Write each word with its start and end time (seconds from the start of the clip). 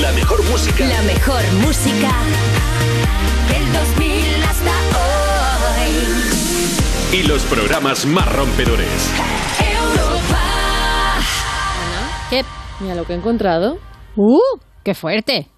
La 0.00 0.10
mejor 0.12 0.42
música. 0.50 0.86
La 0.86 1.02
mejor 1.02 1.42
música 1.60 2.10
del 3.48 3.72
2000 3.72 4.42
hasta 4.44 4.70
hoy. 4.98 5.90
Y 7.18 7.22
los 7.24 7.42
programas 7.44 8.06
más 8.06 8.26
rompedores. 8.32 9.10
Europa. 9.60 10.40
¿Qué? 12.30 12.44
Mira 12.80 12.94
lo 12.94 13.04
que 13.04 13.12
he 13.12 13.16
encontrado. 13.16 13.78
¡Uh! 14.16 14.38
¡Qué 14.82 14.94
fuerte! 14.94 15.48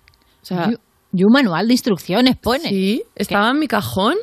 O 0.43 0.47
sea, 0.47 0.69
Y, 1.13 1.21
y 1.21 1.25
un 1.25 1.33
manual 1.33 1.69
de 1.69 1.75
instrucciones 1.75 2.37
pone. 2.37 2.69
sí, 2.69 3.05
estaba 3.15 3.51
en 3.51 3.59
mi 3.61 3.69
cajón. 3.69 4.15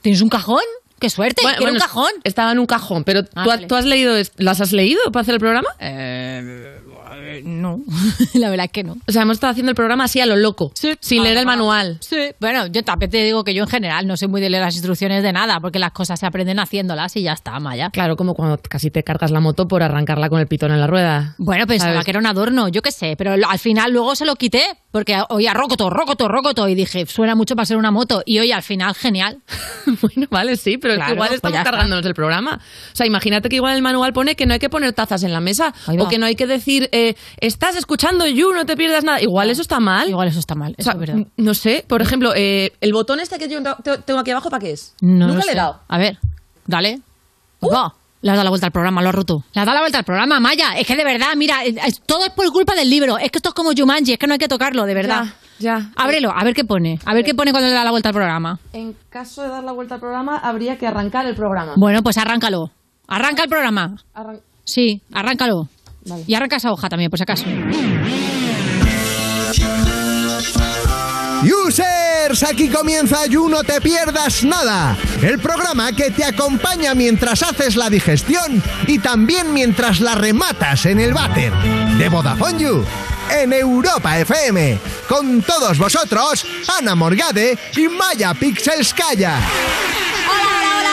¿Tienes 0.00 0.22
un 0.22 0.30
cajón? 0.30 0.62
¡Qué 0.98 1.10
suerte! 1.10 1.42
Bueno, 1.42 1.58
¿Quiero 1.58 1.72
bueno, 1.72 1.84
un 1.84 1.88
cajón? 1.88 2.10
Estaba 2.24 2.52
en 2.52 2.58
un 2.58 2.66
cajón, 2.66 3.04
pero 3.04 3.20
Ah, 3.34 3.42
¿tú, 3.44 3.48
vale. 3.50 3.66
tú 3.66 3.74
has 3.74 3.84
leído, 3.84 4.14
¿las 4.36 4.60
has 4.60 4.72
leído 4.72 5.00
para 5.12 5.22
hacer 5.22 5.34
el 5.34 5.40
programa? 5.40 5.68
Eh, 5.78 6.78
no, 7.44 7.80
la 8.34 8.50
verdad 8.50 8.66
es 8.66 8.72
que 8.72 8.84
no. 8.84 8.96
O 9.06 9.12
sea, 9.12 9.22
hemos 9.22 9.36
estado 9.36 9.50
haciendo 9.50 9.70
el 9.70 9.76
programa 9.76 10.04
así 10.04 10.20
a 10.20 10.26
lo 10.26 10.36
loco, 10.36 10.72
sin 10.74 11.22
leer 11.22 11.38
el 11.38 11.46
manual. 11.46 11.98
Sí. 12.00 12.16
Bueno, 12.40 12.66
yo 12.66 12.82
también 12.82 13.10
te 13.10 13.22
digo 13.22 13.44
que 13.44 13.54
yo 13.54 13.64
en 13.64 13.68
general 13.68 14.06
no 14.06 14.16
soy 14.16 14.28
muy 14.28 14.40
de 14.40 14.50
leer 14.50 14.62
las 14.62 14.74
instrucciones 14.74 15.22
de 15.22 15.32
nada, 15.32 15.60
porque 15.60 15.78
las 15.78 15.92
cosas 15.92 16.20
se 16.20 16.26
aprenden 16.26 16.58
haciéndolas 16.58 17.16
y 17.16 17.22
ya 17.22 17.32
está, 17.32 17.58
Maya. 17.60 17.90
Claro, 17.90 18.16
como 18.16 18.34
cuando 18.34 18.58
casi 18.58 18.90
te 18.90 19.02
cargas 19.02 19.30
la 19.30 19.40
moto 19.40 19.66
por 19.68 19.82
arrancarla 19.82 20.28
con 20.28 20.40
el 20.40 20.46
pitón 20.46 20.72
en 20.72 20.80
la 20.80 20.86
rueda. 20.86 21.34
Bueno, 21.38 21.66
pensaba 21.66 21.92
¿Sabes? 21.92 22.04
que 22.04 22.10
era 22.10 22.20
un 22.20 22.26
adorno, 22.26 22.68
yo 22.68 22.82
qué 22.82 22.92
sé, 22.92 23.16
pero 23.16 23.32
al 23.32 23.58
final 23.58 23.92
luego 23.92 24.14
se 24.14 24.24
lo 24.24 24.36
quité, 24.36 24.62
porque 24.90 25.20
oía 25.28 25.54
rocoto, 25.54 25.90
rocoto, 25.90 26.28
rocoto, 26.28 26.68
y 26.68 26.74
dije, 26.74 27.06
suena 27.06 27.34
mucho 27.34 27.56
para 27.56 27.66
ser 27.66 27.76
una 27.76 27.90
moto, 27.90 28.22
y 28.24 28.38
hoy 28.38 28.52
al 28.52 28.62
final, 28.62 28.94
genial. 28.94 29.40
bueno, 30.02 30.26
vale, 30.30 30.56
sí, 30.56 30.78
pero 30.78 30.94
es 30.94 31.04
que 31.04 31.12
igual 31.12 31.28
pues 31.28 31.36
estamos 31.36 31.58
está. 31.58 31.70
cargándonos 31.70 32.04
el 32.06 32.14
programa. 32.14 32.60
O 32.92 32.96
sea, 32.96 33.06
imagínate 33.06 33.48
que 33.48 33.56
igual 33.56 33.76
el 33.76 33.82
manual 33.82 34.12
pone 34.12 34.36
que 34.36 34.46
no 34.46 34.52
hay 34.52 34.58
que 34.58 34.68
poner 34.68 34.92
tazas 34.92 35.22
en 35.22 35.32
la 35.32 35.40
mesa 35.40 35.74
o 35.86 36.08
que 36.08 36.18
no 36.18 36.26
hay 36.26 36.36
que 36.36 36.46
decir, 36.46 36.88
eh, 36.92 36.99
estás 37.38 37.76
escuchando 37.76 38.26
You, 38.26 38.52
no 38.52 38.64
te 38.66 38.76
pierdas 38.76 39.04
nada. 39.04 39.20
Igual 39.20 39.50
eso 39.50 39.62
está 39.62 39.80
mal. 39.80 40.08
Igual 40.08 40.28
eso 40.28 40.38
está 40.38 40.54
mal, 40.54 40.72
O 40.72 40.74
eso 40.78 40.84
sea, 40.90 40.92
es 40.94 40.98
verdad. 40.98 41.16
n- 41.16 41.26
no 41.36 41.54
sé, 41.54 41.84
por 41.88 42.02
ejemplo, 42.02 42.32
eh, 42.34 42.72
el 42.80 42.92
botón 42.92 43.20
este 43.20 43.38
que 43.38 43.48
yo 43.48 43.62
te- 43.82 43.98
tengo 43.98 44.20
aquí 44.20 44.30
abajo, 44.30 44.50
¿para 44.50 44.60
qué 44.60 44.72
es? 44.72 44.94
No 45.00 45.26
Nunca 45.26 45.40
lo 45.40 45.46
le 45.46 45.52
he 45.52 45.56
dado. 45.56 45.80
A 45.88 45.98
ver, 45.98 46.18
dale. 46.66 47.00
Va. 47.62 47.94
Le 48.22 48.30
has 48.30 48.36
dado 48.36 48.44
la 48.44 48.50
vuelta 48.50 48.66
al 48.66 48.72
programa, 48.72 49.00
lo 49.02 49.08
has 49.08 49.14
roto. 49.14 49.44
Le 49.54 49.60
has 49.62 49.66
dado 49.66 49.74
la 49.76 49.80
vuelta 49.80 49.98
al 49.98 50.04
programa, 50.04 50.40
Maya. 50.40 50.76
Es 50.76 50.86
que 50.86 50.94
de 50.94 51.04
verdad, 51.04 51.28
mira, 51.36 51.64
es- 51.64 51.76
es- 51.86 52.00
todo 52.02 52.24
es 52.26 52.30
por 52.30 52.50
culpa 52.52 52.74
del 52.74 52.90
libro. 52.90 53.16
Es 53.16 53.30
que 53.30 53.38
esto 53.38 53.48
es 53.50 53.54
como 53.54 53.70
Jumanji, 53.74 54.12
es 54.12 54.18
que 54.18 54.26
no 54.26 54.34
hay 54.34 54.38
que 54.38 54.48
tocarlo, 54.48 54.84
de 54.84 54.92
verdad. 54.94 55.24
Ya, 55.58 55.78
ya. 55.78 55.90
Ábrelo, 55.96 56.30
a 56.30 56.44
ver 56.44 56.52
qué 56.54 56.64
pone. 56.64 56.98
A 57.06 57.14
ver 57.14 57.24
qué 57.24 57.34
pone 57.34 57.50
cuando 57.50 57.68
le 57.70 57.74
da 57.74 57.82
la 57.82 57.90
vuelta 57.90 58.10
al 58.10 58.14
programa. 58.14 58.58
En 58.74 58.94
caso 59.08 59.42
de 59.42 59.48
dar 59.48 59.64
la 59.64 59.72
vuelta 59.72 59.94
al 59.94 60.00
programa, 60.00 60.36
habría 60.36 60.76
que 60.76 60.86
arrancar 60.86 61.24
el 61.24 61.34
programa. 61.34 61.72
Bueno, 61.76 62.02
pues 62.02 62.18
arráncalo. 62.18 62.70
Arranca 63.08 63.42
el 63.44 63.48
programa. 63.48 63.96
Arran- 64.14 64.40
Sí, 64.64 65.00
arráncalo. 65.12 65.68
Vale. 66.06 66.24
Y 66.26 66.34
arranca 66.34 66.56
esa 66.56 66.72
hoja 66.72 66.88
también, 66.88 67.10
por 67.10 67.18
si 67.18 67.22
acaso. 67.22 67.44
Users, 71.42 72.42
aquí 72.42 72.68
comienza 72.68 73.24
You 73.26 73.48
No 73.48 73.64
Te 73.64 73.80
Pierdas 73.80 74.44
Nada, 74.44 74.94
el 75.22 75.38
programa 75.38 75.90
que 75.92 76.10
te 76.10 76.22
acompaña 76.22 76.94
mientras 76.94 77.42
haces 77.42 77.76
la 77.76 77.88
digestión 77.88 78.62
y 78.86 78.98
también 78.98 79.54
mientras 79.54 80.00
la 80.00 80.14
rematas 80.14 80.84
en 80.84 81.00
el 81.00 81.14
váter. 81.14 81.52
De 81.96 82.10
Vodafone 82.10 82.58
You, 82.58 82.84
en 83.30 83.54
Europa 83.54 84.18
FM. 84.18 84.78
Con 85.08 85.40
todos 85.40 85.78
vosotros, 85.78 86.44
Ana 86.78 86.94
Morgade 86.94 87.58
y 87.74 87.88
Maya 87.88 88.34
Pixelskaya. 88.34 89.38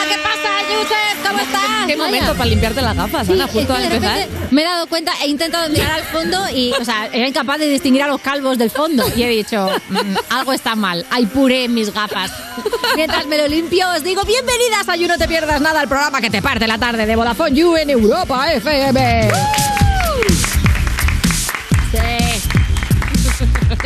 ¿Qué 0.09 0.15
pasa, 0.17 0.49
Yusef? 0.71 1.27
¿Cómo 1.27 1.39
estás? 1.39 1.61
Qué 1.87 1.95
momento 1.97 2.33
para 2.33 2.45
limpiarte 2.45 2.81
las 2.81 2.95
gafas, 2.95 3.29
Ana, 3.29 3.47
justo 3.47 3.73
al 3.73 3.83
empezar. 3.83 4.17
repente 4.17 4.47
Me 4.51 4.61
he 4.61 4.65
dado 4.65 4.87
cuenta, 4.87 5.11
he 5.23 5.27
intentado 5.27 5.69
mirar 5.69 5.91
al 5.91 6.03
fondo 6.03 6.49
y, 6.53 6.71
o 6.73 6.83
sea, 6.85 7.07
era 7.11 7.27
incapaz 7.27 7.59
de 7.59 7.67
distinguir 7.69 8.03
a 8.03 8.07
los 8.07 8.19
calvos 8.21 8.57
del 8.57 8.69
fondo. 8.71 9.03
Y 9.15 9.23
he 9.23 9.29
dicho, 9.29 9.69
"Mm, 9.89 10.15
algo 10.29 10.53
está 10.53 10.75
mal, 10.75 11.05
hay 11.09 11.25
puré 11.25 11.65
en 11.65 11.73
mis 11.73 11.93
gafas. 11.93 12.31
Mientras 12.95 13.25
me 13.27 13.37
lo 13.37 13.47
limpio, 13.47 13.89
os 13.89 14.03
digo, 14.03 14.21
bienvenidas 14.23 14.87
a 14.89 14.95
You 14.95 15.07
No 15.07 15.17
Te 15.17 15.27
Pierdas 15.27 15.61
Nada, 15.61 15.81
el 15.81 15.87
programa 15.87 16.21
que 16.21 16.29
te 16.29 16.41
parte 16.41 16.67
la 16.67 16.77
tarde 16.77 17.05
de 17.05 17.15
Vodafone 17.15 17.55
You 17.55 17.75
en 17.77 17.89
Europa 17.89 18.51
FM. 18.53 19.29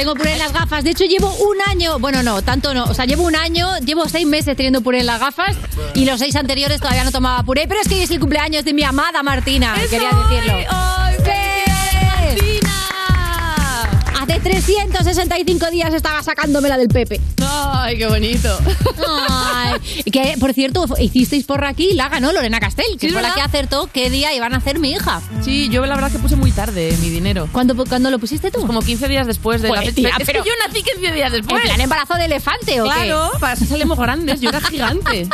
Tengo 0.01 0.15
puré 0.15 0.33
en 0.33 0.39
las 0.39 0.51
gafas. 0.51 0.83
De 0.83 0.89
hecho, 0.89 1.05
llevo 1.05 1.31
un 1.31 1.57
año. 1.69 1.99
Bueno, 1.99 2.23
no, 2.23 2.41
tanto 2.41 2.73
no. 2.73 2.85
O 2.85 2.93
sea, 2.95 3.05
llevo 3.05 3.21
un 3.21 3.35
año, 3.35 3.77
llevo 3.85 4.09
seis 4.09 4.25
meses 4.25 4.57
teniendo 4.57 4.81
puré 4.81 5.01
en 5.01 5.05
las 5.05 5.19
gafas 5.19 5.55
y 5.93 6.05
los 6.05 6.19
seis 6.19 6.35
anteriores 6.35 6.81
todavía 6.81 7.03
no 7.03 7.11
tomaba 7.11 7.43
puré. 7.43 7.67
Pero 7.67 7.81
es 7.81 7.87
que 7.87 7.93
hoy 7.93 8.01
es 8.01 8.09
el 8.09 8.19
cumpleaños 8.19 8.65
de 8.65 8.73
mi 8.73 8.81
amada 8.81 9.21
Martina. 9.21 9.75
Quería 9.91 10.09
decirlo. 10.09 10.57
¡Sí! 10.57 11.10
Hace 14.31 14.39
365 14.39 15.71
días 15.71 15.93
estaba 15.93 16.23
sacándomela 16.23 16.77
del 16.77 16.87
Pepe. 16.87 17.19
Ay, 17.45 17.97
qué 17.97 18.07
bonito. 18.07 18.57
Ay, 19.29 19.79
que 20.09 20.35
por 20.39 20.53
cierto, 20.53 20.85
hicisteis 20.99 21.43
porra 21.45 21.67
aquí 21.69 21.89
y 21.91 21.93
la 21.95 22.07
ganó 22.07 22.31
Lorena 22.31 22.59
Castel, 22.61 22.85
que 22.97 23.07
Sí, 23.07 23.13
fue 23.13 23.21
la 23.21 23.29
verdad. 23.29 23.35
que 23.35 23.41
acertó 23.41 23.89
qué 23.91 24.09
día 24.09 24.33
iban 24.33 24.53
a 24.53 24.57
hacer 24.57 24.79
mi 24.79 24.91
hija. 24.91 25.21
Sí, 25.43 25.67
yo 25.69 25.85
la 25.85 25.95
verdad 25.95 26.11
que 26.13 26.19
puse 26.19 26.37
muy 26.37 26.51
tarde 26.51 26.95
mi 27.01 27.09
dinero. 27.09 27.49
¿Cuándo, 27.51 27.75
cuándo 27.85 28.09
lo 28.09 28.19
pusiste 28.19 28.51
tú? 28.51 28.65
Como 28.65 28.81
15 28.81 29.09
días 29.09 29.27
después 29.27 29.61
de 29.61 29.67
la 29.67 29.75
Joder, 29.79 29.93
fecha. 29.93 29.95
tía, 30.09 30.15
es 30.19 30.25
pero- 30.25 30.43
que 30.43 30.49
yo 30.49 30.55
nací 30.65 30.81
15 30.81 31.11
días 31.11 31.33
¿En 31.33 31.41
después. 31.41 31.61
plan 31.63 31.81
embarazo 31.81 32.13
de 32.15 32.25
elefante 32.25 32.79
o 32.79 32.85
Claro, 32.85 33.31
para 33.39 33.53
eso 33.53 33.65
salimos 33.65 33.97
grandes. 33.99 34.39
Yo 34.39 34.47
era 34.49 34.61
gigante. 34.69 35.27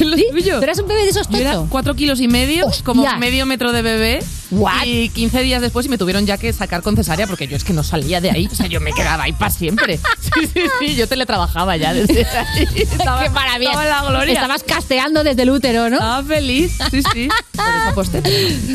Lo 0.00 0.16
qué? 0.16 0.22
¿Sí? 0.22 0.26
tuyo. 0.32 0.58
¿Tú 0.58 0.64
eras 0.64 0.78
un 0.80 0.88
bebé 0.88 1.04
de 1.04 1.08
esos 1.10 1.28
era 1.32 1.52
tocho? 1.54 1.66
4 1.70 1.94
kilos 1.94 2.20
y 2.20 2.28
medio, 2.28 2.66
como 2.84 3.06
medio 3.16 3.46
metro 3.46 3.72
de 3.72 3.80
bebé. 3.80 4.18
What? 4.50 4.84
Y 4.86 5.10
15 5.10 5.42
días 5.42 5.60
después 5.60 5.84
y 5.86 5.88
me 5.90 5.98
tuvieron 5.98 6.24
ya 6.24 6.38
que 6.38 6.52
sacar 6.54 6.82
con 6.82 6.96
cesárea 6.96 7.26
porque 7.26 7.46
yo 7.48 7.56
es 7.56 7.64
que 7.64 7.74
no 7.74 7.82
salía 7.84 8.17
de 8.20 8.30
ahí. 8.30 8.48
O 8.50 8.54
sea, 8.54 8.66
yo 8.66 8.80
me 8.80 8.92
quedaba 8.92 9.24
ahí 9.24 9.32
para 9.32 9.50
siempre. 9.50 9.98
Sí, 10.20 10.46
sí, 10.52 10.62
sí. 10.78 10.94
Yo 10.96 11.06
teletrabajaba 11.06 11.76
ya 11.76 11.92
desde 11.94 12.24
ahí. 12.26 12.66
Estaba, 12.76 13.22
¡Qué 13.22 13.30
maravilla! 13.30 13.70
estaba 13.70 13.84
en 13.84 13.90
la 13.90 14.10
gloria. 14.10 14.34
Estabas 14.34 14.62
casteando 14.62 15.24
desde 15.24 15.42
el 15.42 15.50
útero, 15.50 15.88
¿no? 15.90 15.96
Estaba 15.96 16.22
feliz. 16.24 16.78
Sí, 16.90 17.02
sí. 17.12 17.28
Por 17.94 18.04
eso. 18.04 18.20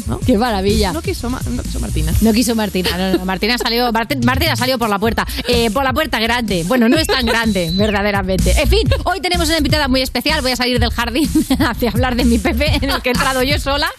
¿no? 0.08 0.20
¡Qué 0.20 0.38
maravilla! 0.38 0.92
No 0.94 1.02
quiso, 1.02 1.30
no 1.30 1.64
quiso 1.64 1.80
Martina. 1.80 2.12
No 2.22 2.34
quiso 2.34 2.56
Martina, 2.56 2.90
no, 2.98 3.18
no, 3.18 3.26
Martina 3.26 3.58
salió, 3.58 3.92
Marti- 3.92 4.18
Martina 4.26 4.56
salió 4.56 4.78
por 4.78 4.90
la 4.90 5.00
puerta, 5.00 5.26
eh, 5.48 5.70
por 5.72 5.84
la 5.84 5.94
puerta 5.94 6.20
grande. 6.20 6.64
Bueno, 6.68 6.90
no 6.90 6.98
es 6.98 7.08
tan 7.08 7.25
grande, 7.25 7.72
verdaderamente. 7.74 8.52
En 8.62 8.68
fin, 8.68 8.88
hoy 9.06 9.22
tenemos 9.22 9.48
una 9.48 9.58
invitada 9.58 9.88
muy 9.88 10.02
especial. 10.02 10.42
Voy 10.42 10.52
a 10.52 10.56
salir 10.56 10.80
del 10.80 10.92
jardín 10.92 11.30
hacia 11.60 11.90
hablar 11.92 12.16
de 12.16 12.25
mi 12.25 12.38
Pepe, 12.40 12.72
en 12.81 12.90
el 12.90 13.02
que 13.02 13.10
he 13.10 13.12
entrado 13.14 13.44
yo 13.44 13.58
sola, 13.60 13.90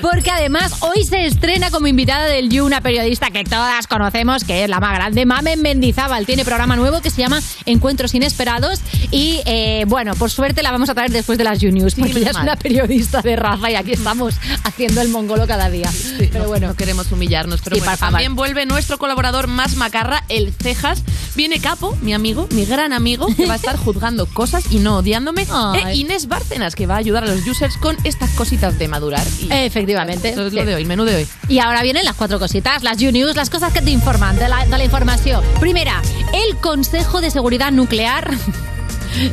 porque 0.00 0.30
además 0.30 0.72
hoy 0.80 1.04
se 1.04 1.26
estrena 1.26 1.70
como 1.70 1.86
invitada 1.86 2.26
del 2.26 2.48
You 2.50 2.64
una 2.64 2.80
periodista 2.80 3.30
que 3.30 3.44
todas 3.44 3.86
conocemos, 3.86 4.44
que 4.44 4.64
es 4.64 4.70
la 4.70 4.77
más 4.80 4.94
grande, 4.94 5.26
Mamen 5.26 5.62
Mendizábal. 5.62 6.26
Tiene 6.26 6.44
programa 6.44 6.76
nuevo 6.76 7.00
que 7.00 7.10
se 7.10 7.20
llama 7.22 7.40
Encuentros 7.66 8.14
Inesperados 8.14 8.80
y, 9.10 9.40
eh, 9.46 9.84
bueno, 9.88 10.14
por 10.14 10.30
suerte 10.30 10.62
la 10.62 10.70
vamos 10.72 10.88
a 10.88 10.94
traer 10.94 11.10
después 11.10 11.38
de 11.38 11.44
las 11.44 11.58
You 11.60 11.70
News, 11.72 11.94
porque 11.94 12.18
ella 12.18 12.30
es 12.30 12.36
una 12.36 12.56
periodista 12.56 13.22
de 13.22 13.36
raza 13.36 13.70
y 13.70 13.74
aquí 13.74 13.92
estamos 13.92 14.34
haciendo 14.64 15.00
el 15.00 15.08
mongolo 15.08 15.46
cada 15.46 15.70
día. 15.70 15.90
Pero 16.18 16.40
no, 16.44 16.48
bueno, 16.48 16.68
no 16.68 16.74
queremos 16.76 17.10
humillarnos, 17.12 17.60
pero 17.62 17.76
Sí, 17.76 17.80
bueno, 17.82 17.96
también 17.98 18.34
vuelve 18.36 18.66
nuestro 18.66 18.98
colaborador 18.98 19.46
más 19.46 19.76
macarra, 19.76 20.24
el 20.28 20.52
Cejas. 20.52 21.02
Viene 21.34 21.60
Capo, 21.60 21.96
mi 22.02 22.12
amigo, 22.14 22.48
mi 22.50 22.64
gran 22.64 22.92
amigo, 22.92 23.28
que 23.36 23.46
va 23.46 23.52
a 23.54 23.56
estar 23.56 23.76
juzgando 23.84 24.26
cosas 24.26 24.64
y 24.70 24.78
no 24.78 24.96
odiándome. 24.98 25.46
E 25.86 25.94
Inés 25.94 26.26
Bárcenas, 26.28 26.74
que 26.74 26.86
va 26.86 26.94
a 26.94 26.98
ayudar 26.98 27.24
a 27.24 27.26
los 27.28 27.46
users 27.46 27.76
con 27.76 27.96
estas 28.04 28.30
cositas 28.30 28.78
de 28.78 28.88
madurar. 28.88 29.24
Y 29.40 29.48
Efectivamente. 29.52 30.30
Eso 30.30 30.46
es 30.46 30.52
Sí. 30.52 30.56
lo 30.56 30.64
de 30.64 30.74
hoy, 30.74 30.84
menú 30.84 31.04
de 31.04 31.14
hoy. 31.16 31.28
Y 31.48 31.58
ahora 31.60 31.82
vienen 31.82 32.04
las 32.04 32.14
cuatro 32.16 32.38
cositas, 32.38 32.82
las 32.82 32.98
You-News, 32.98 33.36
las 33.36 33.50
cosas 33.50 33.72
que 33.72 33.80
te 33.82 33.90
informan 33.90 34.36
de 34.38 34.48
la, 34.48 34.66
de 34.70 34.78
la 34.78 34.84
información. 34.84 35.42
Primera, 35.60 36.02
el 36.32 36.56
Consejo 36.56 37.20
de 37.20 37.30
Seguridad 37.30 37.72
Nuclear. 37.72 38.30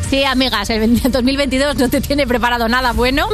Sí, 0.10 0.24
amigas, 0.24 0.70
el 0.70 1.00
2022 1.02 1.76
no 1.76 1.90
te 1.90 2.00
tiene 2.00 2.26
preparado 2.26 2.70
nada 2.70 2.94
bueno. 2.94 3.28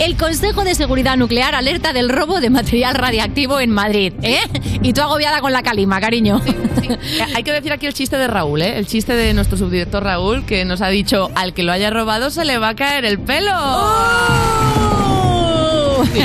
El 0.00 0.16
Consejo 0.16 0.64
de 0.64 0.74
Seguridad 0.74 1.16
Nuclear 1.16 1.54
alerta 1.54 1.92
del 1.92 2.08
robo 2.08 2.40
de 2.40 2.50
material 2.50 2.96
radiactivo 2.96 3.60
en 3.60 3.70
Madrid. 3.70 4.12
¿eh? 4.22 4.40
Y 4.82 4.92
tú 4.92 5.02
agobiada 5.02 5.40
con 5.40 5.52
la 5.52 5.62
calima, 5.62 6.00
cariño. 6.00 6.42
Hay 7.34 7.44
que 7.44 7.52
decir 7.52 7.72
aquí 7.72 7.86
el 7.86 7.94
chiste 7.94 8.16
de 8.16 8.26
Raúl, 8.26 8.62
¿eh? 8.62 8.76
El 8.76 8.86
chiste 8.86 9.14
de 9.14 9.32
nuestro 9.34 9.56
subdirector 9.56 10.02
Raúl, 10.02 10.44
que 10.44 10.64
nos 10.64 10.82
ha 10.82 10.88
dicho, 10.88 11.30
al 11.36 11.54
que 11.54 11.62
lo 11.62 11.72
haya 11.72 11.90
robado 11.90 12.28
se 12.30 12.44
le 12.44 12.58
va 12.58 12.70
a 12.70 12.74
caer 12.74 13.04
el 13.04 13.20
pelo. 13.20 13.52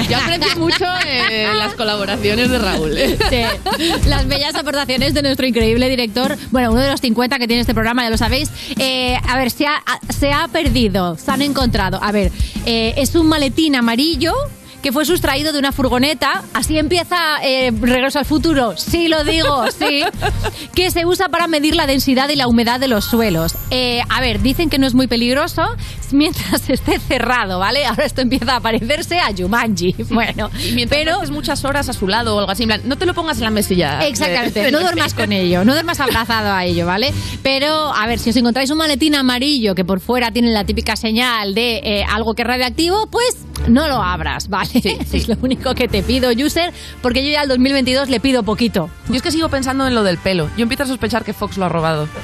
Yo 0.09 0.17
aprendí 0.17 0.47
mucho 0.57 0.85
en 1.07 1.57
las 1.57 1.73
colaboraciones 1.73 2.49
de 2.49 2.57
Raúl. 2.59 2.97
¿eh? 2.97 3.17
Sí. 3.29 4.07
Las 4.07 4.27
bellas 4.27 4.55
aportaciones 4.55 5.13
de 5.13 5.21
nuestro 5.21 5.45
increíble 5.45 5.89
director, 5.89 6.37
bueno, 6.51 6.71
uno 6.71 6.81
de 6.81 6.91
los 6.91 7.01
50 7.01 7.39
que 7.39 7.47
tiene 7.47 7.61
este 7.61 7.73
programa, 7.73 8.03
ya 8.03 8.09
lo 8.09 8.17
sabéis. 8.17 8.49
Eh, 8.77 9.17
a 9.27 9.37
ver, 9.37 9.51
se 9.51 9.67
ha, 9.67 9.81
se 10.09 10.31
ha 10.31 10.47
perdido, 10.47 11.17
se 11.17 11.31
han 11.31 11.41
encontrado. 11.41 11.99
A 12.01 12.11
ver, 12.11 12.31
eh, 12.65 12.93
es 12.97 13.15
un 13.15 13.27
maletín 13.27 13.75
amarillo 13.75 14.33
que 14.81 14.91
fue 14.91 15.05
sustraído 15.05 15.51
de 15.51 15.59
una 15.59 15.71
furgoneta. 15.71 16.43
Así 16.53 16.77
empieza 16.77 17.17
eh, 17.43 17.71
Regreso 17.79 18.19
al 18.19 18.25
futuro. 18.25 18.75
Sí, 18.77 19.07
lo 19.07 19.23
digo, 19.23 19.65
sí. 19.71 20.03
Que 20.75 20.91
se 20.91 21.05
usa 21.05 21.29
para 21.29 21.47
medir 21.47 21.75
la 21.75 21.85
densidad 21.87 22.29
y 22.29 22.35
la 22.35 22.47
humedad 22.47 22.79
de 22.79 22.87
los 22.87 23.05
suelos. 23.05 23.55
Eh, 23.71 24.01
a 24.09 24.21
ver, 24.21 24.41
dicen 24.41 24.69
que 24.69 24.77
no 24.79 24.87
es 24.87 24.93
muy 24.93 25.07
peligroso 25.07 25.63
mientras 26.11 26.69
esté 26.69 26.99
cerrado, 26.99 27.59
¿vale? 27.59 27.85
Ahora 27.85 28.05
esto 28.05 28.21
empieza 28.21 28.55
a 28.55 28.59
parecerse 28.61 29.19
a 29.19 29.31
Jumanji. 29.37 29.95
Bueno, 30.09 30.49
Y 30.67 30.71
mientras 30.73 30.99
pero 30.99 31.17
haces 31.17 31.31
muchas 31.31 31.63
horas 31.65 31.87
a 31.87 31.93
su 31.93 32.07
lado 32.07 32.35
o 32.35 32.39
algo 32.39 32.51
así, 32.51 32.65
no 32.65 32.97
te 32.97 33.05
lo 33.05 33.13
pongas 33.13 33.37
en 33.37 33.43
la 33.45 33.51
mesilla. 33.51 34.05
Exactamente, 34.07 34.59
de- 34.59 34.65
de 34.65 34.71
no 34.71 34.79
duermas 34.79 35.13
con 35.13 35.31
ello, 35.31 35.63
no 35.63 35.73
duermas 35.73 35.99
abrazado 35.99 36.51
a 36.51 36.65
ello, 36.65 36.85
¿vale? 36.85 37.13
Pero, 37.43 37.93
a 37.93 38.05
ver, 38.07 38.19
si 38.19 38.31
os 38.31 38.35
encontráis 38.35 38.69
un 38.71 38.77
maletín 38.77 39.15
amarillo 39.15 39.75
que 39.75 39.85
por 39.85 39.99
fuera 40.01 40.31
tiene 40.31 40.51
la 40.51 40.63
típica 40.65 40.95
señal 40.95 41.53
de 41.53 41.77
eh, 41.83 42.03
algo 42.09 42.33
que 42.33 42.41
es 42.41 42.47
radioactivo, 42.47 43.07
pues 43.11 43.37
no 43.67 43.87
lo 43.87 44.01
abras, 44.01 44.47
¿vale? 44.49 44.69
Es 45.11 45.27
lo 45.27 45.35
único 45.41 45.73
que 45.75 45.87
te 45.87 46.03
pido, 46.03 46.31
user, 46.31 46.73
porque 47.01 47.23
yo 47.23 47.31
ya 47.31 47.41
al 47.41 47.47
2022 47.47 48.09
le 48.09 48.19
pido 48.19 48.43
poquito. 48.43 48.89
Yo 49.07 49.15
es 49.15 49.21
que 49.21 49.31
sigo 49.31 49.49
pensando 49.49 49.87
en 49.87 49.95
lo 49.95 50.03
del 50.03 50.17
pelo. 50.17 50.49
Yo 50.57 50.63
empiezo 50.63 50.83
a 50.83 50.87
sospechar 50.87 51.23
que 51.23 51.33
Fox 51.33 51.57
lo 51.57 51.65
ha 51.65 51.69
robado. 51.69 52.07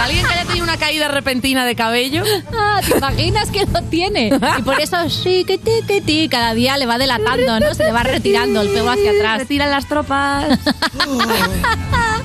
Alguien 0.00 0.24
que 0.24 0.32
haya 0.32 0.44
tenido 0.44 0.64
una 0.64 0.76
caída 0.76 1.08
repentina 1.08 1.66
de 1.66 1.74
cabello. 1.74 2.22
Ah, 2.56 2.80
¿te 2.86 2.96
imaginas 2.96 3.50
que 3.50 3.66
lo 3.66 3.82
tiene? 3.82 4.30
Y 4.58 4.62
por 4.62 4.80
eso, 4.80 5.10
sí, 5.10 5.44
que 5.44 5.58
ti, 5.58 5.72
que 5.88 6.00
ti, 6.00 6.28
cada 6.28 6.54
día 6.54 6.76
le 6.76 6.86
va 6.86 6.98
delatando, 6.98 7.58
¿no? 7.58 7.74
Se 7.74 7.82
le 7.84 7.90
va 7.90 8.04
retirando 8.04 8.60
el 8.60 8.68
pelo 8.68 8.90
hacia 8.90 9.10
atrás. 9.10 9.38
Retiran 9.40 9.70
las 9.70 9.88
tropas. 9.88 10.58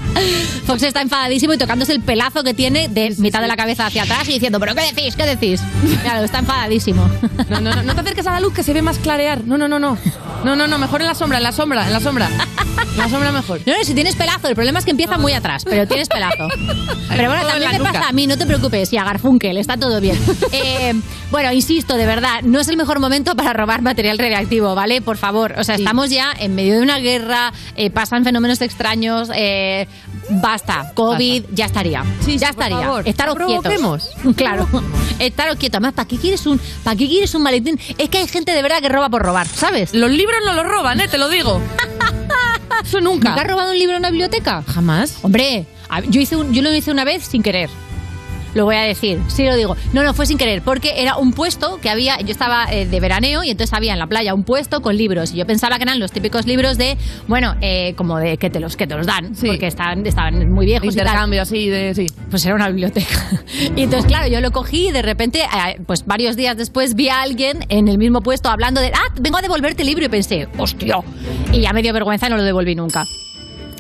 Fox 0.66 0.84
está 0.84 1.02
enfadadísimo 1.02 1.54
y 1.54 1.58
tocándose 1.58 1.92
el 1.92 2.02
pelazo 2.02 2.44
que 2.44 2.54
tiene 2.54 2.88
de 2.88 3.14
mitad 3.18 3.42
de 3.42 3.48
la 3.48 3.58
cabeza 3.58 3.88
hacia 3.88 4.04
atrás 4.04 4.28
y 4.30 4.34
diciendo, 4.34 4.60
¿pero 4.60 4.76
qué 4.76 4.82
decís? 4.82 5.16
¿Qué 5.16 5.26
decís? 5.26 5.62
Claro, 6.04 6.24
está 6.24 6.40
enfadadísimo. 6.40 7.10
No, 7.50 7.60
no, 7.60 7.74
no, 7.76 7.84
no 7.84 8.03
te 8.03 8.03
acerques 8.04 8.28
a 8.28 8.32
la 8.34 8.40
luz 8.40 8.54
que 8.54 8.64
se 8.64 8.74
ve 8.74 8.82
más 8.82 9.00
clarear. 9.00 9.44
No, 9.46 9.58
no, 9.58 9.68
no, 9.68 9.80
no. 9.80 9.98
No, 10.44 10.56
no, 10.56 10.68
no, 10.68 10.78
mejor 10.78 11.02
en 11.02 11.08
la 11.08 11.16
sombra, 11.16 11.38
en 11.38 11.44
la 11.44 11.52
sombra, 11.52 11.86
en 11.88 11.94
la 11.94 12.00
sombra. 12.00 12.30
En 12.92 12.98
la 12.98 13.10
sombra 13.10 13.32
mejor. 13.32 13.62
No, 13.66 13.78
no, 13.78 13.84
si 13.84 13.94
tienes 13.94 14.16
pelazo, 14.16 14.48
el 14.50 14.56
problema 14.56 14.80
es 14.80 14.86
que 14.86 14.92
empieza 14.92 15.18
muy 15.18 15.34
atrás, 15.34 15.64
pero 15.66 15.88
tienes 15.88 16.08
pelazo. 16.10 16.48
Pero 17.16 17.30
bueno, 17.30 17.46
también 17.48 17.72
te 17.72 17.80
pasa 17.80 18.08
a 18.10 18.12
mí, 18.12 18.26
no 18.26 18.38
te 18.38 18.46
preocupes, 18.48 18.92
y 18.92 18.98
a 18.98 19.04
Garfunkel, 19.04 19.58
está 19.58 19.78
todo 19.78 20.00
bien. 20.02 20.18
Eh, 20.52 20.94
bueno, 21.32 21.52
insisto, 21.52 21.96
de 21.96 22.06
verdad, 22.06 22.42
no 22.44 22.60
es 22.60 22.68
el 22.68 22.78
mejor 22.78 23.00
momento 23.00 23.36
para 23.36 23.54
robar 23.54 23.82
material 23.82 24.18
radiactivo, 24.20 24.76
¿vale? 24.76 25.02
Por 25.02 25.18
favor, 25.18 25.56
o 25.58 25.64
sea, 25.64 25.76
estamos 25.76 26.10
ya 26.12 26.32
en 26.38 26.54
medio 26.54 26.76
de 26.76 26.82
una 26.82 27.00
guerra, 27.00 27.52
eh, 27.76 27.90
pasan 27.90 28.24
fenómenos 28.24 28.62
extraños, 28.62 29.30
eh, 29.36 29.88
basta, 30.30 30.92
COVID, 30.94 31.46
ya 31.52 31.66
estaría. 31.66 32.04
Sí, 32.24 32.38
ya 32.38 32.54
por 32.54 32.64
estaría. 32.64 32.86
favor, 32.86 33.08
Estaros 33.08 33.36
quietos. 33.46 34.10
Claro, 34.36 34.68
estaros 35.20 35.56
quietos. 35.58 35.78
Además, 35.78 35.94
¿para 35.94 36.08
qué 36.08 36.18
quieres 36.18 36.46
un, 36.46 36.60
para 36.84 36.96
qué 36.96 37.08
quieres 37.08 37.34
un 37.34 37.42
maletín? 37.44 37.80
Es 37.98 38.10
que 38.10 38.20
hay 38.20 38.28
gente 38.28 38.52
de 38.54 38.62
verdad 38.62 38.82
que 38.82 38.90
roba 38.90 39.10
por 39.10 39.22
robar, 39.24 39.48
¿sabes? 39.48 39.94
Los 39.94 40.10
libros 40.12 40.38
no 40.46 40.54
los 40.54 40.66
roban, 40.66 41.00
¿eh? 41.02 41.08
Te 41.08 41.18
lo 41.18 41.30
digo. 41.30 41.62
Eso 42.84 43.00
nunca. 43.02 43.30
¿Nunca 43.30 43.42
has 43.42 43.48
robado 43.48 43.72
un 43.72 43.78
libro 43.80 43.96
en 43.96 44.00
una 44.02 44.10
biblioteca? 44.10 44.64
Jamás. 44.74 45.18
Hombre, 45.22 45.66
yo, 46.10 46.20
hice 46.20 46.36
un- 46.36 46.54
yo 46.54 46.62
lo 46.62 46.74
hice 46.74 46.92
una 46.92 47.04
vez 47.06 47.24
sin 47.24 47.42
querer. 47.42 47.70
Lo 48.54 48.66
voy 48.66 48.76
a 48.76 48.82
decir, 48.82 49.20
sí 49.28 49.46
lo 49.46 49.56
digo. 49.56 49.76
No, 49.94 50.04
no, 50.04 50.14
fue 50.14 50.26
sin 50.26 50.38
querer, 50.38 50.62
porque 50.62 51.02
era 51.02 51.18
un 51.18 51.34
puesto 51.34 51.80
que 51.82 51.90
había, 51.90 52.20
yo 52.20 52.32
estaba 52.32 52.66
eh, 52.72 52.86
de 52.86 53.00
veraneo 53.00 53.44
y 53.44 53.50
entonces 53.50 53.74
había 53.74 53.94
en 53.94 54.00
la 54.00 54.08
playa 54.08 54.34
un 54.34 54.44
puesto 54.44 54.82
con 54.82 54.96
libros. 54.96 55.34
Y 55.34 55.38
yo 55.38 55.46
pensaba 55.46 55.78
que 55.78 55.84
eran 55.84 56.00
los 56.00 56.12
típicos 56.12 56.46
libros 56.46 56.78
de, 56.78 56.98
bueno, 57.28 57.56
eh, 57.62 57.94
como 57.96 58.18
de 58.20 58.38
que 58.38 58.50
te 58.50 58.60
los, 58.60 58.78
que 58.78 58.88
te 58.88 58.96
los 58.96 59.08
dan, 59.08 59.36
Sí. 59.36 59.48
porque 59.48 59.68
estaban, 59.68 60.06
estaban 60.06 60.52
muy 60.52 60.66
viejos. 60.66 60.88
Intercambio 60.88 61.42
así 61.42 61.70
de. 61.70 61.96
Sí. 61.96 62.08
Pues 62.30 62.46
era 62.46 62.56
una 62.56 62.68
biblioteca. 62.68 63.08
Y 63.76 63.84
entonces, 63.84 64.06
claro, 64.06 64.28
yo 64.28 64.42
lo 64.42 64.52
cogí 64.52 64.88
y 64.90 64.92
de 64.92 65.02
repente, 65.02 65.42
eh, 65.42 65.80
pues 65.86 66.06
varios 66.06 66.36
días 66.36 66.58
después 66.58 66.96
vi 66.96 67.10
a 67.10 67.22
alguien 67.22 67.66
en 67.70 67.88
el 67.88 67.98
mismo 67.98 68.22
puesto 68.22 68.50
hablando 68.50 68.82
de, 68.82 68.88
ah, 68.94 69.14
vengo 69.20 69.38
a 69.38 69.42
devolverte 69.42 69.82
el 69.84 69.88
libro 69.88 70.06
y 70.06 70.10
pensé, 70.10 70.48
hostia. 70.58 70.98
Y 71.52 71.62
ya 71.62 71.74
me 71.74 71.82
dio 71.82 71.94
vergüenza 71.94 72.28
y 72.28 72.30
no 72.30 72.38
lo 72.38 72.44
devolví 72.44 72.76
nunca. 72.76 73.06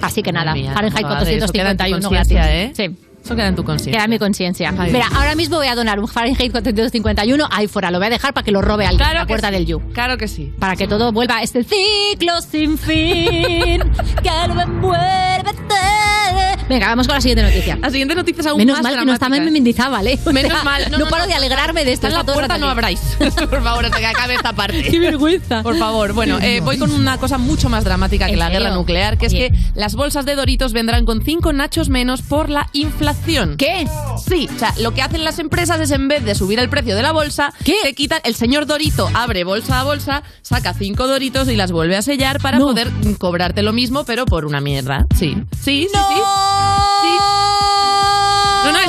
Así 0.01 0.21
que 0.21 0.31
nada, 0.31 0.53
Fahrenheit 0.73 1.05
madre, 1.05 1.37
eso 1.37 1.47
queda 1.53 1.71
en 1.71 1.77
tu 1.77 1.83
451 1.83 2.01
conciencia, 2.01 2.43
gratis. 2.43 2.79
¿eh? 2.79 2.89
Sí. 2.89 3.12
Eso 3.23 3.35
queda 3.35 3.47
en 3.47 3.55
tu 3.55 3.63
conciencia. 3.63 3.93
Queda 3.93 4.03
en 4.03 4.09
mi 4.09 4.19
conciencia. 4.19 4.71
Mira, 4.71 5.07
ahora 5.15 5.33
mismo 5.35 5.55
voy 5.57 5.67
a 5.67 5.75
donar 5.75 5.99
un 5.99 6.07
Fahrenheit 6.07 6.51
451 6.51 7.47
ahí 7.49 7.67
fuera. 7.67 7.89
Lo 7.89 7.97
voy 7.97 8.07
a 8.07 8.09
dejar 8.09 8.33
para 8.33 8.43
que 8.43 8.51
lo 8.51 8.61
robe 8.61 8.85
alguien 8.85 9.07
a 9.07 9.13
la 9.13 9.25
puerta 9.25 9.47
sí. 9.47 9.53
del 9.53 9.65
You. 9.65 9.81
Claro 9.93 10.17
que 10.17 10.27
sí. 10.27 10.53
Para 10.59 10.75
que 10.75 10.87
todo 10.87 11.13
vuelva 11.13 11.37
a 11.37 11.43
este 11.43 11.63
ciclo 11.63 12.41
sin 12.41 12.77
fin. 12.77 13.81
que 14.23 14.47
lo 14.47 14.61
envuelve. 14.61 15.53
Venga, 16.69 16.87
vamos 16.87 17.07
con 17.07 17.15
la 17.15 17.21
siguiente 17.21 17.43
noticia. 17.43 17.77
La 17.81 17.89
siguiente 17.89 18.15
noticia 18.15 18.41
es 18.41 18.47
aún 18.47 18.57
Menos 18.57 18.75
más 18.77 18.83
mal 18.83 18.99
que 18.99 19.05
no 19.05 19.13
está 19.13 19.25
dramática. 19.27 19.51
Mendizábal, 19.51 20.07
¿eh? 20.07 20.19
O 20.25 20.31
Menos 20.31 20.63
mal. 20.63 20.89
No, 20.91 21.05
paro 21.07 21.27
de 21.27 21.33
alegrarme 21.33 21.85
de 21.85 21.93
esto. 21.93 22.07
En 22.07 22.13
la 22.13 22.23
puerta, 22.23 22.57
no 22.57 22.69
abráis. 22.69 22.99
Por 23.49 23.63
favor, 23.63 23.85
hasta 23.85 23.99
que 23.99 24.05
acabe 24.05 24.35
esta 24.35 24.53
parte. 24.53 24.81
Qué 24.83 24.99
vergüenza. 24.99 25.61
Por 25.63 25.77
favor. 25.77 26.13
Bueno, 26.13 26.39
eh, 26.41 26.59
voy 26.61 26.77
con 26.77 26.91
una 26.91 27.17
cosa 27.17 27.37
mucho 27.37 27.69
más 27.69 27.83
dramática 27.83 28.25
que 28.27 28.33
¿En 28.33 28.39
la 28.39 28.47
serio? 28.47 28.59
guerra 28.61 28.75
nuclear, 28.75 29.17
que 29.17 29.25
es 29.27 29.33
que 29.33 29.51
las 29.75 29.95
bolsas 29.95 30.25
de 30.25 30.35
Doritos 30.35 30.73
vendrán 30.73 31.05
con 31.05 31.23
cinco 31.23 31.53
nachos 31.53 31.89
menos 31.89 32.21
por 32.21 32.49
la 32.49 32.69
inflación. 32.73 33.55
¿Qué? 33.57 33.87
Sí, 34.27 34.49
o 34.55 34.59
sea, 34.59 34.73
lo 34.79 34.93
que 34.93 35.01
hacen 35.01 35.23
las 35.23 35.39
empresas 35.39 35.79
es 35.79 35.91
en 35.91 36.07
vez 36.07 36.23
de 36.23 36.35
subir 36.35 36.59
el 36.59 36.69
precio 36.69 36.95
de 36.95 37.01
la 37.01 37.11
bolsa, 37.11 37.53
¿Qué? 37.63 37.75
te 37.83 37.93
quitan, 37.93 38.19
el 38.23 38.35
señor 38.35 38.65
Dorito 38.65 39.09
abre 39.13 39.43
bolsa 39.43 39.79
a 39.81 39.83
bolsa, 39.83 40.23
saca 40.41 40.73
cinco 40.73 41.07
Doritos 41.07 41.47
y 41.49 41.55
las 41.55 41.71
vuelve 41.71 41.95
a 41.95 42.01
sellar 42.01 42.39
para 42.39 42.57
No. 42.59 42.65
poder 42.67 42.89
cobrarte 43.17 43.61
lo 43.63 43.73
mismo, 43.73 44.03
pero 44.05 44.25
por 44.25 44.45
una 44.45 44.61
mierda. 44.61 45.05
Sí, 45.17 45.35
sí, 45.61 45.61
sí, 45.61 45.87
sí. 45.91 45.97
Sí. 46.15 46.21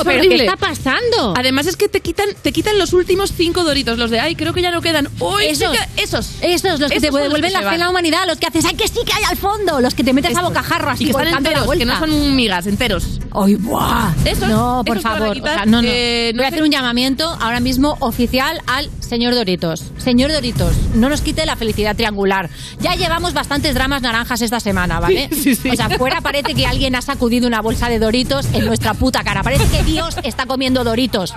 ¿Pero 0.04 0.18
horrible. 0.20 0.36
qué 0.38 0.44
está 0.44 0.56
pasando? 0.56 1.34
Además 1.36 1.66
es 1.66 1.76
que 1.76 1.88
te 1.88 2.00
quitan, 2.00 2.28
te 2.42 2.52
quitan 2.52 2.78
los 2.78 2.92
últimos 2.92 3.32
cinco 3.36 3.64
doritos, 3.64 3.98
los 3.98 4.10
de 4.10 4.20
ay, 4.20 4.36
creo 4.36 4.52
que 4.52 4.62
ya 4.62 4.70
no 4.70 4.80
quedan. 4.82 5.08
Uy, 5.20 5.46
Esos. 5.46 5.76
esos. 5.96 6.30
Esos, 6.42 6.80
los 6.80 6.90
que 6.90 6.98
Esos 6.98 7.10
te 7.10 7.22
devuelven 7.22 7.52
la 7.52 7.62
fe 7.62 7.74
en 7.74 7.80
la 7.80 7.90
humanidad, 7.90 8.20
los 8.26 8.38
que 8.38 8.46
haces, 8.46 8.64
¡ay, 8.64 8.74
que 8.74 8.88
sí 8.88 9.00
que 9.04 9.12
hay 9.12 9.24
al 9.24 9.36
fondo! 9.36 9.80
Los 9.80 9.94
que 9.94 10.04
te 10.04 10.12
metes 10.12 10.36
a 10.36 10.42
bocajarro 10.42 10.90
así, 10.90 11.04
y 11.04 11.06
que 11.06 11.10
están 11.12 11.30
la 11.30 11.38
enteros, 11.38 11.68
que 11.76 11.84
no 11.84 11.98
son 11.98 12.36
migas, 12.36 12.66
enteros. 12.66 13.20
¡Ay, 13.32 13.54
buah! 13.56 14.12
Esos- 14.24 14.48
no, 14.48 14.82
por 14.86 15.00
favor. 15.00 15.34
quitar, 15.34 15.52
o 15.52 15.56
sea, 15.56 15.66
no, 15.66 15.82
no. 15.82 15.88
eh, 15.90 16.32
no 16.34 16.38
Voy 16.38 16.44
a 16.44 16.48
hacer 16.48 16.62
un 16.62 16.70
llamamiento 16.70 17.28
ahora 17.40 17.60
mismo 17.60 17.96
oficial 18.00 18.60
al 18.66 18.88
señor 19.00 19.34
Doritos. 19.34 19.84
Señor 19.98 20.32
Doritos, 20.32 20.72
no 20.94 21.08
nos 21.08 21.20
quite 21.20 21.44
la 21.46 21.56
felicidad 21.56 21.96
triangular. 21.96 22.48
Ya 22.80 22.94
llevamos 22.94 23.32
bastantes 23.32 23.74
dramas 23.74 24.02
naranjas 24.02 24.40
esta 24.42 24.60
semana, 24.60 25.00
¿vale? 25.00 25.28
Sí, 25.32 25.40
sí, 25.42 25.54
sí. 25.56 25.70
O 25.70 25.74
sea, 25.76 25.88
fuera 25.90 26.20
parece 26.20 26.54
que 26.54 26.66
alguien 26.66 26.94
ha 26.94 27.02
sacudido 27.02 27.46
una 27.46 27.60
bolsa 27.60 27.88
de 27.88 27.98
Doritos 27.98 28.46
en 28.52 28.64
nuestra 28.66 28.94
puta 28.94 29.22
cara. 29.24 29.42
Parece 29.42 29.64
que 29.68 29.82
Dios 29.94 30.16
está 30.24 30.46
comiendo 30.46 30.82
Doritos, 30.82 31.34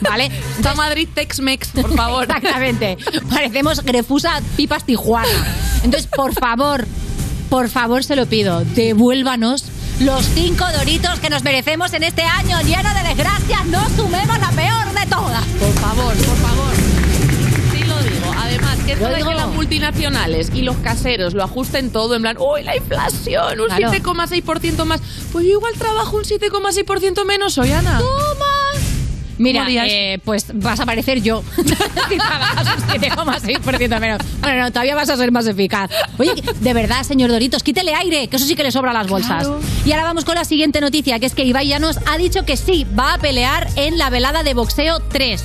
¿vale? 0.00 0.28
Madrid 0.76 1.08
Tex-Mex, 1.14 1.68
por 1.68 1.94
favor. 1.96 2.24
Exactamente. 2.24 2.96
Parecemos 3.30 3.84
Grefusa 3.84 4.40
Pipas 4.56 4.82
Tijuana. 4.84 5.28
Entonces, 5.84 6.08
por 6.08 6.34
favor, 6.34 6.84
por 7.48 7.68
favor, 7.68 8.02
se 8.02 8.16
lo 8.16 8.26
pido, 8.26 8.64
devuélvanos 8.64 9.66
los 10.00 10.24
cinco 10.34 10.64
doritos 10.76 11.20
que 11.20 11.30
nos 11.30 11.44
merecemos 11.44 11.92
en 11.92 12.02
este 12.02 12.22
año 12.22 12.60
lleno 12.62 12.92
de 12.92 13.02
desgracias. 13.08 13.66
No 13.66 13.88
sumemos 13.90 14.36
la 14.40 14.50
peor 14.50 14.92
de 14.92 15.06
todas. 15.06 15.44
Por 15.60 15.72
favor, 15.74 16.14
por 16.14 16.36
favor. 16.38 16.81
Que 18.84 18.92
esto 18.92 19.08
de 19.08 19.16
que 19.16 19.34
las 19.34 19.48
multinacionales 19.48 20.50
y 20.54 20.62
los 20.62 20.76
caseros 20.78 21.34
lo 21.34 21.42
ajusten 21.42 21.90
todo 21.90 22.14
en 22.14 22.22
plan, 22.22 22.36
¡Uy, 22.38 22.62
la 22.62 22.76
inflación! 22.76 23.60
Un 23.60 23.66
Claro. 23.66 23.92
7,6% 23.92 24.84
más. 24.84 25.00
Pues 25.32 25.46
yo 25.46 25.52
igual 25.52 25.74
trabajo 25.78 26.16
un 26.16 26.24
7,6% 26.24 27.24
menos, 27.24 27.54
soy 27.54 27.72
Ana. 27.72 27.98
¡Toma! 27.98 28.46
Mira, 29.38 29.66
eh, 29.68 30.20
pues 30.24 30.46
vas 30.54 30.78
a 30.78 30.86
parecer 30.86 31.20
yo. 31.20 31.42
si 31.56 31.62
un 31.62 32.20
7,6% 32.20 34.00
menos. 34.00 34.20
Bueno, 34.40 34.62
no, 34.62 34.70
todavía 34.70 34.94
vas 34.94 35.08
a 35.10 35.16
ser 35.16 35.32
más 35.32 35.46
eficaz. 35.46 35.90
Oye, 36.18 36.34
de 36.60 36.74
verdad, 36.74 37.02
señor 37.02 37.30
Doritos, 37.30 37.62
quítele 37.62 37.94
aire, 37.94 38.28
que 38.28 38.36
eso 38.36 38.44
sí 38.44 38.54
que 38.54 38.62
le 38.62 38.70
sobra 38.70 38.90
a 38.90 38.94
las 38.94 39.08
bolsas. 39.08 39.44
Claro. 39.44 39.60
Y 39.84 39.92
ahora 39.92 40.04
vamos 40.04 40.24
con 40.24 40.36
la 40.36 40.44
siguiente 40.44 40.80
noticia, 40.80 41.18
que 41.18 41.26
es 41.26 41.34
que 41.34 41.44
Ibai 41.44 41.66
Llanos 41.66 41.98
ha 42.06 42.18
dicho 42.18 42.44
que 42.44 42.56
sí, 42.56 42.86
va 42.96 43.14
a 43.14 43.18
pelear 43.18 43.68
en 43.76 43.98
la 43.98 44.10
velada 44.10 44.42
de 44.44 44.54
boxeo 44.54 45.00
3. 45.00 45.42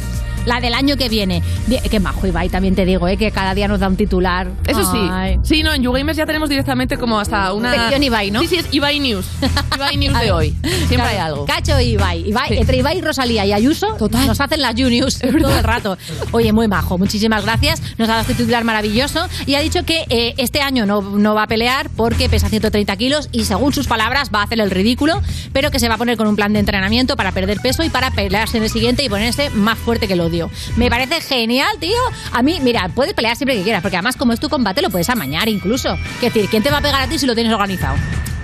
La 0.47 0.59
del 0.59 0.73
año 0.73 0.97
que 0.97 1.09
viene. 1.09 1.43
Qué 1.91 1.99
majo, 1.99 2.25
Ibai, 2.25 2.49
también 2.49 2.73
te 2.73 2.85
digo, 2.85 3.07
¿eh? 3.07 3.17
que 3.17 3.31
cada 3.31 3.53
día 3.53 3.67
nos 3.67 3.79
da 3.81 3.87
un 3.87 3.97
titular. 3.97 4.47
Eso 4.65 4.81
sí. 4.91 4.97
Ay. 5.11 5.37
Sí, 5.43 5.61
no, 5.61 5.73
en 5.73 5.83
YouGamers 5.83 6.17
ya 6.17 6.25
tenemos 6.25 6.49
directamente 6.49 6.97
como 6.97 7.19
hasta 7.19 7.51
una... 7.53 7.73
Sección 7.73 8.01
Ibai, 8.03 8.31
¿no? 8.31 8.39
Sí, 8.41 8.47
sí, 8.47 8.55
es 8.55 8.65
Ibai 8.71 8.99
News. 8.99 9.25
Ibai 9.75 9.97
News 9.97 10.19
de 10.19 10.31
hoy. 10.31 10.55
Siempre 10.63 10.95
Claro, 10.95 11.09
hay 11.09 11.17
algo. 11.17 11.45
Cacho 11.45 11.79
y 11.79 11.89
Ibai. 11.91 12.23
Ibai- 12.31 12.47
Sí. 12.47 12.55
Entre 12.57 12.77
Ibai, 12.77 13.01
Rosalía 13.01 13.45
y 13.45 13.51
Ayuso 13.51 13.87
Total. 13.97 14.25
nos 14.25 14.39
hacen 14.39 14.61
las 14.61 14.73
Juniors 14.75 15.19
todo 15.19 15.57
el 15.57 15.63
rato. 15.63 15.97
Oye, 16.31 16.53
muy 16.53 16.67
majo. 16.69 16.97
Muchísimas 16.97 17.43
gracias. 17.43 17.81
Nos 17.97 18.07
ha 18.07 18.13
dado 18.13 18.21
este 18.21 18.35
titular 18.35 18.63
maravilloso 18.63 19.27
y 19.45 19.55
ha 19.55 19.59
dicho 19.59 19.83
que 19.83 20.05
eh, 20.09 20.33
este 20.37 20.61
año 20.61 20.85
no, 20.85 21.01
no 21.01 21.35
va 21.35 21.43
a 21.43 21.47
pelear 21.47 21.89
porque 21.95 22.29
pesa 22.29 22.47
130 22.47 22.95
kilos 22.95 23.27
y 23.33 23.43
según 23.43 23.73
sus 23.73 23.87
palabras 23.87 24.29
va 24.33 24.39
a 24.41 24.43
hacer 24.43 24.61
el 24.61 24.71
ridículo, 24.71 25.21
pero 25.51 25.71
que 25.71 25.79
se 25.79 25.89
va 25.89 25.95
a 25.95 25.97
poner 25.97 26.15
con 26.15 26.27
un 26.27 26.35
plan 26.37 26.53
de 26.53 26.59
entrenamiento 26.59 27.17
para 27.17 27.33
perder 27.33 27.59
peso 27.59 27.83
y 27.83 27.89
para 27.89 28.11
pelearse 28.11 28.57
en 28.57 28.63
el 28.63 28.69
siguiente 28.69 29.03
y 29.03 29.09
ponerse 29.09 29.49
más 29.49 29.77
fuerte 29.77 30.07
que 30.07 30.13
el 30.13 30.21
odio. 30.21 30.36
Me 30.75 30.89
parece 30.89 31.21
genial, 31.21 31.69
tío. 31.79 31.97
A 32.31 32.41
mí, 32.41 32.59
mira, 32.61 32.89
puedes 32.93 33.13
pelear 33.13 33.35
siempre 33.35 33.55
que 33.57 33.63
quieras 33.63 33.81
porque 33.81 33.97
además 33.97 34.15
como 34.15 34.33
es 34.33 34.39
tu 34.39 34.49
combate 34.49 34.81
lo 34.81 34.89
puedes 34.89 35.09
amañar 35.09 35.49
incluso. 35.49 35.93
Es 36.15 36.21
decir, 36.33 36.47
¿quién 36.49 36.63
te 36.63 36.69
va 36.71 36.77
a 36.77 36.81
pegar 36.81 37.01
a 37.01 37.07
ti 37.07 37.17
si 37.19 37.25
lo 37.25 37.35
tienes 37.35 37.51
organizado? 37.53 37.95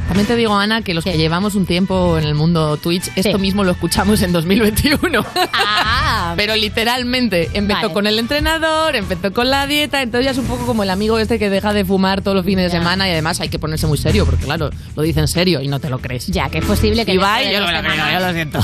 También 0.08 0.28
te 0.28 0.36
digo, 0.36 0.54
Ana, 0.56 0.82
que 0.82 0.94
los 0.94 1.04
que 1.06 1.18
llevamos 1.18 1.56
un 1.56 1.66
tiempo 1.66 2.18
en 2.18 2.26
el 2.26 2.36
mundo 2.36 2.76
Twitch, 2.78 3.10
esto 3.16 3.38
Sí. 3.38 3.42
mismo 3.42 3.64
lo 3.64 3.72
escuchamos 3.72 4.22
en 4.22 4.34
2021. 4.34 5.26
Ah, 5.54 6.34
Pero 6.38 6.56
literalmente, 6.58 7.50
empezó 7.54 7.82
Vale. 7.84 7.94
con 7.94 8.06
el 8.08 8.20
entrenador, 8.20 8.96
empezó 8.98 9.32
con 9.34 9.50
la 9.50 9.66
dieta, 9.66 10.02
entonces 10.02 10.26
ya 10.26 10.32
es 10.32 10.38
un 10.38 10.46
poco 10.46 10.66
como 10.66 10.84
el 10.84 10.90
amigo 10.90 11.18
este 11.20 11.40
que 11.40 11.50
deja 11.50 11.72
de 11.74 11.86
fumar 11.86 12.22
todos 12.22 12.36
los 12.36 12.46
fines 12.46 12.66
de 12.66 12.78
Ya. 12.78 12.80
semana 12.84 13.08
y 13.08 13.12
además 13.14 13.40
hay 13.40 13.48
que 13.50 13.60
ponerse 13.60 13.88
muy 13.88 13.98
serio, 13.98 14.26
porque 14.26 14.44
claro, 14.44 14.70
lo 14.96 15.02
dice 15.04 15.22
en 15.22 15.28
serio 15.30 15.62
y 15.62 15.68
no 15.70 15.80
te 15.80 15.90
lo 15.90 16.00
crees. 16.00 16.28
ya, 16.28 16.50
que 16.50 16.58
es 16.60 16.66
posible 16.66 17.06
que 17.06 17.14
Y 17.14 17.18
va 17.18 17.38
de 17.40 17.54
yo 17.54 17.62
lo 17.62 17.68
yo 17.72 18.20
lo 18.20 18.34
siento. 18.34 18.60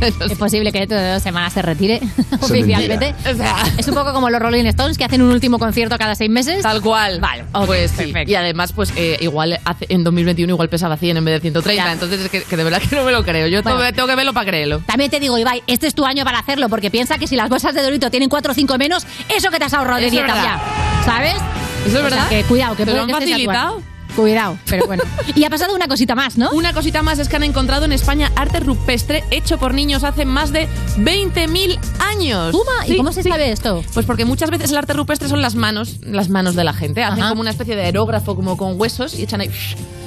Es 0.30 0.38
posible 0.38 0.72
que 0.72 0.80
dentro 0.80 0.98
de 0.98 1.12
dos 1.14 1.22
semanas 1.22 1.52
se 1.52 1.62
retire 1.62 2.00
oficialmente. 2.40 3.14
O 3.30 3.34
sea, 3.34 3.56
Es 3.78 3.86
un 3.88 3.94
poco 3.94 4.12
como 4.12 4.30
los 4.30 4.40
Rolling 4.40 4.64
Stones 4.66 4.96
que 4.98 5.04
hacen 5.04 5.22
un 5.22 5.30
último 5.30 5.58
concierto 5.58 5.96
cada 5.98 6.14
seis 6.14 6.30
meses. 6.30 6.62
Tal 6.62 6.80
cual. 6.80 7.20
Vale, 7.20 7.44
ok, 7.52 7.66
pues 7.66 7.90
sí. 7.90 8.04
perfecto. 8.04 8.30
Y 8.30 8.34
además, 8.34 8.72
pues 8.72 8.92
eh, 8.96 9.18
igual 9.20 9.58
hace- 9.64 9.86
en 9.88 10.04
2021 10.04 10.52
igual 10.52 10.68
pesaba 10.68 10.96
100 10.96 11.16
en 11.16 11.24
vez 11.24 11.34
de 11.34 11.40
130. 11.40 11.84
Ya. 11.84 11.92
Entonces 11.92 12.20
es 12.20 12.28
que, 12.30 12.42
que 12.42 12.56
de 12.56 12.64
verdad 12.64 12.80
que 12.80 12.94
no 12.96 13.04
me 13.04 13.12
lo 13.12 13.22
creo. 13.24 13.46
Yo 13.46 13.62
Bueno. 13.62 13.78
tengo, 13.78 13.92
tengo 13.92 14.08
que 14.08 14.14
verlo 14.16 14.32
para 14.32 14.46
creerlo. 14.46 14.80
También 14.86 15.10
te 15.10 15.20
digo, 15.20 15.36
Ibai, 15.38 15.62
este 15.66 15.86
es 15.86 15.94
tu 15.94 16.04
año 16.04 16.24
para 16.24 16.38
hacerlo, 16.38 16.68
porque 16.68 16.90
piensa 16.90 17.18
que 17.18 17.26
si 17.26 17.36
las 17.36 17.48
bolsas 17.48 17.74
de 17.74 17.82
Dorito 17.82 18.10
tienen 18.10 18.28
4 18.28 18.52
o 18.52 18.54
5 18.54 18.78
menos, 18.78 19.06
eso 19.28 19.50
que 19.50 19.58
te 19.58 19.64
has 19.64 19.74
ahorrado 19.74 20.00
de 20.00 20.10
dieta 20.10 20.34
ya. 20.34 20.60
¿Sabes? 21.04 21.34
Eso 21.34 21.40
es 21.86 21.88
O 21.88 21.92
sea, 21.92 22.02
verdad. 22.02 22.28
que 22.28 22.42
cuidado, 22.44 22.76
que 22.76 22.84
¿Te 22.84 22.92
lo 22.94 23.00
han 23.02 23.06
que 23.08 23.12
facilitado? 23.14 23.82
Cuidado, 24.20 24.58
pero 24.68 24.86
bueno. 24.86 25.02
Y 25.34 25.44
ha 25.44 25.50
pasado 25.50 25.74
una 25.74 25.88
cosita 25.88 26.14
más, 26.14 26.36
¿no? 26.36 26.50
Una 26.50 26.72
cosita 26.72 27.02
más 27.02 27.18
es 27.18 27.28
que 27.28 27.36
han 27.36 27.42
encontrado 27.44 27.84
en 27.84 27.92
España 27.92 28.30
arte 28.36 28.60
rupestre 28.60 29.24
hecho 29.30 29.58
por 29.58 29.74
niños 29.74 30.04
hace 30.04 30.24
más 30.24 30.52
de 30.52 30.68
20.000 30.98 31.78
años. 32.00 32.52
Toma, 32.52 32.86
¿y 32.86 32.90
Sí, 32.92 32.96
cómo 32.96 33.12
se 33.12 33.22
sí. 33.22 33.28
sabe 33.28 33.50
esto? 33.52 33.82
Pues 33.94 34.06
porque 34.06 34.24
muchas 34.24 34.50
veces 34.50 34.70
el 34.70 34.76
arte 34.76 34.92
rupestre 34.92 35.28
son 35.28 35.40
las 35.42 35.54
manos, 35.54 35.96
las 36.02 36.28
manos 36.28 36.54
de 36.54 36.64
la 36.64 36.72
gente. 36.72 37.02
Hacen 37.02 37.20
Ajá. 37.20 37.28
como 37.30 37.40
una 37.40 37.50
especie 37.50 37.76
de 37.76 37.82
aerógrafo 37.82 38.34
como 38.36 38.56
con 38.56 38.78
huesos 38.80 39.14
y 39.18 39.22
echan 39.22 39.40
ahí 39.40 39.50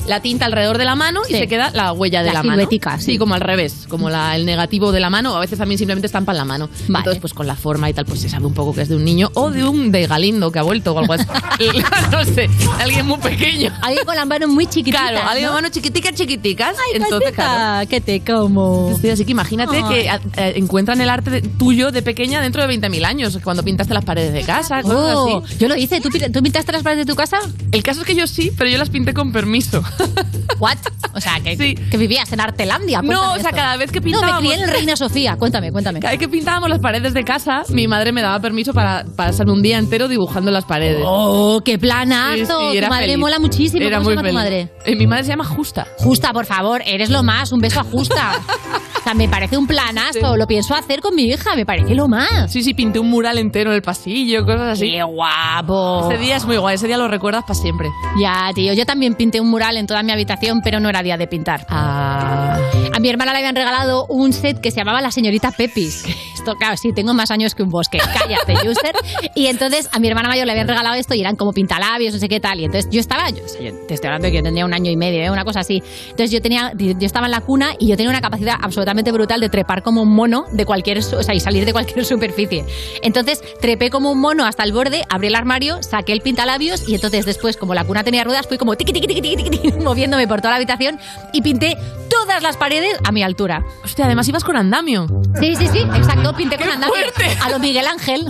la 0.07 0.22
tinta 0.22 0.45
alrededor 0.45 0.77
de 0.77 0.86
la 0.86 0.95
mano 0.95 1.22
Sí. 1.25 1.33
y 1.36 1.38
se 1.39 1.48
queda 1.48 1.72
la 1.72 1.91
huella 1.93 2.22
de 2.22 2.27
La 2.27 2.33
la, 2.33 2.43
mano. 2.43 2.67
sí. 2.69 2.79
Sí, 3.00 3.17
como 3.17 3.33
al 3.36 3.41
revés, 3.41 3.86
como 3.88 4.10
la, 4.10 4.36
el 4.36 4.45
negativo 4.45 4.91
de 4.91 5.00
la 5.00 5.10
mano 5.10 5.33
o 5.33 5.36
a 5.36 5.39
veces 5.39 5.57
también 5.60 5.77
simplemente 5.77 6.07
estampan 6.07 6.36
la 6.38 6.45
mano. 6.45 6.69
Vale. 6.88 7.00
Entonces, 7.01 7.22
pues 7.22 7.33
con 7.33 7.48
la 7.48 7.55
forma 7.55 7.89
y 7.89 7.93
tal, 7.93 8.05
pues 8.05 8.19
se 8.22 8.29
sabe 8.29 8.45
un 8.45 8.53
poco 8.53 8.74
que 8.74 8.81
es 8.81 8.89
de 8.89 8.95
un 8.95 9.05
niño 9.05 9.29
o 9.36 9.50
de 9.51 9.63
un 9.63 9.91
de 9.91 10.07
Galindo 10.07 10.51
que 10.51 10.60
ha 10.60 10.63
vuelto 10.63 10.93
o 10.93 11.00
algo 11.00 11.13
así. 11.13 11.25
no 12.12 12.24
sé, 12.25 12.50
alguien 12.79 13.05
muy 13.05 13.17
pequeño. 13.19 13.72
Alguien 13.81 14.05
con 14.05 14.15
las 14.15 14.25
manos 14.27 14.50
muy 14.50 14.65
chiquititas, 14.65 15.01
Claro, 15.12 15.27
alguien 15.27 15.45
¿no? 15.45 15.51
con 15.53 15.62
manos 15.62 15.72
chiquiticas, 15.72 16.13
chiquiticas. 16.15 16.75
Ay, 16.77 17.01
Entonces, 17.01 17.31
claro. 17.33 17.88
que 17.89 18.01
te 18.01 18.22
como. 18.24 18.98
Así 19.12 19.25
que 19.25 19.31
imagínate 19.31 19.77
Ay. 19.77 19.83
que 19.89 20.41
eh, 20.41 20.53
encuentran 20.57 21.00
el 21.01 21.10
arte 21.10 21.29
de- 21.29 21.41
tuyo 21.41 21.91
de 21.91 22.01
pequeña 22.01 22.41
dentro 22.41 22.65
de 22.65 22.67
20.000 22.79 23.05
años, 23.05 23.38
cuando 23.43 23.63
pintaste 23.63 23.93
las 23.93 24.03
paredes 24.05 24.33
de 24.33 24.41
casa, 24.43 24.81
cosas 24.81 24.98
Oh, 25.15 25.43
así. 25.45 25.57
yo 25.60 25.67
lo 25.67 25.75
hice. 25.75 26.01
¿Tú, 26.01 26.10
¿Tú 26.10 26.41
pintaste 26.43 26.72
las 26.72 26.83
paredes 26.83 27.05
de 27.05 27.12
tu 27.12 27.15
casa? 27.17 27.38
El 27.72 27.83
caso 27.83 28.01
es 28.01 28.07
que 28.07 28.15
yo 28.15 28.27
sí, 28.27 28.51
pero 28.57 28.69
yo 28.69 28.77
las 28.77 28.89
pinté 28.89 29.13
con 29.13 29.31
permiso. 29.31 29.83
¿What? 30.59 30.77
O 31.15 31.21
sea, 31.21 31.39
que, 31.43 31.55
Sí. 31.57 31.75
que 31.75 31.97
vivías 31.97 32.31
en 32.33 32.39
Artelandia. 32.41 33.01
No, 33.01 33.07
Cuéntame 33.07 33.27
o 33.27 33.33
sea, 33.41 33.50
esto. 33.50 33.55
cada 33.55 33.77
vez 33.77 33.91
que 33.91 34.00
No, 34.00 34.05
me 34.05 34.12
pintábamos- 34.12 34.39
crié 34.39 34.53
en 34.55 34.62
el 34.63 34.69
Reina 34.69 34.95
Sofía. 34.95 35.35
Cuéntame, 35.38 35.71
cuéntame. 35.71 36.00
Cada 36.00 36.12
vez 36.12 36.19
que 36.19 36.27
pintábamos 36.29 36.69
las 36.69 36.79
paredes 36.79 37.13
de 37.13 37.23
casa, 37.23 37.63
mi 37.69 37.88
madre 37.88 38.12
me 38.12 38.21
daba 38.21 38.39
permiso 38.39 38.73
para 38.73 39.03
pasarme 39.15 39.51
un 39.53 39.62
día 39.62 39.77
entero 39.77 40.07
dibujando 40.07 40.51
las 40.51 40.65
paredes. 40.65 41.03
¡Oh, 41.05 41.62
qué 41.63 41.73
Sí, 41.73 41.77
planazo! 41.77 42.71
sí, 42.71 42.77
era 42.77 42.88
tu 42.88 42.91
madre 42.93 43.05
feliz. 43.05 43.17
mola 43.19 43.39
muchísimo. 43.39 43.85
Era 43.85 43.97
¿Cómo 43.97 44.09
muy 44.09 44.13
se 44.13 44.17
llama 44.17 44.29
tu 44.29 44.35
madre? 44.35 44.69
Eh, 44.85 44.95
mi 44.95 45.07
madre 45.07 45.23
se 45.23 45.29
llama 45.29 45.45
Justa. 45.45 45.88
Justa, 45.97 46.33
por 46.33 46.45
favor, 46.45 46.81
eres 46.85 47.09
lo 47.09 47.23
más. 47.23 47.51
Un 47.51 47.59
beso 47.59 47.79
a 47.79 47.83
Justa. 47.83 48.31
Sea, 49.13 49.15
me 49.15 49.29
parece 49.29 49.58
un 49.58 49.67
planazo. 49.67 50.38
Lo 50.38 50.48
pienso 50.48 50.75
hacer 50.75 51.01
con 51.01 51.15
mi 51.15 51.24
hija. 51.24 51.55
Me 51.55 51.65
parece 51.65 51.96
lo 51.96 52.08
más. 52.08 52.51
Sí, 52.51 52.63
sí, 52.63 52.74
pinté 52.74 53.00
un 53.00 53.10
mural 53.10 53.38
entero 53.38 53.72
en 53.72 53.75
el 53.75 53.82
pasillo, 53.82 54.46
cosas 54.46 54.74
así. 54.74 54.91
¡Qué 54.91 55.03
guapo! 55.03 56.10
Ese 56.12 56.22
día 56.22 56.38
es 56.38 56.46
muy 56.46 56.58
guay, 56.58 56.75
ese 56.75 56.88
día 56.88 56.98
lo 56.98 57.08
recuerdas 57.08 57.43
para 57.43 57.55
siempre. 57.55 57.89
Ya, 58.20 58.50
tío. 58.53 58.74
Yo 58.74 58.86
también 58.86 59.15
pinté 59.15 59.39
un 59.39 59.50
mural 59.50 59.77
en 59.77 59.88
toda 59.88 60.03
mi 60.03 60.12
habitación, 60.12 60.62
pero 60.63 60.79
no 60.79 60.89
era 60.89 61.03
día 61.03 61.17
de 61.17 61.27
pintar. 61.27 61.65
Ah. 61.70 62.60
A 62.93 63.00
mi 63.00 63.10
hermana 63.10 63.34
le 63.34 63.39
habían 63.39 63.55
regalado 63.55 64.05
un 64.08 64.34
set 64.34 64.62
que 64.62 64.72
se 64.72 64.77
llamaba 64.77 65.01
La 65.01 65.12
Señorita 65.12 65.51
Pepis. 65.51 66.05
Esto, 66.36 66.55
claro, 66.55 66.77
sí, 66.77 66.91
tengo 66.93 67.13
más 67.13 67.32
años 67.32 67.55
que 67.55 67.63
un 67.63 67.70
bosque. 67.70 67.98
Cállate, 67.98 68.53
user. 68.70 68.93
Y 69.36 69.48
entonces 69.48 69.89
a 69.91 70.00
mi 70.00 70.08
hermana 70.08 70.29
mayor 70.29 70.46
le 70.46 70.51
habían 70.51 70.67
regalado 70.67 70.96
esto 70.96 71.13
y 71.13 71.22
eran 71.22 71.36
como 71.36 71.53
pintalabios, 71.53 72.13
no 72.13 72.20
sé 72.20 72.29
qué 72.29 72.39
tal. 72.39 72.60
Y 72.60 72.65
entonces 72.65 72.89
yo 72.91 73.00
estaba, 73.00 73.29
yo, 73.29 73.43
o 73.43 73.48
sea, 73.48 73.62
yo 73.62 73.74
te 73.88 73.96
estoy 73.96 74.08
hablando 74.08 74.25
de 74.27 74.32
que 74.32 74.38
yo 74.38 74.43
tenía 74.43 74.65
un 74.65 74.74
año 74.74 74.91
y 74.91 74.98
medio, 74.98 75.22
¿eh? 75.22 75.32
una 75.32 75.43
cosa 75.43 75.62
así. 75.62 75.82
Entonces 76.03 76.32
yo 76.32 76.41
tenía, 76.41 76.72
yo 76.77 76.93
estaba 77.01 77.25
en 77.27 77.32
la 77.32 77.41
cuna 77.41 77.72
y 77.79 77.88
yo 77.88 77.98
tenía 77.98 78.10
una 78.10 78.22
capacidad 78.22 78.55
absolutamente 78.62 79.02
brutal 79.12 79.39
de 79.41 79.50
trepar 79.50 79.83
como 79.83 80.01
un 80.01 80.10
mono 80.13 80.45
de 80.51 80.65
cualquier, 80.65 81.00
o 81.00 81.24
sea, 81.24 81.33
y 81.36 81.39
salir 81.39 81.65
de 81.65 81.74
cualquier 81.74 82.05
superficie. 82.05 82.65
Entonces 83.01 83.41
trepé 83.62 83.89
como 83.89 84.12
un 84.12 84.19
mono 84.19 84.45
hasta 84.45 84.63
el 84.63 84.72
borde, 84.74 85.03
abrí 85.10 85.27
el 85.27 85.36
armario, 85.36 85.81
saqué 85.83 86.13
el 86.13 86.22
pintalabios 86.22 86.88
y 86.88 86.95
entonces 86.95 87.25
después, 87.25 87.57
como 87.57 87.74
la 87.74 87.83
cuna 87.83 88.03
tenía 88.03 88.24
ruedas, 88.24 88.48
fui 88.48 88.57
como 88.57 88.75
tiqui, 88.75 88.93
tiqui, 88.93 89.07
tiqui, 89.07 89.22
tiqui, 89.36 89.50
tiqui, 89.50 89.72
moviéndome 89.83 90.27
por 90.27 90.39
toda 90.41 90.51
la 90.51 90.55
habitación 90.57 91.00
y 91.33 91.41
pinté 91.41 91.77
todas 92.10 92.43
las 92.43 92.57
paredes 92.57 92.95
a 93.03 93.12
mi 93.12 93.24
altura. 93.24 93.63
Hostia, 93.83 94.05
además 94.05 94.27
ibas 94.29 94.43
con 94.43 94.55
andamio. 94.55 95.07
Sí, 95.39 95.55
sí, 95.55 95.67
sí, 95.67 95.79
exacto, 95.79 96.33
pinté 96.36 96.57
con 96.57 96.67
¡Qué 96.67 96.74
andamio. 96.74 96.95
fuerte! 96.95 97.38
A 97.43 97.50
lo 97.50 97.60
Miguel 97.60 97.88
Ángel. 97.88 98.27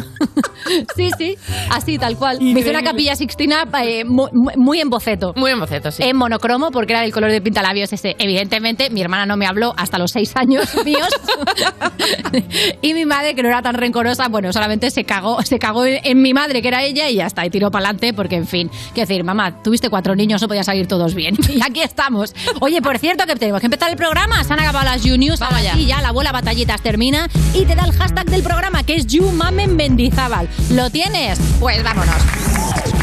sí, 0.95 1.09
sí, 1.17 1.37
así, 1.69 1.97
tal 1.97 2.17
cual. 2.17 2.37
Me 2.39 2.43
hice 2.43 2.59
Increíble. 2.59 2.79
una 2.79 2.89
capilla 2.91 3.15
sixtina 3.15 3.67
eh, 3.83 4.03
mu- 4.05 4.29
mu- 4.31 4.51
muy, 4.55 4.79
en 4.79 4.89
boceto. 4.89 5.33
Muy 5.35 5.51
en 5.51 5.59
boceto, 5.59 5.91
sí. 5.91 6.03
En 6.03 6.15
monocromo, 6.15 6.71
porque 6.71 6.93
era 6.93 7.03
el 7.03 7.11
color 7.11 7.31
de 7.31 7.41
pintalabios 7.41 7.91
ese. 7.93 8.15
Evidentemente, 8.19 8.89
mi 8.89 9.01
hermana 9.01 9.25
no 9.25 9.37
me 9.37 9.45
habló 9.45 9.73
hasta 9.77 9.97
los 9.97 10.11
seis 10.11 10.31
años 10.35 10.52
míos. 10.85 11.07
y 12.81 12.93
mi 12.93 13.05
madre, 13.05 13.35
que 13.35 13.43
no 13.43 13.49
era 13.49 13.61
tan 13.61 13.75
rencorosa, 13.75 14.27
bueno, 14.27 14.51
solamente 14.53 14.89
se 14.91 15.03
cagó, 15.03 15.41
se 15.43 15.59
cagó 15.59 15.85
en, 15.85 16.21
mi 16.21 16.33
madre, 16.33 16.61
que 16.61 16.67
era 16.67 16.83
ella, 16.83 17.09
y 17.09 17.15
ya 17.15 17.27
está, 17.27 17.45
y 17.45 17.49
tiró 17.49 17.71
para 17.71 17.85
adelante, 17.85 18.13
porque 18.13 18.35
en 18.35 18.47
fin. 18.47 18.69
Quiero 18.93 19.07
decir, 19.07 19.23
mamá, 19.23 19.61
tuviste 19.63 19.89
cuatro 19.89 20.15
niños, 20.15 20.41
no 20.41 20.47
podían 20.47 20.63
salir 20.63 20.87
todos 20.87 21.15
bien. 21.15 21.35
y 21.49 21.61
aquí 21.61 21.81
estamos. 21.81 22.35
Oye, 22.59 22.81
por 22.81 22.97
cierto, 22.99 23.25
que 23.25 23.35
tenemos 23.35 23.59
que 23.59 23.67
empezar 23.67 23.89
el 23.89 23.97
programa. 23.97 24.43
Se 24.43 24.53
han 24.53 24.59
acabado 24.59 24.85
las 24.85 25.03
You 25.03 25.17
News. 25.17 25.39
Vamos 25.39 25.55
ahora 25.57 25.71
allá. 25.71 25.75
sí, 25.75 25.85
ya 25.85 26.01
la 26.01 26.09
abuela 26.09 26.31
batallitas 26.31 26.81
termina. 26.81 27.29
Y 27.53 27.65
te 27.65 27.75
da 27.75 27.85
el 27.85 27.91
hashtag 27.91 28.25
del 28.25 28.43
programa, 28.43 28.83
que 28.83 28.95
es 28.95 29.07
You 29.07 29.31
Mamen 29.31 29.75
Mendizábal. 29.75 30.47
¿Lo 30.71 30.89
tienes? 30.89 31.39
Pues 31.59 31.83
vámonos. 31.83 33.02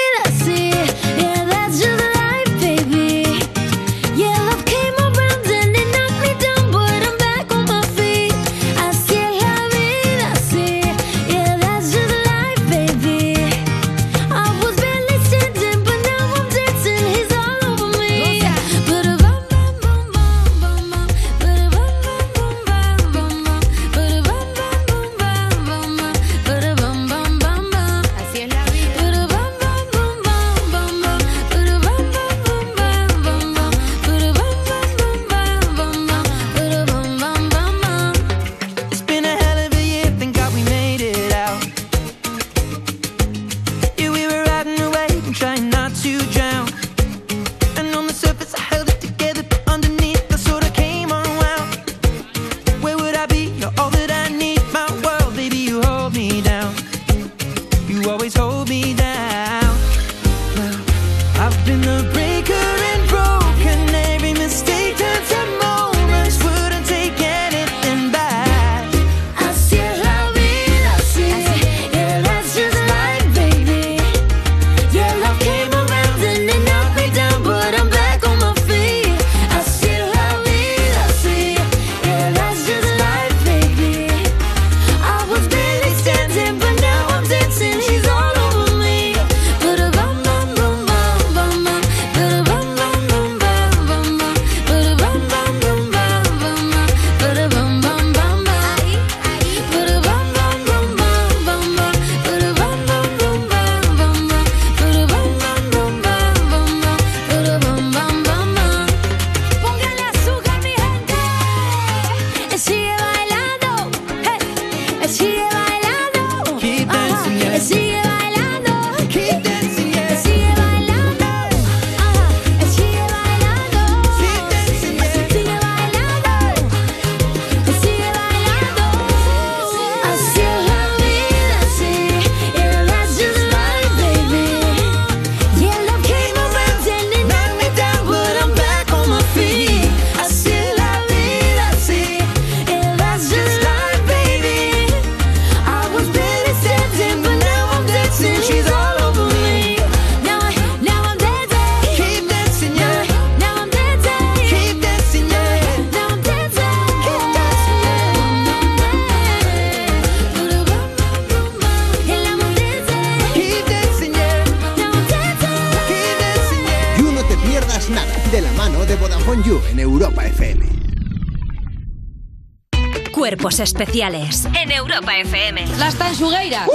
especiales 173.71 174.45
en 174.61 174.69
Europa 174.69 175.17
FM. 175.17 175.65
Las 175.79 175.95
tanchugueiras. 175.95 176.67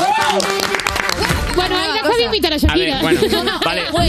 Bueno, 1.54 1.76
ahí 1.76 1.88
dejo 1.92 2.16
de 2.16 2.24
invitar 2.24 2.54
a 2.54 2.56
Shakira. 2.56 3.00
A 3.00 3.02
ver, 3.02 3.18
bueno, 3.30 3.52
vale. 3.64 3.82
Güey, 3.90 4.08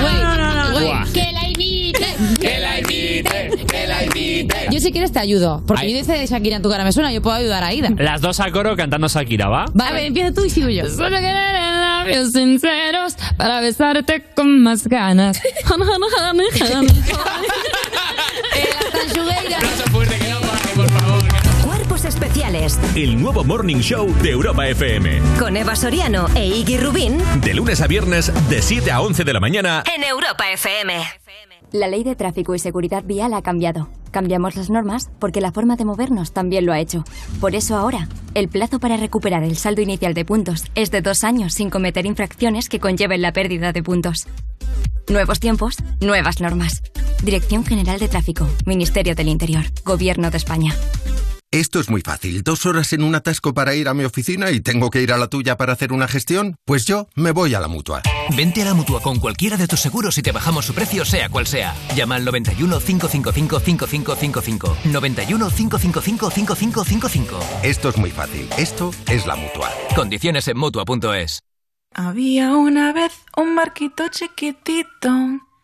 güey, 0.00 0.92
güey. 0.92 1.12
Que 1.12 1.32
la 1.32 1.48
imite. 1.48 2.16
Que 2.40 2.60
la 2.60 2.78
invite, 2.78 3.66
que 3.66 3.86
la 3.88 4.04
invite. 4.04 4.56
Yo 4.70 4.78
si 4.78 4.92
quieres 4.92 5.10
te 5.10 5.18
ayudo. 5.18 5.60
Porque 5.66 5.86
Ay. 5.86 5.92
yo 5.92 5.98
dice 5.98 6.24
Shakira 6.26 6.56
en 6.56 6.62
tu 6.62 6.70
cara 6.70 6.84
me 6.84 6.92
suena, 6.92 7.12
yo 7.12 7.20
puedo 7.20 7.34
ayudar 7.36 7.64
a 7.64 7.72
Ida. 7.74 7.90
Las 7.96 8.20
dos 8.20 8.38
a 8.38 8.48
coro 8.52 8.76
cantando 8.76 9.08
Shakira, 9.08 9.48
¿va? 9.48 9.64
Vale, 9.74 9.90
a 9.90 9.92
ver, 9.94 10.04
empieza 10.04 10.32
tú 10.32 10.44
y 10.44 10.50
sigo 10.50 10.68
yo. 10.68 10.88
Solo 10.88 11.16
querer 11.18 11.52
labios 11.80 12.30
sinceros 12.30 13.16
para 13.36 13.60
besarte 13.60 14.24
con 14.36 14.62
más 14.62 14.86
ganas. 14.86 15.40
El 22.98 23.22
nuevo 23.22 23.44
Morning 23.44 23.76
Show 23.76 24.12
de 24.24 24.30
Europa 24.30 24.66
FM. 24.66 25.20
con 25.38 25.56
Eva 25.56 25.76
Soriano 25.76 26.26
e 26.34 26.48
Iggy 26.48 26.78
Rubín 26.78 27.16
De 27.40 27.54
lunes 27.54 27.80
a 27.80 27.86
viernes, 27.86 28.32
de 28.50 28.60
7 28.60 28.90
a 28.90 29.00
11 29.00 29.22
de 29.22 29.32
la 29.32 29.38
mañana. 29.38 29.84
en 29.94 30.02
Europa 30.02 30.50
FM. 30.50 30.94
La 31.70 31.86
ley 31.86 32.02
de 32.02 32.16
tráfico 32.16 32.56
y 32.56 32.58
seguridad 32.58 33.04
vial 33.04 33.34
ha 33.34 33.42
cambiado. 33.42 33.88
Cambiamos 34.10 34.56
las 34.56 34.68
normas 34.68 35.10
porque 35.20 35.40
la 35.40 35.52
forma 35.52 35.76
de 35.76 35.84
movernos 35.84 36.32
también 36.32 36.66
lo 36.66 36.72
ha 36.72 36.80
hecho. 36.80 37.04
Por 37.40 37.54
eso 37.54 37.76
ahora, 37.76 38.08
el 38.34 38.48
plazo 38.48 38.80
para 38.80 38.96
recuperar 38.96 39.44
el 39.44 39.56
saldo 39.56 39.80
inicial 39.80 40.12
de 40.12 40.24
puntos 40.24 40.64
es 40.74 40.90
de 40.90 41.00
dos 41.00 41.22
años 41.22 41.54
sin 41.54 41.70
cometer 41.70 42.04
infracciones 42.04 42.68
que 42.68 42.80
conlleven 42.80 43.22
la 43.22 43.32
pérdida 43.32 43.72
de 43.72 43.80
puntos. 43.80 44.26
Nuevos 45.08 45.38
tiempos, 45.38 45.76
nuevas 46.00 46.40
normas. 46.40 46.82
Dirección 47.22 47.64
General 47.64 48.00
de 48.00 48.08
Tráfico, 48.08 48.48
Ministerio 48.66 49.14
del 49.14 49.28
Interior, 49.28 49.66
Gobierno 49.84 50.32
de 50.32 50.36
España. 50.36 50.74
Esto 51.50 51.80
es 51.80 51.88
muy 51.88 52.02
fácil. 52.02 52.42
Dos 52.42 52.66
horas 52.66 52.92
en 52.92 53.02
un 53.02 53.14
atasco 53.14 53.54
para 53.54 53.74
ir 53.74 53.88
a 53.88 53.94
mi 53.94 54.04
oficina 54.04 54.50
y 54.50 54.60
tengo 54.60 54.90
que 54.90 55.00
ir 55.00 55.14
a 55.14 55.16
la 55.16 55.28
tuya 55.28 55.56
para 55.56 55.72
hacer 55.72 55.94
una 55.94 56.06
gestión. 56.06 56.56
Pues 56.66 56.84
yo 56.84 57.08
me 57.14 57.30
voy 57.30 57.54
a 57.54 57.60
la 57.60 57.68
mutua. 57.68 58.02
Vente 58.36 58.60
a 58.60 58.66
la 58.66 58.74
mutua 58.74 59.00
con 59.00 59.18
cualquiera 59.18 59.56
de 59.56 59.66
tus 59.66 59.80
seguros 59.80 60.18
y 60.18 60.22
te 60.22 60.30
bajamos 60.30 60.66
su 60.66 60.74
precio, 60.74 61.06
sea 61.06 61.30
cual 61.30 61.46
sea. 61.46 61.74
Llama 61.96 62.16
al 62.16 62.26
91 62.26 62.80
555 62.80 63.60
5555. 63.60 64.76
91 64.92 65.50
555 65.50 66.30
5555. 66.30 67.40
Esto 67.62 67.88
es 67.88 67.96
muy 67.96 68.10
fácil. 68.10 68.46
Esto 68.58 68.90
es 69.06 69.26
la 69.26 69.36
mutua. 69.36 69.70
Condiciones 69.96 70.48
en 70.48 70.58
mutua.es. 70.58 71.40
Había 71.94 72.54
una 72.56 72.92
vez 72.92 73.12
un 73.38 73.56
barquito 73.56 74.08
chiquitito. 74.08 75.08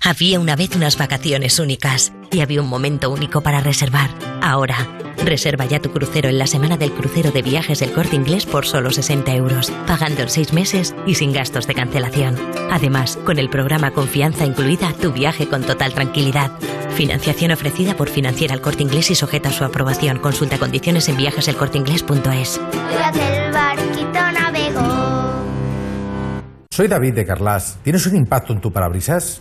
Había 0.01 0.40
una 0.40 0.57
vez 0.57 0.75
unas 0.77 0.97
vacaciones 0.97 1.59
únicas 1.59 2.12
y 2.31 2.40
había 2.40 2.62
un 2.62 2.68
momento 2.68 3.11
único 3.11 3.42
para 3.42 3.61
reservar. 3.61 4.11
Ahora, 4.42 4.77
reserva 5.18 5.64
ya 5.66 5.81
tu 5.81 5.90
crucero 5.90 6.29
en 6.29 6.38
la 6.38 6.46
semana 6.46 6.77
del 6.77 6.92
crucero 6.92 7.31
de 7.31 7.42
viajes 7.42 7.81
del 7.81 7.92
corte 7.92 8.16
inglés 8.16 8.46
por 8.46 8.66
solo 8.66 8.90
60 8.90 9.35
euros, 9.35 9.70
pagando 9.87 10.22
en 10.22 10.29
6 10.29 10.53
meses 10.53 10.94
y 11.07 11.14
sin 11.14 11.33
gastos 11.33 11.66
de 11.66 11.74
cancelación. 11.74 12.37
Además, 12.70 13.18
con 13.24 13.38
el 13.38 13.50
programa 13.50 13.90
Confianza 13.90 14.44
incluida, 14.44 14.92
tu 14.92 15.12
viaje 15.12 15.48
con 15.48 15.62
total 15.62 15.94
tranquilidad. 15.94 16.50
Financiación 16.94 17.50
ofrecida 17.50 17.96
por 17.96 18.09
Financiera 18.09 18.55
al 18.55 18.61
Corte 18.61 18.83
Inglés 18.83 19.11
y 19.11 19.14
sujeta 19.14 19.48
a 19.48 19.53
su 19.53 19.64
aprobación. 19.64 20.18
Consulta 20.18 20.59
condiciones 20.59 21.09
en 21.09 21.16
viajeselcorteinglés.es. 21.16 22.61
el 22.61 23.53
barquito 23.53 24.33
navegó. 24.33 25.24
Soy 26.70 26.88
David 26.88 27.14
de 27.14 27.24
Carlas. 27.24 27.79
¿Tienes 27.83 28.07
un 28.07 28.16
impacto 28.16 28.53
en 28.53 28.61
tu 28.61 28.72
parabrisas? 28.72 29.40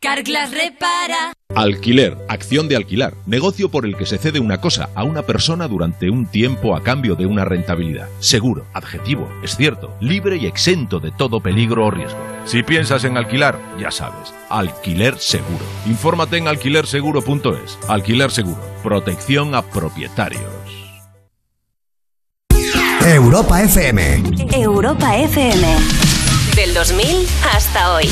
Carglass 0.00 0.50
repara. 0.50 1.32
Alquiler, 1.54 2.16
acción 2.28 2.68
de 2.68 2.76
alquilar, 2.76 3.14
negocio 3.24 3.70
por 3.70 3.86
el 3.86 3.96
que 3.96 4.04
se 4.04 4.18
cede 4.18 4.40
una 4.40 4.60
cosa 4.60 4.90
a 4.94 5.04
una 5.04 5.22
persona 5.22 5.68
durante 5.68 6.10
un 6.10 6.26
tiempo 6.26 6.76
a 6.76 6.82
cambio 6.82 7.14
de 7.14 7.24
una 7.26 7.44
rentabilidad. 7.44 8.08
Seguro, 8.18 8.66
adjetivo, 8.74 9.28
es 9.42 9.56
cierto, 9.56 9.96
libre 10.00 10.36
y 10.36 10.46
exento 10.46 11.00
de 11.00 11.12
todo 11.12 11.40
peligro 11.40 11.86
o 11.86 11.90
riesgo. 11.90 12.18
Si 12.44 12.62
piensas 12.62 13.04
en 13.04 13.16
alquilar, 13.16 13.58
ya 13.78 13.90
sabes, 13.90 14.34
alquiler 14.50 15.18
seguro. 15.18 15.64
Infórmate 15.86 16.36
en 16.36 16.48
alquilerseguro.es. 16.48 17.78
Alquiler 17.88 18.30
seguro, 18.30 18.60
protección 18.82 19.54
a 19.54 19.62
propietarios. 19.62 20.42
Europa 23.06 23.62
FM. 23.62 24.22
Europa 24.52 25.16
FM. 25.16 25.76
Del 26.56 26.74
2000 26.74 27.06
hasta 27.54 27.94
hoy. 27.94 28.08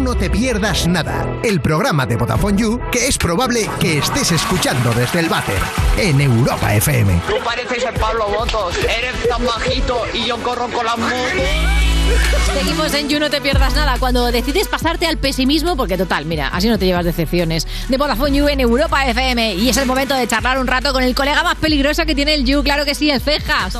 No 0.00 0.14
Te 0.14 0.28
Pierdas 0.28 0.86
Nada, 0.86 1.26
el 1.42 1.60
programa 1.60 2.06
de 2.06 2.16
Vodafone 2.16 2.58
You 2.58 2.80
que 2.92 3.06
es 3.08 3.16
probable 3.16 3.68
que 3.80 3.98
estés 3.98 4.32
escuchando 4.32 4.92
desde 4.92 5.20
el 5.20 5.28
váter 5.28 5.58
en 5.96 6.20
Europa 6.20 6.74
FM. 6.74 7.22
Tú 7.26 7.34
pareces 7.44 7.84
el 7.84 7.94
Pablo 7.94 8.26
Botos, 8.28 8.76
eres 8.76 9.28
tan 9.28 9.44
bajito 9.44 10.02
y 10.12 10.26
yo 10.26 10.36
corro 10.42 10.68
con 10.68 10.84
las 10.84 10.98
motos. 10.98 11.85
Seguimos 12.54 12.94
en 12.94 13.08
You 13.08 13.20
No 13.20 13.30
Te 13.30 13.40
Pierdas 13.40 13.74
Nada 13.74 13.96
cuando 13.98 14.30
decides 14.32 14.68
pasarte 14.68 15.06
al 15.06 15.18
pesimismo, 15.18 15.76
porque 15.76 15.96
total, 15.98 16.24
mira, 16.24 16.48
así 16.48 16.68
no 16.68 16.78
te 16.78 16.86
llevas 16.86 17.04
decepciones. 17.04 17.66
De 17.88 17.96
Vodafone 17.96 18.36
You 18.36 18.48
en 18.48 18.60
Europa 18.60 19.06
FM. 19.06 19.54
Y 19.54 19.68
es 19.68 19.76
el 19.76 19.86
momento 19.86 20.14
de 20.14 20.26
charlar 20.26 20.58
un 20.58 20.66
rato 20.66 20.92
con 20.92 21.02
el 21.02 21.14
colega 21.14 21.42
más 21.42 21.56
peligroso 21.56 22.04
que 22.06 22.14
tiene 22.14 22.34
el 22.34 22.44
You, 22.44 22.62
claro 22.62 22.84
que 22.84 22.94
sí, 22.94 23.10
el 23.10 23.20
Cejas. 23.20 23.74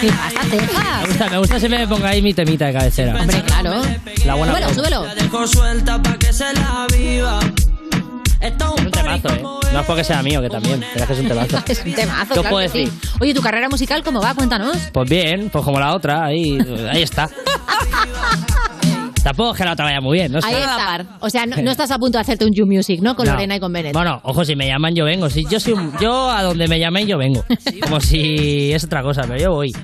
¿Qué 0.00 0.08
pasa, 0.08 0.42
Me 0.44 0.50
Cejas? 0.58 1.06
gusta, 1.06 1.28
me 1.28 1.38
gusta 1.38 1.58
siempre 1.58 1.80
me 1.80 1.88
ponga 1.88 2.08
ahí 2.08 2.22
mi 2.22 2.34
temita 2.34 2.66
de 2.66 2.72
cabecera. 2.72 3.20
Hombre, 3.20 3.42
claro. 3.42 3.82
La 4.24 4.34
buena 4.34 4.52
Súbelo, 4.52 4.66
voz. 4.66 4.76
súbelo. 4.76 5.06
Es 8.40 8.52
un 8.84 8.90
temazo, 8.90 9.28
¿eh? 9.28 9.42
No 9.72 9.80
es 9.80 9.86
porque 9.86 10.02
sea 10.02 10.22
mío, 10.22 10.40
que 10.40 10.48
también, 10.48 10.80
pero 10.94 11.00
es 11.04 11.06
que 11.06 11.12
es 11.12 11.18
un 11.20 11.28
temazo. 11.28 11.58
Es 11.68 11.84
un 11.84 11.94
temazo, 11.94 12.32
¿Qué 12.34 12.40
os 12.40 12.46
claro 12.46 12.48
puedo 12.50 12.66
que 12.66 12.72
sí. 12.72 12.84
decir? 12.86 13.10
Oye, 13.20 13.34
¿tu 13.34 13.42
carrera 13.42 13.68
musical 13.68 14.02
cómo 14.02 14.20
va? 14.20 14.34
Cuéntanos. 14.34 14.76
Pues 14.92 15.08
bien, 15.10 15.50
pues 15.50 15.64
como 15.64 15.78
la 15.78 15.94
otra, 15.94 16.24
ahí, 16.24 16.58
ahí 16.90 17.02
está. 17.02 17.28
Tampoco 19.22 19.50
es 19.52 19.58
que 19.58 19.64
la 19.66 19.72
otra 19.72 19.84
vaya 19.84 20.00
muy 20.00 20.16
bien, 20.16 20.32
no 20.32 20.40
sé. 20.40 20.48
Ahí 20.48 20.54
está. 20.54 21.04
O 21.20 21.28
sea, 21.28 21.44
no, 21.44 21.56
no 21.58 21.70
estás 21.70 21.90
a 21.90 21.98
punto 21.98 22.16
de 22.16 22.22
hacerte 22.22 22.46
un 22.46 22.52
You 22.54 22.66
Music, 22.66 23.00
¿no? 23.02 23.14
Con 23.14 23.26
No. 23.26 23.32
Lorena 23.32 23.56
y 23.56 23.60
con 23.60 23.70
Bennett. 23.70 23.92
Bueno, 23.92 24.18
ojo, 24.24 24.46
si 24.46 24.56
me 24.56 24.66
llaman 24.66 24.94
yo 24.94 25.04
vengo. 25.04 25.28
Si 25.28 25.44
yo 25.44 25.60
soy 25.60 25.74
un- 25.74 25.92
yo 26.00 26.30
a 26.30 26.42
donde 26.42 26.66
me 26.66 26.78
llamen 26.80 27.06
yo 27.06 27.18
vengo. 27.18 27.44
Como 27.82 28.00
si 28.00 28.72
es 28.72 28.82
otra 28.84 29.02
cosa, 29.02 29.22
pero 29.26 29.36
yo 29.38 29.50
voy. 29.52 29.76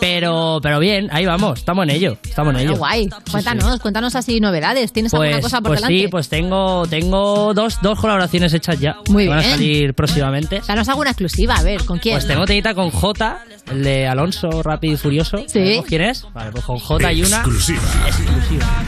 Pero, 0.00 0.58
pero 0.62 0.78
bien, 0.78 1.08
ahí 1.12 1.24
vamos, 1.26 1.58
estamos 1.60 1.84
en 1.84 1.90
ello, 1.90 2.16
estamos 2.22 2.54
en 2.54 2.60
ello. 2.60 2.76
guay. 2.76 3.08
Cuéntanos, 3.30 3.80
cuéntanos 3.80 4.14
así 4.14 4.40
novedades. 4.40 4.92
¿Tienes 4.92 5.12
alguna 5.14 5.32
Pues, 5.32 5.42
cosa 5.44 5.60
por 5.60 5.70
pues 5.70 5.80
delante? 5.80 5.98
sí, 6.02 6.08
pues 6.08 6.28
tengo, 6.28 6.86
tengo 6.86 7.54
dos, 7.54 7.78
dos 7.82 7.98
colaboraciones 8.00 8.52
hechas 8.54 8.78
ya. 8.78 8.96
Muy 9.08 9.24
que 9.24 9.28
Van 9.30 9.38
a 9.38 9.42
bien. 9.42 9.52
salir 9.52 9.94
próximamente. 9.94 10.60
Danos 10.66 10.88
alguna 10.88 11.10
exclusiva, 11.10 11.54
a 11.56 11.62
ver, 11.62 11.84
¿con 11.84 11.98
quién? 11.98 12.16
Pues 12.16 12.26
tengo 12.26 12.44
temita 12.46 12.74
con 12.74 12.90
J, 12.90 13.38
el 13.70 13.82
de 13.84 14.06
Alonso 14.06 14.62
Rápido 14.62 14.94
y 14.94 14.96
Furioso. 14.96 15.38
Sí. 15.38 15.46
¿Sabemos 15.60 15.86
quién 15.86 16.02
es? 16.02 16.26
Vale, 16.32 16.50
pues 16.52 16.64
con 16.64 16.78
J 16.78 17.12
y 17.12 17.22
una. 17.22 17.36
Exclusiva. 17.36 17.82
Exclusiva. 18.06 18.82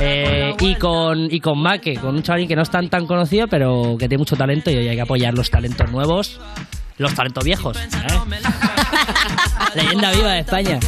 Eh, 0.00 0.54
y 0.60 0.74
con 0.74 1.32
y 1.32 1.40
con 1.40 1.58
Maque, 1.58 1.94
con 1.96 2.14
un 2.16 2.22
chavalín 2.22 2.46
que 2.48 2.54
no 2.56 2.62
es 2.62 2.70
tan 2.70 2.88
tan 2.90 3.06
conocido, 3.06 3.48
pero 3.48 3.96
que 3.98 4.08
tiene 4.08 4.18
mucho 4.18 4.36
talento 4.36 4.70
y 4.70 4.76
hoy 4.76 4.88
hay 4.88 4.96
que 4.96 5.02
apoyar 5.02 5.32
los 5.32 5.50
talentos 5.50 5.90
nuevos, 5.90 6.38
los 6.98 7.14
talentos 7.14 7.44
viejos. 7.44 7.76
¿eh? 7.78 7.86
Leyenda 9.74 10.10
viva 10.12 10.32
de 10.32 10.40
España. 10.40 10.78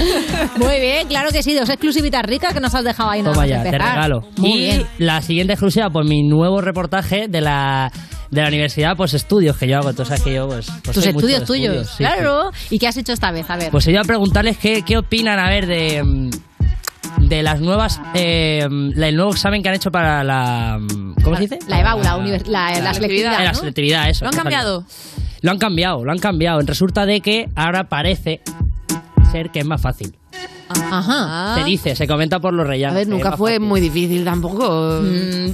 Muy 0.57 0.81
bien, 0.81 1.09
claro 1.09 1.31
que 1.31 1.43
sí, 1.43 1.55
dos 1.55 1.69
exclusivitas 1.69 2.23
ricas 2.23 2.53
que 2.55 2.61
nos 2.61 2.75
has 2.75 2.85
dejado 2.85 3.11
ahí. 3.11 3.23
Toma 3.23 3.47
ya, 3.47 3.63
te 3.63 3.71
regalo. 3.73 4.23
Muy 4.37 4.51
y 4.53 4.59
bien. 4.59 4.87
la 4.99 5.21
siguiente 5.23 5.53
exclusiva, 5.55 5.91
pues 5.91 6.07
mi 6.07 6.23
nuevo 6.23 6.61
reportaje 6.61 7.29
de 7.29 7.41
la 7.41 7.91
de 8.31 8.43
la 8.43 8.49
universidad, 8.49 8.95
pues 8.97 9.15
estudios 9.15 9.57
que 9.57 9.67
yo 9.67 9.79
hago. 9.79 9.91
Entonces, 9.91 10.21
que 10.23 10.35
yo, 10.35 10.47
pues. 10.49 10.71
pues 10.85 10.95
Tus 10.95 11.07
estudios 11.07 11.45
tuyos, 11.45 11.71
estudios, 11.73 11.89
sí, 11.91 11.97
claro. 11.99 12.51
¿Y 12.71 12.79
qué 12.79 12.89
has 12.89 12.97
hecho 12.99 13.13
esta 13.15 13.31
vez? 13.33 13.49
A 13.49 13.57
ver. 13.57 13.71
Pues 13.71 13.87
he 13.87 13.91
ido 13.91 14.01
a 14.01 14.05
preguntarles 14.05 14.59
qué, 14.59 14.83
qué 14.83 14.99
opinan, 14.99 15.39
a 15.39 15.49
ver, 15.49 15.67
de. 15.67 16.03
mm, 16.03 16.31
De 17.27 17.43
las 17.43 17.61
nuevas. 17.61 18.01
Eh, 18.15 18.67
la- 18.95 19.09
el 19.09 19.17
nuevo 19.17 19.33
examen 19.33 19.63
que 19.63 19.71
han 19.71 19.75
hecho 19.77 19.91
para 19.91 20.23
la. 20.25 20.79
mm, 20.79 21.15
¿Cómo 21.25 21.37
se 21.37 21.43
dice? 21.43 21.59
La 21.69 21.81
EBAU, 21.81 22.03
la, 22.03 22.17
la, 22.47 22.81
la 22.81 22.95
selectividad. 22.95 23.43
La 23.45 23.55
selectividad, 23.55 24.09
eso. 24.11 24.25
¿Lo 24.27 24.31
han 24.31 24.37
cambiado? 24.37 24.85
Lo 25.41 25.51
han 25.51 25.59
cambiado, 25.59 26.05
lo 26.05 26.13
han 26.13 26.19
cambiado. 26.19 26.61
Resulta 26.61 27.07
de 27.07 27.21
que 27.21 27.49
ahora 27.55 27.89
parece 27.89 28.41
ser 29.31 29.51
que 29.51 29.61
es 29.61 29.67
más 29.67 29.81
fácil. 29.81 30.17
Ajá. 30.69 31.55
Se 31.57 31.65
dice, 31.65 31.97
se 31.97 32.07
comenta 32.07 32.41
por 32.41 32.53
los 32.55 32.67
reyes. 32.67 32.91
A 32.91 32.95
ver, 32.95 33.09
nunca 33.09 33.37
fue 33.37 33.59
muy 33.59 33.81
difícil 33.81 34.25
tampoco. 34.25 35.01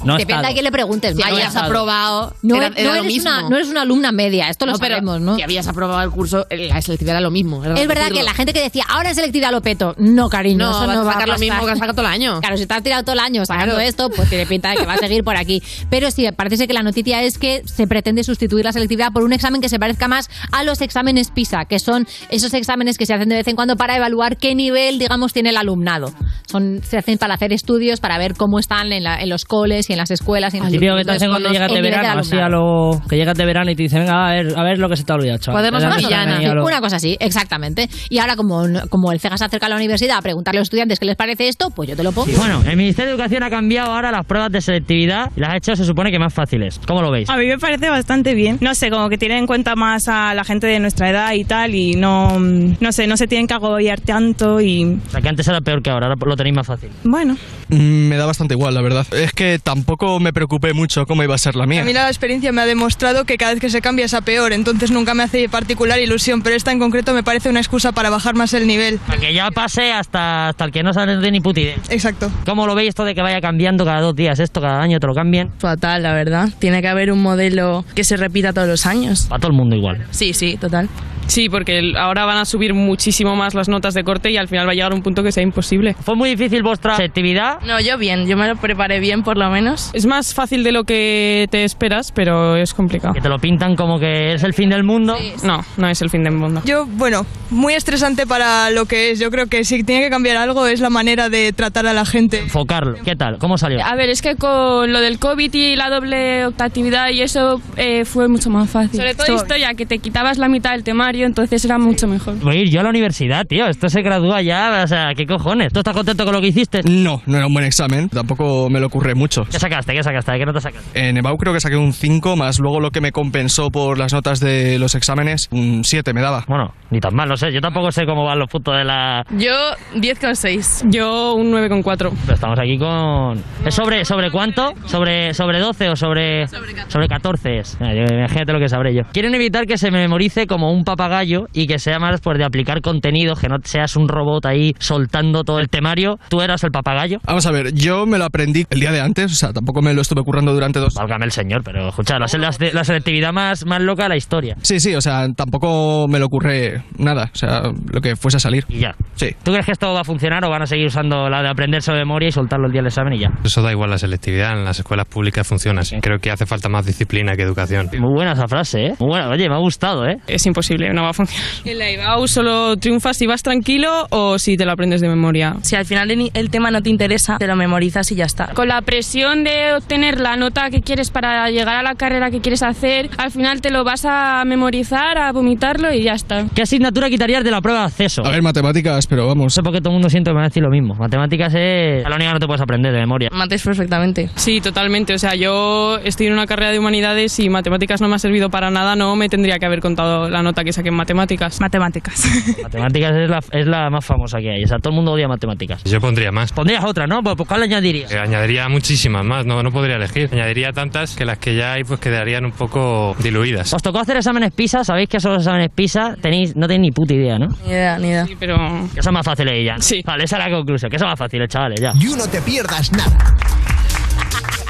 No 0.04 0.14
ha 0.14 0.18
Depende 0.18 0.34
estado. 0.34 0.46
a 0.46 0.52
quién 0.52 0.64
le 0.64 0.72
preguntes. 0.72 1.16
Si 1.16 1.22
habías 1.22 1.54
aprobado, 1.56 2.34
No, 2.42 2.56
era, 2.56 2.70
no 2.70 2.76
era 2.76 2.88
lo 2.90 2.94
eres 2.96 3.06
mismo. 3.06 3.30
una, 3.30 3.48
no 3.48 3.56
eres 3.56 3.68
una 3.68 3.82
alumna 3.82 4.12
media, 4.12 4.48
esto 4.48 4.66
lo 4.66 4.72
No, 4.72 4.78
pero 4.78 4.94
sabemos, 4.96 5.20
¿no? 5.20 5.36
Si 5.36 5.42
habías 5.42 5.66
aprobado 5.68 6.02
el 6.02 6.10
curso, 6.10 6.46
la 6.50 6.80
selectividad 6.82 7.16
era 7.16 7.20
lo 7.20 7.30
mismo. 7.30 7.64
era 7.64 7.74
Es 7.74 7.86
verdad 7.88 8.10
que 8.10 8.22
la 8.22 8.34
gente 8.34 8.52
que 8.52 8.60
decía, 8.62 8.84
ahora 8.88 9.10
en 9.10 9.14
selectividad 9.14 9.50
lo 9.50 9.62
peto. 9.62 9.94
No, 9.98 10.28
cariño, 10.28 10.58
No, 10.58 10.70
eso 10.70 10.86
vas 10.86 10.96
no 10.96 11.02
a 11.02 11.04
va 11.04 11.12
sacar 11.12 11.28
lo 11.28 11.38
mismo 11.38 11.64
que 11.64 11.72
has 11.72 11.78
sacado 11.78 11.94
todo 11.94 12.06
el 12.06 12.12
año. 12.12 12.40
Claro, 12.40 12.56
si 12.56 12.66
te 12.66 12.74
has 12.74 12.82
tirado 12.82 13.02
todo 13.02 13.12
el 13.14 13.20
año 13.20 13.44
sacando 13.46 13.74
Claro. 13.74 13.88
esto, 13.88 14.10
pues 14.10 14.28
tiene 14.28 14.46
pinta 14.46 14.70
de 14.70 14.76
que 14.76 14.86
va 14.86 14.94
a 14.94 14.98
seguir 14.98 15.24
por 15.24 15.36
aquí. 15.36 15.62
Pero 15.90 16.10
sí, 16.10 16.26
parece 16.36 16.56
ser 16.56 16.66
que 16.68 16.74
la 16.74 16.82
noticia 16.82 17.22
es 17.22 17.38
que 17.38 17.62
se 17.64 17.86
pretende 17.86 18.24
sustituir 18.24 18.64
la 18.64 18.72
selectividad 18.72 19.12
por 19.12 19.22
un 19.22 19.32
examen 19.32 19.60
que 19.60 19.68
se 19.68 19.78
parezca 19.78 20.08
más 20.08 20.28
a 20.52 20.64
los 20.64 20.80
exámenes 20.80 21.30
PISA, 21.30 21.64
que 21.66 21.78
son 21.78 22.06
esos 22.30 22.52
exámenes 22.54 22.98
que 22.98 23.06
se 23.06 23.14
hacen 23.14 23.28
de 23.28 23.36
vez 23.36 23.48
en 23.48 23.56
cuando 23.56 23.76
para 23.76 23.96
evaluar 23.96 24.36
qué 24.36 24.54
nivel, 24.54 24.98
digamos, 25.04 25.32
tiene 25.32 25.50
el 25.50 25.56
alumnado. 25.56 26.12
Son, 26.46 26.80
se 26.82 26.98
hacen 26.98 27.18
para 27.18 27.34
hacer 27.34 27.52
estudios, 27.52 28.00
para 28.00 28.18
ver 28.18 28.34
cómo 28.34 28.58
están 28.58 28.92
en, 28.92 29.02
la- 29.04 29.20
en 29.20 29.28
los 29.28 29.44
coles 29.44 29.88
y 29.90 29.92
en 29.92 29.98
las 29.98 30.10
escuelas. 30.10 30.54
Y 30.54 30.58
en 30.58 30.68
típico 30.68 30.96
que 30.96 31.04
te 31.04 31.10
hacen 31.12 31.30
cuando 31.30 31.50
llegas 31.50 31.72
de 31.72 31.82
verano, 31.82 32.08
del 32.10 32.18
así 32.20 32.36
a 32.36 32.46
alumnado. 32.46 33.00
lo 33.00 33.08
que 33.08 33.16
llegas 33.16 33.36
de 33.36 33.44
verano 33.44 33.70
y 33.70 33.76
te 33.76 33.82
dicen, 33.84 34.00
venga, 34.00 34.28
a 34.28 34.32
ver, 34.34 34.52
a 34.58 34.62
ver 34.62 34.78
lo 34.78 34.88
que 34.88 34.96
se 34.96 35.04
te 35.04 35.12
ha 35.12 35.16
olvidado, 35.16 35.38
chaval. 35.38 35.60
Podemos 35.62 35.84
más 35.84 35.96
villana. 35.96 36.54
lo- 36.54 36.64
Una 36.64 36.80
cosa 36.80 36.96
así, 36.96 37.16
exactamente. 37.20 37.88
Y 38.08 38.18
ahora, 38.18 38.36
como, 38.36 38.64
como 38.90 39.12
el 39.12 39.20
CEGA 39.20 39.36
se 39.38 39.44
acerca 39.44 39.66
a 39.66 39.68
la 39.68 39.76
universidad 39.76 40.18
a 40.18 40.22
preguntarle 40.22 40.58
a 40.58 40.60
los 40.60 40.66
estudiantes 40.66 40.98
qué 40.98 41.06
les 41.06 41.16
parece 41.16 41.48
esto, 41.48 41.70
pues 41.70 41.88
yo 41.88 41.96
te 41.96 42.02
lo 42.02 42.12
pongo. 42.12 42.30
Bueno, 42.36 42.62
el 42.68 42.76
Ministerio 42.76 43.08
de 43.10 43.14
Educación 43.14 43.42
ha 43.42 43.50
cambiado 43.50 43.92
ahora 43.92 44.10
las 44.12 44.24
pruebas 44.26 44.50
de 44.52 44.60
selectividad 44.60 45.30
y 45.36 45.40
las 45.40 45.50
ha 45.50 45.56
hecho, 45.56 45.76
se 45.76 45.84
supone 45.84 46.10
que 46.10 46.18
más 46.18 46.32
fáciles. 46.32 46.80
¿Cómo 46.86 47.02
lo 47.02 47.10
veis? 47.10 47.28
A 47.30 47.36
mí 47.36 47.46
me 47.46 47.58
parece 47.58 47.88
bastante 47.90 48.34
bien. 48.34 48.58
No 48.60 48.74
sé, 48.74 48.90
como 48.90 49.08
que 49.08 49.18
tienen 49.18 49.38
en 49.38 49.46
cuenta 49.46 49.74
más 49.76 50.08
a 50.08 50.34
la 50.34 50.44
gente 50.44 50.66
de 50.66 50.78
nuestra 50.80 51.10
edad 51.10 51.32
y 51.32 51.44
tal, 51.44 51.74
y 51.74 51.94
no, 51.94 52.38
no 52.38 52.92
sé, 52.92 53.06
no 53.06 53.16
se 53.16 53.26
tienen 53.26 53.46
que 53.46 53.54
agobiar 53.54 54.00
tanto 54.00 54.60
y 54.60 54.93
O 55.06 55.10
sea, 55.10 55.20
que 55.20 55.28
antes 55.28 55.46
era 55.48 55.60
peor 55.60 55.82
que 55.82 55.90
ahora, 55.90 56.06
ahora 56.08 56.16
lo 56.26 56.36
tenéis 56.36 56.56
más 56.56 56.66
fácil. 56.66 56.90
bueno. 57.04 57.36
Mm, 57.68 58.08
Me 58.08 58.16
da 58.16 58.26
bastante 58.26 58.54
igual, 58.54 58.74
la 58.74 58.82
verdad. 58.82 59.06
Es 59.14 59.32
que 59.32 59.58
tampoco 59.58 60.20
me 60.20 60.32
preocupé 60.32 60.72
mucho 60.74 61.06
cómo 61.06 61.22
iba 61.22 61.34
a 61.34 61.38
ser 61.38 61.56
la 61.56 61.66
mía. 61.66 61.82
A 61.82 61.84
mí 61.84 61.92
la 61.92 62.08
experiencia 62.08 62.52
me 62.52 62.60
ha 62.62 62.66
demostrado 62.66 63.24
que 63.24 63.36
cada 63.36 63.52
vez 63.52 63.60
que 63.60 63.70
se 63.70 63.80
cambia 63.80 64.04
es 64.04 64.14
a 64.14 64.20
peor, 64.20 64.52
entonces 64.52 64.90
nunca 64.90 65.14
me 65.14 65.22
hace 65.22 65.48
particular 65.48 65.98
ilusión, 66.00 66.42
pero 66.42 66.56
esta 66.56 66.72
en 66.72 66.78
concreto 66.78 67.14
me 67.14 67.22
parece 67.22 67.48
una 67.48 67.60
excusa 67.60 67.92
para 67.92 68.10
bajar 68.10 68.34
más 68.34 68.52
el 68.54 68.66
nivel. 68.66 68.98
Para 69.06 69.18
que 69.20 69.32
ya 69.34 69.50
pase 69.50 69.92
hasta, 69.92 70.48
hasta 70.48 70.64
el 70.64 70.72
que 70.72 70.82
no 70.82 70.92
sabe 70.92 71.16
de 71.16 71.30
ni 71.30 71.40
puta 71.40 71.60
idea. 71.60 71.76
Exacto. 71.90 72.30
¿Cómo 72.44 72.66
lo 72.66 72.74
veis 72.74 72.90
esto 72.90 73.04
de 73.04 73.14
que 73.14 73.22
vaya 73.22 73.40
cambiando 73.40 73.84
cada 73.84 74.00
dos 74.00 74.14
días 74.14 74.38
esto, 74.40 74.60
cada 74.60 74.80
año 74.82 75.00
te 75.00 75.06
lo 75.06 75.14
cambien? 75.14 75.50
Fatal, 75.58 76.02
la 76.02 76.12
verdad. 76.12 76.48
Tiene 76.58 76.82
que 76.82 76.88
haber 76.88 77.10
un 77.12 77.22
modelo 77.22 77.84
que 77.94 78.04
se 78.04 78.16
repita 78.16 78.52
todos 78.52 78.68
los 78.68 78.86
años. 78.86 79.26
Para 79.28 79.40
todo 79.40 79.50
el 79.52 79.56
mundo 79.56 79.74
igual. 79.76 80.04
Sí, 80.10 80.32
sí, 80.34 80.56
total. 80.58 80.88
Sí, 81.26 81.48
porque 81.48 81.92
ahora 81.96 82.26
van 82.26 82.36
a 82.36 82.44
subir 82.44 82.74
muchísimo 82.74 83.34
más 83.34 83.54
las 83.54 83.68
notas 83.68 83.94
de 83.94 84.04
corte 84.04 84.30
y 84.30 84.36
al 84.36 84.46
final 84.48 84.66
a 84.92 84.94
un 84.94 85.02
punto 85.02 85.22
que 85.22 85.32
sea 85.32 85.42
imposible. 85.42 85.94
¿Fue 86.00 86.14
muy 86.16 86.30
difícil 86.30 86.62
vuestra 86.62 86.96
selectividad? 86.96 87.60
No, 87.62 87.80
yo 87.80 87.98
bien, 87.98 88.26
yo 88.26 88.36
me 88.36 88.48
lo 88.48 88.56
preparé 88.56 89.00
bien 89.00 89.22
por 89.22 89.36
lo 89.36 89.48
menos. 89.50 89.90
Es 89.92 90.06
más 90.06 90.34
fácil 90.34 90.62
de 90.64 90.72
lo 90.72 90.84
que 90.84 91.46
te 91.50 91.64
esperas, 91.64 92.12
pero 92.12 92.56
es 92.56 92.74
complicado. 92.74 93.14
Que 93.14 93.20
te 93.20 93.28
lo 93.28 93.38
pintan 93.38 93.76
como 93.76 93.98
que 93.98 94.34
es 94.34 94.42
el 94.42 94.54
fin 94.54 94.70
del 94.70 94.84
mundo. 94.84 95.16
No, 95.42 95.64
no 95.76 95.88
es 95.88 96.00
el 96.02 96.10
fin 96.10 96.24
del 96.24 96.34
mundo. 96.34 96.62
Yo, 96.64 96.86
bueno, 96.86 97.26
muy 97.50 97.74
estresante 97.74 98.26
para 98.26 98.70
lo 98.70 98.86
que 98.86 99.10
es. 99.12 99.18
Yo 99.18 99.30
creo 99.30 99.46
que 99.46 99.64
si 99.64 99.82
tiene 99.84 100.02
que 100.04 100.10
cambiar 100.10 100.36
algo 100.36 100.66
es 100.66 100.80
la 100.80 100.90
manera 100.90 101.28
de 101.28 101.52
tratar 101.52 101.86
a 101.86 101.92
la 101.92 102.04
gente. 102.04 102.38
Enfocarlo. 102.40 102.98
¿Qué 103.04 103.16
tal? 103.16 103.38
¿Cómo 103.38 103.58
salió? 103.58 103.84
A 103.84 103.94
ver, 103.94 104.08
es 104.08 104.22
que 104.22 104.36
con 104.36 104.92
lo 104.92 105.00
del 105.00 105.18
COVID 105.18 105.52
y 105.54 105.76
la 105.76 105.90
doble 105.90 106.46
optatividad 106.46 107.10
y 107.10 107.22
eso 107.22 107.60
eh, 107.76 108.04
fue 108.04 108.28
mucho 108.28 108.50
más 108.50 108.70
fácil. 108.70 108.98
Sobre 108.98 109.14
todo 109.14 109.26
Esto- 109.26 109.34
historia, 109.36 109.74
que 109.74 109.86
te 109.86 109.98
quitabas 109.98 110.38
la 110.38 110.48
mitad 110.48 110.72
del 110.72 110.84
temario, 110.84 111.26
entonces 111.26 111.64
era 111.64 111.78
mucho 111.78 112.06
mejor. 112.06 112.38
Voy 112.40 112.56
a 112.56 112.60
ir 112.60 112.70
yo 112.70 112.80
a 112.80 112.82
la 112.82 112.90
universidad, 112.90 113.46
tío. 113.46 113.66
Esto 113.66 113.88
se 113.88 114.02
gradúa 114.02 114.42
ya, 114.42 114.70
o 114.82 114.86
sea, 114.86 115.14
¿qué 115.14 115.26
cojones? 115.26 115.72
¿Tú 115.72 115.80
estás 115.80 115.94
contento 115.94 116.24
con 116.24 116.34
lo 116.34 116.40
que 116.40 116.48
hiciste? 116.48 116.80
No, 116.84 117.22
no 117.26 117.36
era 117.36 117.46
un 117.46 117.52
buen 117.52 117.64
examen. 117.64 118.08
Tampoco 118.08 118.68
me 118.70 118.80
lo 118.80 118.86
ocurre 118.88 119.14
mucho. 119.14 119.44
¿Qué 119.44 119.58
sacaste? 119.58 119.92
¿Qué 119.94 120.02
sacaste? 120.02 120.32
¿Qué 120.38 120.46
nota 120.46 120.60
sacaste? 120.60 121.08
En 121.08 121.16
EBAU 121.16 121.36
creo 121.36 121.52
que 121.52 121.60
saqué 121.60 121.76
un 121.76 121.92
5, 121.92 122.36
más 122.36 122.58
luego 122.58 122.80
lo 122.80 122.90
que 122.90 123.00
me 123.00 123.12
compensó 123.12 123.70
por 123.70 123.98
las 123.98 124.12
notas 124.12 124.40
de 124.40 124.78
los 124.78 124.94
exámenes, 124.94 125.48
un 125.52 125.84
7 125.84 126.12
me 126.12 126.20
daba. 126.20 126.44
Bueno, 126.48 126.72
ni 126.90 127.00
tan 127.00 127.14
mal, 127.14 127.28
no 127.28 127.36
sé. 127.36 127.52
Yo 127.52 127.60
tampoco 127.60 127.90
sé 127.92 128.04
cómo 128.06 128.24
van 128.24 128.38
los 128.38 128.48
puntos 128.48 128.76
de 128.76 128.84
la... 128.84 129.24
Yo 129.30 129.52
10,6. 129.96 130.90
Yo 130.90 131.34
un 131.34 131.52
9,4. 131.52 132.10
Pero 132.22 132.34
estamos 132.34 132.58
aquí 132.58 132.78
con... 132.78 133.42
¿Es 133.64 133.74
sobre, 133.74 134.04
sobre 134.04 134.30
cuánto? 134.30 134.72
¿Sobre, 134.86 135.34
¿Sobre 135.34 135.58
12 135.60 135.88
o 135.90 135.96
sobre...? 135.96 136.46
Sobre 136.88 137.08
14 137.08 137.58
es. 137.58 137.76
Mira, 137.80 137.94
yo- 137.94 138.14
Imagínate 138.14 138.52
lo 138.52 138.58
que 138.60 138.68
sabré 138.68 138.94
yo. 138.94 139.02
Quieren 139.12 139.34
evitar 139.34 139.66
que 139.66 139.76
se 139.76 139.90
memorice 139.90 140.46
como 140.46 140.72
un 140.72 140.84
papagayo 140.84 141.46
y 141.52 141.66
que 141.66 141.78
sea 141.78 141.98
más 141.98 142.20
pues, 142.20 142.38
de 142.38 142.44
aplicar 142.44 142.80
contenido, 142.80 143.34
que 143.34 143.48
no 143.48 143.56
seas 143.64 143.96
un 143.96 144.08
robot 144.08 144.46
ahí 144.64 144.74
soltando 144.78 145.44
todo 145.44 145.58
el 145.60 145.68
temario. 145.68 146.18
¿Tú 146.28 146.40
eras 146.40 146.62
el 146.64 146.70
papagayo? 146.70 147.18
Vamos 147.26 147.46
a 147.46 147.50
ver, 147.50 147.72
yo 147.74 148.06
me 148.06 148.18
lo 148.18 148.24
aprendí 148.24 148.64
el 148.70 148.80
día 148.80 148.92
de 148.92 149.00
antes, 149.00 149.32
o 149.32 149.34
sea, 149.34 149.52
tampoco 149.52 149.82
me 149.82 149.92
lo 149.94 150.02
estuve 150.02 150.22
currando 150.22 150.52
durante 150.52 150.78
dos. 150.80 150.94
Válgame 150.94 151.24
el 151.26 151.32
señor, 151.32 151.62
pero 151.64 151.88
escucha, 151.88 152.18
la, 152.18 152.26
la- 152.38 152.70
la 152.72 152.84
selectividad 152.84 153.32
más, 153.32 153.66
más 153.66 153.80
loca 153.82 154.04
de 154.04 154.08
la 154.10 154.16
historia. 154.16 154.56
Sí, 154.62 154.80
sí, 154.80 154.94
o 154.94 155.00
sea, 155.00 155.26
tampoco 155.36 156.06
me 156.08 156.18
lo 156.18 156.26
ocurre 156.26 156.82
nada, 156.98 157.30
o 157.32 157.36
sea, 157.36 157.62
lo 157.92 158.00
que 158.00 158.16
fuese 158.16 158.36
a 158.38 158.40
salir. 158.40 158.64
Y 158.68 158.78
ya. 158.80 158.94
Sí. 159.14 159.28
¿Tú 159.42 159.50
crees 159.52 159.66
que 159.66 159.72
esto 159.72 159.92
va 159.92 160.00
a 160.00 160.04
funcionar 160.04 160.44
o 160.44 160.50
van 160.50 160.62
a 160.62 160.66
seguir 160.66 160.86
usando 160.86 161.28
la 161.28 161.42
de 161.42 161.48
aprenderse 161.48 161.92
de 161.92 161.98
memoria 161.98 162.28
y 162.28 162.32
soltarlo 162.32 162.66
el 162.66 162.72
día 162.72 162.80
del 162.80 162.88
examen 162.88 163.12
y 163.14 163.18
ya? 163.20 163.30
Eso 163.44 163.62
da 163.62 163.70
igual 163.72 163.90
la 163.90 163.98
selectividad, 163.98 164.52
en 164.58 164.64
las 164.64 164.78
escuelas 164.78 165.06
públicas 165.06 165.46
funciona 165.46 165.82
así. 165.82 165.96
Creo 166.00 166.18
que 166.18 166.30
hace 166.30 166.46
falta 166.46 166.68
más 166.68 166.86
disciplina 166.86 167.34
que 167.36 167.42
educación. 167.42 167.88
Muy 167.98 168.12
buena 168.14 168.32
esa 168.32 168.46
frase, 168.48 168.86
¿eh? 168.86 168.94
Muy 169.00 169.08
buena. 169.10 169.28
Oye, 169.28 169.48
me 169.48 169.54
ha 169.54 169.58
gustado, 169.58 170.06
¿eh? 170.06 170.16
Es 170.26 170.46
imposible, 170.46 170.92
no 170.92 171.02
va 171.02 171.10
a 171.10 171.12
funcionar. 171.12 171.44
En 171.64 171.78
la 171.78 171.90
IBAU 171.90 172.26
solo 172.26 172.76
triunfas 172.76 173.16
si 173.16 173.26
vas 173.26 173.42
tranquilo 173.42 174.06
o 174.10 174.38
si 174.44 174.58
te 174.58 174.66
lo 174.66 174.72
aprendes 174.72 175.00
de 175.00 175.08
memoria. 175.08 175.56
Si 175.62 175.74
al 175.74 175.86
final 175.86 176.10
el 176.10 176.50
tema 176.50 176.70
no 176.70 176.82
te 176.82 176.90
interesa, 176.90 177.38
te 177.38 177.46
lo 177.46 177.56
memorizas 177.56 178.12
y 178.12 178.14
ya 178.14 178.26
está. 178.26 178.48
Con 178.48 178.68
la 178.68 178.82
presión 178.82 179.42
de 179.42 179.74
obtener 179.74 180.20
la 180.20 180.36
nota 180.36 180.68
que 180.68 180.82
quieres 180.82 181.10
para 181.10 181.48
llegar 181.50 181.76
a 181.76 181.82
la 181.82 181.94
carrera 181.94 182.30
que 182.30 182.40
quieres 182.40 182.62
hacer, 182.62 183.08
al 183.16 183.30
final 183.30 183.62
te 183.62 183.70
lo 183.70 183.84
vas 183.84 184.04
a 184.04 184.44
memorizar, 184.44 185.16
a 185.16 185.32
vomitarlo 185.32 185.92
y 185.92 186.02
ya 186.02 186.12
está. 186.12 186.44
¿Qué 186.54 186.60
asignatura 186.60 187.08
quitarías 187.08 187.42
de 187.42 187.50
la 187.50 187.62
prueba 187.62 187.80
de 187.80 187.86
acceso? 187.86 188.24
A 188.24 188.30
ver, 188.30 188.42
matemáticas, 188.42 189.06
pero 189.06 189.26
vamos. 189.26 189.44
No 189.44 189.50
sé 189.50 189.62
por 189.62 189.72
qué 189.72 189.80
todo 189.80 189.90
el 189.90 189.94
mundo 189.94 190.10
siente 190.10 190.28
que 190.28 190.34
me 190.34 190.40
va 190.40 190.44
a 190.44 190.48
decir 190.48 190.62
lo 190.62 190.70
mismo. 190.70 190.94
Matemáticas 190.94 191.54
es 191.54 192.02
la 192.06 192.14
única 192.14 192.30
que 192.30 192.34
no 192.34 192.40
te 192.40 192.46
puedes 192.46 192.60
aprender 192.60 192.92
de 192.92 193.00
memoria. 193.00 193.30
Mates 193.32 193.62
perfectamente. 193.62 194.28
Sí, 194.34 194.60
totalmente. 194.60 195.14
O 195.14 195.18
sea, 195.18 195.34
yo 195.34 195.98
estoy 196.04 196.26
en 196.26 196.34
una 196.34 196.46
carrera 196.46 196.70
de 196.70 196.78
humanidades 196.78 197.38
y 197.40 197.48
matemáticas 197.48 198.02
no 198.02 198.08
me 198.08 198.16
ha 198.16 198.18
servido 198.18 198.50
para 198.50 198.70
nada, 198.70 198.94
no 198.94 199.16
me 199.16 199.30
tendría 199.30 199.58
que 199.58 199.64
haber 199.64 199.80
contado 199.80 200.28
la 200.28 200.42
nota 200.42 200.64
que 200.64 200.72
saqué 200.74 200.90
en 200.90 200.96
matemáticas. 200.96 201.60
Matemáticas. 201.60 202.22
Matemáticas 202.62 203.16
es 203.16 203.30
la, 203.30 203.40
es 203.52 203.66
la 203.66 203.88
más 203.88 204.04
famosa 204.04 204.33
que 204.38 204.50
hay. 204.50 204.64
O 204.64 204.68
sea, 204.68 204.78
todo 204.78 204.90
el 204.90 204.96
mundo 204.96 205.12
odia 205.12 205.28
matemáticas. 205.28 205.82
Yo 205.84 206.00
pondría 206.00 206.30
más. 206.32 206.52
Pondrías 206.52 206.84
otra, 206.84 207.06
¿no? 207.06 207.22
Pues, 207.22 207.36
pues, 207.36 207.48
¿cuál 207.48 207.60
le 207.60 207.66
añadirías? 207.66 208.10
Eh, 208.12 208.18
Añadiría 208.18 208.68
muchísimas 208.68 209.24
más, 209.24 209.44
no, 209.46 209.62
no 209.62 209.70
podría 209.70 209.96
elegir. 209.96 210.28
Añadiría 210.32 210.72
tantas 210.72 211.14
que 211.16 211.24
las 211.24 211.38
que 211.38 211.54
ya 211.54 211.74
hay 211.74 211.84
pues 211.84 212.00
quedarían 212.00 212.44
un 212.44 212.52
poco 212.52 213.14
diluidas. 213.20 213.72
¿Os 213.72 213.82
tocó 213.82 213.98
hacer 214.00 214.16
exámenes 214.16 214.52
PISA? 214.52 214.84
¿Sabéis 214.84 215.08
que 215.08 215.20
son 215.20 215.34
los 215.34 215.42
exámenes 215.42 215.70
PISA? 215.74 216.16
Tenéis, 216.20 216.56
no 216.56 216.66
tenéis 216.66 216.80
ni 216.80 216.90
puta 216.92 217.14
idea, 217.14 217.38
¿no? 217.38 217.48
Ni 217.64 217.70
idea, 217.70 217.98
ni 217.98 218.08
idea. 218.08 218.26
Sí, 218.26 218.36
pero... 218.38 218.56
Que 218.94 219.02
son 219.02 219.14
más 219.14 219.24
fáciles 219.24 219.64
ya. 219.64 219.76
Sí. 219.78 220.02
Vale, 220.04 220.24
esa 220.24 220.38
es 220.38 220.44
la 220.50 220.56
conclusión. 220.56 220.90
Que 220.90 220.98
son 220.98 221.08
más 221.08 221.18
fáciles, 221.18 221.48
chavales, 221.48 221.80
ya. 221.80 221.92
Y 222.00 222.14
no 222.16 222.26
te 222.28 222.40
pierdas 222.40 222.92
nada. 222.92 223.36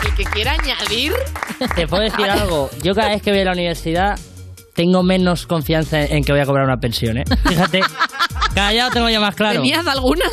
El 0.07 0.15
que 0.15 0.25
quiera 0.25 0.53
añadir. 0.53 1.13
Te 1.75 1.87
puedo 1.87 2.03
decir 2.03 2.29
algo. 2.29 2.71
Yo 2.83 2.95
cada 2.95 3.09
vez 3.11 3.23
que 3.23 3.31
voy 3.31 3.41
a 3.41 3.45
la 3.45 3.53
universidad 3.53 4.19
tengo 4.75 5.03
menos 5.03 5.47
confianza 5.47 6.03
en 6.05 6.25
que 6.25 6.33
voy 6.33 6.41
a 6.41 6.47
cobrar 6.47 6.65
una 6.67 6.77
pensión, 6.79 7.19
¿eh? 7.19 7.25
Fíjate. 7.49 7.81
Cada 8.55 8.71
día 8.71 8.85
lo 8.87 8.91
tengo 8.93 9.09
ya 9.09 9.19
más 9.21 9.35
claro. 9.35 9.61
¿Tenías 9.61 9.85
alguna? 9.87 10.25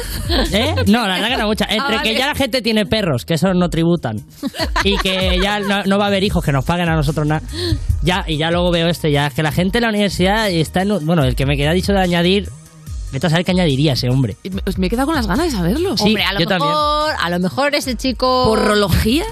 ¿Eh? 0.52 0.76
No, 0.88 1.08
la 1.08 1.16
verdad 1.16 1.30
que 1.30 1.38
no 1.38 1.48
muchas. 1.48 1.70
Entre 1.72 1.96
Ah, 1.98 2.02
que 2.04 2.16
ya 2.16 2.28
la 2.28 2.36
gente 2.36 2.62
tiene 2.62 2.86
perros, 2.86 3.26
que 3.26 3.34
esos 3.34 3.56
no 3.56 3.70
tributan, 3.70 4.18
y 4.84 4.96
que 4.98 5.40
ya 5.42 5.60
no, 5.60 5.84
no 5.86 5.98
va 5.98 6.04
a 6.06 6.08
haber 6.08 6.24
hijos 6.24 6.44
que 6.44 6.52
nos 6.52 6.64
paguen 6.66 6.88
a 6.90 6.96
nosotros 6.96 7.26
nada. 7.26 7.42
Ya, 8.04 8.24
y 8.28 8.38
ya 8.38 8.52
luego 8.52 8.70
veo 8.72 8.88
esto, 8.88 9.08
ya 9.08 9.28
es 9.28 9.34
que 9.34 9.42
la 9.44 9.52
gente 9.52 9.80
en 9.80 9.84
la 9.84 9.90
universidad 9.90 10.50
está 10.52 10.84
en. 10.84 10.92
un- 10.92 11.06
Bueno, 11.06 11.24
el 11.24 11.36
que 11.36 11.46
me 11.48 11.58
queda 11.58 11.72
dicho 11.74 11.94
de 11.94 12.02
añadir. 12.02 12.50
Vete 13.12 13.28
a 13.28 13.30
saber 13.30 13.46
qué 13.46 13.52
añadiría 13.52 13.94
ese 13.94 14.10
hombre. 14.10 14.38
Me- 14.44 14.62
pues 14.62 14.78
me 14.78 14.88
he 14.88 14.90
quedado 14.90 15.06
con 15.08 15.16
las 15.16 15.28
ganas 15.28 15.46
de 15.48 15.52
saberlo. 15.52 15.98
Sí, 15.98 16.04
Hombre, 16.06 16.24
a 16.24 16.34
lo 16.34 16.40
yo 16.40 16.46
también. 16.48 16.70
mejor, 16.70 17.14
a 17.22 17.30
lo 17.30 17.40
mejor 17.40 17.76
ese 17.76 17.96
chico. 17.96 18.46
¿Porrología? 18.46 19.24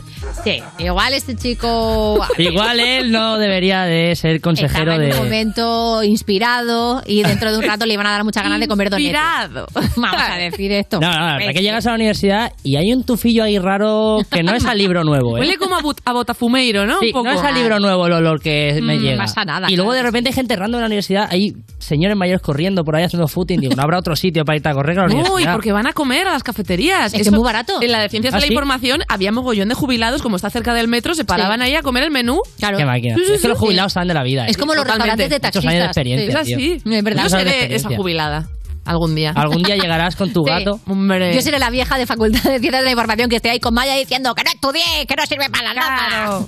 Sí, 0.43 0.61
igual 0.79 1.13
este 1.13 1.35
chico. 1.35 2.19
Igual 2.37 2.79
él 2.79 3.11
no 3.11 3.37
debería 3.37 3.83
de 3.83 4.15
ser 4.15 4.41
consejero 4.41 4.91
Estaba 4.91 4.95
en 5.03 5.09
de... 5.11 5.17
un 5.17 5.23
momento 5.23 6.03
inspirado 6.03 7.01
y 7.05 7.23
dentro 7.23 7.51
de 7.51 7.57
un 7.57 7.63
rato 7.63 7.85
le 7.85 7.93
iban 7.93 8.05
a 8.05 8.11
dar 8.11 8.23
muchas 8.23 8.43
ganas 8.43 8.59
de 8.59 8.67
comer 8.67 8.89
donetes. 8.89 9.11
Inspirado. 9.13 9.67
Vamos 9.95 10.21
a 10.29 10.35
decir 10.35 10.71
esto. 10.71 10.99
No, 10.99 11.09
no, 11.11 11.25
la 11.25 11.37
verdad 11.37 11.53
que 11.53 11.61
llegas 11.61 11.85
a 11.85 11.89
la 11.89 11.95
universidad 11.95 12.53
y 12.63 12.75
hay 12.75 12.93
un 12.93 13.03
tufillo 13.03 13.43
ahí 13.43 13.57
raro 13.59 14.19
que 14.31 14.43
no 14.43 14.53
es 14.53 14.65
al 14.65 14.77
libro 14.77 15.03
nuevo, 15.03 15.37
¿eh? 15.37 15.41
Huele 15.41 15.57
como 15.57 15.75
a, 15.77 16.11
botafumeiro, 16.13 16.85
¿no? 16.85 16.99
Sí, 16.99 17.07
Un 17.07 17.11
poco. 17.13 17.25
no 17.25 17.31
es 17.31 17.41
al 17.43 17.55
libro 17.55 17.79
nuevo 17.79 18.05
el 18.07 18.13
olor 18.13 18.41
que 18.41 18.79
me 18.81 18.97
Mm, 18.97 19.01
llega. 19.01 19.17
pasa 19.23 19.45
nada, 19.45 19.67
Y 19.71 19.75
luego 19.75 19.91
claro. 19.91 20.03
de 20.03 20.09
repente 20.09 20.29
hay 20.29 20.33
gente 20.35 20.53
errando 20.53 20.77
en 20.77 20.81
la 20.81 20.87
universidad, 20.87 21.27
hay 21.29 21.53
señores 21.79 22.15
mayores 22.17 22.41
corriendo 22.41 22.83
por 22.83 22.95
ahí 22.95 23.03
haciendo 23.03 23.27
footing. 23.27 23.68
Digo, 23.69 23.75
no 23.77 23.83
habrá 23.83 23.99
otro 23.99 24.15
sitio 24.15 24.43
para 24.45 24.55
irte 24.57 24.69
a 24.69 24.73
correr 24.73 24.99
a 24.99 25.01
la 25.03 25.07
Uy, 25.07 25.21
universidad. 25.21 25.53
porque 25.53 25.71
van 25.71 25.87
a 25.87 25.93
comer 25.93 26.27
a 26.27 26.31
las 26.33 26.43
cafeterías. 26.43 27.13
Es 27.13 27.13
que 27.13 27.21
es 27.21 27.31
muy 27.31 27.43
barato. 27.43 27.81
En 27.81 27.91
la 27.91 27.99
de 28.01 28.09
Ciencias 28.09 28.33
¿Ah, 28.33 28.37
de 28.37 28.41
la 28.41 28.47
sí? 28.47 28.53
Información 28.53 29.01
había 29.07 29.31
mogollón 29.31 29.69
de 29.69 29.75
jubilados, 29.75 30.21
como 30.21 30.35
está 30.35 30.49
cerca 30.49 30.73
del 30.73 30.87
metro, 30.87 31.13
se 31.15 31.25
paraban 31.25 31.61
ahí 31.61 31.75
a 31.75 31.81
comer 31.81 32.03
el 32.03 32.11
menú. 32.11 32.41
Claro. 32.57 32.77
Qué 32.77 32.85
máquina. 32.85 33.15
Sí, 33.15 33.21
sí, 33.25 33.33
es 33.33 33.41
que 33.41 33.47
los 33.47 33.57
sí. 33.57 33.65
jubilados 33.65 33.93
saben 33.93 34.07
de 34.07 34.13
la 34.13 34.23
vida. 34.23 34.45
¿eh? 34.47 34.51
Es 34.51 34.57
como 34.57 34.73
los 34.73 34.83
Totalmente. 34.83 35.23
restaurantes 35.23 35.29
de 35.29 35.35
Muchos 35.35 35.41
taxistas. 35.41 35.71
años 35.71 35.81
de 35.81 35.85
experiencia, 35.87 36.41
Es 36.41 36.47
tío. 36.47 36.57
así. 36.57 36.97
Es 36.97 37.03
verdad. 37.03 37.23
Yo 37.23 37.29
seré 37.29 37.75
esa 37.75 37.89
jubilada 37.95 38.49
algún 38.89 39.15
día. 39.15 39.31
Algún 39.35 39.63
día 39.63 39.75
llegarás 39.75 40.15
con 40.15 40.31
tu 40.33 40.41
Sí. 40.45 40.49
gato. 40.51 40.79
Hombre. 40.87 41.33
Yo 41.33 41.41
seré 41.41 41.59
la 41.59 41.69
vieja 41.69 41.97
de 41.97 42.05
Facultad 42.05 42.41
de 42.43 42.59
Ciencias 42.59 42.81
de 42.81 42.85
la 42.85 42.91
Información 42.91 43.29
que 43.29 43.35
esté 43.37 43.49
ahí 43.49 43.59
con 43.59 43.73
Maya 43.73 43.95
diciendo 43.95 44.33
que 44.35 44.43
no 44.43 44.49
estudié, 44.51 45.05
que 45.07 45.15
no 45.15 45.25
sirve 45.25 45.49
para 45.49 45.73
nada. 45.73 46.39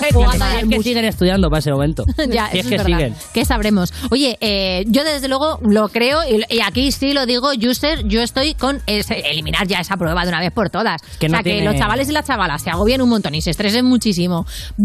Ahí 0.00 0.62
Es 0.62 0.68
que 0.68 0.82
siguen 0.82 1.04
estudiando 1.04 1.48
para 1.48 1.58
ese 1.60 1.70
momento. 1.70 2.04
ya, 2.28 2.50
Si 2.50 2.58
es 2.58 2.66
que 2.66 2.76
verdad. 2.78 2.86
siguen. 2.98 3.14
¿Qué 3.32 3.44
sabremos? 3.44 3.92
Oye, 4.10 4.36
eh, 4.40 4.84
yo 4.88 5.04
desde 5.04 5.28
luego 5.28 5.58
lo 5.62 5.88
creo 5.88 6.20
y, 6.28 6.42
y 6.54 6.60
aquí 6.60 6.92
sí 6.92 7.12
lo 7.12 7.26
digo, 7.26 7.50
user, 7.68 8.06
yo 8.06 8.22
estoy 8.22 8.54
con 8.54 8.80
ese- 8.86 9.20
eliminar 9.30 9.66
ya 9.66 9.78
esa 9.80 9.96
prueba 9.96 10.22
de 10.22 10.28
una 10.28 10.40
vez 10.40 10.52
por 10.52 10.70
todas. 10.70 11.00
Que 11.20 11.26
o 11.26 11.28
no 11.28 11.36
sea, 11.36 11.42
que 11.42 11.62
los 11.62 11.76
chavales 11.76 12.08
y 12.08 12.12
las 12.12 12.26
chavalas 12.26 12.62
se 12.62 12.70
agobien 12.70 13.00
un 13.02 13.08
montón 13.08 13.34
y 13.34 13.42
se 13.42 13.50
estresen 13.50 13.84
muchísimo 13.84 14.44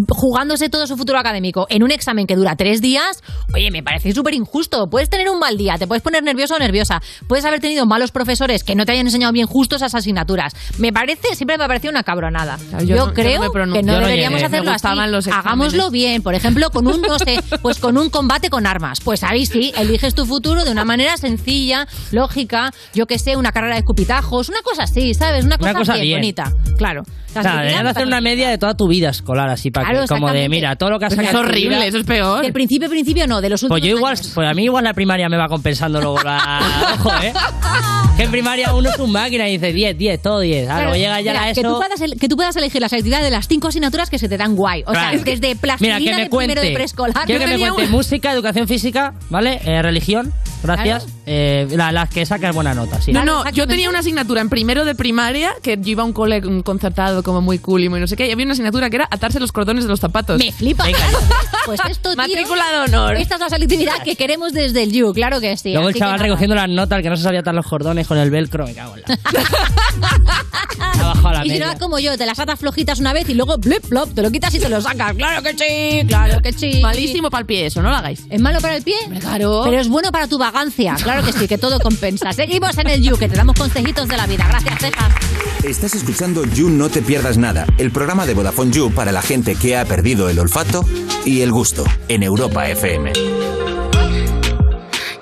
jugándose 0.10 0.70
todo 0.70 0.88
su 0.88 0.98
futuro 0.98 1.20
académico 1.20 1.66
en 1.70 1.84
un 1.84 1.92
examen 1.92 2.28
que 2.28 2.36
dura 2.36 2.56
tres 2.56 2.82
días, 2.82 3.22
oye, 3.54 3.72
me 3.72 3.84
parece 3.84 4.12
súper 4.14 4.34
injusto. 4.34 4.88
Puedes 4.90 5.10
tener 5.10 5.30
un 5.30 5.40
mal 5.40 5.58
día, 5.58 5.78
te 5.78 5.88
puedes 5.88 6.02
poner 6.04 6.24
nervioso 6.24 6.56
o 6.56 6.60
nerviosa, 6.60 6.91
puedes 7.28 7.46
haber 7.46 7.60
tenido 7.60 7.86
malos 7.86 8.12
profesores 8.12 8.64
que 8.64 8.76
no 8.76 8.86
te 8.86 8.92
hayan 8.94 9.06
enseñado 9.08 9.32
bien 9.34 9.48
justo 9.48 9.76
esas 9.76 9.94
asignaturas. 9.96 10.54
Me 10.78 10.92
parece, 10.92 11.36
siempre 11.36 11.58
me 11.58 11.64
ha 11.64 11.68
parecido 11.68 11.92
una 11.92 12.04
cabronada. 12.04 12.58
yo 12.58 12.80
Yo, 12.80 12.96
no- 12.96 12.96
yo 12.96 13.06
no 13.08 13.14
creo 13.14 13.52
que 13.52 13.84
no 13.84 14.00
deberíamos 14.00 14.42
llegué. 14.42 14.46
hacerlo 14.46 14.72
así. 14.72 15.30
Hagámoslo 15.32 15.92
bien, 15.92 16.22
por 16.22 16.36
ejemplo, 16.36 16.70
con 16.72 16.88
un, 16.88 17.02
no 17.02 17.20
sé, 17.20 17.40
pues 17.62 17.80
con 17.80 17.98
un 17.98 18.10
combate 18.10 18.50
con 18.50 18.66
armas. 18.66 19.00
Pues 19.02 19.24
ahí 19.24 19.46
sí, 19.46 19.72
eliges 19.78 20.16
tu 20.16 20.26
futuro 20.26 20.66
de 20.66 20.72
una 20.72 20.86
manera 20.86 21.18
sencilla, 21.18 21.88
lógica, 22.12 22.72
yo 22.94 23.06
que 23.08 23.20
sé, 23.20 23.36
una 23.38 23.52
carrera 23.52 23.76
de 23.76 23.80
escupitajos, 23.80 24.50
una 24.50 24.62
cosa 24.64 24.84
así, 24.84 25.14
¿sabes? 25.14 25.46
Una 25.46 25.58
cosa, 25.58 25.72
Una 25.72 25.80
cosa 25.80 25.94
bien, 25.94 26.06
bien. 26.06 26.20
bonita. 26.20 26.54
Claro. 26.78 27.04
O 27.40 27.42
sea, 27.42 27.58
deberían 27.58 27.88
hacer 27.88 28.06
una 28.06 28.22
media 28.22 28.50
de 28.50 28.58
toda 28.58 28.76
tu 28.76 28.88
vida 28.88 29.10
escolar, 29.10 29.50
así 29.50 29.72
para 29.72 29.88
Claro, 29.90 30.02
que, 30.02 30.08
como 30.08 30.32
de, 30.32 30.50
mira, 30.50 30.76
todo 30.76 30.90
lo 30.90 31.00
que 31.00 31.06
has 31.06 31.16
Pues 31.16 31.26
sacado. 31.28 31.44
es 31.44 31.50
horrible, 31.50 31.76
vida- 31.78 31.86
eso 31.86 31.98
es 31.98 32.04
peor. 32.06 32.42
Del 32.44 32.54
principio, 32.54 32.90
principio 32.90 33.28
no, 33.28 33.42
de 33.42 33.50
los 33.50 33.64
últimos 33.64 33.80
Pues 33.80 33.90
yo 33.90 33.98
igual, 33.98 34.14
años. 34.18 34.32
pues 34.36 34.48
a 34.50 34.54
mí 34.54 34.64
igual 34.66 34.84
la 34.84 34.94
primaria 34.94 35.30
me 35.30 35.38
va 35.38 35.48
compensando 35.48 36.00
luego 36.02 36.22
la. 36.24 36.60
Ojo, 37.00 37.12
¿eh? 37.24 37.34
Que 38.18 38.24
en 38.24 38.32
primaria 38.32 38.74
uno 38.74 38.90
es 38.90 39.00
un 39.00 39.12
máquina 39.12 39.48
y 39.48 39.54
dice 39.58 39.72
10, 39.72 39.98
10, 39.98 40.22
todo 40.22 40.40
10. 40.42 40.64
Ah, 40.64 40.74
Claro, 40.74 40.90
luego 40.90 40.98
llega 40.98 41.22
ya 41.22 41.32
mira, 41.32 41.46
la 41.48 41.54
que, 41.54 41.62
tú 41.62 41.68
ESO. 41.70 41.78
puedas, 41.78 42.02
el- 42.02 42.20
que 42.20 42.28
tú 42.28 42.36
puedas 42.36 42.56
elegir 42.58 42.82
las 42.82 42.92
actividades 42.94 43.24
de 43.26 43.32
las 43.32 43.48
cinco 43.48 43.70
asignaturas 43.70 44.10
que 44.10 44.20
se 44.20 44.28
te 44.28 44.38
dan 44.38 44.56
guay. 44.56 44.82
O 44.86 44.92
Claro. 44.92 45.12
sea, 45.18 45.24
desde 45.24 45.56
plastilina 45.56 46.00
Mira, 46.00 46.12
que 46.12 46.18
me 46.18 46.24
de 46.24 46.30
primero 46.30 46.62
de 46.62 46.68
cuente. 46.68 46.74
preescolar. 46.74 47.26
Quiero 47.26 47.40
que 47.46 47.48
me 47.48 47.58
cuente 47.60 47.84
un- 47.86 47.92
música, 47.92 48.32
educación 48.34 48.68
física, 48.68 49.14
¿vale? 49.30 49.62
Eh, 49.64 49.82
religión, 49.82 50.34
gracias. 50.64 51.08
Eh, 51.26 51.68
la- 51.72 51.92
las 51.94 52.10
que 52.10 52.26
sacas 52.26 52.54
buena 52.54 52.74
nota, 52.74 53.02
sí. 53.02 53.14
No, 53.14 53.24
no, 53.24 53.50
yo 53.52 53.66
tenía 53.68 53.90
una 53.90 54.00
asignatura 54.00 54.42
en 54.42 54.50
primero 54.50 54.84
de 54.86 54.94
primaria 54.96 55.52
que 55.64 55.78
yo 55.80 55.92
iba 55.92 56.04
a 56.04 56.06
un 56.06 56.14
cole 56.14 56.42
un 56.46 56.62
como 57.24 57.42
muy 57.42 57.60
cool 57.60 57.84
y 57.84 57.90
muy 57.90 58.00
no 58.00 58.08
sé 58.08 58.16
qué, 58.16 58.28
y 58.28 58.32
había 58.32 58.46
una 58.46 58.54
asignatura 58.54 58.90
que 58.90 58.98
era 58.98 59.08
atarse 59.10 59.40
los 59.40 59.52
cordones 59.52 59.84
de 59.86 59.90
los 59.90 60.00
zapatos. 60.00 60.38
Me 60.40 60.52
flipa. 60.52 60.86
Pues 61.64 61.80
esto, 61.92 62.10
tío, 62.10 62.18
Matrícula 62.18 62.72
de 62.72 62.80
honor. 62.80 63.16
Esta 63.18 63.36
es 63.36 63.42
la 63.42 63.50
selectividad 63.50 64.02
que 64.04 64.16
queremos 64.16 64.52
desde 64.52 64.82
el 64.82 64.92
You, 64.92 65.14
claro 65.14 65.40
que 65.40 65.56
sí. 65.58 65.74
Luego 65.74 65.90
el 65.90 65.96
chaval 65.96 66.20
recogiendo 66.20 66.56
las 66.56 66.68
notas, 66.68 66.98
el 66.98 67.04
que 67.04 67.10
no 67.12 67.16
se 67.16 67.22
sabía 67.22 67.42
atar 67.42 67.54
los 67.54 67.68
cordones 67.68 68.08
con 68.08 68.18
el 68.18 68.32
velcro, 68.32 68.66
me 68.66 68.74
cago 68.74 68.96
en 68.96 69.04
la. 69.08 69.20
La 71.22 71.46
Y 71.46 71.52
si 71.52 71.60
no 71.60 71.78
como 71.80 72.00
yo, 72.00 72.18
te 72.18 72.26
las 72.26 72.40
atas 72.40 72.60
flojitas 72.60 73.00
una 73.00 73.14
vez 73.14 73.30
y 73.30 73.34
luego 73.34 73.58
blip, 73.58 73.88
blop, 73.90 74.14
te 74.14 74.22
lo 74.22 74.32
quitas 74.32 74.54
y 74.56 74.60
te 74.60 74.70
lo 74.70 74.82
sacas. 74.82 75.14
Claro 75.16 75.42
que 75.44 75.52
sí, 75.58 76.08
claro 76.08 76.42
que 76.42 76.54
sí. 76.54 76.80
Malísimo 76.82 77.30
para 77.30 77.42
el 77.42 77.46
pie 77.46 77.66
eso, 77.68 77.82
no 77.82 77.90
lo 77.90 77.96
hagáis. 77.96 78.26
¿Es 78.30 78.42
malo 78.42 78.60
para 78.60 78.76
el 78.76 78.84
pie? 78.84 78.96
Claro. 79.20 79.62
Pero 79.64 79.80
es 79.80 79.88
bueno 79.88 80.12
para 80.12 80.28
tu 80.28 80.38
vagancia. 80.38 80.96
Claro 81.02 81.24
que 81.24 81.34
sí, 81.34 81.48
que 81.48 81.58
todo 81.58 81.80
compensa. 81.80 82.34
Seguimos 82.34 82.78
en 82.78 82.90
el 82.90 83.02
You, 83.02 83.18
que 83.18 83.30
te 83.30 83.36
damos 83.36 83.56
consejitos 83.58 84.08
de 84.08 84.18
la 84.18 84.28
vida. 84.28 84.46
Gracias, 84.48 84.80
Ceja. 84.80 85.10
Estás 85.64 85.94
escuchando 85.94 86.44
You 86.44 86.72
No 86.72 86.90
Te 86.90 87.04
Pierdas 87.04 87.38
Nada, 87.38 87.68
el 87.78 87.92
programa 87.92 88.26
de 88.26 88.34
Vodafone 88.34 88.72
You 88.72 88.92
para 88.92 89.12
la 89.12 89.22
gente 89.22 89.56
que 89.56 89.78
ha 89.78 89.86
perdido 89.86 90.28
el 90.28 90.40
olfato 90.40 90.84
y 91.24 91.42
el 91.42 91.52
gusto 91.52 91.84
en 92.08 92.24
Europa 92.24 92.68
FM. 92.68 93.14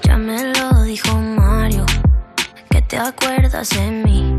Ya 0.03 0.17
me 0.17 0.53
lo 0.53 0.83
dijo 0.83 1.13
Mario, 1.19 1.85
que 2.69 2.81
te 2.81 2.97
acuerdas 2.97 3.69
de 3.71 3.91
mí, 3.91 4.33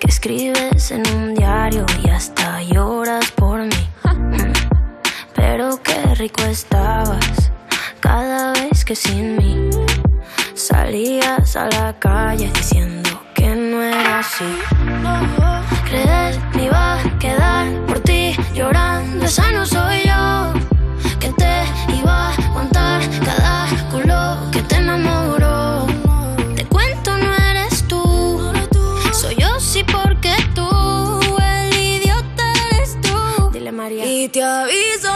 que 0.00 0.08
escribes 0.08 0.90
en 0.90 1.06
un 1.14 1.36
diario 1.36 1.86
y 2.04 2.08
hasta 2.08 2.62
lloras 2.64 3.30
por 3.30 3.60
mí. 3.60 3.88
Pero 5.36 5.80
qué 5.84 6.16
rico 6.16 6.42
estabas 6.42 7.52
cada 8.00 8.52
vez 8.54 8.84
que 8.84 8.96
sin 8.96 9.36
mí 9.36 9.70
salías 10.54 11.54
a 11.54 11.68
la 11.68 11.96
calle 11.96 12.50
diciendo 12.52 13.05
así. 14.18 14.44
Creer 15.84 16.40
me 16.54 16.64
iba 16.64 17.00
a 17.00 17.18
quedar 17.18 17.66
por 17.86 18.00
ti 18.00 18.34
llorando, 18.54 19.26
esa 19.26 19.52
no 19.52 19.66
soy 19.66 19.98
yo. 20.04 20.52
Que 21.20 21.28
te 21.40 21.54
iba 21.98 22.28
a 22.28 22.34
aguantar 22.34 23.02
cada 23.24 23.66
culo 23.90 24.50
que 24.52 24.62
te 24.62 24.76
enamoró. 24.76 25.86
Te 26.56 26.64
cuento, 26.66 27.16
no 27.18 27.34
eres 27.34 27.86
tú. 27.88 28.52
Soy 29.12 29.36
yo, 29.36 29.60
sí, 29.60 29.84
porque 29.84 30.34
tú. 30.54 30.68
El 31.38 31.74
idiota 31.74 32.44
eres 32.72 32.98
tú. 33.02 33.50
Dile 33.52 33.72
María. 33.72 34.04
Y 34.06 34.28
te 34.28 34.42
aviso 34.42 35.15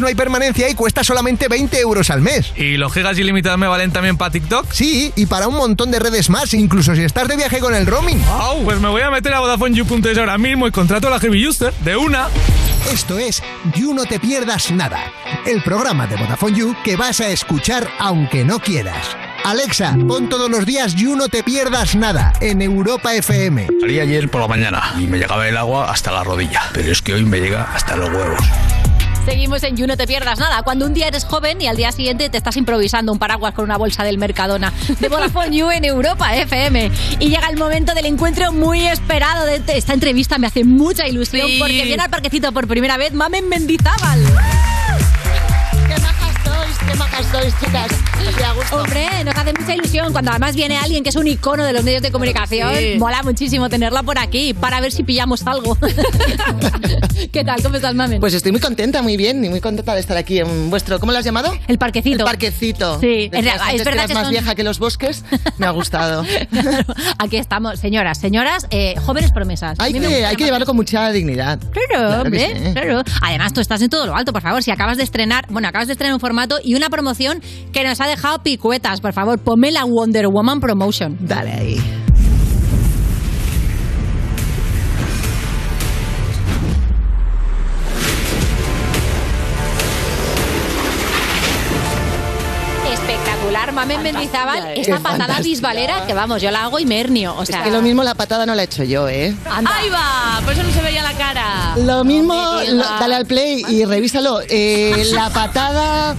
no 0.00 0.06
hay 0.06 0.14
permanencia 0.14 0.68
y 0.68 0.74
cuesta 0.74 1.04
solamente 1.04 1.48
20 1.48 1.78
euros 1.80 2.10
al 2.10 2.20
mes. 2.20 2.52
¿Y 2.56 2.76
los 2.76 2.92
gigas 2.92 3.18
ilimitados 3.18 3.58
me 3.58 3.68
valen 3.68 3.92
también 3.92 4.16
para 4.16 4.30
TikTok? 4.30 4.70
Sí, 4.72 5.12
y 5.16 5.26
para 5.26 5.48
un 5.48 5.56
montón 5.56 5.90
de 5.90 5.98
redes 5.98 6.28
más, 6.30 6.52
incluso 6.54 6.94
si 6.94 7.02
estás 7.02 7.28
de 7.28 7.36
viaje 7.36 7.60
con 7.60 7.74
el 7.74 7.86
roaming. 7.86 8.20
Wow, 8.26 8.64
pues 8.64 8.80
me 8.80 8.88
voy 8.88 9.02
a 9.02 9.10
meter 9.10 9.32
a 9.34 9.40
VodafoneYou.es 9.40 10.18
ahora 10.18 10.38
mismo 10.38 10.66
y 10.66 10.70
contrato 10.70 11.08
la 11.08 11.20
Heavy 11.20 11.46
User 11.46 11.72
de 11.84 11.96
una. 11.96 12.28
Esto 12.92 13.18
es 13.18 13.42
You 13.74 13.94
No 13.94 14.04
Te 14.04 14.20
Pierdas 14.20 14.70
Nada, 14.70 15.12
el 15.44 15.62
programa 15.62 16.06
de 16.06 16.16
Vodafone 16.16 16.56
You 16.56 16.76
que 16.84 16.96
vas 16.96 17.20
a 17.20 17.28
escuchar 17.28 17.88
aunque 17.98 18.44
no 18.44 18.60
quieras. 18.60 19.16
Alexa, 19.44 19.96
pon 20.08 20.28
todos 20.28 20.48
los 20.48 20.64
días 20.66 20.94
You 20.94 21.16
No 21.16 21.28
Te 21.28 21.42
Pierdas 21.42 21.94
Nada 21.96 22.32
en 22.40 22.62
Europa 22.62 23.14
FM. 23.14 23.68
Salí 23.80 23.98
ayer 23.98 24.28
por 24.28 24.40
la 24.40 24.48
mañana 24.48 24.94
y 24.98 25.06
me 25.06 25.18
llegaba 25.18 25.48
el 25.48 25.56
agua 25.56 25.90
hasta 25.90 26.12
la 26.12 26.22
rodilla, 26.22 26.62
pero 26.72 26.90
es 26.90 27.02
que 27.02 27.14
hoy 27.14 27.24
me 27.24 27.40
llega 27.40 27.64
hasta 27.74 27.96
los 27.96 28.08
huevos. 28.08 28.40
Seguimos 29.26 29.62
en 29.64 29.76
You, 29.76 29.86
no 29.88 29.96
te 29.96 30.06
pierdas 30.06 30.38
nada. 30.38 30.62
Cuando 30.62 30.86
un 30.86 30.94
día 30.94 31.08
eres 31.08 31.24
joven 31.24 31.60
y 31.60 31.66
al 31.66 31.76
día 31.76 31.90
siguiente 31.90 32.30
te 32.30 32.36
estás 32.38 32.56
improvisando 32.56 33.12
un 33.12 33.18
paraguas 33.18 33.52
con 33.54 33.64
una 33.64 33.76
bolsa 33.76 34.04
del 34.04 34.18
Mercadona 34.18 34.72
de 35.00 35.08
Vodafone 35.08 35.56
You 35.56 35.70
en 35.70 35.84
Europa 35.84 36.34
FM. 36.36 36.90
Y 37.18 37.28
llega 37.28 37.48
el 37.48 37.56
momento 37.56 37.92
del 37.94 38.06
encuentro 38.06 38.52
muy 38.52 38.86
esperado 38.86 39.44
de 39.44 39.60
esta 39.76 39.92
entrevista. 39.94 40.38
Me 40.38 40.46
hace 40.46 40.62
mucha 40.64 41.08
ilusión 41.08 41.48
Sí. 41.48 41.56
porque 41.58 41.82
viene 41.84 42.02
al 42.04 42.10
parquecito 42.10 42.52
por 42.52 42.68
primera 42.68 42.96
vez 42.96 43.12
Mamen 43.12 43.48
Mendizábal. 43.48 44.20
Sois, 46.66 46.78
qué 46.90 46.94
majas 46.98 47.26
sois, 47.30 47.54
chicas. 47.60 47.86
Os 48.28 48.36
da 48.36 48.52
gusto. 48.54 48.76
Hombre, 48.76 49.06
nos 49.24 49.36
hace 49.36 49.52
mucha 49.52 49.74
ilusión 49.74 50.12
cuando 50.12 50.30
además 50.32 50.56
viene 50.56 50.76
alguien 50.78 51.02
que 51.04 51.10
es 51.10 51.16
un 51.16 51.26
icono 51.26 51.64
de 51.64 51.72
los 51.72 51.84
medios 51.84 52.02
de 52.02 52.10
comunicación. 52.10 52.74
Sí. 52.76 52.94
Mola 52.98 53.22
muchísimo 53.22 53.68
tenerla 53.68 54.02
por 54.02 54.18
aquí 54.18 54.52
para 54.54 54.80
ver 54.80 54.90
si 54.92 55.04
pillamos 55.04 55.46
algo. 55.46 55.76
¿Qué 57.32 57.44
tal? 57.44 57.62
¿Cómo 57.62 57.76
estás, 57.76 57.94
Mamen? 57.94 58.20
Pues 58.20 58.34
estoy 58.34 58.52
muy 58.52 58.60
contenta, 58.60 59.02
muy 59.02 59.16
bien, 59.16 59.44
y 59.44 59.48
muy 59.48 59.60
contenta 59.60 59.94
de 59.94 60.00
estar 60.00 60.16
aquí 60.16 60.38
en 60.40 60.70
vuestro. 60.70 60.98
¿Cómo 60.98 61.12
lo 61.12 61.18
has 61.18 61.24
llamado? 61.24 61.52
El 61.68 61.78
parquecito. 61.78 62.18
El 62.18 62.24
parquecito. 62.24 62.98
Sí, 63.00 63.30
es- 63.32 63.46
es 63.46 63.84
verdad 63.84 63.94
eras 63.94 64.06
que 64.06 64.14
más 64.14 64.22
son- 64.24 64.30
vieja 64.32 64.54
que 64.54 64.64
los 64.64 64.78
bosques. 64.78 65.24
Me 65.58 65.66
ha 65.66 65.70
gustado. 65.70 66.24
Aquí 67.18 67.36
estamos, 67.36 67.78
señoras, 67.78 68.18
señoras, 68.18 68.66
eh, 68.70 68.94
jóvenes 69.04 69.30
promesas. 69.32 69.78
Hay 69.78 69.92
que, 69.92 69.98
hay 70.24 70.36
que 70.36 70.42
más. 70.42 70.46
llevarlo 70.48 70.66
con 70.66 70.76
mucha 70.76 71.10
dignidad. 71.12 71.58
Claro, 71.58 71.86
Claro 72.08 72.22
que 72.22 72.26
hombre, 72.28 72.62
sí. 72.66 72.72
claro. 72.72 73.02
Además, 73.22 73.52
tú 73.52 73.60
estás 73.60 73.80
en 73.82 73.90
todo 73.90 74.06
lo 74.06 74.16
alto, 74.16 74.32
por 74.32 74.42
favor. 74.42 74.62
Si 74.62 74.70
acabas 74.70 74.96
de 74.96 75.04
estrenar, 75.04 75.46
bueno, 75.50 75.68
acabas 75.68 75.86
de 75.86 75.92
estrenar 75.92 76.14
un 76.14 76.20
formato 76.20 76.58
y 76.66 76.74
una 76.74 76.90
promoción 76.90 77.40
que 77.72 77.84
nos 77.84 78.00
ha 78.00 78.06
dejado 78.06 78.42
picuetas, 78.42 79.00
por 79.00 79.12
favor, 79.12 79.38
ponme 79.38 79.70
la 79.70 79.84
Wonder 79.84 80.26
Woman 80.28 80.60
Promotion. 80.60 81.16
Dale 81.20 81.52
ahí. 81.52 81.80
Espectacular, 92.92 93.72
Mamen 93.72 94.02
Mendizábal, 94.02 94.58
esta 94.76 94.96
Qué 94.96 95.02
patada 95.02 95.16
fantástica. 95.18 95.42
bisbalera 95.42 96.06
que 96.06 96.14
vamos, 96.14 96.40
yo 96.40 96.50
la 96.52 96.62
hago 96.64 96.78
y 96.78 96.86
mernio. 96.86 97.34
O 97.36 97.44
sea, 97.44 97.58
Es 97.58 97.64
que 97.64 97.70
lo 97.70 97.82
mismo 97.82 98.02
la 98.04 98.14
patada 98.14 98.46
no 98.46 98.54
la 98.54 98.62
he 98.62 98.64
hecho 98.66 98.84
yo, 98.84 99.08
¿eh? 99.08 99.34
Ahí 99.50 99.88
va, 99.90 100.40
por 100.44 100.52
eso 100.52 100.62
no 100.62 100.70
se 100.72 100.80
veía 100.82 101.02
la 101.02 101.12
cara. 101.12 101.74
Lo 101.76 102.04
mismo, 102.04 102.34
No 102.34 102.58
me 102.58 102.64
lo- 102.66 102.72
digas. 102.74 103.00
dale 103.00 103.14
al 103.16 103.26
play 103.26 103.64
y 103.68 103.84
revísalo. 103.84 104.40
Eh, 104.48 105.04
la 105.12 105.30
patada. 105.30 106.14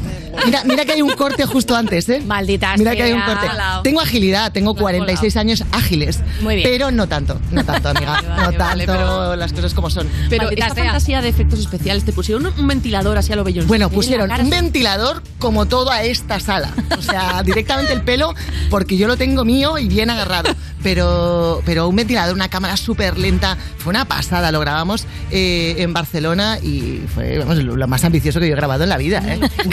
Mira, 0.45 0.63
mira 0.65 0.85
que 0.85 0.93
hay 0.93 1.01
un 1.01 1.11
corte 1.13 1.45
justo 1.45 1.75
antes, 1.75 2.07
¿eh? 2.09 2.21
Maldita 2.25 2.75
Mira 2.77 2.95
que 2.95 3.03
hay 3.03 3.13
un 3.13 3.21
corte. 3.21 3.47
Tengo 3.83 4.01
agilidad, 4.01 4.51
tengo 4.51 4.75
46 4.75 5.35
años 5.38 5.63
ágiles. 5.71 6.21
Muy 6.41 6.55
bien. 6.55 6.69
Pero 6.69 6.91
no 6.91 7.07
tanto, 7.07 7.39
no 7.51 7.63
tanto, 7.63 7.89
amiga. 7.89 8.21
no 8.21 8.57
vale, 8.57 8.85
tanto 8.85 9.01
pero- 9.03 9.35
las 9.35 9.53
cosas 9.53 9.73
como 9.73 9.89
son. 9.89 10.07
Pero 10.29 10.43
Maldita 10.45 10.67
esta 10.67 10.75
sea. 10.75 10.83
fantasía 10.85 11.21
de 11.21 11.29
efectos 11.29 11.59
especiales, 11.59 12.03
te 12.05 12.13
pusieron 12.13 12.45
un, 12.45 12.67
ventilador 12.67 13.17
así 13.17 13.33
a 13.33 13.35
lo 13.35 13.43
bello. 13.43 13.63
Bueno, 13.65 13.89
pusieron 13.89 14.31
un 14.31 14.49
ventilador 14.49 15.23
como 15.39 15.65
toda 15.65 16.03
esta 16.03 16.39
sala. 16.39 16.71
O 16.97 17.01
sea, 17.01 17.41
directamente 17.45 17.93
el 17.93 18.01
pelo, 18.01 18.33
porque 18.69 18.97
yo 18.97 19.07
lo 19.07 19.17
tengo 19.17 19.45
mío 19.45 19.77
y 19.77 19.88
bien 19.88 20.09
agarrado. 20.09 20.53
Pero, 20.83 21.61
pero 21.65 21.88
un 21.88 21.95
ventilador, 21.95 22.35
una 22.35 22.49
cámara 22.49 22.77
súper 22.77 23.17
lenta. 23.17 23.57
Fue 23.77 23.89
una 23.89 24.05
pasada, 24.05 24.51
lo 24.51 24.59
grabamos 24.59 25.05
eh, 25.31 25.75
en 25.79 25.91
Barcelona 25.93 26.59
y 26.61 27.01
fue 27.13 27.39
vamos, 27.39 27.57
lo 27.57 27.88
más 27.88 28.03
ambicioso 28.03 28.39
que 28.39 28.47
yo 28.47 28.53
he 28.53 28.55
grabado 28.55 28.83
en 28.83 28.89
la 28.89 28.97
vida. 28.97 29.21
¿eh? 29.25 29.39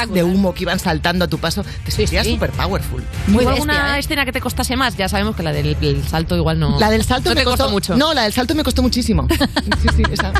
Granadas 0.00 0.14
de 0.14 0.22
humo 0.24 0.54
que 0.54 0.62
iban 0.64 0.78
saltando 0.78 1.24
a 1.24 1.28
tu 1.28 1.38
paso. 1.38 1.64
Te 1.84 1.90
sentías 1.90 2.26
súper 2.26 2.50
powerful. 2.50 3.02
¿Hubo 3.28 3.36
bestia, 3.36 3.52
alguna 3.52 3.96
¿eh? 3.96 4.00
escena 4.00 4.24
que 4.24 4.32
te 4.32 4.40
costase 4.40 4.76
más? 4.76 4.96
Ya 4.96 5.08
sabemos 5.08 5.36
que 5.36 5.42
la 5.42 5.52
del 5.52 5.76
el 5.80 6.06
salto 6.08 6.36
igual 6.36 6.58
no. 6.58 6.78
La 6.78 6.90
del 6.90 7.04
salto 7.04 7.30
no 7.30 7.34
me 7.34 7.40
te 7.40 7.44
costó, 7.44 7.70
mucho. 7.70 7.96
No, 7.96 8.14
la 8.14 8.22
del 8.22 8.32
salto 8.32 8.54
me 8.54 8.62
costó 8.64 8.82
muchísimo. 8.82 9.26
Sí, 9.80 9.88
sí, 9.96 10.02
esa. 10.12 10.32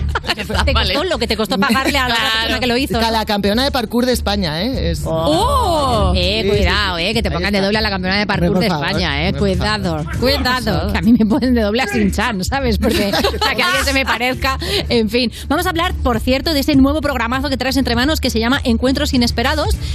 te 0.65 0.73
costó 0.75 1.05
lo 1.05 1.19
que 1.19 1.27
te 1.27 1.37
costó 1.37 1.59
pagarle 1.59 1.97
a 1.99 2.09
la 2.09 2.15
persona 2.17 2.61
que 2.61 2.67
lo 2.67 2.77
hizo. 2.77 3.01
La 3.01 3.25
campeona 3.25 3.65
de 3.65 3.71
parkour 3.71 4.05
de 4.07 4.13
España, 4.13 4.63
¿eh? 4.63 4.91
Es- 4.91 5.03
¡Oh! 5.05 6.13
Eh, 6.17 6.41
Sí, 6.43 6.49
cuidado, 6.49 6.97
sí. 6.99 7.05
eh, 7.05 7.15
que 7.15 7.23
te 7.23 7.31
pongan 7.31 7.53
de 7.53 7.61
doble 7.61 7.79
a 7.79 7.81
la 7.81 7.91
campeona 7.91 8.19
de 8.19 8.27
parkour 8.27 8.59
de 8.59 8.67
España, 8.67 9.29
eh. 9.29 9.33
Cuidado, 9.33 10.05
cuidado. 10.19 10.93
Que 10.93 10.99
a 10.99 11.03
mí 11.03 11.13
me 11.13 11.25
ponen 11.27 11.55
de 11.55 11.63
doble 11.63 11.83
a 11.83 11.87
Sin-Chan, 11.87 12.45
¿sabes? 12.45 12.79
Porque 12.79 13.11
para 13.41 13.55
que 13.55 13.63
alguien 13.63 13.85
se 13.85 13.93
me 13.93 14.05
parezca. 14.05 14.59
En 14.89 15.09
fin. 15.11 15.33
Vamos 15.49 15.67
a 15.67 15.71
hablar, 15.71 15.95
por 16.03 16.21
cierto, 16.21 16.53
de 16.55 16.61
ese 16.61 16.77
nuevo 16.77 17.01
programazo 17.01 17.49
que 17.49 17.57
traes 17.57 17.77
entre 17.77 17.95
manos 17.97 18.21
que 18.21 18.31
se 18.31 18.39
llama 18.39 18.61
Encuentros 18.65 19.13
Inesperados, 19.15 19.40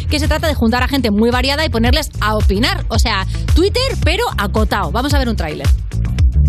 que 0.10 0.20
se 0.20 0.28
trata 0.28 0.48
de 0.48 0.56
juntar 0.56 0.84
a 0.84 0.88
gente 0.88 1.12
muy 1.12 1.30
variada 1.30 1.66
y 1.66 1.70
ponerles 1.70 2.10
a 2.22 2.36
opinar. 2.36 2.86
O 2.90 3.00
sea, 3.00 3.26
Twitter, 3.54 3.82
pero 4.04 4.24
acotado. 4.38 4.92
Vamos 4.92 5.14
a 5.14 5.20
ver 5.20 5.30
un 5.30 5.36
tráiler. 5.36 5.68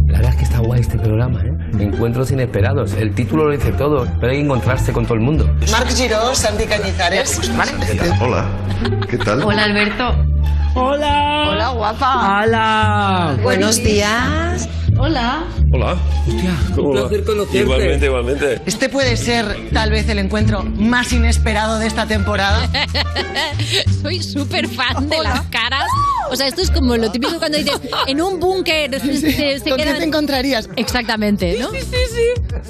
La 0.08 0.18
verdad 0.18 0.32
es 0.32 0.36
que 0.36 0.44
está 0.44 0.58
guay 0.60 0.80
este 0.80 0.98
programa, 0.98 1.40
¿eh? 1.40 1.82
Encuentros 1.82 2.30
inesperados. 2.30 2.94
El 2.94 3.14
título 3.14 3.46
lo 3.46 3.52
dice 3.52 3.72
todo, 3.72 4.06
pero 4.20 4.32
hay 4.32 4.38
que 4.38 4.44
encontrarse 4.44 4.92
con 4.92 5.04
todo 5.04 5.14
el 5.14 5.20
mundo. 5.20 5.46
Marc 5.70 5.90
Giró, 5.90 6.34
Santi 6.34 6.64
Cañizares. 6.64 7.40
Hola, 8.20 8.48
¿qué 9.10 9.18
tal? 9.18 9.42
Alberto. 9.42 10.04
Hola. 10.74 11.48
Hola, 11.50 11.68
guapa. 11.70 12.42
¡Hola! 12.44 13.36
Buenos 13.42 13.76
días. 13.82 14.68
Hola. 14.98 15.44
Hola. 15.76 15.98
Hostia, 16.26 16.56
un 16.78 16.92
placer 16.92 17.24
conocerte. 17.24 17.58
Igualmente, 17.58 18.06
igualmente. 18.06 18.62
Este 18.64 18.88
puede 18.88 19.14
ser 19.18 19.68
tal 19.74 19.90
vez 19.90 20.08
el 20.08 20.18
encuentro 20.18 20.62
más 20.62 21.12
inesperado 21.12 21.78
de 21.78 21.86
esta 21.86 22.06
temporada. 22.06 22.66
Soy 24.02 24.22
súper 24.22 24.68
fan 24.68 25.08
de 25.10 25.18
las 25.22 25.42
caras. 25.48 25.84
O 26.30 26.34
sea, 26.34 26.46
esto 26.48 26.62
es 26.62 26.70
como 26.70 26.96
lo 26.96 27.10
típico 27.12 27.38
cuando 27.38 27.58
dices, 27.58 27.78
en 28.06 28.20
un 28.22 28.40
búnker 28.40 28.98
se, 29.00 29.16
se- 29.18 29.30
se 29.60 29.68
¿Con 29.70 29.76
quién 29.76 29.88
quedan- 29.88 29.98
te 29.98 30.04
encontrarías? 30.04 30.68
Exactamente, 30.76 31.56
¿no? 31.60 31.70
Sí, 31.70 31.78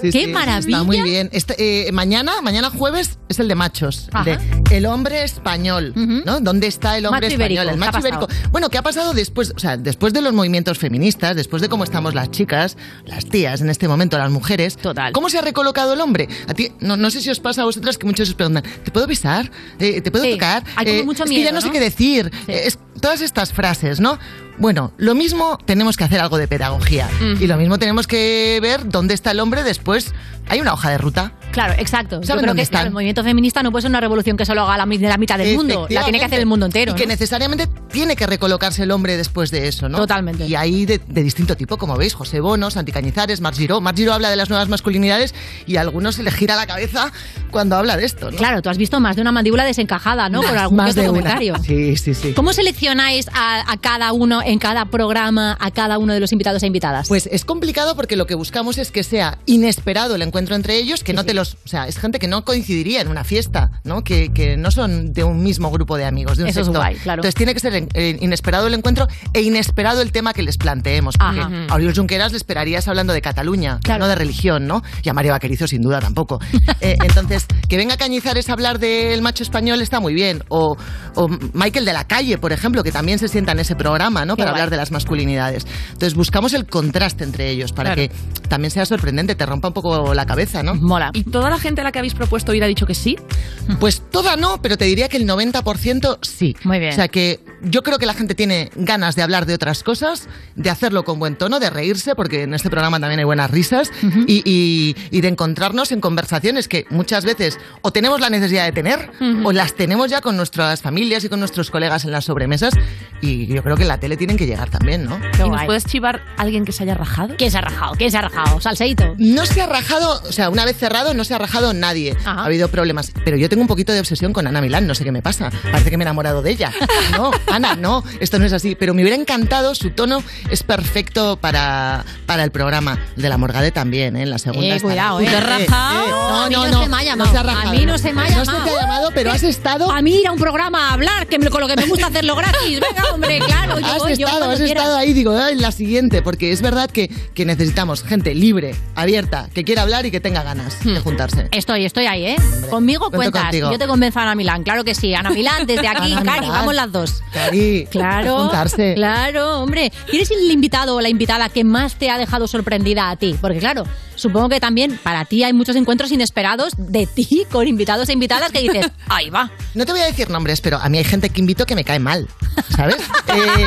sí. 0.02 0.10
Qué 0.10 0.26
maravilla. 0.26 0.78
Está 0.78 0.82
muy 0.84 1.00
bien. 1.00 1.30
Este, 1.32 1.88
eh, 1.88 1.92
mañana, 1.92 2.42
mañana 2.42 2.70
jueves, 2.70 3.18
es 3.28 3.38
el 3.38 3.48
de 3.48 3.54
machos. 3.54 4.08
El 4.14 4.24
de 4.24 4.76
El 4.76 4.86
hombre 4.86 5.22
español, 5.24 5.92
¿no? 5.94 6.40
¿Dónde 6.40 6.66
está 6.66 6.98
el 6.98 7.06
hombre 7.06 7.28
Macho 7.28 7.34
ibérico, 7.34 7.62
español? 7.62 7.74
El 7.74 7.80
¿qué 7.80 7.88
ha 7.88 7.92
macho 7.92 8.08
ibérico. 8.08 8.50
Bueno, 8.50 8.68
¿qué 8.68 8.78
ha 8.78 8.82
pasado 8.82 9.14
después? 9.14 9.52
O 9.56 9.58
sea, 9.58 9.76
después 9.78 10.12
de 10.12 10.20
los 10.20 10.34
movimientos 10.34 10.76
feministas, 10.78 11.34
después 11.36 11.62
de 11.62 11.68
cómo 11.70 11.84
estamos 11.84 12.14
las 12.14 12.30
chicas, 12.30 12.76
las 13.04 13.26
tías 13.26 13.60
en 13.60 13.70
este 13.70 13.86
momento, 13.88 14.16
las 14.18 14.30
mujeres. 14.30 14.76
Total. 14.76 15.12
¿Cómo 15.12 15.28
se 15.28 15.38
ha 15.38 15.42
recolocado 15.42 15.94
el 15.94 16.00
hombre? 16.00 16.28
A 16.48 16.54
ti, 16.54 16.70
no, 16.80 16.96
no 16.96 17.10
sé 17.10 17.20
si 17.20 17.30
os 17.30 17.40
pasa 17.40 17.62
a 17.62 17.64
vosotras 17.64 17.98
que 17.98 18.06
muchos 18.06 18.28
os 18.28 18.34
preguntan, 18.34 18.62
¿te 18.84 18.90
puedo 18.90 19.06
besar? 19.06 19.50
Eh, 19.78 20.00
¿Te 20.00 20.10
puedo 20.10 20.24
Sí, 20.24 20.32
tocar? 20.32 20.64
hay 20.76 20.86
como 20.86 20.98
Eh, 21.00 21.04
mucho 21.04 21.24
es 21.24 21.30
que 21.30 21.36
miedo, 21.36 21.50
ya 21.50 21.54
no, 21.54 21.60
sé 21.60 21.70
qué 21.70 21.80
decir. 21.80 22.30
Eh, 22.48 22.62
es- 22.66 22.78
todas 23.00 23.20
estas 23.20 23.52
frases, 23.52 24.00
¿no? 24.00 24.18
Bueno, 24.58 24.92
lo 24.96 25.14
mismo 25.14 25.58
tenemos 25.64 25.96
que 25.96 26.04
hacer 26.04 26.20
algo 26.20 26.38
de 26.38 26.48
pedagogía. 26.48 27.08
Y 27.40 27.46
lo 27.46 27.56
mismo 27.56 27.78
tenemos 27.78 28.06
que 28.06 28.58
ver 28.62 28.88
dónde 28.88 29.14
está 29.14 29.30
el 29.32 29.40
hombre 29.40 29.62
después. 29.62 30.14
Hay 30.48 30.60
una 30.60 30.72
hoja 30.72 30.90
de 30.90 30.98
ruta. 30.98 31.32
Claro, 31.50 31.74
exacto. 31.78 32.20
Yo 32.20 32.26
¿Saben 32.26 32.44
creo 32.44 32.54
que 32.54 32.66
claro, 32.66 32.88
el 32.88 32.92
movimiento 32.92 33.24
feminista 33.24 33.62
no 33.62 33.72
puede 33.72 33.82
ser 33.82 33.90
una 33.90 34.00
revolución 34.00 34.36
que 34.36 34.44
solo 34.44 34.62
haga 34.62 34.76
la, 34.76 34.86
mitad 34.86 35.38
del 35.38 35.56
mundo. 35.56 35.86
La 35.90 36.04
tiene 36.04 36.18
que 36.18 36.24
hacer 36.24 36.38
el 36.38 36.46
mundo 36.46 36.66
entero. 36.66 36.92
Y 36.92 36.94
que 36.94 37.06
necesariamente 37.06 37.66
tiene 37.90 38.14
que 38.14 38.26
recolocarse 38.26 38.82
el 38.82 38.90
hombre 38.90 39.16
después 39.16 39.50
de 39.50 39.66
eso, 39.66 39.88
¿no? 39.88 39.98
Totalmente. 39.98 40.46
Y 40.46 40.54
hay 40.54 40.86
de, 40.86 40.98
de 40.98 41.22
distinto 41.22 41.56
tipo, 41.56 41.78
como 41.78 41.96
veis, 41.96 42.14
José 42.14 42.40
Bono, 42.40 42.70
Santi 42.70 42.92
Cañizares, 42.92 43.40
Marc 43.40 43.56
Giró. 43.56 43.80
Marc 43.80 43.96
Giró 43.96 44.12
habla 44.12 44.30
de 44.30 44.36
las 44.36 44.50
nuevas 44.50 44.68
masculinidades 44.68 45.34
y 45.66 45.76
a 45.76 45.80
algunos 45.80 46.16
se 46.16 46.22
le 46.22 46.30
gira 46.30 46.56
la 46.56 46.66
cabeza 46.66 47.10
cuando 47.50 47.76
habla 47.76 47.96
de 47.96 48.04
esto, 48.04 48.30
¿no? 48.30 48.36
Claro, 48.36 48.62
tú 48.62 48.68
has 48.68 48.78
visto 48.78 49.00
más 49.00 49.16
de 49.16 49.22
una 49.22 49.32
mandíbula 49.32 49.64
desencajada, 49.64 50.28
¿no? 50.28 50.42
Por 50.42 50.56
algún 50.56 50.76
Más 50.76 50.94
de 50.94 51.06
comentario. 51.06 51.54
Sí, 51.64 51.96
sí, 51.96 52.14
sí. 52.14 52.34
¿Cómo 52.34 52.52
seleccionáis 52.52 53.28
a, 53.32 53.72
a 53.72 53.76
cada 53.78 54.12
uno 54.12 54.42
en 54.46 54.58
cada 54.58 54.86
programa, 54.86 55.56
a 55.60 55.70
cada 55.72 55.98
uno 55.98 56.14
de 56.14 56.20
los 56.20 56.32
invitados 56.32 56.62
e 56.62 56.66
invitadas? 56.66 57.08
Pues 57.08 57.28
es 57.30 57.44
complicado 57.44 57.96
porque 57.96 58.16
lo 58.16 58.26
que 58.26 58.34
buscamos 58.34 58.78
es 58.78 58.90
que 58.90 59.02
sea 59.02 59.38
inesperado 59.44 60.14
el 60.14 60.22
encuentro 60.22 60.54
entre 60.54 60.76
ellos, 60.76 61.02
que 61.02 61.12
no 61.12 61.24
te 61.24 61.34
los. 61.34 61.54
O 61.64 61.68
sea, 61.68 61.88
es 61.88 61.98
gente 61.98 62.18
que 62.18 62.28
no 62.28 62.44
coincidiría 62.44 63.00
en 63.00 63.08
una 63.08 63.24
fiesta, 63.24 63.70
¿no? 63.84 64.02
Que, 64.04 64.32
que 64.32 64.56
no 64.56 64.70
son 64.70 65.12
de 65.12 65.24
un 65.24 65.42
mismo 65.42 65.70
grupo 65.70 65.96
de 65.96 66.04
amigos, 66.04 66.38
de 66.38 66.44
un 66.44 66.48
Eso 66.48 66.60
es 66.60 66.66
sector. 66.66 66.82
guay, 66.82 66.96
claro. 66.96 67.20
Entonces 67.20 67.34
tiene 67.34 67.54
que 67.54 67.60
ser 67.60 67.88
eh, 67.92 68.16
inesperado 68.20 68.68
el 68.68 68.74
encuentro 68.74 69.08
e 69.32 69.42
inesperado 69.42 70.00
el 70.00 70.12
tema 70.12 70.32
que 70.32 70.42
les 70.42 70.56
planteemos. 70.56 71.16
Porque 71.16 71.40
Ajá. 71.40 71.66
a 71.68 71.74
Oriol 71.74 71.94
Junqueras 71.94 72.32
le 72.32 72.38
esperarías 72.38 72.86
hablando 72.88 73.12
de 73.12 73.20
Cataluña, 73.20 73.80
no 73.98 74.08
de 74.08 74.14
religión, 74.14 74.66
¿no? 74.66 74.82
Y 75.02 75.08
a 75.08 75.12
Mario 75.12 75.32
Vaquerizo 75.32 75.66
sin 75.66 75.82
duda 75.82 76.00
tampoco. 76.00 76.38
Eh, 76.82 76.96
entonces, 77.02 77.46
que 77.68 77.78
venga 77.78 77.96
Cañizares 77.96 78.50
a 78.50 78.52
hablar 78.52 78.78
del 78.78 79.22
macho 79.22 79.42
español 79.42 79.80
está 79.80 79.98
muy 79.98 80.12
bien. 80.12 80.44
O, 80.48 80.76
o 81.14 81.28
Michael 81.54 81.86
de 81.86 81.92
la 81.94 82.06
Calle, 82.06 82.36
por 82.36 82.52
ejemplo, 82.52 82.82
que 82.82 82.92
también 82.92 83.18
se 83.18 83.28
sienta 83.28 83.52
en 83.52 83.60
ese 83.60 83.74
programa, 83.76 84.26
¿no? 84.26 84.35
Qué 84.36 84.42
Para 84.42 84.50
guay. 84.52 84.60
hablar 84.62 84.70
de 84.70 84.76
las 84.76 84.90
masculinidades. 84.92 85.66
Entonces 85.88 86.14
buscamos 86.14 86.52
el 86.54 86.66
contraste 86.66 87.24
entre 87.24 87.50
ellos 87.50 87.72
para 87.72 87.94
Claro. 87.94 88.08
que 88.12 88.46
también 88.48 88.70
sea 88.70 88.86
sorprendente, 88.86 89.34
te 89.34 89.44
rompa 89.46 89.68
un 89.68 89.74
poco 89.74 90.14
la 90.14 90.26
cabeza, 90.26 90.62
¿no? 90.62 90.74
Mola. 90.74 91.10
¿Y 91.14 91.24
toda 91.24 91.50
la 91.50 91.58
gente 91.58 91.80
a 91.80 91.84
la 91.84 91.92
que 91.92 91.98
habéis 91.98 92.14
propuesto 92.14 92.54
ir 92.54 92.62
ha 92.62 92.66
dicho 92.66 92.86
que 92.86 92.94
sí? 92.94 93.16
Pues 93.80 94.00
toda 94.10 94.36
no, 94.36 94.62
pero 94.62 94.76
te 94.78 94.84
diría 94.84 95.08
que 95.08 95.16
el 95.16 95.26
90% 95.26 96.18
sí. 96.22 96.54
Muy 96.64 96.78
bien. 96.78 96.92
O 96.92 96.94
sea 96.94 97.08
que 97.08 97.40
yo 97.62 97.82
creo 97.82 97.98
que 97.98 98.06
la 98.06 98.14
gente 98.14 98.34
tiene 98.34 98.70
ganas 98.76 99.16
de 99.16 99.22
hablar 99.22 99.44
de 99.46 99.54
otras 99.54 99.82
cosas, 99.82 100.28
de 100.54 100.70
hacerlo 100.70 101.04
con 101.04 101.18
buen 101.18 101.36
tono, 101.36 101.58
de 101.58 101.68
reírse, 101.70 102.14
porque 102.14 102.42
en 102.44 102.54
este 102.54 102.70
programa 102.70 103.00
también 103.00 103.18
hay 103.18 103.24
buenas 103.24 103.50
risas, 103.50 103.90
y, 104.26 104.42
y- 104.44 104.94
y 105.10 105.20
de 105.20 105.28
encontrarnos 105.28 105.90
en 105.92 106.00
conversaciones 106.00 106.68
que 106.68 106.84
muchas 106.90 107.24
veces 107.24 107.58
o 107.82 107.90
tenemos 107.92 108.20
la 108.20 108.30
necesidad 108.30 108.64
de 108.66 108.72
tener, 108.72 109.10
o 109.44 109.52
las 109.52 109.74
tenemos 109.74 110.10
ya 110.10 110.20
con 110.20 110.36
nuestras 110.36 110.80
familias 110.82 111.24
y 111.24 111.28
con 111.28 111.40
nuestros 111.40 111.70
colegas 111.70 112.04
en 112.04 112.12
las 112.12 112.24
sobremesas, 112.26 112.74
y 113.20 113.46
yo 113.46 113.62
creo 113.62 113.76
que 113.76 113.84
la 113.84 113.98
tele 113.98 114.16
tienen 114.26 114.36
que 114.38 114.46
llegar 114.46 114.68
también, 114.70 115.04
¿no? 115.04 115.20
¿Y 115.38 115.48
nos 115.48 115.64
puedes 115.66 115.84
chivar 115.84 116.20
a 116.36 116.42
alguien 116.42 116.64
que 116.64 116.72
se 116.72 116.82
haya 116.82 116.94
rajado? 116.94 117.34
¿Quién 117.38 117.50
se 117.52 117.58
ha 117.58 117.60
rajado? 117.60 117.92
¿Quién 117.96 118.10
se 118.10 118.18
ha 118.18 118.22
rajado? 118.22 118.60
¿Salseito? 118.60 119.14
No 119.18 119.46
se 119.46 119.62
ha 119.62 119.66
rajado, 119.66 120.20
o 120.28 120.32
sea, 120.32 120.50
una 120.50 120.64
vez 120.64 120.76
cerrado 120.76 121.14
no 121.14 121.22
se 121.24 121.34
ha 121.34 121.38
rajado 121.38 121.72
nadie. 121.72 122.16
Ha 122.24 122.44
habido 122.44 122.66
problemas. 122.68 123.12
Pero 123.24 123.36
yo 123.36 123.48
tengo 123.48 123.62
un 123.62 123.68
poquito 123.68 123.92
de 123.92 124.00
obsesión 124.00 124.32
con 124.32 124.46
Ana 124.48 124.60
Milán, 124.60 124.86
no 124.88 124.96
sé 124.96 125.04
qué 125.04 125.12
me 125.12 125.22
pasa. 125.22 125.50
Parece 125.70 125.90
que 125.90 125.96
me 125.96 126.02
he 126.02 126.06
enamorado 126.06 126.42
de 126.42 126.50
ella. 126.50 126.72
No, 127.12 127.30
Ana, 127.52 127.76
no, 127.76 128.02
esto 128.18 128.40
no 128.40 128.46
es 128.46 128.52
así. 128.52 128.74
Pero 128.74 128.94
me 128.94 129.02
hubiera 129.02 129.16
encantado, 129.16 129.74
su 129.76 129.90
tono 129.90 130.22
es 130.50 130.64
perfecto 130.64 131.36
para, 131.36 132.04
para 132.26 132.42
el 132.42 132.50
programa. 132.50 132.98
El 133.16 133.22
de 133.22 133.28
la 133.28 133.38
Morgade 133.38 133.70
también, 133.70 134.16
¿eh? 134.16 134.22
En 134.22 134.30
la 134.30 134.38
segunda. 134.38 134.74
Eh, 134.74 134.80
cuidado, 134.80 135.20
¿eh? 135.20 135.26
¿Te 135.26 135.36
has 135.36 135.46
rajado? 135.46 136.08
No, 136.08 136.36
A 136.44 136.48
mí 136.48 136.54
no, 136.54 136.64
no 136.66 136.70
no. 136.72 136.82
se 136.82 136.88
me 136.88 136.96
ha 136.96 137.02
llamado. 137.04 137.26
No 137.26 137.32
se 137.32 137.38
ha 137.38 137.42
rajado. 137.44 137.68
A 137.68 137.72
mí 137.72 137.86
no 137.86 137.98
se 137.98 138.12
me 138.12 138.20
ha 138.22 138.24
No 138.24 138.30
se 138.44 138.50
llamado. 138.50 138.64
te 138.64 138.70
ha 138.70 138.80
llamado, 138.80 139.10
pero 139.14 139.30
has 139.30 139.42
estado... 139.44 139.90
A 139.92 140.02
mí 140.02 140.16
ir 140.20 140.26
a 140.26 140.32
un 140.32 140.38
programa 140.40 140.88
a 140.90 140.92
hablar, 140.94 141.26
que 141.28 141.38
me- 141.38 141.48
con 141.50 141.60
lo 141.60 141.68
que 141.68 141.76
me 141.76 141.86
gusta 141.86 142.08
hacerlo 142.08 142.34
gratis. 142.34 142.80
Venga, 142.80 143.04
hombre, 143.14 143.38
claro. 143.38 143.78
Yo, 143.78 143.86
has 143.86 143.98
voy, 143.98 144.15
estado, 144.24 144.50
has 144.50 144.58
quiera. 144.58 144.80
estado 144.80 144.96
ahí, 144.96 145.12
digo, 145.12 145.32
"Ah, 145.36 145.50
en 145.50 145.60
la 145.60 145.72
siguiente, 145.72 146.22
porque 146.22 146.52
es 146.52 146.62
verdad 146.62 146.90
que, 146.90 147.08
que 147.34 147.44
necesitamos 147.44 148.02
gente 148.02 148.34
libre, 148.34 148.74
abierta, 148.94 149.48
que 149.54 149.64
quiera 149.64 149.82
hablar 149.82 150.06
y 150.06 150.10
que 150.10 150.20
tenga 150.20 150.42
ganas 150.42 150.82
de 150.84 150.98
juntarse. 151.00 151.48
Estoy, 151.52 151.84
estoy 151.84 152.06
ahí, 152.06 152.24
¿eh? 152.26 152.36
Conmigo 152.70 153.10
cuentas. 153.10 153.42
contigo. 153.42 153.70
Yo 153.70 153.78
te 153.78 153.86
convenzo 153.86 154.18
a 154.18 154.22
Ana 154.22 154.34
Milán, 154.34 154.62
claro 154.62 154.84
que 154.84 154.94
sí. 154.94 155.14
Ana 155.14 155.30
Milán, 155.30 155.66
desde 155.66 155.86
aquí, 155.88 156.12
Ana 156.12 156.22
Cari, 156.22 156.40
Milán. 156.46 156.52
vamos 156.58 156.74
las 156.74 156.92
dos. 156.92 157.22
Cari, 157.32 157.86
Claro, 157.90 158.38
juntarse. 158.40 158.94
claro, 158.94 159.60
hombre. 159.62 159.92
¿Quién 160.10 160.22
es 160.22 160.30
el 160.30 160.50
invitado 160.50 160.94
o 160.96 161.00
la 161.00 161.08
invitada 161.08 161.48
que 161.48 161.64
más 161.64 161.94
te 161.96 162.10
ha 162.10 162.18
dejado 162.18 162.46
sorprendida 162.48 163.10
a 163.10 163.16
ti? 163.16 163.36
Porque 163.40 163.58
claro, 163.58 163.84
supongo 164.14 164.48
que 164.48 164.60
también 164.60 164.98
para 165.02 165.24
ti 165.24 165.44
hay 165.44 165.52
muchos 165.52 165.76
encuentros 165.76 166.10
inesperados 166.12 166.72
de 166.76 167.06
ti 167.06 167.44
con 167.50 167.66
invitados 167.68 168.08
e 168.08 168.12
invitadas 168.12 168.50
que 168.52 168.60
dices, 168.60 168.90
ahí 169.08 169.30
va. 169.30 169.50
No 169.74 169.84
te 169.86 169.92
voy 169.92 170.00
a 170.00 170.06
decir 170.06 170.28
nombres, 170.30 170.60
pero 170.60 170.78
a 170.78 170.88
mí 170.88 170.98
hay 170.98 171.04
gente 171.04 171.30
que 171.30 171.40
invito 171.40 171.66
que 171.66 171.74
me 171.74 171.84
cae 171.84 171.98
mal, 171.98 172.28
¿sabes? 172.74 172.96
Eh, 173.28 173.66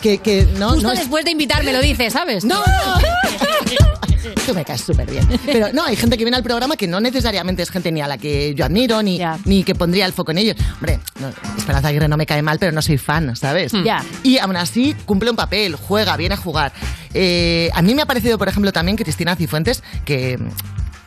que, 0.00 0.18
que 0.18 0.46
no, 0.58 0.70
Justo 0.70 0.86
no 0.88 0.92
es- 0.92 0.98
después 1.00 1.24
de 1.24 1.30
invitarme 1.32 1.72
lo 1.72 1.80
dices, 1.80 2.12
¿sabes? 2.12 2.44
No, 2.44 2.62
Tú 4.46 4.54
me 4.54 4.64
caes 4.64 4.80
súper 4.80 5.10
bien. 5.10 5.26
Pero 5.46 5.68
no, 5.72 5.84
hay 5.84 5.94
gente 5.96 6.16
que 6.16 6.24
viene 6.24 6.36
al 6.36 6.42
programa 6.42 6.76
que 6.76 6.86
no 6.86 7.00
necesariamente 7.00 7.62
es 7.62 7.70
gente 7.70 7.92
ni 7.92 8.00
a 8.00 8.06
la 8.08 8.18
que 8.18 8.54
yo 8.54 8.64
admiro, 8.64 9.02
ni, 9.02 9.20
ni 9.44 9.62
que 9.62 9.74
pondría 9.74 10.06
el 10.06 10.12
foco 10.12 10.30
en 10.32 10.38
ellos. 10.38 10.56
Hombre, 10.74 10.98
no, 11.20 11.28
Esperanza 11.56 11.88
Aguirre 11.88 12.08
no 12.08 12.16
me 12.16 12.26
cae 12.26 12.42
mal, 12.42 12.58
pero 12.58 12.72
no 12.72 12.80
soy 12.82 12.98
fan, 12.98 13.36
¿sabes? 13.36 13.72
Ya. 13.84 14.02
Y 14.22 14.38
aún 14.38 14.56
así 14.56 14.94
cumple 15.04 15.30
un 15.30 15.36
papel, 15.36 15.76
juega, 15.76 16.16
viene 16.16 16.34
a 16.34 16.38
jugar. 16.38 16.72
Eh, 17.14 17.70
a 17.74 17.82
mí 17.82 17.94
me 17.94 18.02
ha 18.02 18.06
parecido, 18.06 18.38
por 18.38 18.48
ejemplo, 18.48 18.72
también 18.72 18.96
Cristina 18.96 19.36
Cifuentes, 19.36 19.82
que... 20.04 20.38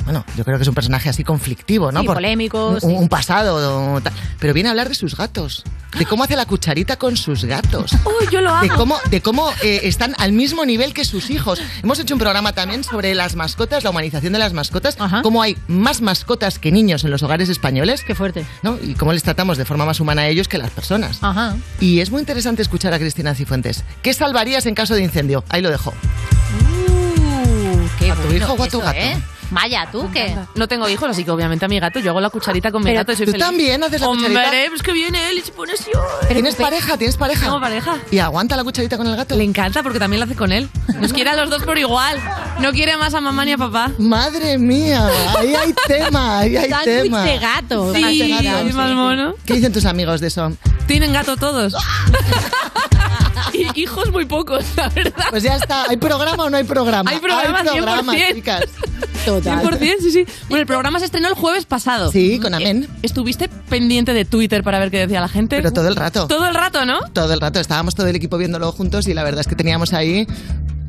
Bueno, 0.03 0.25
yo 0.35 0.43
creo 0.43 0.57
que 0.57 0.63
es 0.63 0.67
un 0.67 0.75
personaje 0.75 1.09
así 1.09 1.23
conflictivo, 1.23 1.91
¿no? 1.91 2.01
Sí, 2.01 2.07
polémico, 2.07 2.69
Un, 2.69 2.81
sí. 2.81 2.87
un 2.87 3.07
pasado, 3.09 4.01
tal. 4.01 4.13
pero 4.39 4.53
viene 4.53 4.69
a 4.69 4.71
hablar 4.71 4.89
de 4.89 4.95
sus 4.95 5.15
gatos, 5.15 5.63
de 5.97 6.05
cómo 6.05 6.23
hace 6.23 6.35
la 6.35 6.45
cucharita 6.45 6.95
con 6.97 7.15
sus 7.17 7.45
gatos. 7.45 7.91
Uy, 8.05 8.27
yo 8.31 8.41
lo 8.41 8.49
hago. 8.51 8.61
De 8.63 8.69
cómo, 8.69 8.97
de 9.09 9.21
cómo 9.21 9.49
eh, 9.63 9.81
están 9.83 10.15
al 10.17 10.31
mismo 10.33 10.65
nivel 10.65 10.93
que 10.93 11.05
sus 11.05 11.29
hijos. 11.29 11.61
Hemos 11.83 11.99
hecho 11.99 12.15
un 12.15 12.19
programa 12.19 12.53
también 12.53 12.83
sobre 12.83 13.13
las 13.15 13.35
mascotas, 13.35 13.83
la 13.83 13.89
humanización 13.91 14.33
de 14.33 14.39
las 14.39 14.53
mascotas, 14.53 14.97
cómo 15.23 15.41
hay 15.41 15.57
más 15.67 16.01
mascotas 16.01 16.59
que 16.59 16.71
niños 16.71 17.03
en 17.03 17.11
los 17.11 17.23
hogares 17.23 17.49
españoles. 17.49 18.03
Qué 18.05 18.15
fuerte. 18.15 18.45
¿no? 18.63 18.77
Y 18.81 18.93
cómo 18.95 19.13
les 19.13 19.23
tratamos 19.23 19.57
de 19.57 19.65
forma 19.65 19.85
más 19.85 19.99
humana 19.99 20.23
a 20.23 20.27
ellos 20.27 20.47
que 20.47 20.57
a 20.57 20.59
las 20.59 20.71
personas. 20.71 21.19
Ajá. 21.21 21.55
Y 21.79 21.99
es 21.99 22.09
muy 22.11 22.19
interesante 22.19 22.61
escuchar 22.61 22.93
a 22.93 22.99
Cristina 22.99 23.35
Cifuentes. 23.35 23.83
¿Qué 24.01 24.13
salvarías 24.13 24.65
en 24.65 24.75
caso 24.75 24.95
de 24.95 25.03
incendio? 25.03 25.43
Ahí 25.49 25.61
lo 25.61 25.69
dejo. 25.69 25.91
Uh, 25.91 27.87
qué 27.99 28.11
¿A 28.11 28.15
tu 28.15 28.21
bueno 28.23 28.37
hijo 28.37 28.53
o 28.53 28.55
a 28.55 28.57
tu 28.57 28.63
eso, 28.65 28.79
gato? 28.79 28.97
¿eh? 28.97 29.17
Maya, 29.51 29.87
¿tú 29.91 30.09
qué? 30.13 30.35
No 30.55 30.67
tengo 30.67 30.87
hijos, 30.89 31.09
así 31.09 31.23
que 31.25 31.31
obviamente 31.31 31.65
a 31.65 31.67
mi 31.67 31.79
gato 31.79 31.99
yo 31.99 32.11
hago 32.11 32.21
la 32.21 32.29
cucharita 32.29 32.71
con 32.71 32.81
mi 32.81 32.89
Pero 32.91 32.99
gato 33.01 33.11
y 33.11 33.15
soy 33.17 33.25
tú 33.25 33.31
feliz. 33.33 33.45
también 33.45 33.83
haces 33.83 33.99
la 34.01 34.07
Hombre, 34.07 34.29
cucharita. 34.29 34.69
pues 34.69 34.81
que 34.81 34.93
viene 34.93 35.29
él 35.29 35.37
y 35.39 35.41
se 35.41 35.51
pone 35.51 35.73
así. 35.73 35.91
¿Tienes 36.29 36.55
pareja? 36.55 36.97
¿Tienes 36.97 37.17
pareja? 37.17 37.45
Tengo 37.45 37.59
pareja. 37.59 37.97
¿Y 38.11 38.19
aguanta 38.19 38.55
la 38.55 38.63
cucharita 38.63 38.97
con 38.97 39.07
el 39.07 39.15
gato? 39.15 39.35
Le 39.35 39.43
encanta 39.43 39.83
porque 39.83 39.99
también 39.99 40.21
lo 40.21 40.25
hace 40.25 40.35
con 40.35 40.51
él. 40.53 40.69
Nos 40.99 41.11
quiere 41.11 41.31
a 41.31 41.35
los 41.35 41.49
dos 41.49 41.63
por 41.63 41.77
igual. 41.77 42.17
No 42.59 42.71
quiere 42.71 42.95
más 42.95 43.13
a 43.13 43.19
mamá 43.21 43.43
ni 43.43 43.51
a 43.51 43.57
papá. 43.57 43.91
Madre 43.97 44.57
mía, 44.57 45.09
ahí 45.37 45.53
hay 45.53 45.73
tema, 45.87 46.39
ahí 46.39 46.55
hay 46.55 46.69
Sándwich 46.69 47.03
tema. 47.03 47.23
de 47.23 47.37
gato. 47.39 47.93
Sí, 47.93 48.01
Sándwich 48.01 48.37
de 48.37 48.43
gato, 48.43 48.65
más 48.77 48.91
mono. 48.93 49.35
¿Qué 49.45 49.55
dicen 49.55 49.73
tus 49.73 49.85
amigos 49.85 50.21
de 50.21 50.27
eso? 50.27 50.51
Tienen 50.87 51.11
gato 51.11 51.35
todos. 51.35 51.73
y 53.53 53.81
hijos 53.81 54.11
muy 54.11 54.25
pocos, 54.25 54.63
la 54.77 54.89
verdad. 54.89 55.25
Pues 55.29 55.43
ya 55.43 55.55
está, 55.57 55.85
¿hay 55.89 55.97
programa 55.97 56.45
o 56.45 56.49
no 56.49 56.57
hay 56.57 56.63
programa? 56.63 57.11
Hay 57.11 57.19
programa, 57.19 57.59
hay 57.59 57.65
programa 57.77 58.13
100%. 58.13 58.33
chicas. 58.35 58.63
100%, 59.43 59.95
sí, 60.01 60.11
sí. 60.11 60.25
Bueno, 60.49 60.61
el 60.61 60.67
programa 60.67 60.99
se 60.99 61.05
estrenó 61.05 61.27
el 61.29 61.35
jueves 61.35 61.65
pasado. 61.65 62.11
Sí, 62.11 62.39
con 62.39 62.53
Amén. 62.53 62.87
Eh, 62.89 62.99
¿Estuviste 63.03 63.49
pendiente 63.69 64.13
de 64.13 64.25
Twitter 64.25 64.63
para 64.63 64.79
ver 64.79 64.91
qué 64.91 64.99
decía 64.99 65.19
la 65.21 65.27
gente? 65.29 65.57
Pero 65.57 65.71
todo 65.71 65.87
el 65.87 65.95
rato. 65.95 66.27
Todo 66.27 66.45
el 66.47 66.53
rato, 66.55 66.85
¿no? 66.85 66.99
Todo 67.13 67.33
el 67.33 67.41
rato, 67.41 67.59
estábamos 67.59 67.95
todo 67.95 68.07
el 68.07 68.15
equipo 68.15 68.37
viéndolo 68.37 68.71
juntos 68.71 69.07
y 69.07 69.13
la 69.13 69.23
verdad 69.23 69.41
es 69.41 69.47
que 69.47 69.55
teníamos 69.55 69.93
ahí... 69.93 70.27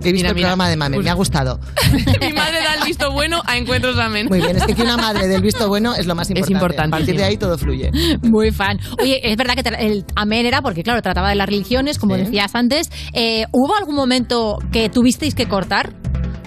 He 0.04 0.10
visto 0.10 0.16
Mira, 0.24 0.28
el 0.30 0.34
mira. 0.34 0.48
programa 0.48 0.68
de 0.68 0.76
Mame, 0.76 0.98
me 0.98 1.10
ha 1.10 1.14
gustado. 1.14 1.60
Mi 2.20 2.32
madre 2.32 2.58
da 2.60 2.74
el 2.80 2.84
visto 2.84 3.12
bueno 3.12 3.40
a 3.46 3.56
Encuentros 3.56 3.96
Amén. 4.00 4.26
Muy 4.28 4.40
bien, 4.40 4.56
es 4.56 4.64
que, 4.64 4.74
que 4.74 4.82
una 4.82 4.96
madre 4.96 5.28
del 5.28 5.40
visto 5.40 5.68
bueno 5.68 5.94
es 5.94 6.06
lo 6.06 6.16
más 6.16 6.28
importante. 6.28 6.52
importantísimo. 6.54 6.96
A 6.96 6.98
partir 6.98 7.16
de 7.16 7.22
ahí 7.22 7.36
todo 7.36 7.56
fluye. 7.56 7.88
Muy 8.22 8.50
fan. 8.50 8.80
Oye, 9.00 9.20
es 9.22 9.36
verdad 9.36 9.54
que 9.54 9.62
el 9.78 10.04
amén 10.16 10.44
era 10.44 10.60
porque, 10.60 10.82
claro, 10.82 11.00
trataba 11.02 11.28
de 11.28 11.36
las 11.36 11.46
religiones, 11.46 12.00
como 12.00 12.16
decías 12.16 12.52
antes. 12.56 12.90
Eh, 13.12 13.44
¿Hubo 13.52 13.76
algún 13.76 13.94
momento 13.94 14.58
que 14.72 14.88
tuvisteis 14.88 15.36
que 15.36 15.46
cortar? 15.46 15.92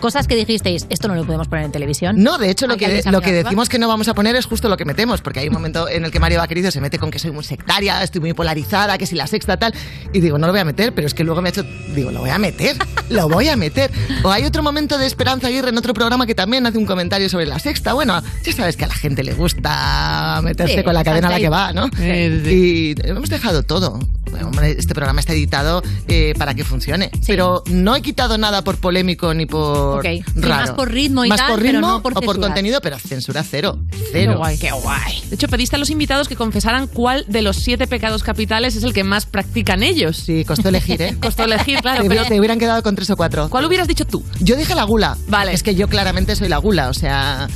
Cosas 0.06 0.28
que 0.28 0.36
dijisteis, 0.36 0.86
esto 0.91 1.08
no 1.08 1.16
lo 1.16 1.26
podemos 1.26 1.47
poner 1.47 1.66
en 1.66 1.72
televisión. 1.72 2.22
No, 2.22 2.38
de 2.38 2.51
hecho, 2.51 2.68
lo 2.68 2.78
que, 2.78 3.01
lo 3.10 3.22
que 3.22 3.34
decimos 3.34 3.70
que 3.70 3.80
no 3.80 3.88
vamos 3.88 4.08
a 4.08 4.14
poner 4.14 4.36
es 4.36 4.45
justo 4.45 4.70
lo 4.70 4.78
que 4.78 4.86
metemos, 4.86 5.20
porque 5.22 5.39
hay 5.39 5.47
un 5.47 5.56
momento 5.56 5.89
en 5.89 6.06
el 6.06 6.12
que 6.12 6.20
Mario 6.20 6.38
Vaquerizo 6.38 6.70
se 6.70 6.80
mete 6.80 6.99
con 6.99 7.10
que 7.10 7.18
soy 7.18 7.32
muy 7.32 7.43
sectaria, 7.43 8.03
estoy 8.03 8.22
muy 8.22 8.34
polarizada, 8.34 8.99
que 8.99 9.08
si 9.08 9.16
la 9.16 9.26
sexta 9.26 9.58
tal, 9.58 9.74
y 10.14 10.20
digo, 10.20 10.38
no 10.38 10.45
lo 10.45 10.53
voy 10.53 10.60
a 10.60 10.64
meter, 10.64 10.93
pero 10.93 11.08
es 11.08 11.16
que 11.16 11.24
luego 11.24 11.41
me 11.41 11.49
ha 11.49 11.53
hecho, 11.53 11.64
digo, 11.95 12.12
lo 12.12 12.20
voy 12.20 12.30
a 12.30 12.38
meter, 12.38 12.78
lo 13.10 13.28
voy 13.28 13.49
a 13.49 13.56
meter. 13.56 13.89
O 14.24 14.30
hay 14.30 14.43
otro 14.43 14.62
momento 14.62 14.99
de 14.99 15.08
Esperanza 15.08 15.47
Aguirre 15.47 15.70
en 15.70 15.78
otro 15.80 15.95
programa 15.95 16.28
que 16.28 16.36
también 16.36 16.68
hace 16.68 16.78
un 16.78 16.86
comentario 16.86 17.28
sobre 17.28 17.47
la 17.47 17.58
sexta. 17.58 17.93
Bueno, 17.93 18.22
ya 18.43 18.53
sabes 18.53 18.78
que 18.78 18.86
a 18.86 18.88
la 18.88 18.93
gente 18.93 19.24
le 19.24 19.34
gusta 19.34 20.39
meterse 20.43 20.76
Sí, 20.76 20.84
con 20.84 20.93
la 20.93 21.03
cadena 21.03 21.30
a 21.30 21.32
la 21.32 21.39
que 21.39 21.49
va, 21.49 21.74
¿no? 21.74 21.89
Sí, 21.97 22.03
Y 22.03 22.95
hemos 23.10 23.28
dejado 23.28 23.64
todo. 23.64 23.97
Bueno, 24.30 24.47
hombre, 24.47 24.76
este 24.78 24.93
programa 24.93 25.22
está 25.22 25.34
editado 25.34 25.82
eh, 26.10 26.34
para 26.38 26.53
que 26.53 26.66
funcione, 26.66 27.10
pero 27.26 27.64
no 27.68 27.95
he 27.95 28.01
quitado 28.01 28.38
nada 28.38 28.64
por 28.64 28.78
polémico 28.78 29.34
ni 29.34 29.45
por 29.45 29.94
Raro. 30.35 30.61
más 30.65 30.71
por 30.71 30.91
ritmo 30.91 31.25
y 31.25 31.29
Más 31.29 31.39
tal, 31.39 31.51
por 31.51 31.59
pero 31.59 31.71
ritmo 31.73 31.87
no 31.87 32.01
por 32.01 32.13
o 32.17 32.21
por 32.21 32.39
contenido, 32.39 32.79
pero 32.81 32.97
censura 32.99 33.43
cero. 33.43 33.77
Cero. 34.11 34.31
Qué 34.33 34.37
guay. 34.37 34.57
Qué 34.57 34.71
guay. 34.71 35.21
De 35.29 35.35
hecho, 35.35 35.47
pediste 35.47 35.75
a 35.75 35.79
los 35.79 35.89
invitados 35.89 36.27
que 36.27 36.35
confesaran 36.35 36.87
cuál 36.87 37.25
de 37.27 37.41
los 37.41 37.55
siete 37.57 37.87
pecados 37.87 38.23
capitales 38.23 38.75
es 38.75 38.83
el 38.83 38.93
que 38.93 39.03
más 39.03 39.25
practican 39.25 39.83
ellos. 39.83 40.17
Sí, 40.17 40.45
costó 40.45 40.69
elegir, 40.69 41.01
¿eh? 41.01 41.17
Costó 41.21 41.43
elegir, 41.43 41.79
claro. 41.81 42.03
te, 42.03 42.09
pero- 42.09 42.25
te 42.25 42.39
hubieran 42.39 42.59
quedado 42.59 42.81
con 42.83 42.95
tres 42.95 43.09
o 43.09 43.17
cuatro. 43.17 43.49
¿Cuál 43.49 43.65
hubieras 43.65 43.87
dicho 43.87 44.05
tú? 44.05 44.23
Yo 44.39 44.55
dije 44.55 44.75
la 44.75 44.83
gula. 44.83 45.17
Vale. 45.27 45.53
Es 45.53 45.63
que 45.63 45.75
yo 45.75 45.87
claramente 45.87 46.35
soy 46.35 46.47
la 46.49 46.57
gula, 46.57 46.89
o 46.89 46.93
sea, 46.93 47.47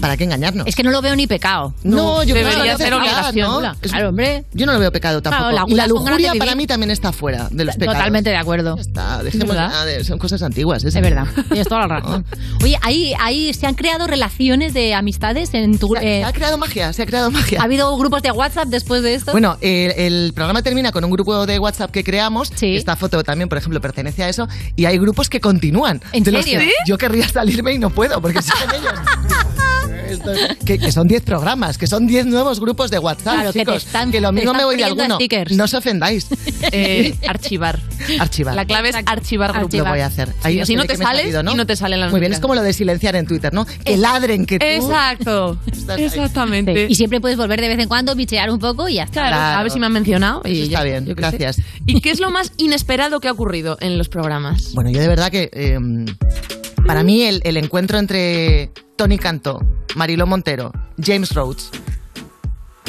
¿para 0.00 0.16
qué 0.16 0.24
engañarnos? 0.24 0.66
Es 0.66 0.74
que 0.76 0.82
no 0.82 0.90
lo 0.90 1.02
veo 1.02 1.14
ni 1.16 1.26
pecado. 1.26 1.74
No, 1.82 2.22
yo 2.22 2.34
creo 2.34 2.46
que 2.46 2.52
debería 2.52 2.72
no 2.72 2.78
ser 2.78 2.94
obligación. 2.94 3.32
pecado, 3.34 3.54
Gula. 3.56 3.76
Es- 3.82 3.90
Claro, 3.90 4.08
hombre. 4.10 4.44
Yo 4.52 4.66
no 4.66 4.72
lo 4.72 4.78
veo 4.78 4.92
pecado 4.92 5.20
tampoco. 5.22 5.50
Claro, 5.50 5.66
la 5.66 5.72
y 5.72 5.76
la 5.76 5.86
lujuria 5.86 6.32
para 6.38 6.54
mí 6.54 6.66
también 6.66 6.90
está 6.90 7.12
fuera 7.12 7.48
de 7.50 7.64
los 7.64 7.74
pecados. 7.76 7.96
Totalmente 7.98 8.30
de 8.30 8.36
acuerdo. 8.36 8.76
Está, 8.78 9.18
Es 9.18 9.24
dejemos 9.32 9.56
de- 9.86 10.04
son 10.04 10.18
cosas 10.18 10.42
antiguas. 10.42 10.84
Es 10.84 10.94
verdad, 10.94 11.26
tienes 11.48 11.68
toda 11.68 11.82
la 11.82 12.00
razón. 12.00 12.24
Oye, 12.62 12.78
ahí, 12.82 13.14
ahí 13.20 13.52
se 13.54 13.66
han 13.66 13.74
creado 13.74 14.06
relaciones 14.06 14.74
de 14.74 14.94
amistades 14.94 15.52
en 15.54 15.78
tu... 15.78 15.94
Se 15.96 16.18
eh, 16.20 16.24
ha 16.24 16.32
creado 16.32 16.58
magia, 16.58 16.92
se 16.92 17.02
ha 17.02 17.06
creado 17.06 17.30
magia. 17.30 17.60
¿Ha 17.60 17.64
habido 17.64 17.96
grupos 17.96 18.22
de 18.22 18.30
WhatsApp 18.30 18.68
después 18.68 19.02
de 19.02 19.14
esto? 19.14 19.32
Bueno, 19.32 19.56
el, 19.60 19.92
el 19.92 20.32
programa 20.34 20.62
termina 20.62 20.92
con 20.92 21.04
un 21.04 21.10
grupo 21.10 21.46
de 21.46 21.58
WhatsApp 21.58 21.90
que 21.90 22.04
creamos. 22.04 22.52
Esta 22.60 22.96
foto 22.96 23.22
también, 23.24 23.48
por 23.48 23.58
ejemplo, 23.58 23.80
pertenece 23.80 24.22
a 24.22 24.28
eso. 24.28 24.48
Y 24.76 24.84
hay 24.84 24.98
grupos 24.98 25.28
que 25.28 25.40
continúan. 25.40 26.00
¿En 26.12 26.24
los 26.32 26.44
serio? 26.44 26.60
que 26.60 26.66
¿Sí? 26.66 26.72
Yo 26.86 26.98
querría 26.98 27.28
salirme 27.28 27.72
y 27.72 27.78
no 27.78 27.90
puedo, 27.90 28.20
porque 28.20 28.40
siguen 28.42 28.68
ellos. 28.80 28.92
Que, 30.64 30.78
que 30.78 30.90
son 30.92 31.06
10 31.06 31.22
programas, 31.22 31.78
que 31.78 31.86
son 31.86 32.06
10 32.06 32.26
nuevos 32.26 32.58
grupos 32.60 32.90
de 32.90 32.98
WhatsApp, 32.98 33.34
Claro, 33.34 33.52
que 33.52 33.60
te 33.60 33.64
chicos. 33.64 33.86
están- 33.86 34.10
que 34.10 34.20
lo 34.20 34.32
mismo 34.32 34.52
me 34.54 34.64
voy 34.64 34.76
de 34.76 34.84
alguno. 34.84 35.14
stickers. 35.16 35.56
No 35.56 35.64
os 35.64 35.74
ofendáis. 35.74 36.26
Eh, 36.72 37.14
archivar. 37.26 37.80
Archivar. 38.20 38.54
La 38.54 38.64
clave 38.66 38.90
es 38.90 38.96
archivar 39.06 39.52
grupos. 39.52 39.74
Lo 39.78 39.84
voy 39.86 40.00
a 40.00 40.06
hacer. 40.06 40.28
Ahí 40.42 40.54
Sí, 40.56 40.60
os 40.60 40.66
si 40.68 40.76
no 40.76 40.84
te 40.84 40.96
sales 40.96 41.22
salido, 41.22 41.42
¿no? 41.42 41.52
y 41.52 41.54
no 41.54 41.64
te 41.66 41.74
salen 41.74 41.98
las 42.00 42.10
Muy 42.10 42.20
bien, 42.20 42.32
es 42.32 42.38
como 42.38 42.54
lo 42.54 42.62
de 42.62 42.72
silenciar 42.74 43.16
en 43.16 43.26
Twitter, 43.26 43.52
¿no? 43.54 43.64
Que 43.64 43.96
ladren 43.96 44.44
que 44.46 44.58
tú... 44.58 44.64
Exacto. 44.66 45.58
Exactamente. 45.96 46.74
Sí, 46.86 46.92
Y 46.92 46.94
siempre 46.96 47.20
puedes 47.20 47.38
volver 47.38 47.60
de 47.60 47.68
vez 47.68 47.78
en 47.78 47.88
cuando, 47.88 48.14
bichear 48.14 48.50
un 48.50 48.58
poco 48.58 48.88
y 48.88 48.94
ya 48.96 49.04
está. 49.04 49.28
Claro, 49.28 49.58
a 49.58 49.62
ver 49.62 49.72
si 49.72 49.80
me 49.80 49.86
han 49.86 49.92
mencionado. 49.92 50.42
Y 50.44 50.52
Eso 50.52 50.62
está 50.64 50.78
ya, 50.80 50.84
bien, 50.84 51.06
yo 51.06 51.16
qué 51.16 51.22
sé. 51.22 51.38
gracias. 51.38 51.66
¿Y 51.86 52.00
qué 52.02 52.10
es 52.10 52.20
lo 52.20 52.30
más 52.30 52.52
inesperado 52.58 53.20
que 53.20 53.28
ha 53.28 53.32
ocurrido 53.32 53.78
en 53.80 53.96
los 53.98 54.08
programas? 54.08 54.72
Bueno, 54.74 54.90
yo 54.90 55.00
de 55.00 55.08
verdad 55.08 55.30
que 55.30 55.48
eh, 55.52 55.78
para 56.86 57.02
mí 57.02 57.22
el, 57.22 57.40
el 57.44 57.56
encuentro 57.56 57.98
entre 57.98 58.70
Tony 58.96 59.18
Cantó, 59.18 59.60
Marilo 59.96 60.26
Montero, 60.26 60.72
James 61.02 61.32
Rhodes, 61.34 61.70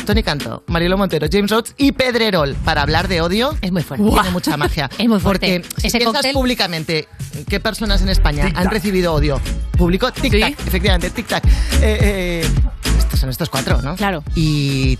Tony 0.05 0.23
Cantó, 0.23 0.63
Marilo 0.67 0.97
Montero, 0.97 1.27
James 1.31 1.51
Rhodes 1.51 1.75
y 1.77 1.91
Pedrerol 1.91 2.55
para 2.65 2.81
hablar 2.81 3.07
de 3.07 3.21
odio 3.21 3.55
es 3.61 3.71
muy 3.71 3.83
fuerte. 3.83 4.03
Tiene 4.09 4.31
mucha 4.31 4.57
magia. 4.57 4.89
Es 4.97 5.07
muy 5.07 5.19
fuerte. 5.19 5.59
Porque 5.61 5.81
si 5.81 5.87
Ese 5.87 5.99
piensas 5.99 6.23
cóctel- 6.25 6.33
públicamente 6.33 7.07
qué 7.47 7.59
personas 7.59 8.01
en 8.01 8.09
España 8.09 8.51
han 8.55 8.69
recibido 8.69 9.13
odio 9.13 9.39
público, 9.77 10.07
tic-tac, 10.11 10.55
efectivamente, 10.67 11.11
tic-tac. 11.13 11.43
Eh, 11.81 11.97
eh, 12.01 12.49
estos 12.97 13.19
son 13.19 13.29
estos 13.29 13.49
cuatro, 13.49 13.81
¿no? 13.81 13.95
Claro. 13.95 14.23
Y 14.35 14.97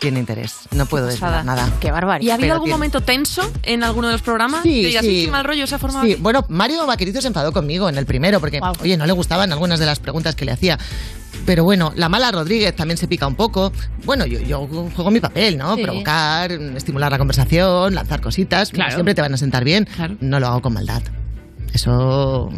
tiene 0.00 0.18
interés. 0.18 0.54
No 0.72 0.86
puedo 0.86 1.06
desvelar 1.06 1.44
nada. 1.44 1.70
Qué 1.80 1.90
barbaridad. 1.92 2.26
¿Y 2.26 2.30
ha 2.30 2.34
habido 2.34 2.44
Pero 2.46 2.54
algún 2.54 2.66
tiene- 2.66 2.74
momento 2.76 3.00
tenso 3.02 3.48
en 3.62 3.84
alguno 3.84 4.08
de 4.08 4.14
los 4.14 4.22
programas? 4.22 4.62
Sí, 4.62 4.80
Que 4.82 4.88
digas, 4.88 5.04
sí. 5.04 5.28
mal 5.30 5.44
rollo 5.44 5.66
se 5.66 5.74
ha 5.74 5.78
formado 5.78 6.04
Sí, 6.06 6.12
aquí? 6.12 6.22
bueno, 6.22 6.44
Mario 6.48 6.86
Vaquerizo 6.86 7.20
se 7.20 7.28
enfadó 7.28 7.52
conmigo 7.52 7.88
en 7.88 7.96
el 7.98 8.06
primero 8.06 8.40
porque, 8.40 8.60
oye, 8.80 8.96
no 8.96 9.06
le 9.06 9.12
gustaban 9.12 9.52
algunas 9.52 9.78
de 9.78 9.86
las 9.86 9.98
preguntas 10.00 10.34
que 10.34 10.44
le 10.44 10.52
hacía. 10.52 10.78
Pero 11.46 11.64
bueno, 11.64 11.92
la 11.96 12.08
mala 12.08 12.30
Rodríguez 12.32 12.74
también 12.74 12.98
se 12.98 13.08
pica 13.08 13.26
un 13.26 13.34
poco. 13.34 13.72
Bueno, 14.04 14.26
yo, 14.26 14.40
yo 14.40 14.66
juego 14.66 15.10
mi 15.10 15.20
papel, 15.20 15.56
¿no? 15.58 15.76
Sí. 15.76 15.82
Provocar, 15.82 16.50
estimular 16.52 17.12
la 17.12 17.18
conversación, 17.18 17.94
lanzar 17.94 18.20
cositas. 18.20 18.70
Claro. 18.70 18.92
Siempre 18.94 19.14
te 19.14 19.20
van 19.22 19.32
a 19.34 19.36
sentar 19.36 19.64
bien. 19.64 19.88
No 20.20 20.40
lo 20.40 20.48
hago 20.48 20.60
con 20.62 20.74
maldad. 20.74 21.02
Eso 21.72 22.50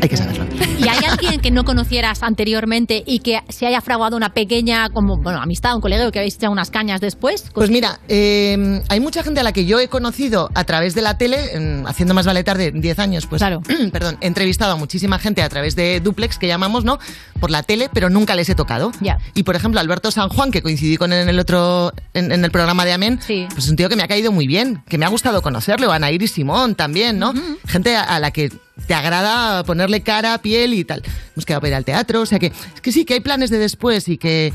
hay 0.00 0.08
que 0.08 0.16
saberlo. 0.16 0.44
¿Y 0.78 0.88
hay 0.88 1.04
alguien 1.08 1.40
que 1.40 1.50
no 1.50 1.64
conocieras 1.64 2.22
anteriormente 2.22 3.02
y 3.06 3.20
que 3.20 3.40
se 3.48 3.66
haya 3.66 3.80
fraguado 3.80 4.16
una 4.16 4.34
pequeña, 4.34 4.90
como, 4.90 5.16
bueno, 5.16 5.40
amistad, 5.40 5.74
un 5.74 5.80
colegio 5.80 6.10
que 6.12 6.18
habéis 6.18 6.34
echado 6.36 6.52
unas 6.52 6.70
cañas 6.70 7.00
después? 7.00 7.46
Pues 7.54 7.70
mira, 7.70 8.00
eh, 8.08 8.82
hay 8.88 9.00
mucha 9.00 9.22
gente 9.22 9.40
a 9.40 9.42
la 9.42 9.52
que 9.52 9.64
yo 9.66 9.78
he 9.80 9.88
conocido 9.88 10.50
a 10.54 10.64
través 10.64 10.94
de 10.94 11.02
la 11.02 11.16
tele, 11.18 11.54
en- 11.54 11.84
haciendo 11.86 12.14
más 12.14 12.26
vale 12.26 12.44
tarde, 12.44 12.72
10 12.74 12.98
años, 12.98 13.26
pues, 13.26 13.42
perdón, 13.92 14.18
he 14.20 14.26
entrevistado 14.26 14.72
a 14.72 14.76
muchísima 14.76 15.18
gente 15.18 15.42
a 15.42 15.48
través 15.48 15.76
de 15.76 16.00
duplex, 16.00 16.38
que 16.38 16.46
llamamos, 16.48 16.84
¿no? 16.84 16.98
Por 17.40 17.50
la 17.50 17.62
tele, 17.62 17.88
pero 17.92 18.10
nunca 18.10 18.34
les 18.34 18.48
he 18.48 18.54
tocado. 18.54 18.92
Ya. 19.00 19.18
Y 19.34 19.42
por 19.44 19.56
ejemplo, 19.56 19.80
Alberto 19.80 20.10
San 20.10 20.28
Juan, 20.28 20.50
que 20.50 20.62
coincidí 20.62 20.96
con 20.96 21.12
él 21.12 21.22
en 21.22 21.28
el 21.28 21.38
otro, 21.38 21.92
en, 22.14 22.32
en 22.32 22.44
el 22.44 22.50
programa 22.50 22.84
de 22.84 22.92
Amén, 22.92 23.18
pues 23.26 23.64
es 23.64 23.68
un 23.68 23.76
tío 23.76 23.88
que 23.88 23.96
me 23.96 24.02
ha 24.02 24.08
caído 24.08 24.32
muy 24.32 24.46
bien, 24.46 24.82
que 24.88 24.98
me 24.98 25.04
ha 25.06 25.08
gustado 25.08 25.42
conocerlo, 25.42 25.92
Ana 25.92 26.10
Iris 26.10 26.32
Simón 26.32 26.74
también, 26.74 27.18
¿no? 27.18 27.32
Gente 27.66 27.96
a, 27.96 28.02
a 28.02 28.20
la 28.20 28.30
que 28.30 28.50
te 28.86 28.94
agrada 28.94 29.64
ponerle 29.64 30.02
cara, 30.02 30.38
piel 30.38 30.74
y 30.74 30.84
tal. 30.84 31.02
Hemos 31.34 31.46
quedado 31.46 31.60
para 31.60 31.68
ir 31.70 31.74
al 31.74 31.84
teatro, 31.84 32.22
o 32.22 32.26
sea 32.26 32.38
que, 32.38 32.46
es 32.46 32.80
que 32.80 32.92
sí, 32.92 33.04
que 33.04 33.14
hay 33.14 33.20
planes 33.20 33.50
de 33.50 33.58
después 33.58 34.08
y 34.08 34.18
que 34.18 34.52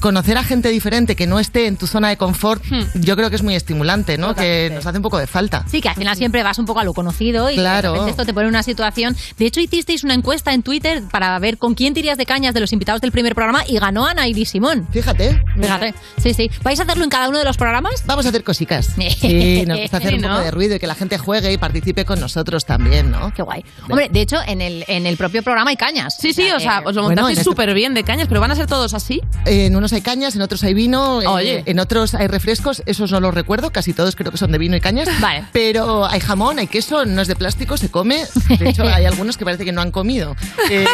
conocer 0.00 0.36
a 0.38 0.44
gente 0.44 0.68
diferente 0.68 1.16
que 1.16 1.26
no 1.26 1.38
esté 1.38 1.66
en 1.66 1.76
tu 1.76 1.86
zona 1.86 2.08
de 2.08 2.16
confort, 2.16 2.62
yo 2.94 3.16
creo 3.16 3.30
que 3.30 3.36
es 3.36 3.42
muy 3.42 3.54
estimulante, 3.54 4.18
¿no? 4.18 4.34
Que 4.34 4.70
nos 4.74 4.86
hace 4.86 4.98
un 4.98 5.02
poco 5.02 5.18
de 5.18 5.26
falta. 5.26 5.64
Sí, 5.70 5.80
que 5.80 5.88
al 5.88 5.94
final 5.94 6.16
siempre 6.16 6.42
vas 6.42 6.58
un 6.58 6.66
poco 6.66 6.80
a 6.80 6.84
lo 6.84 6.92
conocido 6.94 7.50
y 7.50 7.54
Claro. 7.56 7.92
de 7.92 7.98
repente 7.98 8.10
esto 8.10 8.24
te 8.26 8.34
pone 8.34 8.44
en 8.46 8.50
una 8.50 8.62
situación. 8.62 9.16
De 9.38 9.46
hecho, 9.46 9.60
hicisteis 9.60 10.04
una 10.04 10.14
encuesta 10.14 10.52
en 10.52 10.62
Twitter 10.62 11.02
para 11.10 11.38
ver 11.38 11.58
con 11.58 11.74
quién 11.74 11.94
tirías 11.94 12.18
de 12.18 12.26
cañas 12.26 12.54
de 12.54 12.60
los 12.60 12.72
invitados 12.72 13.00
del 13.00 13.12
primer 13.12 13.34
programa 13.34 13.64
y 13.66 13.78
ganó 13.78 14.06
Ana 14.06 14.26
Iris 14.26 14.50
Simón. 14.50 14.86
Fíjate. 14.90 15.40
Fíjate. 15.60 15.94
Sí, 16.20 16.34
sí. 16.34 16.50
¿Vais 16.62 16.78
a 16.80 16.82
hacerlo 16.84 17.04
en 17.04 17.10
cada 17.10 17.28
uno 17.28 17.38
de 17.38 17.44
los 17.44 17.56
programas? 17.56 18.02
Vamos 18.06 18.26
a 18.26 18.30
hacer 18.30 18.42
cositas. 18.44 18.90
Sí, 19.22 19.64
nos 19.66 19.78
gusta 19.78 19.98
hacer 19.98 20.14
un 20.14 20.20
¿No? 20.22 20.28
poco 20.28 20.40
de 20.44 20.50
ruido 20.50 20.74
y 20.76 20.78
que 20.78 20.86
la 20.86 20.94
gente 20.94 21.16
juegue 21.18 21.52
y 21.52 21.58
participe 21.58 22.04
con 22.04 22.18
nosotros 22.18 22.64
también, 22.64 23.10
¿no? 23.10 23.32
Qué 23.34 23.42
guay. 23.42 23.64
Hombre, 23.88 24.08
de 24.10 24.20
hecho, 24.20 24.36
en 24.46 24.60
el, 24.60 24.84
en 24.88 25.06
el 25.06 25.16
propio 25.16 25.42
programa 25.42 25.70
hay 25.70 25.76
cañas. 25.76 26.16
Sí, 26.18 26.32
sí, 26.32 26.50
o 26.50 26.58
sea, 26.60 26.80
os 26.84 26.94
lo 26.94 27.02
Bueno, 27.02 27.22
montasteis 27.22 27.38
en 27.38 27.40
este- 27.40 27.44
súper 27.50 27.72
bien 27.74 27.94
de 27.94 28.02
cañas, 28.04 28.26
pero 28.28 28.40
van 28.40 28.50
a 28.50 28.56
ser 28.56 28.66
todos 28.66 28.94
así. 28.94 29.20
En 29.46 29.76
unos 29.82 29.92
hay 29.92 30.00
cañas, 30.00 30.36
en 30.36 30.42
otros 30.42 30.62
hay 30.62 30.74
vino, 30.74 31.20
eh, 31.20 31.26
Oye. 31.26 31.62
en 31.66 31.80
otros 31.80 32.14
hay 32.14 32.28
refrescos, 32.28 32.84
esos 32.86 33.10
no 33.10 33.18
los 33.18 33.34
recuerdo, 33.34 33.70
casi 33.72 33.92
todos 33.92 34.14
creo 34.14 34.30
que 34.30 34.38
son 34.38 34.52
de 34.52 34.58
vino 34.58 34.76
y 34.76 34.80
cañas. 34.80 35.08
Vale. 35.20 35.44
Pero 35.52 36.06
hay 36.06 36.20
jamón, 36.20 36.60
hay 36.60 36.68
queso, 36.68 37.04
no 37.04 37.20
es 37.20 37.26
de 37.28 37.34
plástico, 37.34 37.76
se 37.76 37.90
come. 37.90 38.24
De 38.60 38.68
hecho, 38.68 38.84
hay 38.84 39.06
algunos 39.06 39.36
que 39.36 39.44
parece 39.44 39.64
que 39.64 39.72
no 39.72 39.80
han 39.80 39.90
comido. 39.90 40.36
Eh, 40.70 40.86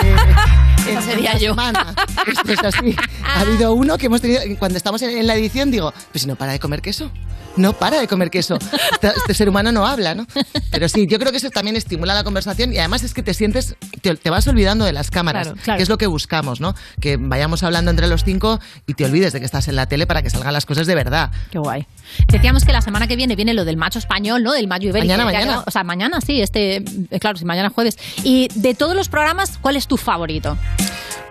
sería 1.05 1.37
yo. 1.37 1.51
semana. 1.51 1.95
Esto 2.27 2.53
es 2.53 2.65
así. 2.65 2.97
Ha 3.29 3.41
habido 3.41 3.75
uno 3.75 3.99
que 3.99 4.07
hemos 4.07 4.23
tenido, 4.23 4.41
cuando 4.59 4.79
estamos 4.79 5.03
en, 5.03 5.11
en 5.11 5.27
la 5.27 5.35
edición, 5.35 5.71
digo, 5.71 5.93
pues 6.13 6.23
si 6.23 6.29
no 6.29 6.37
para 6.37 6.53
de 6.53 6.59
comer 6.59 6.81
queso. 6.81 7.11
No 7.59 7.73
para 7.75 8.01
de 8.01 8.09
comer 8.09 8.31
queso. 8.31 8.59
Este, 8.93 9.09
este 9.09 9.35
ser 9.35 9.49
humano 9.49 9.71
no 9.73 9.87
habla, 9.87 10.15
¿no? 10.15 10.27
Pero 10.71 10.89
sí, 10.89 11.07
yo 11.09 11.19
creo 11.19 11.31
que 11.31 11.39
eso 11.39 11.51
también 11.51 11.77
estimula 11.77 12.15
la 12.15 12.25
conversación 12.25 12.73
y 12.73 12.79
además 12.79 13.03
es 13.03 13.15
que 13.15 13.23
te 13.23 13.35
sientes, 13.35 13.77
te, 14.01 14.15
te 14.17 14.31
vas 14.31 14.47
olvidando 14.49 14.85
de 14.85 14.93
las 14.93 15.11
cámaras, 15.11 15.49
Claro, 15.49 15.63
claro. 15.63 15.77
que 15.77 15.83
es 15.83 15.89
lo 15.89 15.99
que 15.99 16.07
buscamos, 16.07 16.61
¿no? 16.61 16.75
Que 17.01 17.17
vayamos 17.19 17.63
hablando 17.63 17.91
entre 17.91 18.07
los 18.07 18.25
cinco 18.25 18.61
y 18.87 18.95
te 18.95 19.05
olvides 19.05 19.33
de 19.33 19.41
que 19.41 19.47
estás 19.47 19.69
en 19.69 19.77
la 19.77 19.87
tele 19.87 20.07
para 20.07 20.23
que 20.23 20.31
salgan 20.31 20.53
las 20.53 20.67
cosas 20.67 20.87
de 20.87 20.95
verdad. 20.95 21.31
Qué 21.51 21.59
guay. 21.59 21.87
Decíamos 22.29 22.65
que 22.65 22.73
la 22.73 22.81
semana 22.81 23.07
que 23.07 23.17
viene 23.17 23.37
viene 23.37 23.55
lo 23.55 23.65
del 23.65 23.77
macho 23.77 23.99
español, 23.99 24.43
¿no? 24.43 24.53
Del 24.53 24.69
mayo 24.69 24.89
ibérico. 24.89 25.13
Mañana, 25.13 25.25
mañana. 25.25 25.65
O 25.67 25.71
sea, 25.71 25.85
mañana 25.85 26.21
sí, 26.21 26.41
este, 26.41 26.77
eh, 26.77 27.21
claro, 27.21 27.37
sí, 27.39 27.45
mañana 27.45 27.71
jueves. 27.71 27.97
Y 28.25 28.49
de 28.55 28.75
todos 28.75 28.95
los 28.97 29.09
programas, 29.09 29.59
¿cuál 29.61 29.77
es 29.77 29.87
tu 29.87 29.97
favorito? 29.97 30.57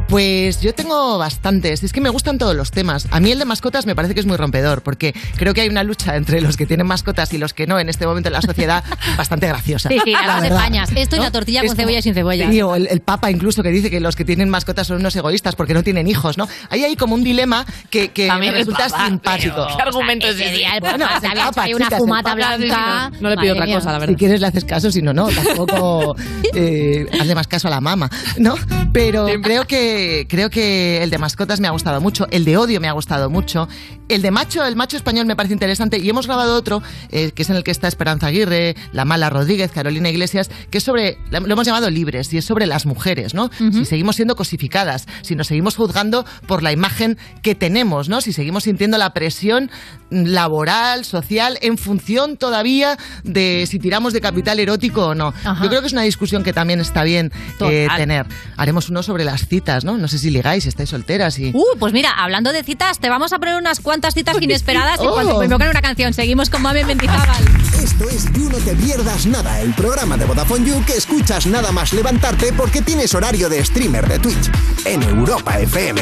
Pues 0.07 0.61
yo 0.61 0.73
tengo 0.73 1.17
bastantes. 1.17 1.83
Es 1.83 1.91
que 1.91 1.99
me 1.99 2.09
gustan 2.09 2.37
todos 2.37 2.55
los 2.55 2.71
temas. 2.71 3.07
A 3.11 3.19
mí 3.19 3.31
el 3.31 3.39
de 3.39 3.45
mascotas 3.45 3.85
me 3.85 3.93
parece 3.95 4.13
que 4.13 4.21
es 4.21 4.25
muy 4.25 4.37
rompedor, 4.37 4.81
porque 4.81 5.13
creo 5.35 5.53
que 5.53 5.61
hay 5.61 5.69
una 5.69 5.83
lucha 5.83 6.15
entre 6.15 6.39
los 6.39 6.55
que 6.55 6.65
tienen 6.65 6.87
mascotas 6.87 7.33
y 7.33 7.37
los 7.37 7.53
que 7.53 7.67
no 7.67 7.77
en 7.79 7.89
este 7.89 8.07
momento 8.07 8.29
en 8.29 8.33
la 8.33 8.41
sociedad 8.41 8.83
bastante 9.17 9.47
graciosa. 9.47 9.89
Sí, 9.89 9.99
sí, 10.03 10.11
la 10.11 10.25
vas 10.25 10.41
de 10.41 10.49
verdad. 10.49 10.63
pañas. 10.63 10.89
Esto 10.95 11.17
y 11.17 11.19
la 11.19 11.31
tortilla 11.31 11.65
con 11.65 11.75
cebolla 11.75 11.99
y 11.99 12.01
sin 12.01 12.13
cebolla. 12.13 12.49
Sí, 12.49 12.61
o 12.61 12.75
el, 12.75 12.87
el 12.87 13.01
Papa 13.01 13.29
incluso 13.31 13.63
que 13.63 13.69
dice 13.69 13.89
que 13.89 13.99
los 13.99 14.15
que 14.15 14.23
tienen 14.23 14.49
mascotas 14.49 14.87
son 14.87 14.97
unos 14.97 15.15
egoístas 15.15 15.55
porque 15.55 15.73
no 15.73 15.83
tienen 15.83 16.07
hijos, 16.07 16.37
¿no? 16.37 16.47
Ahí 16.69 16.83
hay 16.85 16.95
como 16.95 17.13
un 17.15 17.23
dilema 17.23 17.65
que, 17.89 18.09
me 18.39 18.51
resulta 18.51 18.87
Papa, 18.87 19.07
simpático. 19.07 19.55
pero- 19.55 19.77
¿Qué 19.77 19.83
argumento 19.83 20.27
es 20.27 20.35
ese 20.35 20.45
ese? 20.45 20.55
día 20.57 20.75
el 20.75 20.79
Bueno, 20.79 21.05
Papa, 21.35 21.65
una 21.75 21.89
fumata 21.91 22.33
blanca. 22.35 23.11
No 23.19 23.29
le 23.29 23.37
pido 23.37 23.55
Madre 23.55 23.71
otra 23.71 23.75
cosa, 23.79 23.91
la 23.91 23.99
verdad. 23.99 24.13
Si 24.13 24.17
quieres 24.17 24.39
le 24.41 24.47
haces 24.47 24.63
caso, 24.63 24.89
si 24.91 25.01
no, 25.01 25.13
no. 25.13 25.27
Tampoco 25.57 26.15
eh, 26.53 27.05
hazle 27.19 27.35
más 27.35 27.47
caso 27.47 27.67
a 27.67 27.71
la 27.71 27.81
mama, 27.81 28.09
¿no? 28.37 28.55
Pero 28.93 29.27
creo 29.43 29.65
que 29.67 30.25
creo 30.29 30.49
que 30.49 31.03
el 31.03 31.09
de 31.09 31.17
mascotas 31.17 31.59
me 31.59 31.67
ha 31.67 31.71
gustado 31.71 32.01
mucho, 32.01 32.27
el 32.31 32.45
de 32.45 32.57
odio 32.57 32.79
me 32.79 32.87
ha 32.87 32.93
gustado 32.93 33.29
mucho, 33.29 33.67
el 34.09 34.21
de 34.21 34.31
macho, 34.31 34.65
el 34.65 34.75
macho 34.75 34.97
español 34.97 35.25
me 35.25 35.35
parece 35.35 35.53
interesante 35.53 35.97
y 35.99 36.09
hemos 36.09 36.27
grabado 36.27 36.55
otro 36.55 36.81
eh, 37.11 37.31
que 37.31 37.41
es 37.41 37.49
en 37.49 37.57
el 37.57 37.63
que 37.63 37.71
está 37.71 37.87
Esperanza 37.87 38.27
Aguirre, 38.27 38.75
La 38.93 39.05
Mala 39.05 39.29
Rodríguez, 39.29 39.71
Carolina 39.71 40.09
Iglesias, 40.09 40.49
que 40.69 40.77
es 40.77 40.83
sobre, 40.83 41.17
lo 41.29 41.37
hemos 41.37 41.65
llamado 41.65 41.89
libres 41.89 42.33
y 42.33 42.37
es 42.37 42.45
sobre 42.45 42.65
las 42.65 42.85
mujeres, 42.85 43.33
¿no? 43.33 43.49
Si 43.57 43.85
seguimos 43.85 44.15
siendo 44.15 44.35
cosificadas, 44.35 45.07
si 45.21 45.35
nos 45.35 45.47
seguimos 45.47 45.75
juzgando 45.75 46.25
por 46.47 46.63
la 46.63 46.71
imagen 46.71 47.17
que 47.41 47.55
tenemos, 47.55 48.09
¿no? 48.09 48.21
Si 48.21 48.33
seguimos 48.33 48.63
sintiendo 48.63 48.97
la 48.97 49.13
presión 49.13 49.69
laboral, 50.09 51.05
social, 51.05 51.57
en 51.61 51.77
función 51.77 52.37
todavía 52.37 52.97
de 53.23 53.65
si 53.69 53.79
tiramos 53.79 54.13
de 54.13 54.21
capital 54.21 54.59
erótico 54.59 55.07
o 55.07 55.15
no. 55.15 55.33
Ajá. 55.43 55.63
Yo 55.63 55.69
creo 55.69 55.81
que 55.81 55.87
es 55.87 55.93
una 55.93 56.03
discusión 56.03 56.43
que 56.43 56.53
también 56.53 56.79
está 56.79 57.03
bien 57.03 57.31
eh, 57.59 57.87
tener. 57.97 58.25
Haremos 58.55 58.89
uno 58.89 59.03
sobre 59.03 59.23
las 59.25 59.47
citas, 59.47 59.83
¿no? 59.83 59.97
No 59.97 60.07
sé 60.07 60.19
si 60.19 60.29
ligáis, 60.31 60.63
si 60.63 60.69
estáis 60.69 60.89
solteras 60.89 61.37
y... 61.39 61.51
Uh, 61.53 61.77
pues 61.79 61.93
mira, 61.93 62.11
hablando 62.11 62.53
de 62.53 62.63
citas, 62.63 62.99
te 62.99 63.09
vamos 63.09 63.33
a 63.33 63.39
poner 63.39 63.55
unas 63.55 63.79
cuantas 63.79 64.13
citas 64.13 64.37
inesperadas 64.41 64.99
y 65.01 65.07
Oh. 65.07 65.13
cuando 65.13 65.39
me 65.57 65.69
una 65.69 65.81
canción. 65.81 66.13
Seguimos 66.13 66.49
con 66.49 66.61
Mami 66.61 66.83
Mendizábal. 66.83 67.43
Esto 67.81 68.09
es 68.09 68.25
You 68.33 68.49
No 68.49 68.57
Te 68.57 68.75
Pierdas 68.75 69.25
Nada, 69.25 69.61
el 69.61 69.73
programa 69.73 70.17
de 70.17 70.25
Vodafone 70.25 70.65
You 70.67 70.83
que 70.85 70.93
escuchas 70.93 71.47
nada 71.47 71.71
más 71.71 71.93
levantarte 71.93 72.53
porque 72.53 72.81
tienes 72.81 73.13
horario 73.15 73.49
de 73.49 73.63
streamer 73.63 74.07
de 74.07 74.19
Twitch 74.19 74.51
en 74.85 75.03
Europa 75.03 75.59
FM. 75.59 76.01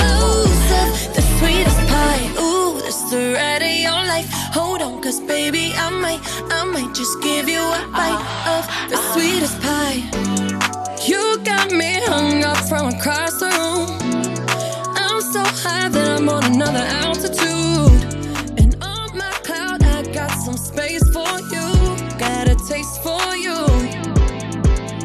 'cause 5.11 5.19
baby, 5.27 5.73
I 5.75 5.89
might, 5.89 6.21
I 6.51 6.63
might 6.63 6.95
just 6.95 7.21
give 7.21 7.49
you 7.49 7.59
a 7.59 7.81
bite 7.91 8.23
of 8.55 8.63
the 8.89 8.97
sweetest 9.11 9.59
pie. 9.61 9.99
You 11.05 11.37
got 11.43 11.69
me 11.71 11.99
hung 12.05 12.45
up 12.45 12.57
from 12.69 12.87
across 12.95 13.33
the 13.41 13.49
room. 13.59 13.89
I'm 14.95 15.21
so 15.21 15.43
high 15.63 15.89
that 15.89 16.07
I'm 16.17 16.29
on 16.29 16.45
another 16.45 16.85
altitude. 17.03 18.01
And 18.61 18.71
on 18.81 19.17
my 19.17 19.33
cloud, 19.47 19.83
I 19.83 20.03
got 20.13 20.31
some 20.45 20.55
space 20.55 21.03
for 21.15 21.33
you. 21.53 21.67
Got 22.17 22.47
a 22.47 22.55
taste 22.69 23.03
for 23.03 23.35
you. 23.35 23.70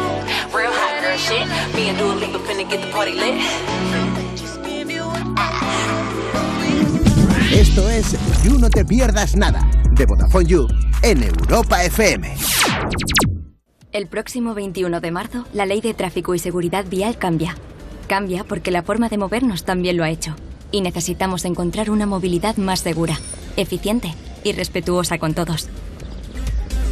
Real 0.53 0.73
hot 0.73 1.01
girl 1.01 1.17
shit. 1.17 1.47
Me 1.73 1.89
and 1.89 1.97
Dua 1.97 2.15
Lipa 2.15 2.39
finna 2.39 2.69
get 2.69 2.81
the 2.81 2.91
party 2.91 3.13
lit. 3.13 3.39
Esto 7.53 7.89
es 7.89 8.17
You 8.43 8.59
No 8.59 8.69
Te 8.69 8.83
Pierdas 8.83 9.35
Nada, 9.37 9.65
de 9.91 10.05
Vodafone 10.05 10.45
You 10.45 10.67
en 11.03 11.23
Europa 11.23 11.83
FM. 11.85 12.35
El 13.93 14.07
próximo 14.07 14.53
21 14.53 14.99
de 14.99 15.11
marzo, 15.11 15.45
la 15.53 15.65
ley 15.65 15.79
de 15.79 15.93
tráfico 15.93 16.35
y 16.35 16.39
seguridad 16.39 16.85
vial 16.85 17.17
cambia. 17.17 17.55
Cambia 18.07 18.43
porque 18.43 18.71
la 18.71 18.83
forma 18.83 19.07
de 19.07 19.17
movernos 19.17 19.63
también 19.63 19.95
lo 19.95 20.03
ha 20.03 20.09
hecho. 20.09 20.35
Y 20.71 20.81
necesitamos 20.81 21.45
encontrar 21.45 21.89
una 21.89 22.05
movilidad 22.05 22.57
más 22.57 22.81
segura, 22.81 23.17
eficiente 23.55 24.13
y 24.43 24.51
respetuosa 24.51 25.17
con 25.17 25.33
todos. 25.33 25.69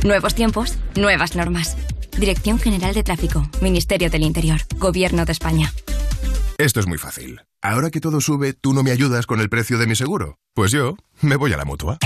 Nuevos 0.05 0.33
tiempos, 0.33 0.77
nuevas 0.95 1.35
normas. 1.35 1.75
Dirección 2.19 2.59
General 2.59 2.93
de 2.93 3.01
Tráfico, 3.01 3.49
Ministerio 3.61 4.09
del 4.09 4.23
Interior, 4.23 4.59
Gobierno 4.77 5.23
de 5.23 5.31
España. 5.31 5.73
Esto 6.57 6.81
es 6.81 6.87
muy 6.87 6.97
fácil. 6.97 7.39
Ahora 7.61 7.89
que 7.89 8.01
todo 8.01 8.19
sube, 8.19 8.51
¿tú 8.53 8.73
no 8.73 8.83
me 8.83 8.91
ayudas 8.91 9.25
con 9.25 9.39
el 9.39 9.49
precio 9.49 9.77
de 9.77 9.87
mi 9.87 9.95
seguro? 9.95 10.37
Pues 10.53 10.71
yo 10.71 10.97
me 11.21 11.37
voy 11.37 11.53
a 11.53 11.57
la 11.57 11.63
mutua. 11.63 11.97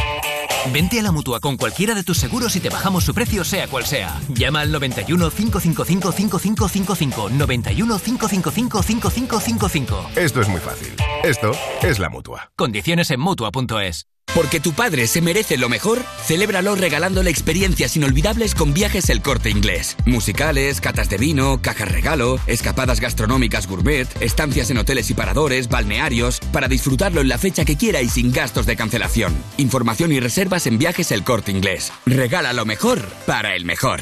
Vente 0.71 0.99
a 0.99 1.03
la 1.03 1.11
mutua 1.11 1.39
con 1.39 1.57
cualquiera 1.57 1.95
de 1.95 2.03
tus 2.03 2.17
seguros 2.19 2.55
y 2.55 2.59
te 2.59 2.69
bajamos 2.69 3.03
su 3.03 3.13
precio, 3.13 3.43
sea 3.43 3.67
cual 3.67 3.85
sea. 3.85 4.21
Llama 4.29 4.61
al 4.61 4.71
91 4.71 5.31
555 5.31 6.11
5555. 6.11 7.29
91 7.31 7.99
555 7.99 8.83
5555. 8.83 10.09
Esto 10.15 10.41
es 10.41 10.47
muy 10.47 10.61
fácil. 10.61 10.93
Esto 11.23 11.51
es 11.81 11.97
la 11.97 12.09
mutua. 12.09 12.51
Condiciones 12.55 13.09
en 13.09 13.19
mutua.es. 13.19 14.07
Porque 14.35 14.59
tu 14.59 14.73
padre 14.73 15.05
se 15.05 15.21
merece 15.21 15.57
lo 15.57 15.69
mejor, 15.69 16.01
celébralo 16.25 16.75
regalándole 16.75 17.29
experiencias 17.29 17.95
inolvidables 17.95 18.55
con 18.55 18.73
viajes 18.73 19.09
El 19.09 19.21
Corte 19.21 19.51
Inglés. 19.51 19.95
Musicales, 20.05 20.81
catas 20.81 21.07
de 21.09 21.17
vino, 21.17 21.61
cajas 21.61 21.91
regalo, 21.91 22.39
escapadas 22.47 22.99
gastronómicas 22.99 23.67
gourmet, 23.67 24.07
estancias 24.21 24.71
en 24.71 24.79
hoteles 24.79 25.11
y 25.11 25.13
paradores, 25.13 25.69
balnearios, 25.69 26.39
para 26.51 26.67
disfrutarlo 26.67 27.21
en 27.21 27.29
la 27.29 27.37
fecha 27.37 27.63
que 27.63 27.77
quiera 27.77 28.01
y 28.01 28.09
sin 28.09 28.31
gastos 28.31 28.65
de 28.65 28.75
cancelación. 28.75 29.35
Información 29.57 30.11
y 30.11 30.19
reservas 30.19 30.65
en 30.65 30.79
viajes 30.79 31.11
El 31.11 31.23
Corte 31.23 31.51
Inglés. 31.51 31.91
Regala 32.07 32.53
lo 32.53 32.65
mejor 32.65 33.01
para 33.27 33.55
el 33.55 33.65
mejor. 33.65 34.01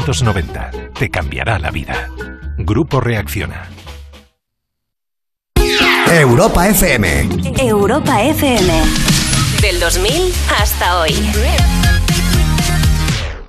Te 0.97 1.09
cambiará 1.09 1.59
la 1.59 1.69
vida. 1.69 2.09
Grupo 2.57 2.99
Reacciona. 2.99 3.69
Europa 6.11 6.67
FM. 6.67 7.29
Europa 7.59 8.23
FM. 8.23 8.83
Del 9.61 9.79
2000 9.79 10.33
hasta 10.57 10.99
hoy. 10.99 11.11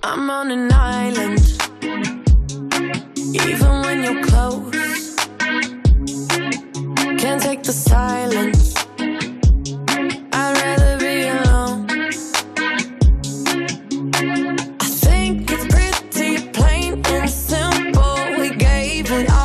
I'm 0.05 0.29
on 0.29 0.51
an 0.51 0.71
island. 0.73 1.41
Even 3.33 3.83
when 3.83 4.03
you're 4.03 4.21
close, 4.23 5.17
can't 7.19 7.43
take 7.43 7.63
the 7.63 7.73
silence. 7.73 8.75
I'd 10.33 10.57
rather 10.63 11.02
even 19.13 19.42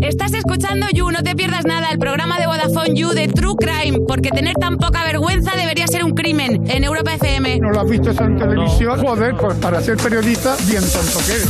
Estás 0.00 0.32
escuchando 0.32 0.86
You, 0.94 1.10
no 1.10 1.22
te 1.24 1.34
pierdas 1.34 1.64
nada, 1.64 1.88
el 1.90 1.98
programa 1.98 2.38
de 2.38 2.46
Vodafone 2.46 2.94
You 2.94 3.10
de 3.10 3.26
True 3.26 3.54
Crime, 3.58 3.98
porque 4.06 4.30
tener 4.30 4.54
tan 4.54 4.76
poca 4.76 5.02
vergüenza 5.04 5.52
debería 5.56 5.86
ser 5.88 6.04
un 6.04 6.12
crimen 6.12 6.62
en 6.70 6.84
Europa 6.84 7.14
FM. 7.14 7.58
¿No 7.58 7.70
lo 7.70 7.80
has 7.80 7.90
visto 7.90 8.10
en 8.10 8.38
televisión? 8.38 9.00
Joder, 9.00 9.34
pues 9.36 9.56
para 9.58 9.80
ser 9.80 9.96
periodista, 9.96 10.56
bien 10.66 10.82
tonto 10.82 11.18
que 11.26 11.32
eres. 11.32 11.48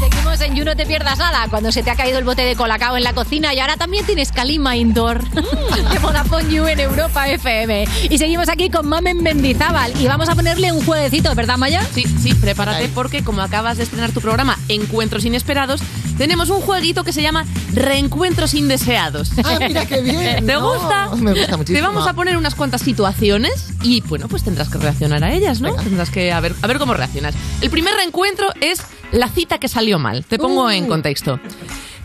Seguimos 0.00 0.40
en 0.40 0.56
You, 0.56 0.64
no 0.64 0.74
te 0.74 0.84
pierdas 0.84 1.18
nada, 1.18 1.46
cuando 1.48 1.70
se 1.70 1.82
te 1.82 1.90
ha 1.90 1.94
caído 1.94 2.18
el 2.18 2.24
bote 2.24 2.42
de 2.42 2.56
colacao 2.56 2.96
en 2.96 3.04
la 3.04 3.12
cocina 3.12 3.54
y 3.54 3.60
ahora 3.60 3.76
también 3.76 4.04
tienes 4.04 4.32
Calima 4.32 4.76
Indoor 4.76 5.22
de 5.30 5.98
Vodafone 6.00 6.50
You 6.50 6.66
en 6.66 6.80
Europa 6.80 7.28
FM. 7.28 7.84
Y 8.08 8.18
seguimos 8.18 8.48
aquí 8.48 8.70
con 8.70 8.88
Mamen 8.88 9.22
Mendizábal 9.22 9.92
y 10.00 10.06
vamos 10.06 10.28
a 10.28 10.34
ponerle 10.34 10.72
un 10.72 10.84
jueguecito, 10.84 11.34
¿verdad, 11.34 11.56
Maya? 11.56 11.82
Sí, 11.94 12.04
sí, 12.20 12.34
prepárate 12.34 12.88
porque 12.94 13.22
como 13.22 13.42
acabas 13.42 13.76
de 13.76 13.84
estrenar 13.84 14.10
tu 14.10 14.20
programa 14.20 14.58
Encuentros 14.68 15.24
Inesperados, 15.24 15.82
tenemos 16.20 16.50
un 16.50 16.60
jueguito 16.60 17.02
que 17.02 17.14
se 17.14 17.22
llama 17.22 17.46
Reencuentros 17.72 18.52
Indeseados. 18.52 19.30
Ah, 19.42 19.56
mira 19.66 19.86
qué 19.86 20.02
bien. 20.02 20.36
¿Te 20.46 20.52
No, 20.52 20.74
gusta? 20.74 21.08
me 21.16 21.32
gusta 21.32 21.56
muchísimo. 21.56 21.78
Te 21.78 21.80
vamos 21.80 22.06
a 22.06 22.12
poner 22.12 22.36
unas 22.36 22.54
cuantas 22.54 22.82
situaciones 22.82 23.70
y 23.82 24.02
bueno, 24.02 24.28
pues 24.28 24.44
tendrás 24.44 24.68
que 24.68 24.76
reaccionar 24.76 25.24
a 25.24 25.32
ellas, 25.32 25.62
¿no? 25.62 25.74
Tendrás 25.76 26.10
que 26.10 26.30
a 26.30 26.38
ver, 26.40 26.54
a 26.60 26.66
ver 26.66 26.76
cómo 26.78 26.92
reaccionas. 26.92 27.34
El 27.62 27.70
primer 27.70 27.94
reencuentro 27.94 28.48
es 28.60 28.82
la 29.12 29.28
cita 29.28 29.56
que 29.56 29.66
salió 29.68 29.98
mal. 29.98 30.26
Te 30.26 30.38
pongo 30.38 30.66
Uh. 30.66 30.70
en 30.70 30.88
contexto. 30.88 31.40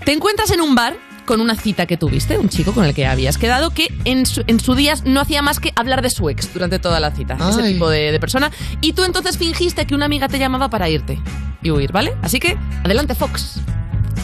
Te 0.06 0.14
encuentras 0.14 0.50
en 0.52 0.62
un 0.62 0.76
bar 0.76 0.96
con 1.26 1.42
una 1.42 1.56
cita 1.58 1.86
que 1.86 1.98
tuviste, 1.98 2.38
un 2.38 2.48
chico 2.48 2.72
con 2.72 2.86
el 2.86 2.94
que 2.94 3.06
habías 3.06 3.38
quedado, 3.38 3.72
que 3.72 3.94
en 4.06 4.26
su, 4.26 4.46
en 4.48 4.62
su 4.62 4.76
día 4.76 4.94
no 5.04 5.20
hacía 5.20 5.42
más 5.42 5.60
que 5.60 5.74
hablar 5.76 6.02
de 6.02 6.10
su 6.10 6.30
ex 6.30 6.54
durante 6.54 6.80
toda 6.80 7.02
la 7.02 7.12
cita. 7.12 7.36
Ese 7.50 7.62
Ay. 7.64 7.74
tipo 7.74 7.90
de, 7.90 8.14
de 8.14 8.20
persona. 8.22 8.50
Y 8.80 8.94
tú 8.94 9.04
entonces 9.04 9.38
fingiste 9.38 9.86
que 9.86 9.94
una 9.94 10.06
amiga 10.06 10.30
te 10.30 10.40
llamaba 10.40 10.70
para 10.70 10.88
irte 10.88 11.20
y 11.62 11.70
huir, 11.72 11.92
¿vale? 11.92 12.14
Así 12.22 12.40
que, 12.40 12.56
adelante, 12.84 13.14
Fox. 13.14 13.60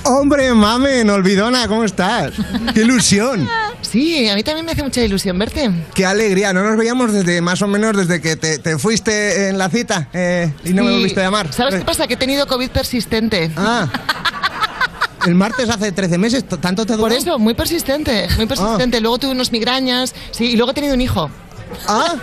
Hombre, 0.04 0.54
mamen, 0.54 1.10
olvidona, 1.10 1.68
¿cómo 1.68 1.84
estás? 1.84 2.34
¡Qué 2.74 2.82
ilusión! 2.82 3.47
Sí, 3.82 4.28
a 4.30 4.36
mí 4.36 4.43
también 4.43 4.66
me 4.66 4.72
hace 4.72 4.82
mucha 4.84 5.02
ilusión 5.02 5.38
verte. 5.38 5.70
¡Qué 5.93 6.06
alegría! 6.06 6.54
No 6.54 6.64
nos 6.64 6.76
veíamos 6.78 7.14
desde 7.14 7.39
más 7.41 7.62
o 7.62 7.68
menos 7.68 7.95
desde 7.95 8.20
que 8.20 8.36
te, 8.36 8.58
te 8.58 8.78
fuiste 8.80 9.49
en 9.49 9.58
la 9.58 9.70
cita 9.70 10.10
eh, 10.14 10.52
y 10.64 10.74
no 10.74 10.84
me 10.84 10.91
volviste 10.91 11.20
a 11.20 11.24
llamar. 11.26 11.54
¿Sabes 11.54 11.76
qué 11.76 11.82
pasa? 11.86 12.08
Que 12.08 12.16
he 12.16 12.18
tenido 12.18 12.47
COVID 12.47 12.70
persistente. 12.72 13.52
Ah. 13.56 13.88
El 15.28 15.36
martes 15.36 15.70
hace 15.70 15.91
13 15.91 16.18
meses, 16.18 16.47
¿t- 16.47 16.58
¿tanto 16.58 16.84
te 16.86 16.93
duró? 16.93 17.04
Por 17.04 17.14
eso, 17.14 17.38
muy 17.38 17.54
persistente, 17.54 18.28
muy 18.38 18.47
persistente. 18.47 18.99
Luego 19.02 19.20
tuve 19.20 19.32
unos 19.32 19.52
migrañas, 19.52 20.16
sí, 20.32 20.45
y 20.45 20.56
luego 20.56 20.72
he 20.72 20.74
tenido 20.74 20.95
un 20.95 21.02
hijo. 21.02 21.30
Ah. 21.88 22.16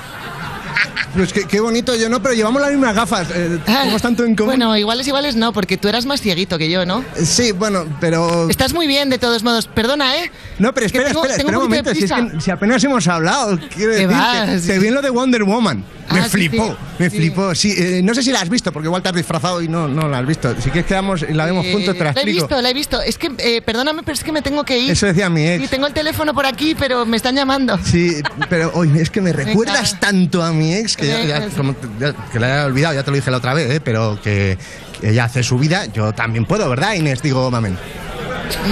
Pues 1.15 1.33
qué, 1.33 1.45
qué 1.47 1.59
bonito, 1.61 1.95
yo 1.97 2.09
no, 2.09 2.23
pero 2.23 2.35
llevamos 2.35 2.61
las 2.61 2.71
mismas 2.71 2.95
gafas. 2.95 3.29
eh, 3.35 3.59
tenemos 3.65 4.01
tanto 4.03 4.25
en 4.25 4.37
común. 4.37 4.51
Bueno, 4.51 4.77
iguales, 4.77 5.07
iguales 5.09 5.37
no, 5.37 5.53
porque 5.53 5.77
tú 5.77 5.89
eras 5.89 6.07
más 6.07 6.21
cieguito 6.21 6.59
que 6.59 6.71
yo, 6.71 6.85
¿no? 6.87 7.05
Sí, 7.25 7.53
bueno, 7.53 7.87
pero... 8.01 8.49
Estás 8.51 8.73
muy 8.75 8.87
bien, 8.87 9.09
de 9.11 9.19
todos 9.19 9.43
modos. 9.43 9.67
Perdona, 9.67 10.17
¿eh? 10.17 10.31
No, 10.59 10.73
pero 10.75 10.87
espera, 10.87 11.07
tengo- 11.09 11.21
espera, 11.25 11.37
tengo 11.39 11.49
espera 11.49 11.59
un 11.59 11.65
momento. 11.65 11.91
Si, 11.95 12.05
es 12.05 12.13
prisa. 12.13 12.29
que, 12.33 12.41
si 12.41 12.51
apenas 12.51 12.85
hemos 12.85 13.07
hablado, 13.09 13.59
quiero 13.75 13.93
decir 13.93 14.09
que 14.09 14.61
te 14.67 14.79
vi 14.79 14.89
en 14.89 14.95
lo 14.95 15.03
de 15.03 15.11
Wonder 15.11 15.45
Woman. 15.45 15.85
Me 16.11 16.21
Ah, 16.21 16.25
sí, 16.25 16.31
flipó, 16.49 16.69
sí. 16.69 16.75
me 17.01 17.11
Sí. 17.11 17.17
flipó. 17.19 17.55
Sí, 17.55 17.75
eh, 17.77 18.01
no 18.03 18.15
sé 18.15 18.23
si 18.23 18.33
la 18.33 18.41
has 18.41 18.49
visto, 18.49 18.73
porque 18.73 18.87
igual 18.87 19.03
te 19.03 19.11
has 19.11 19.15
disfrazado 19.15 19.61
y 19.61 19.69
no, 19.69 19.89
no 19.89 20.09
la 20.09 20.19
has 20.21 20.27
visto. 20.27 20.55
Si 20.59 20.71
quieres 20.71 20.87
quedamos 20.87 21.21
y 21.29 21.35
la 21.35 21.45
vemos 21.45 21.67
Eh, 21.67 21.73
juntos, 21.75 21.95
te 21.99 22.03
la 22.03 22.13
la 22.13 22.23
he 22.23 22.25
visto, 22.25 22.63
la 22.63 22.71
he 22.71 22.75
visto. 22.75 23.03
Es 23.03 23.19
que, 23.19 23.31
eh, 23.37 23.61
perdóname, 23.61 24.03
pero 24.03 24.15
es 24.15 24.25
que 24.25 24.33
me 24.33 24.41
tengo 24.41 24.65
que 24.65 24.79
ir. 24.79 24.91
Eso 24.91 25.05
decía 25.05 25.29
mi 25.29 25.47
ex. 25.47 25.65
Y 25.65 25.69
tengo 25.69 25.87
el 25.87 25.93
teléfono 25.93 26.33
por 26.33 26.47
aquí, 26.47 26.75
pero 26.75 27.05
me 27.05 27.19
están 27.19 27.35
llamando. 27.37 27.79
Sí, 27.85 28.23
pero 28.49 28.71
oye, 28.75 29.03
es 29.03 29.11
que 29.11 29.21
me 29.21 29.35
recuerdas 29.35 30.01
tanto 30.01 30.43
a 30.43 30.51
mi 30.53 30.68
ex 30.75 30.97
que 30.97 31.07
ya, 31.07 31.23
ya- 31.25 31.49
como 31.51 31.75
te- 31.75 31.89
ya- 31.99 32.13
que 32.33 32.39
la 32.41 32.63
he 32.63 32.65
olvidado, 32.65 32.95
ya 32.95 33.03
te 33.03 33.11
lo 33.11 33.17
dije 33.17 33.31
la 33.31 33.37
otra 33.39 33.55
vez, 33.55 33.71
¿eh? 33.71 33.81
pero 33.81 34.19
que, 34.23 34.59
que 35.01 35.11
ella 35.11 35.25
hace 35.25 35.43
su 35.43 35.59
vida, 35.59 35.87
yo 35.87 36.13
también 36.13 36.45
puedo, 36.47 36.69
¿verdad, 36.69 36.95
Inés? 36.95 37.23
Digo, 37.23 37.51
mamen. 37.51 37.79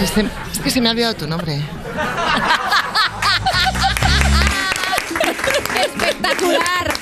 Es 0.02 0.10
que 0.60 0.70
se 0.70 0.80
me 0.80 0.88
ha 0.88 0.92
olvidado 0.92 1.14
tu 1.14 1.26
nombre. 1.26 1.60
¡Espectacular! 5.76 6.92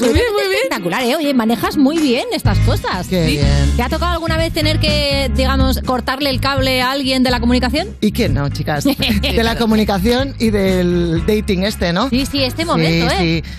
Muy 0.00 0.12
bien, 0.12 0.24
muy 0.32 0.42
bien. 0.42 0.54
Espectacular, 0.54 1.02
¿eh? 1.02 1.16
Oye, 1.16 1.34
manejas 1.34 1.76
muy 1.76 1.98
bien 1.98 2.26
estas 2.32 2.58
cosas. 2.60 3.06
Qué 3.08 3.26
bien. 3.26 3.72
¿Te 3.76 3.82
ha 3.82 3.88
tocado 3.88 4.12
alguna 4.12 4.36
vez 4.36 4.52
tener 4.52 4.78
que, 4.78 5.30
digamos, 5.34 5.80
cortarle 5.80 6.30
el 6.30 6.40
cable 6.40 6.82
a 6.82 6.90
alguien 6.90 7.22
de 7.22 7.30
la 7.30 7.40
comunicación? 7.40 7.88
¿Y 8.00 8.12
quién 8.12 8.34
no, 8.34 8.48
chicas? 8.48 8.84
De 9.22 9.42
la 9.42 9.56
comunicación 9.56 10.34
y 10.38 10.50
del 10.50 11.24
dating 11.26 11.64
este, 11.64 11.92
¿no? 11.92 12.08
Sí, 12.10 12.26
sí, 12.26 12.42
este 12.42 12.64
momento, 12.64 13.08
sí, 13.18 13.24
¿eh? 13.24 13.42
Sí. 13.44 13.50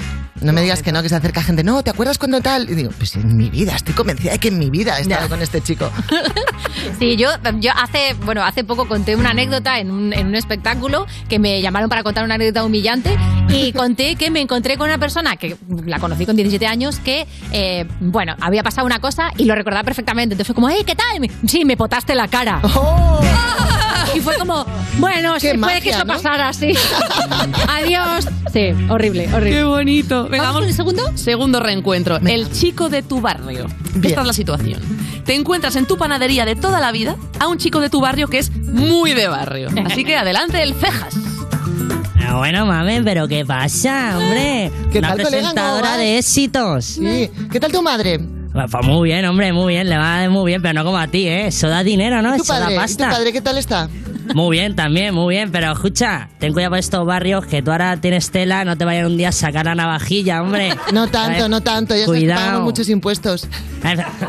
No 0.44 0.54
me 0.54 0.62
digas 0.62 0.84
que 0.84 0.91
no, 0.91 1.02
que 1.02 1.10
se 1.10 1.16
acerca 1.16 1.41
gente. 1.41 1.64
No, 1.64 1.84
¿te 1.84 1.89
acuerdas 1.89 2.18
cuando 2.18 2.41
tal? 2.41 2.70
Y 2.70 2.76
digo, 2.76 2.91
pues 2.98 3.16
en 3.16 3.36
mi 3.38 3.50
vida, 3.50 3.76
estoy 3.76 3.94
convencida 3.94 4.34
de 4.34 4.39
que 4.39 4.50
en 4.50 4.60
mi 4.60 4.70
vida 4.70 4.98
he 4.98 5.02
estado 5.02 5.30
con 5.30 5.41
este 5.41 5.62
chico. 5.62 5.89
Sí, 7.00 7.16
yo, 7.16 7.30
yo 7.60 7.72
hace, 7.76 8.14
bueno, 8.26 8.44
hace 8.44 8.64
poco 8.64 8.88
conté 8.88 9.16
una 9.16 9.30
anécdota 9.30 9.80
en 9.80 9.89
un, 9.89 10.12
en 10.12 10.28
un 10.28 10.36
espectáculo 10.36 11.06
que 11.30 11.39
me 11.39 11.62
llamaron 11.62 11.89
para 11.89 12.04
contar 12.04 12.24
una 12.26 12.36
anécdota 12.36 12.64
humillante 12.66 13.18
y 13.50 13.72
conté 13.74 14.16
que 14.16 14.30
me 14.30 14.41
encontré 14.41 14.78
con 14.78 14.88
una 14.88 14.98
persona 14.98 15.38
que 15.38 15.56
la 15.86 16.00
conocí 16.00 16.26
con 16.26 16.36
17 16.36 16.66
años 16.68 17.00
que, 17.00 17.26
eh, 17.52 17.86
bueno, 18.00 18.36
había 18.41 18.64
pasado 18.64 18.86
una 18.86 19.00
cosa 19.00 19.32
y 19.38 19.46
lo 19.46 19.56
recordaba 19.56 19.84
perfectamente. 19.84 20.34
Entonces 20.34 20.48
fue 20.48 20.56
como, 20.56 20.70
hey, 20.70 20.84
¿qué 20.86 20.96
tal? 20.96 21.30
Sí, 21.48 21.64
me 21.64 21.78
potaste 21.78 22.16
la 22.16 22.28
cara. 22.28 22.60
¡Oh! 22.64 23.22
Y 24.16 24.20
fue 24.20 24.36
como, 24.38 24.66
bueno, 24.97 25.39
sí, 25.39 25.49
puede 25.60 25.82
que 25.82 25.89
eso 25.91 25.99
¿no? 25.99 26.14
pasara 26.14 26.49
así. 26.49 26.74
Adiós. 27.68 28.28
Sí, 28.51 28.70
horrible, 28.89 29.28
horrible. 29.34 29.51
Qué 29.58 29.64
bonito. 29.64 30.30
Venga, 30.30 30.43
¿Vamos 30.45 30.62
con 30.62 30.70
el 30.70 30.76
segundo? 30.76 31.12
Segundo 31.18 31.60
reencuentro. 31.60 32.18
El 32.18 32.51
chico 32.51 32.89
de 32.89 33.01
tu 33.01 33.22
barrio. 33.22 33.66
Esta 34.01 34.22
es 34.22 34.28
la 34.28 34.34
situación. 34.34 34.80
Te 35.26 35.34
encuentras 35.36 35.76
en 35.76 35.86
tu 35.86 35.97
panadería 35.97 36.45
de 36.45 36.56
toda 36.56 36.80
la 36.80 36.91
vida 36.91 37.16
a 37.39 37.47
un 37.47 37.58
chico 37.58 37.80
de 37.80 37.89
tu 37.89 38.01
barrio 38.01 38.28
que 38.28 38.39
es 38.39 38.51
muy 38.56 39.14
de 39.14 39.28
barrio. 39.28 39.70
Así 39.86 40.04
que 40.04 40.16
adelante 40.18 40.62
el 40.62 40.74
cejas. 40.76 41.16
Ah, 42.26 42.36
Bueno, 42.38 42.66
mami, 42.66 43.01
pero 43.04 43.28
¿qué 43.28 43.45
pasa, 43.45 44.18
hombre? 44.18 44.72
¿Qué 44.91 44.99
Una 44.99 45.10
tal, 45.16 45.24
colega? 45.24 45.30
¿Cómo 45.30 45.30
presentadora 45.54 45.89
vas? 45.89 45.97
de 45.97 46.18
éxitos. 46.18 46.86
Sí. 46.86 47.32
¿Qué 47.51 47.60
tal 47.60 47.72
tu 47.72 47.82
madre? 47.82 48.20
Pues 48.54 48.66
pues 48.70 48.86
muy 48.86 49.10
bien, 49.10 49.26
hombre, 49.26 49.51
muy 49.51 49.74
bien, 49.74 49.89
le 49.89 49.97
va 49.97 50.30
muy 50.30 50.51
bien, 50.51 50.62
pero 50.62 50.76
no 50.76 50.86
como 50.86 50.97
a 50.99 51.08
ti, 51.08 51.28
¿eh? 51.28 51.47
Eso 51.47 51.68
da 51.70 51.84
dinero, 51.84 52.22
¿no? 52.22 52.36
¿Y 52.36 52.38
tu 52.38 52.43
Eso 52.43 52.54
da 52.54 52.60
padre? 52.60 52.74
¿Y 52.74 52.78
tu 52.78 52.82
pasta. 52.82 53.10
padre 53.10 53.34
qué 53.34 53.41
tal 53.41 53.58
está? 53.58 53.89
Muy 54.34 54.57
bien, 54.57 54.76
también, 54.76 55.13
muy 55.13 55.36
bien, 55.36 55.51
pero 55.51 55.71
escucha, 55.71 56.30
ten 56.39 56.53
cuidado 56.53 56.71
por 56.71 56.80
estos 56.80 57.05
barrios 57.05 57.45
que 57.45 57.61
tú 57.61 57.71
ahora 57.71 57.97
tienes 57.97 58.32
tela, 58.32 58.63
no 58.65 58.78
te 58.78 58.86
vayan 58.86 59.05
un 59.07 59.17
día 59.17 59.30
a 59.30 59.32
sacar 59.32 59.65
la 59.65 59.76
navajilla, 59.76 60.41
hombre. 60.41 60.74
No 60.93 61.07
tanto, 61.07 61.49
no 61.49 61.61
tanto. 61.61 61.93
Ya 61.95 62.01
que 62.01 62.05
pagamos 62.05 62.19
Cuidado. 62.21 62.61
muchos 62.61 62.89
impuestos. 62.89 63.47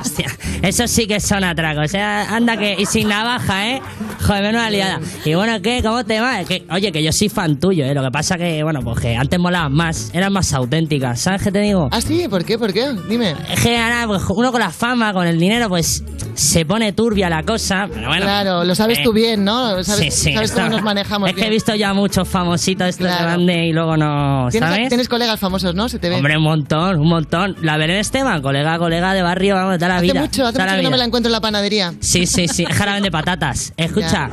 Hostia, 0.00 0.26
eso 0.62 0.86
sí 0.88 1.06
que 1.06 1.20
son 1.20 1.44
atracos. 1.44 1.90
Sea, 1.90 2.34
anda 2.34 2.56
que. 2.56 2.74
Y 2.78 2.86
sin 2.86 3.08
navaja, 3.08 3.68
¿eh? 3.70 3.82
Joder, 4.26 4.42
menuda 4.42 4.70
liada. 4.70 5.00
Y 5.24 5.34
bueno, 5.34 5.60
¿qué? 5.62 5.80
¿Cómo 5.82 6.04
te 6.04 6.20
va? 6.20 6.42
Que, 6.44 6.66
oye, 6.70 6.90
que 6.90 7.02
yo 7.02 7.12
soy 7.12 7.28
fan 7.28 7.58
tuyo, 7.60 7.84
¿eh? 7.84 7.94
Lo 7.94 8.02
que 8.02 8.10
pasa 8.10 8.36
que, 8.36 8.62
bueno, 8.62 8.80
pues 8.82 8.98
que 9.00 9.16
antes 9.16 9.38
molaban 9.38 9.72
más, 9.72 10.10
eran 10.12 10.32
más 10.32 10.52
auténticas. 10.54 11.20
¿Sabes 11.20 11.42
qué 11.42 11.52
te 11.52 11.60
digo? 11.60 11.88
¿Ah, 11.92 12.00
sí? 12.00 12.26
¿Por 12.28 12.44
qué? 12.44 12.58
¿Por 12.58 12.72
qué? 12.72 12.94
Dime. 13.08 13.34
Es 13.50 13.60
que 13.60 13.76
ahora, 13.78 14.04
pues, 14.06 14.22
uno 14.30 14.50
con 14.50 14.60
la 14.60 14.70
fama, 14.70 15.12
con 15.12 15.26
el 15.26 15.38
dinero, 15.38 15.68
pues 15.68 16.02
se 16.34 16.64
pone 16.66 16.92
turbia 16.92 17.30
la 17.30 17.42
cosa. 17.44 17.86
Pero 17.92 18.08
bueno. 18.08 18.24
Claro, 18.24 18.64
lo 18.64 18.74
sabes 18.74 18.98
Eh, 18.98 19.02
tú 19.04 19.12
bien, 19.12 19.44
¿no? 19.44 19.83
Sabes, 19.84 20.14
sí, 20.14 20.20
sí, 20.28 20.32
sabes 20.34 20.50
esto- 20.50 20.62
cómo 20.62 20.72
nos 20.76 20.82
manejamos 20.82 21.28
Es 21.30 21.34
que 21.36 21.46
he 21.46 21.50
visto 21.50 21.74
ya 21.74 21.92
muchos 21.94 22.28
famositos 22.28 22.88
estos 22.88 23.06
Claro. 23.06 23.24
grandes 23.24 23.56
y 23.68 23.72
luego 23.72 23.96
no. 23.96 24.48
¿Tienes, 24.50 24.68
¿Sabes? 24.70 24.88
tienes 24.88 25.08
colegas 25.08 25.38
famosos, 25.40 25.74
¿no? 25.74 25.88
Se 25.88 25.98
te 25.98 26.08
ve. 26.08 26.16
Hombre, 26.16 26.36
un 26.36 26.42
montón, 26.42 26.98
un 27.00 27.08
montón. 27.08 27.56
La 27.62 27.76
Belén 27.76 27.96
Esteban, 27.98 28.42
colega, 28.42 28.78
colega 28.78 29.14
de 29.14 29.22
barrio, 29.22 29.54
vamos, 29.54 29.76
toda 29.76 29.88
la 29.88 29.96
hace 29.96 30.06
vida. 30.06 30.20
mucho, 30.20 30.44
hace 30.46 30.52
toda 30.54 30.64
mucho 30.64 30.72
la 30.72 30.76
que 30.78 30.82
no 30.84 30.90
me 30.90 30.98
la 30.98 31.04
encuentro 31.04 31.28
en 31.28 31.32
la 31.32 31.40
panadería. 31.40 31.94
Sí, 32.00 32.26
sí, 32.26 32.48
sí. 32.48 32.64
Es 32.68 32.76
jarabe 32.76 33.00
de 33.00 33.10
patatas. 33.10 33.72
Escucha, 33.76 34.30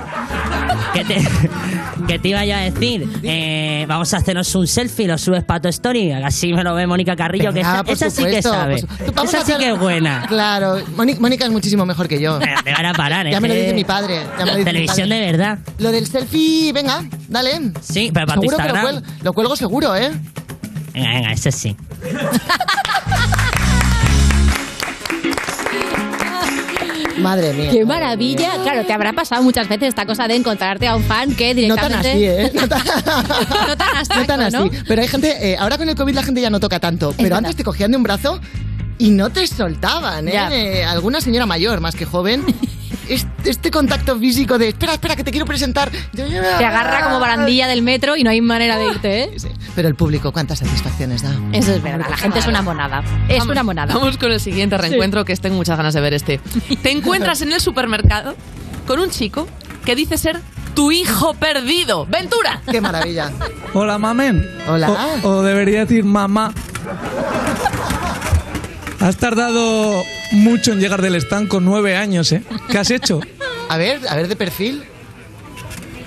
que 0.94 1.06
te, 1.06 1.16
que 2.08 2.20
te 2.20 2.28
iba 2.30 2.46
yo 2.46 2.56
a 2.56 2.60
decir. 2.60 3.08
Eh, 3.24 3.86
vamos 3.88 4.14
a 4.14 4.18
hacernos 4.18 4.54
un 4.56 4.68
selfie, 4.68 5.08
lo 5.08 5.18
subes 5.18 5.44
para 5.44 5.62
tu 5.62 5.68
story. 5.70 6.12
Así 6.12 6.54
me 6.54 6.64
lo 6.64 6.74
ve 6.76 6.88
Mónica 6.88 7.16
Carrillo, 7.16 7.50
que 7.54 7.60
Venga, 7.60 7.84
esa, 7.88 8.08
esa 8.08 8.10
sí 8.10 8.24
que 8.26 8.42
sabe. 8.42 8.84
Vamos 9.14 9.34
Esa 9.34 9.46
sí 9.46 9.54
que 9.58 9.72
es 9.72 9.80
buena. 9.80 10.26
Claro, 10.28 10.78
Mónica, 10.96 11.20
Mónica 11.20 11.46
es 11.46 11.52
muchísimo 11.52 11.86
mejor 11.86 12.08
que 12.08 12.20
yo. 12.22 12.40
Te 12.64 12.72
van 12.74 12.86
a 12.86 12.94
parar, 12.94 13.28
¿eh? 13.28 13.32
Ya 13.32 13.40
me 13.40 13.48
lo 13.48 13.54
dice 13.54 13.74
mi 13.74 13.84
padre. 13.84 14.22
ya 14.38 14.46
me 14.46 14.52
lo 14.52 14.58
dice 14.58 14.58
mi 14.60 14.64
Televisión 14.66 15.10
padre. 15.10 15.20
de 15.26 15.32
verdad. 15.32 15.41
Lo 15.80 15.92
del 15.92 16.08
selfie, 16.08 16.72
venga, 16.74 17.04
dale. 17.28 17.72
Sí, 17.82 18.12
pero 18.14 18.26
para 18.28 18.40
tu 18.42 18.48
seguro 18.48 18.58
que 18.58 18.64
lo, 18.64 18.70
Instagram. 18.76 19.04
cuel- 19.04 19.24
lo 19.24 19.34
cuelgo 19.34 19.56
seguro, 19.56 19.96
¿eh? 19.96 20.12
Venga, 20.94 21.10
venga, 21.14 21.32
ese 21.34 21.52
sí. 21.52 21.76
Madre 27.20 27.54
mía. 27.54 27.72
Qué 27.72 27.86
maravilla. 27.86 28.52
Claro, 28.64 28.86
te 28.86 28.94
habrá 28.94 29.14
pasado 29.14 29.44
muchas 29.44 29.68
veces 29.68 29.90
esta 29.90 30.06
cosa 30.06 30.28
de 30.28 30.36
encontrarte 30.36 30.88
a 30.88 30.96
un 30.96 31.04
fan 31.04 31.36
que 31.36 31.54
No 31.68 31.76
tan 31.76 31.90
directamente... 31.90 32.10
así, 32.12 32.26
¿eh? 32.26 32.52
No 32.56 32.68
tan, 32.68 32.82
No 33.68 33.78
tan 33.78 33.96
abstracto, 33.98 34.16
no 34.20 34.26
tan 34.26 34.42
así. 34.42 34.58
¿no? 34.58 34.70
Pero 34.88 35.02
hay 35.02 35.08
gente, 35.08 35.52
eh, 35.52 35.58
ahora 35.58 35.78
con 35.78 35.88
el 35.90 35.96
COVID 35.96 36.16
la 36.16 36.24
gente 36.24 36.42
ya 36.42 36.50
no 36.50 36.60
toca 36.60 36.80
tanto. 36.80 37.14
Pero 37.18 37.36
antes 37.36 37.56
te 37.56 37.64
cogían 37.64 37.92
de 37.92 37.98
un 37.98 38.04
brazo 38.04 38.40
y 38.98 39.10
no 39.12 39.30
te 39.30 39.46
soltaban, 39.46 40.28
¿eh? 40.30 40.34
Ya. 40.34 40.50
Eh, 40.52 40.84
Alguna 40.84 41.22
señora 41.22 41.46
mayor, 41.46 41.80
más 41.80 41.96
que 41.96 42.06
joven. 42.06 42.44
Este, 43.12 43.50
este 43.50 43.72
contacto 43.72 44.18
físico 44.18 44.58
de, 44.58 44.70
espera, 44.70 44.94
espera, 44.94 45.18
que 45.18 45.24
te 45.26 45.32
quiero 45.32 45.46
presentar. 45.46 45.92
Te 46.16 46.24
agarra 46.66 47.04
como 47.04 47.20
barandilla 47.20 47.68
del 47.68 47.82
metro 47.82 48.16
y 48.16 48.24
no 48.24 48.30
hay 48.30 48.40
manera 48.40 48.78
de 48.78 48.86
irte, 48.88 49.24
¿eh? 49.24 49.32
Pero 49.76 49.90
el 49.90 49.96
público, 49.96 50.32
¿cuántas 50.32 50.60
satisfacciones 50.60 51.22
da? 51.22 51.32
Eso 51.52 51.74
es 51.74 51.84
verdad, 51.84 52.08
la 52.10 52.16
gente 52.16 52.40
es 52.40 52.48
una 52.48 52.62
monada. 52.62 53.04
Es 53.28 53.40
Vamos- 53.40 53.52
una 53.52 53.64
monada. 53.64 53.94
Vamos 53.94 54.18
con 54.18 54.32
el 54.32 54.40
siguiente 54.40 54.78
reencuentro, 54.78 55.26
que 55.26 55.36
tengo 55.36 55.58
muchas 55.58 55.76
ganas 55.76 55.94
de 55.94 56.00
ver 56.00 56.14
este. 56.14 56.40
Te 56.82 56.92
encuentras 56.92 57.42
en 57.42 57.52
el 57.52 57.60
supermercado 57.60 58.34
con 58.88 59.00
un 59.00 59.10
chico 59.10 59.46
que 59.84 59.94
dice 59.96 60.18
ser 60.18 60.40
tu 60.74 60.94
hijo 60.94 61.34
perdido. 61.34 62.06
¡Ventura! 62.06 62.62
¡Qué 62.72 62.80
maravilla! 62.80 63.30
Hola, 63.74 63.98
mamen. 63.98 64.48
Hola. 64.70 64.90
O, 65.24 65.28
o 65.28 65.42
debería 65.44 65.82
decir 65.82 66.06
mamá. 66.06 66.54
Has 69.02 69.18
tardado 69.18 70.04
mucho 70.32 70.72
en 70.74 70.80
llegar 70.80 71.02
del 71.02 71.16
stand 71.16 71.48
con 71.48 71.66
nueve 71.66 71.96
años, 71.98 72.32
¿eh? 72.32 72.44
¿Qué 72.70 72.78
has 72.78 72.92
hecho? 72.92 73.20
A 73.68 73.78
ver, 73.78 74.00
a 74.08 74.16
ver 74.16 74.28
de 74.28 74.36
perfil. 74.36 74.84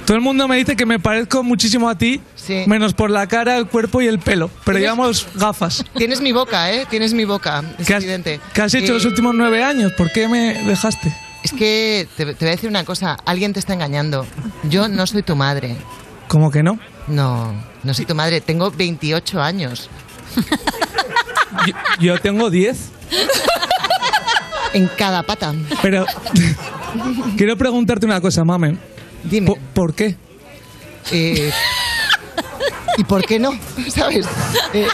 Todo 0.06 0.16
el 0.16 0.22
mundo 0.22 0.46
me 0.46 0.56
dice 0.56 0.76
que 0.76 0.86
me 0.86 1.00
parezco 1.00 1.42
muchísimo 1.42 1.88
a 1.88 1.96
ti, 1.96 2.20
menos 2.66 2.92
por 2.94 3.10
la 3.10 3.26
cara, 3.26 3.56
el 3.56 3.66
cuerpo 3.66 4.00
y 4.02 4.06
el 4.06 4.18
pelo. 4.18 4.50
Pero 4.64 4.78
llevamos 4.78 5.26
gafas. 5.34 5.84
Tienes 5.96 6.20
mi 6.20 6.30
boca, 6.32 6.70
¿eh? 6.72 6.86
Tienes 6.88 7.14
mi 7.14 7.24
boca. 7.24 7.64
Es 7.78 7.86
¿Qué 7.86 7.94
has, 7.94 8.02
evidente. 8.04 8.38
qué 8.52 8.62
has 8.62 8.74
hecho 8.74 8.92
Eh, 8.92 8.94
los 8.96 9.04
últimos 9.06 9.34
nueve 9.34 9.64
años? 9.64 9.92
¿Por 9.94 10.12
qué 10.12 10.28
me 10.28 10.62
dejaste? 10.64 11.12
Es 11.42 11.52
que 11.52 12.06
te, 12.16 12.26
te 12.26 12.44
voy 12.44 12.48
a 12.48 12.50
decir 12.52 12.68
una 12.68 12.84
cosa. 12.84 13.16
Alguien 13.24 13.52
te 13.54 13.60
está 13.60 13.72
engañando. 13.72 14.26
Yo 14.64 14.88
no 14.88 15.06
soy 15.06 15.22
tu 15.22 15.34
madre. 15.36 15.76
¿Cómo 16.28 16.50
que 16.50 16.62
no? 16.62 16.78
No, 17.08 17.54
no 17.82 17.94
soy 17.94 18.04
tu 18.04 18.14
madre. 18.14 18.40
Tengo 18.42 18.70
28 18.70 19.42
años. 19.42 19.88
Yo, 21.66 21.74
yo 22.00 22.18
tengo 22.18 22.50
diez. 22.50 22.90
En 24.72 24.88
cada 24.98 25.22
pata. 25.22 25.54
Pero 25.82 26.04
quiero 27.36 27.56
preguntarte 27.56 28.06
una 28.06 28.20
cosa, 28.20 28.42
mamen. 28.44 28.78
Dime. 29.22 29.46
¿Por, 29.46 29.58
por 29.58 29.94
qué? 29.94 30.16
Eh, 31.12 31.52
¿Y 32.96 33.04
por 33.04 33.24
qué 33.24 33.38
no? 33.38 33.52
¿Sabes? 33.88 34.26
Eh, 34.72 34.86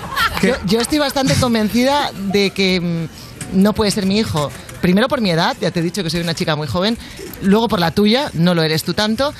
yo, 0.42 0.54
yo 0.66 0.80
estoy 0.80 0.98
bastante 0.98 1.34
convencida 1.34 2.10
de 2.14 2.50
que 2.50 2.80
mm, 2.80 3.60
no 3.62 3.72
puede 3.72 3.90
ser 3.90 4.06
mi 4.06 4.18
hijo. 4.18 4.50
Primero 4.80 5.08
por 5.08 5.20
mi 5.20 5.30
edad, 5.30 5.56
ya 5.60 5.70
te 5.70 5.80
he 5.80 5.82
dicho 5.82 6.02
que 6.02 6.10
soy 6.10 6.20
una 6.20 6.34
chica 6.34 6.56
muy 6.56 6.66
joven. 6.66 6.96
Luego 7.42 7.68
por 7.68 7.80
la 7.80 7.90
tuya, 7.90 8.30
no 8.34 8.54
lo 8.54 8.62
eres 8.62 8.82
tú 8.84 8.94
tanto. 8.94 9.34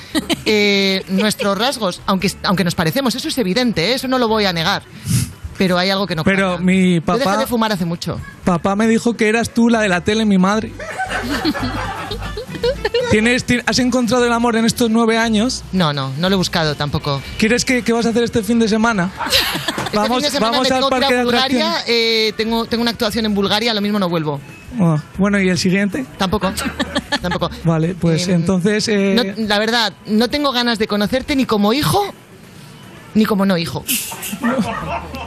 Eh, 0.45 1.03
nuestros 1.07 1.57
rasgos, 1.57 2.01
aunque, 2.07 2.31
aunque 2.43 2.63
nos 2.63 2.73
parecemos, 2.75 3.13
eso 3.15 3.27
es 3.27 3.37
evidente, 3.37 3.91
¿eh? 3.91 3.93
eso 3.93 4.07
no 4.07 4.17
lo 4.17 4.27
voy 4.27 4.45
a 4.45 4.53
negar. 4.53 4.81
Pero 5.61 5.77
hay 5.77 5.91
algo 5.91 6.07
que 6.07 6.15
no 6.15 6.23
Pero 6.23 6.47
cuadra. 6.57 6.63
mi 6.63 6.95
Yo 6.95 7.01
dejé 7.13 7.23
papá, 7.23 7.37
de 7.37 7.45
fumar 7.45 7.71
hace 7.71 7.85
mucho. 7.85 8.19
papá 8.43 8.75
me 8.75 8.87
dijo 8.87 9.13
que 9.15 9.29
eras 9.29 9.51
tú 9.51 9.69
la 9.69 9.79
de 9.81 9.89
la 9.89 10.01
tele, 10.01 10.25
mi 10.25 10.39
madre. 10.39 10.71
¿Tienes, 13.11 13.43
ti- 13.43 13.59
¿Has 13.65 13.77
encontrado 13.79 14.25
el 14.25 14.31
amor 14.31 14.55
en 14.55 14.65
estos 14.65 14.89
nueve 14.89 15.17
años? 15.17 15.63
No, 15.73 15.91
no, 15.93 16.11
no 16.17 16.29
lo 16.29 16.35
he 16.35 16.37
buscado 16.37 16.75
tampoco. 16.75 17.21
¿Quieres 17.37 17.65
que, 17.65 17.83
qué 17.83 17.93
vas 17.93 18.05
a 18.05 18.09
hacer 18.09 18.23
este 18.23 18.41
fin 18.41 18.57
de 18.57 18.67
semana? 18.69 19.11
vamos 19.93 19.93
este 19.93 20.07
fin 20.13 20.21
de 20.23 20.29
semana 20.31 20.51
vamos 20.53 20.69
me 20.69 20.75
al 20.77 20.89
parque 20.89 21.15
de 21.15 21.23
Bulgaria. 21.25 21.75
eh, 21.87 22.33
tengo, 22.37 22.65
tengo 22.65 22.81
una 22.81 22.91
actuación 22.91 23.25
en 23.25 23.35
Bulgaria, 23.35 23.73
lo 23.73 23.81
mismo 23.81 23.99
no 23.99 24.07
vuelvo. 24.09 24.39
Ah, 24.79 24.97
bueno, 25.17 25.39
¿y 25.39 25.49
el 25.49 25.57
siguiente? 25.57 26.05
Tampoco. 26.17 26.53
Tampoco. 27.21 27.49
Vale, 27.65 27.95
pues 27.99 28.27
Em, 28.29 28.35
entonces... 28.35 28.87
eh, 28.87 29.13
No, 29.15 29.45
la 29.47 29.59
verdad, 29.59 29.93
no 30.05 30.29
tengo 30.29 30.51
ganas 30.53 30.79
de 30.79 30.87
conocerte 30.87 31.35
ni 31.35 31.45
como 31.45 31.73
hijo 31.73 32.01
ni 33.13 33.25
como 33.25 33.45
no 33.45 33.57
hijo. 33.57 33.83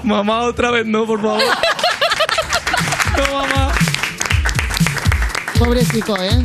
Mamá, 0.03 0.43
otra 0.43 0.71
vez 0.71 0.87
no, 0.87 1.07
por 1.07 1.21
favor. 1.21 1.43
no, 3.17 3.35
mamá. 3.35 3.73
Pobrecito, 5.59 6.17
¿eh? 6.23 6.43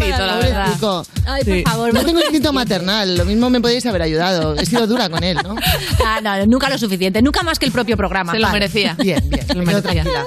Pobrecito, 0.00 0.26
la 0.26 0.36
verdad. 0.36 0.64
Pobrecito. 0.80 1.06
Ay, 1.26 1.44
por 1.44 1.72
favor. 1.72 1.94
No 1.94 2.04
tengo 2.04 2.20
instinto 2.20 2.52
maternal, 2.52 3.16
lo 3.16 3.24
mismo 3.24 3.50
me 3.50 3.60
podéis 3.60 3.84
haber 3.86 4.02
ayudado. 4.02 4.54
He 4.56 4.66
sido 4.66 4.86
dura 4.86 5.08
con 5.08 5.22
él, 5.22 5.38
¿no? 5.42 5.54
Ah, 6.04 6.20
no, 6.22 6.46
nunca 6.46 6.68
lo 6.70 6.78
suficiente. 6.78 7.20
Nunca 7.22 7.42
más 7.42 7.58
que 7.58 7.66
el 7.66 7.72
propio 7.72 7.96
programa. 7.96 8.32
Se 8.32 8.38
lo 8.38 8.46
Vale. 8.46 8.60
merecía. 8.60 8.94
Bien, 8.98 9.22
bien. 9.28 9.46
Se 9.46 9.54
lo 9.54 9.60
me 9.60 9.66
quedo 9.66 9.82
tranquila. 9.82 10.24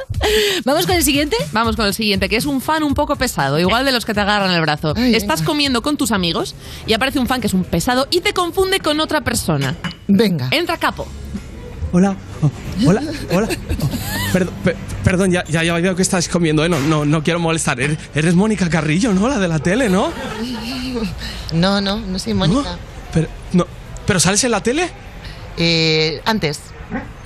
¿Vamos 0.66 0.86
con 0.86 0.96
el 0.96 1.04
siguiente? 1.04 1.36
Vamos 1.52 1.76
con 1.76 1.86
el 1.86 1.94
siguiente, 1.94 2.30
que 2.30 2.36
es 2.38 2.46
un 2.46 2.62
fan 2.62 2.84
un 2.84 2.94
poco 2.94 3.16
pesado, 3.16 3.60
igual 3.60 3.86
de 3.86 3.92
los 3.92 4.06
que 4.06 4.14
te 4.14 4.22
agarran 4.22 4.52
el 4.52 4.62
brazo. 4.62 4.94
Ay, 4.96 5.16
Estás 5.16 5.40
venga. 5.40 5.46
comiendo 5.52 5.82
con 5.82 5.98
tus 5.98 6.12
amigos 6.12 6.56
y 6.88 6.94
aparece 6.94 7.20
un 7.20 7.28
fan 7.28 7.42
que 7.42 7.48
es 7.48 7.54
un 7.54 7.64
pesado 7.64 8.08
y 8.12 8.22
te 8.22 8.34
confunde 8.34 8.80
con 8.80 9.00
otra 9.00 9.22
persona. 9.22 9.76
Venga. 10.08 10.48
Entra 10.52 10.78
capo. 10.78 11.08
Hola, 11.96 12.16
oh, 12.42 12.50
hola, 12.90 13.02
hola. 13.32 13.48
Oh, 13.82 13.90
perdón, 14.34 14.54
pe- 14.64 14.76
perdón, 15.04 15.32
ya, 15.32 15.44
ya, 15.46 15.64
ya 15.64 15.74
veo 15.76 15.96
que 15.96 16.02
estás 16.02 16.28
comiendo, 16.28 16.66
¿eh? 16.66 16.70
No, 16.70 16.80
no, 16.80 17.06
no 17.06 17.24
quiero 17.24 17.40
molestar. 17.40 17.80
Eres, 17.80 18.00
eres 18.16 18.34
Mónica 18.34 18.68
Carrillo, 18.70 19.14
¿no? 19.14 19.28
La 19.28 19.38
de 19.38 19.48
la 19.48 19.60
tele, 19.60 19.90
¿no? 19.90 20.12
No, 21.54 21.82
no, 21.82 22.00
no 22.00 22.18
soy 22.20 22.34
Mónica. 22.34 22.78
Pero, 23.14 23.28
no, 23.54 23.68
¿pero 24.08 24.20
sales 24.20 24.44
en 24.44 24.52
la 24.52 24.62
tele? 24.62 24.90
Eh, 25.58 26.20
antes. 26.26 26.60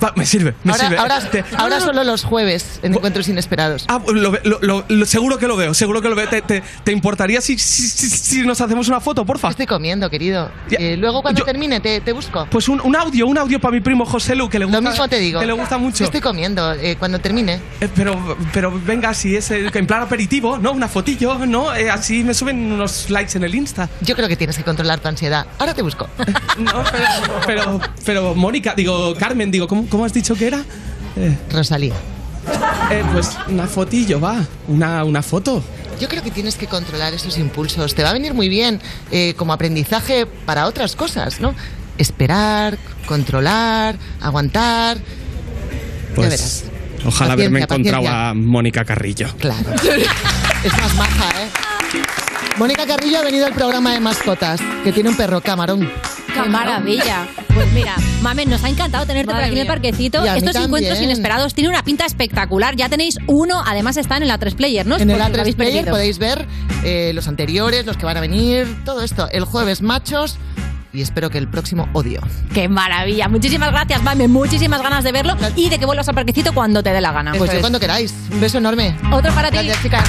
Va, 0.02 0.12
me 0.16 0.24
sirve, 0.26 0.54
me 0.64 0.72
ahora 0.72 0.84
sirve. 0.84 0.98
ahora, 0.98 1.20
Te- 1.30 1.44
ahora 1.56 1.80
solo 1.80 2.04
los 2.04 2.24
jueves 2.24 2.78
en 2.82 2.94
Encuentros 2.94 3.28
Inesperados. 3.28 3.84
Ah, 3.88 4.00
lo 4.06 4.32
lo- 4.44 4.84
lo- 4.88 5.06
seguro 5.06 5.38
que 5.38 5.46
lo 5.48 5.56
veo, 5.56 5.74
seguro 5.74 6.00
que 6.00 6.08
lo 6.08 6.14
veo. 6.14 6.28
¿Te, 6.28 6.40
te- 6.42 6.62
te 6.84 6.92
importaría 6.92 7.40
si, 7.40 7.58
si, 7.58 7.88
si- 7.88 8.08
si 8.08 8.42
nos 8.42 8.60
hacemos 8.60 8.88
una 8.88 9.00
foto, 9.00 9.24
porfa? 9.24 9.48
Estoy 9.48 9.66
comiendo, 9.66 10.08
querido. 10.08 10.50
Eh, 10.70 10.96
luego 10.96 11.22
cuando 11.22 11.44
termine 11.44 11.80
te, 11.80 12.00
te 12.00 12.12
busco. 12.12 12.46
Pues 12.50 12.68
un, 12.68 12.80
un 12.80 12.94
audio, 12.96 13.26
un 13.26 13.38
audio 13.38 13.58
para 13.60 13.72
mi 13.72 13.80
primo 13.80 14.04
José 14.06 14.34
Lu, 14.36 14.48
que 14.48 14.58
le 14.58 14.64
gusta. 14.66 14.80
Lo 14.80 14.88
mismo 14.88 15.08
te 15.08 15.18
digo. 15.18 15.40
Que 15.40 15.46
le 15.46 15.52
gusta 15.52 15.78
mucho. 15.78 16.04
Estoy 16.04 16.20
comiendo. 16.20 16.72
eh, 16.74 16.96
cuando 16.98 17.18
termine. 17.18 17.60
Eh, 17.80 17.88
pero, 17.94 18.36
pero 18.52 18.72
venga, 18.84 19.12
si 19.14 19.34
es 19.36 19.50
eh, 19.50 19.68
en 19.72 19.86
plan 19.86 20.02
aperitivo, 20.02 20.58
¿no? 20.58 20.72
Una 20.72 20.86
fotillo, 20.88 21.38
¿no? 21.46 21.74
Eh, 21.74 21.90
así 21.90 22.22
me 22.22 22.34
suben 22.34 22.72
unos 22.72 23.10
likes 23.10 23.36
en 23.36 23.44
el 23.44 23.54
Insta. 23.54 23.88
Yo 24.00 24.14
creo 24.14 24.28
que 24.28 24.36
tienes 24.36 24.56
que 24.56 24.62
controlar 24.64 25.00
tu 25.00 25.08
ansiedad. 25.08 25.46
Ahora 25.58 25.74
te 25.74 25.82
busco. 25.82 26.08
No, 26.58 26.82
pero, 26.90 27.06
pero, 27.46 27.80
pero, 28.04 28.34
Mónica, 28.34 28.74
digo, 28.76 29.14
Carmen, 29.16 29.50
digo, 29.50 29.57
¿cómo, 29.66 29.86
cómo 29.88 30.04
has 30.04 30.12
dicho 30.12 30.34
que 30.34 30.46
era? 30.46 30.62
Eh, 31.16 31.36
Rosalía. 31.50 31.94
eh, 32.90 33.02
pues 33.12 33.30
una 33.48 33.66
fotillo, 33.66 34.20
va. 34.20 34.44
Una, 34.68 35.04
una 35.04 35.22
foto. 35.22 35.62
Yo 36.00 36.08
creo 36.08 36.22
que 36.22 36.30
tienes 36.30 36.54
que 36.56 36.66
controlar 36.68 37.12
esos 37.14 37.36
impulsos. 37.38 37.94
Te 37.94 38.02
va 38.04 38.10
a 38.10 38.12
venir 38.12 38.32
muy 38.34 38.48
bien 38.48 38.80
eh, 39.10 39.34
como 39.36 39.52
aprendizaje 39.52 40.26
para 40.26 40.66
otras 40.66 40.94
cosas, 40.94 41.40
¿no? 41.40 41.54
Esperar, 41.98 42.78
controlar, 43.06 43.96
aguantar. 44.20 44.98
Pues, 46.14 46.30
verás. 46.30 46.64
Ojalá 47.04 47.32
haberme 47.32 47.60
Paciencia, 47.60 47.74
encontrado 47.94 48.04
paciencia. 48.04 48.28
a 48.30 48.34
Mónica 48.34 48.84
Carrillo. 48.84 49.28
Claro. 49.38 49.70
es 50.64 50.72
más 50.78 50.94
maja, 50.96 51.30
¿eh? 51.42 51.48
Mónica 52.58 52.86
Carrillo 52.86 53.18
ha 53.18 53.24
venido 53.24 53.46
al 53.46 53.52
programa 53.54 53.92
de 53.92 54.00
mascotas, 54.00 54.60
que 54.84 54.92
tiene 54.92 55.08
un 55.10 55.16
perro 55.16 55.40
camarón. 55.40 55.88
¡Qué 56.42 56.48
maravilla! 56.48 57.26
Pues 57.54 57.72
mira, 57.72 57.96
Mamen, 58.22 58.48
nos 58.50 58.62
ha 58.64 58.68
encantado 58.68 59.06
tenerte 59.06 59.32
por 59.32 59.42
aquí 59.42 59.52
en 59.54 59.58
el 59.58 59.66
parquecito. 59.66 60.24
Estos 60.24 60.56
encuentros 60.56 61.00
inesperados 61.00 61.54
tienen 61.54 61.72
una 61.72 61.82
pinta 61.82 62.06
espectacular. 62.06 62.76
Ya 62.76 62.88
tenéis 62.88 63.18
uno, 63.26 63.62
además 63.66 63.96
están 63.96 64.22
en 64.22 64.28
la 64.28 64.38
3 64.38 64.54
Player, 64.54 64.86
¿no? 64.86 64.96
En 64.96 65.10
el 65.10 65.16
Por 65.16 65.26
si 65.26 65.32
lo 65.32 65.36
A3 65.36 65.40
habéis 65.40 65.56
Player 65.56 65.84
podéis 65.86 66.18
ver 66.18 66.46
eh, 66.84 67.12
los 67.14 67.28
anteriores, 67.28 67.86
los 67.86 67.96
que 67.96 68.04
van 68.04 68.16
a 68.16 68.20
venir, 68.20 68.66
todo 68.84 69.02
esto. 69.02 69.28
El 69.30 69.44
jueves 69.44 69.82
machos 69.82 70.38
y 70.92 71.02
espero 71.02 71.30
que 71.30 71.38
el 71.38 71.48
próximo 71.48 71.88
odio. 71.92 72.20
¡Qué 72.54 72.68
maravilla! 72.68 73.28
Muchísimas 73.28 73.70
gracias, 73.70 74.02
Mamen. 74.02 74.30
Muchísimas 74.30 74.82
ganas 74.82 75.04
de 75.04 75.12
verlo 75.12 75.36
y 75.56 75.68
de 75.68 75.78
que 75.78 75.86
vuelvas 75.86 76.08
al 76.08 76.14
parquecito 76.14 76.52
cuando 76.54 76.82
te 76.82 76.90
dé 76.92 77.00
la 77.00 77.12
gana. 77.12 77.32
Pues 77.36 77.52
yo 77.52 77.60
cuando 77.60 77.80
queráis. 77.80 78.14
Un 78.30 78.40
beso 78.40 78.58
enorme. 78.58 78.96
Otro 79.12 79.32
para 79.34 79.50
ti. 79.50 79.56
Gracias, 79.56 79.82
chicas. 79.82 80.08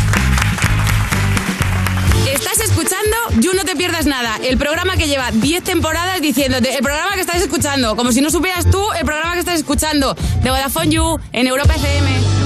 Estás 2.52 2.72
escuchando 2.72 3.16
You 3.42 3.54
No 3.54 3.64
Te 3.64 3.76
Pierdas 3.76 4.08
Nada, 4.08 4.40
el 4.44 4.58
programa 4.58 4.98
que 4.98 5.08
lleva 5.08 5.30
10 5.32 5.64
temporadas 5.64 6.20
diciéndote, 6.20 6.74
el 6.76 6.82
programa 6.82 7.14
que 7.14 7.22
estás 7.22 7.42
escuchando, 7.44 7.96
como 7.96 8.12
si 8.12 8.22
no 8.22 8.32
supieras 8.32 8.70
tú 8.72 8.84
el 8.94 9.06
programa 9.06 9.34
que 9.34 9.40
estás 9.40 9.60
escuchando, 9.60 10.16
de 10.16 10.50
Vodafone 10.50 10.90
You, 10.90 11.20
en 11.32 11.46
Europa 11.46 11.76
FM. 11.76 12.39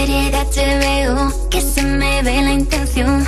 Serie 0.00 0.30
de 0.30 0.38
HBO, 0.38 1.50
que 1.50 1.60
se 1.60 1.82
me 1.82 2.22
ve 2.22 2.40
la 2.40 2.52
intención. 2.52 3.26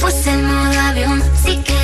Puse 0.00 0.32
el 0.32 0.42
modo 0.42 0.80
avión, 0.80 1.22
si 1.44 1.56
quieres 1.58 1.79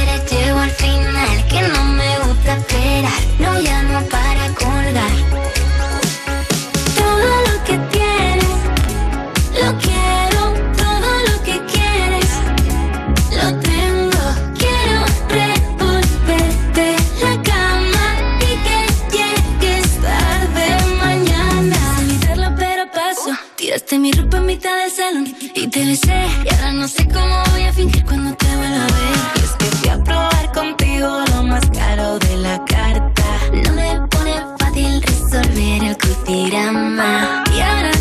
Tiraste 23.97 23.99
mi 23.99 24.13
ropa 24.13 24.37
en 24.37 24.47
mitad 24.47 24.77
del 24.77 24.91
salón 24.91 25.37
y 25.55 25.67
te 25.69 25.85
besé. 25.85 26.27
Y 26.45 26.55
ahora 26.55 26.73
no 26.73 26.89
sé 26.89 27.09
cómo 27.09 27.43
voy 27.53 27.63
a 27.63 27.73
fingir 27.73 28.05
cuando 28.05 28.35
te 28.37 28.47
vuelva 28.47 28.85
a 28.85 28.87
ver. 28.87 29.17
Y 29.37 29.39
es 29.39 29.51
que 29.59 29.65
fui 29.77 29.89
a 29.89 30.05
probar 30.05 30.53
contigo 30.53 31.25
lo 31.35 31.43
más 31.45 31.65
caro 31.71 32.19
de 32.19 32.37
la 32.37 32.63
carta. 32.65 33.25
No 33.53 33.73
me 33.73 34.07
pone 34.09 34.35
fácil 34.59 35.03
resolver 35.03 35.85
el 35.85 35.97
crucigrama. 35.97 37.45
Y 37.55 37.61
ahora 37.61 37.96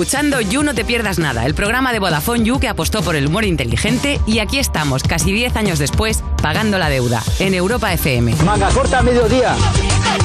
escuchando 0.00 0.40
You 0.40 0.62
No 0.62 0.74
Te 0.74 0.82
Pierdas 0.82 1.18
Nada, 1.18 1.44
el 1.44 1.52
programa 1.52 1.92
de 1.92 1.98
Vodafone 1.98 2.42
You 2.42 2.58
que 2.58 2.68
apostó 2.68 3.02
por 3.02 3.16
el 3.16 3.26
humor 3.26 3.44
inteligente 3.44 4.18
y 4.26 4.38
aquí 4.38 4.58
estamos, 4.58 5.02
casi 5.02 5.30
10 5.30 5.56
años 5.56 5.78
después, 5.78 6.24
pagando 6.40 6.78
la 6.78 6.88
deuda, 6.88 7.22
en 7.38 7.52
Europa 7.52 7.92
FM. 7.92 8.34
Manga 8.36 8.70
corta 8.70 9.00
a 9.00 9.02
mediodía. 9.02 9.54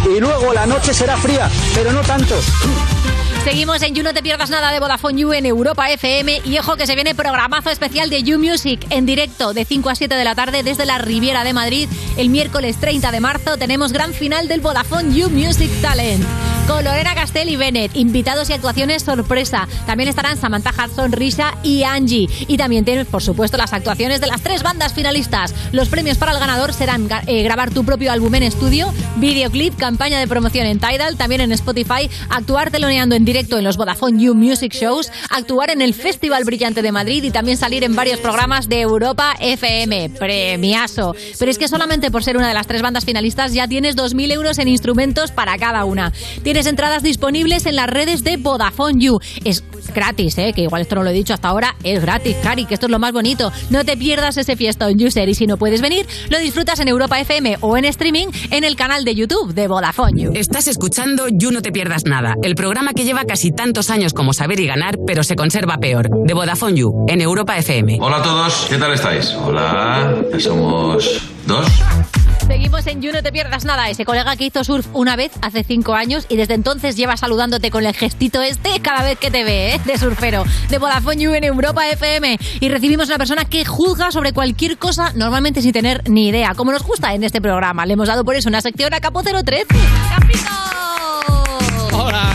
Y 0.06 0.22
luego 0.22 0.54
la 0.54 0.66
noche 0.66 0.94
será 0.94 1.18
fría, 1.18 1.50
pero 1.74 1.92
no 1.92 2.00
tanto. 2.04 2.36
Seguimos 3.44 3.82
en 3.82 3.96
You 3.96 4.04
No 4.04 4.14
Te 4.14 4.24
Pierdas 4.24 4.50
Nada 4.50 4.72
de 4.72 4.80
Vodafone 4.80 5.20
You 5.20 5.34
en 5.34 5.46
Europa 5.46 5.92
FM 5.92 6.44
y 6.46 6.58
ojo 6.58 6.78
que 6.78 6.88
se 6.88 6.96
viene 6.96 7.14
programazo 7.14 7.70
especial 7.70 8.10
de 8.10 8.24
You 8.24 8.40
Music 8.40 8.80
en 8.92 9.06
directo 9.06 9.54
de 9.54 9.66
5 9.66 9.90
a 9.90 9.96
7 9.96 10.16
de 10.16 10.24
la 10.24 10.36
tarde 10.36 10.64
desde 10.64 10.86
la 10.86 11.00
Riviera 11.00 11.44
de 11.44 11.52
Madrid. 11.52 11.90
El 12.16 12.30
miércoles 12.30 12.78
30 12.80 13.12
de 13.12 13.20
marzo 13.20 13.58
tenemos 13.58 13.92
gran 13.92 14.14
final 14.14 14.48
del 14.48 14.62
Vodafone 14.62 15.14
You 15.14 15.30
Music 15.30 15.70
Talent 15.82 16.26
con 16.68 16.84
Lorena 16.84 17.14
Castell 17.14 17.50
y 17.50 17.56
Bennett, 17.56 17.96
invitados 17.96 18.50
y 18.50 18.54
actuaciones 18.54 19.04
sorpresa. 19.04 19.68
También 19.86 20.10
estarán 20.10 20.38
Samantha 20.38 20.72
Hudson, 20.72 21.12
Risha 21.12 21.54
y 21.64 21.84
Angie. 21.84 22.28
Y 22.48 22.58
también 22.58 22.86
tienes, 22.86 23.08
por 23.08 23.22
supuesto, 23.22 23.58
las 23.58 23.74
actuaciones 23.74 24.22
de 24.22 24.28
las 24.28 24.42
tres 24.42 24.64
bandas 24.64 24.94
finalistas. 24.94 25.54
Los 25.72 25.90
premios 25.90 26.18
para 26.18 26.32
el 26.32 26.40
ganador 26.40 26.74
serán 26.74 27.08
eh, 27.28 27.44
grabar 27.44 27.72
tu 27.72 27.84
propio 27.84 28.12
álbum 28.12 28.34
en 28.36 28.44
estudio, 28.44 28.94
videoclip, 29.18 29.76
campaña 29.76 30.20
de 30.20 30.28
promoción 30.28 30.66
en 30.66 30.80
Tidal, 30.80 31.18
también 31.18 31.42
en 31.42 31.52
Spotify, 31.52 32.10
actuar 32.30 32.72
teloneando 32.72 33.16
en 33.16 33.26
directo 33.26 33.58
en 33.58 33.64
los 33.64 33.78
Vodafone 33.78 34.22
You 34.22 34.34
Music 34.34 34.74
Shows, 34.74 35.12
actuar 35.30 35.70
en 35.70 35.82
el 35.82 35.94
Festival 35.94 36.44
Brillante 36.44 36.82
de 36.82 36.92
Madrid 36.92 37.24
y 37.24 37.32
también 37.32 37.58
salir 37.58 37.84
en 37.84 37.96
varios 37.96 38.20
programas 38.20 38.70
de 38.70 38.82
Europa 38.82 39.36
FM. 39.40 40.10
Premiazo. 40.12 41.16
Pero 41.38 41.52
es 41.52 41.58
que 41.58 41.68
solamente 41.68 42.12
por 42.12 42.24
ser 42.24 42.38
una 42.38 42.48
de 42.48 42.54
las 42.54 42.68
tres 42.68 42.82
bandas 42.82 43.06
finalistas 43.06 43.54
ya 43.54 43.68
tienes 43.68 43.96
2.000 43.96 44.32
euros 44.32 44.58
en 44.58 44.68
instrumentos 44.68 45.32
para 45.32 45.58
cada 45.58 45.86
una. 45.86 46.12
Tienes 46.44 46.55
entradas 46.56 47.04
disponibles 47.04 47.66
en 47.66 47.76
las 47.76 47.90
redes 47.90 48.24
de 48.24 48.38
Vodafone 48.38 48.94
You. 48.98 49.20
Es 49.44 49.62
gratis, 49.94 50.38
¿eh? 50.38 50.54
que 50.56 50.62
igual 50.62 50.84
esto 50.84 50.96
no 50.96 51.04
lo 51.04 51.10
he 51.10 51.14
dicho 51.14 51.34
hasta 51.34 51.50
ahora, 51.50 51.76
es 51.84 52.02
gratis, 52.02 52.38
Cari, 52.42 52.66
que 52.66 52.76
esto 52.76 52.86
es 52.86 52.92
lo 52.92 52.98
más 52.98 53.12
bonito. 53.12 53.52
No 53.70 53.84
te 53.84 53.98
pierdas 53.98 54.38
ese 54.38 54.56
fiestón, 54.56 54.94
User, 55.02 55.28
y 55.28 55.36
si 55.36 55.48
no 55.48 55.58
puedes 55.58 55.82
venir, 55.82 56.06
lo 56.30 56.40
disfrutas 56.40 56.80
en 56.80 56.88
Europa 56.88 57.20
FM 57.20 57.58
o 57.60 57.76
en 57.76 57.84
streaming 57.86 58.28
en 58.52 58.64
el 58.64 58.78
canal 58.78 59.04
de 59.04 59.16
YouTube 59.16 59.54
de 59.54 59.68
Vodafone 59.68 60.22
You. 60.22 60.32
Estás 60.34 60.70
escuchando 60.70 61.28
You 61.28 61.52
No 61.52 61.62
Te 61.62 61.74
Pierdas 61.74 62.06
Nada, 62.06 62.36
el 62.42 62.56
programa 62.56 62.94
que 62.94 63.04
lleva 63.04 63.26
casi 63.26 63.52
tantos 63.52 63.90
años 63.90 64.14
como 64.14 64.32
Saber 64.32 64.62
y 64.62 64.68
Ganar, 64.68 64.96
pero 65.06 65.24
se 65.24 65.36
conserva 65.36 65.76
peor, 65.78 66.08
de 66.26 66.34
Vodafone 66.34 66.78
You, 66.78 67.06
en 67.10 67.20
Europa 67.20 67.58
FM. 67.58 67.98
Hola 68.00 68.18
a 68.18 68.24
todos, 68.24 68.68
¿qué 68.70 68.78
tal 68.78 68.94
estáis? 68.94 69.34
Hola, 69.34 70.16
ya 70.32 70.40
somos 70.40 71.22
dos. 71.46 71.66
Seguimos 72.48 72.86
en 72.86 73.02
You 73.02 73.12
No 73.12 73.24
Te 73.24 73.32
Pierdas 73.32 73.66
Nada, 73.66 73.90
ese 73.90 74.06
colega 74.06 74.36
que 74.36 74.46
hizo 74.46 74.64
surf 74.64 74.88
una 74.94 75.16
vez 75.16 75.32
hace 75.42 75.64
cinco 75.64 75.96
años 75.96 76.28
y 76.30 76.36
desde 76.36 76.54
entonces 76.54 76.96
lleva 76.96 77.18
saludándote 77.18 77.72
con 77.72 77.86
el 77.86 77.94
gestito 77.96 78.42
este 78.42 78.80
cada 78.82 79.04
vez 79.04 79.18
que 79.18 79.32
te 79.32 79.44
ve, 79.44 79.74
¿eh? 79.74 79.82
de 79.84 79.98
surfero, 79.98 80.44
de 80.70 80.78
Vodafone 80.78 81.18
You 81.18 81.34
en 81.34 81.44
Europa 81.44 81.90
FM. 81.90 82.38
Y 82.60 82.70
recibimos 82.70 83.08
una 83.08 83.18
persona 83.18 83.46
que 83.46 83.66
juzga 83.66 84.12
sobre 84.12 84.32
cualquier 84.32 84.78
cosa, 84.78 85.12
normalmente 85.16 85.64
sin 85.64 85.74
tener 85.74 86.08
ni 86.08 86.28
idea, 86.28 86.54
como 86.54 86.72
nos 86.72 86.84
gusta 86.84 87.16
en 87.16 87.24
este 87.24 87.42
programa. 87.42 87.86
Le 87.86 87.94
hemos 87.94 88.08
dado 88.08 88.24
por 88.24 88.36
eso 88.36 88.48
una 88.48 88.62
sección 88.62 88.94
a 88.94 89.00
Capo 89.00 89.24
013. 89.24 89.66
Hola, 91.94 92.35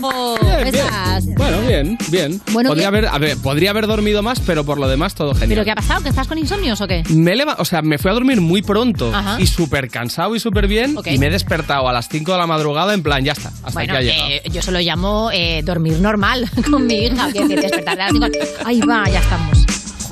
Bueno, 0.00 1.60
bien, 1.66 1.98
bien. 2.08 2.40
Bueno, 2.52 2.70
podría, 2.70 2.90
bien. 2.90 3.04
haber, 3.06 3.14
a 3.14 3.18
ver, 3.18 3.36
podría 3.38 3.70
haber 3.70 3.86
dormido 3.86 4.22
más, 4.22 4.40
pero 4.40 4.64
por 4.64 4.78
lo 4.78 4.88
demás 4.88 5.14
todo 5.14 5.32
genial. 5.34 5.48
¿Pero 5.50 5.64
qué 5.64 5.70
ha 5.72 5.74
pasado? 5.74 6.02
¿Que 6.02 6.08
estás 6.08 6.26
con 6.28 6.38
insomnios 6.38 6.80
o 6.80 6.86
qué? 6.86 7.02
Me 7.10 7.34
leva- 7.36 7.56
o 7.58 7.64
sea, 7.64 7.82
me 7.82 7.98
fui 7.98 8.10
a 8.10 8.14
dormir 8.14 8.40
muy 8.40 8.62
pronto 8.62 9.12
Ajá. 9.14 9.36
y 9.40 9.46
súper 9.46 9.88
cansado 9.90 10.34
y 10.36 10.40
súper 10.40 10.66
bien 10.66 10.96
y 11.04 11.18
me 11.18 11.26
he 11.26 11.30
despertado 11.30 11.88
a 11.88 11.92
las 11.92 12.08
5 12.08 12.32
de 12.32 12.38
la 12.38 12.46
madrugada 12.46 12.94
en 12.94 13.02
plan, 13.02 13.24
ya 13.24 13.32
está, 13.32 13.48
hasta 13.48 13.70
Bueno, 13.72 13.94
aquí 13.94 14.08
ha 14.08 14.12
llegado. 14.12 14.30
eh, 14.30 14.42
yo 14.52 14.62
se 14.62 14.72
lo 14.72 14.80
llamo 14.80 15.30
eh, 15.32 15.62
dormir 15.64 15.98
normal 16.00 16.48
con 16.70 16.86
mi 16.86 16.94
hija, 17.06 17.32
que, 17.32 17.46
despertar 17.46 18.00
a 18.00 18.10
las 18.10 18.12
cinco. 18.12 18.26
Ahí 18.64 18.80
va, 18.80 19.04
ya 19.08 19.20
estamos. 19.20 19.64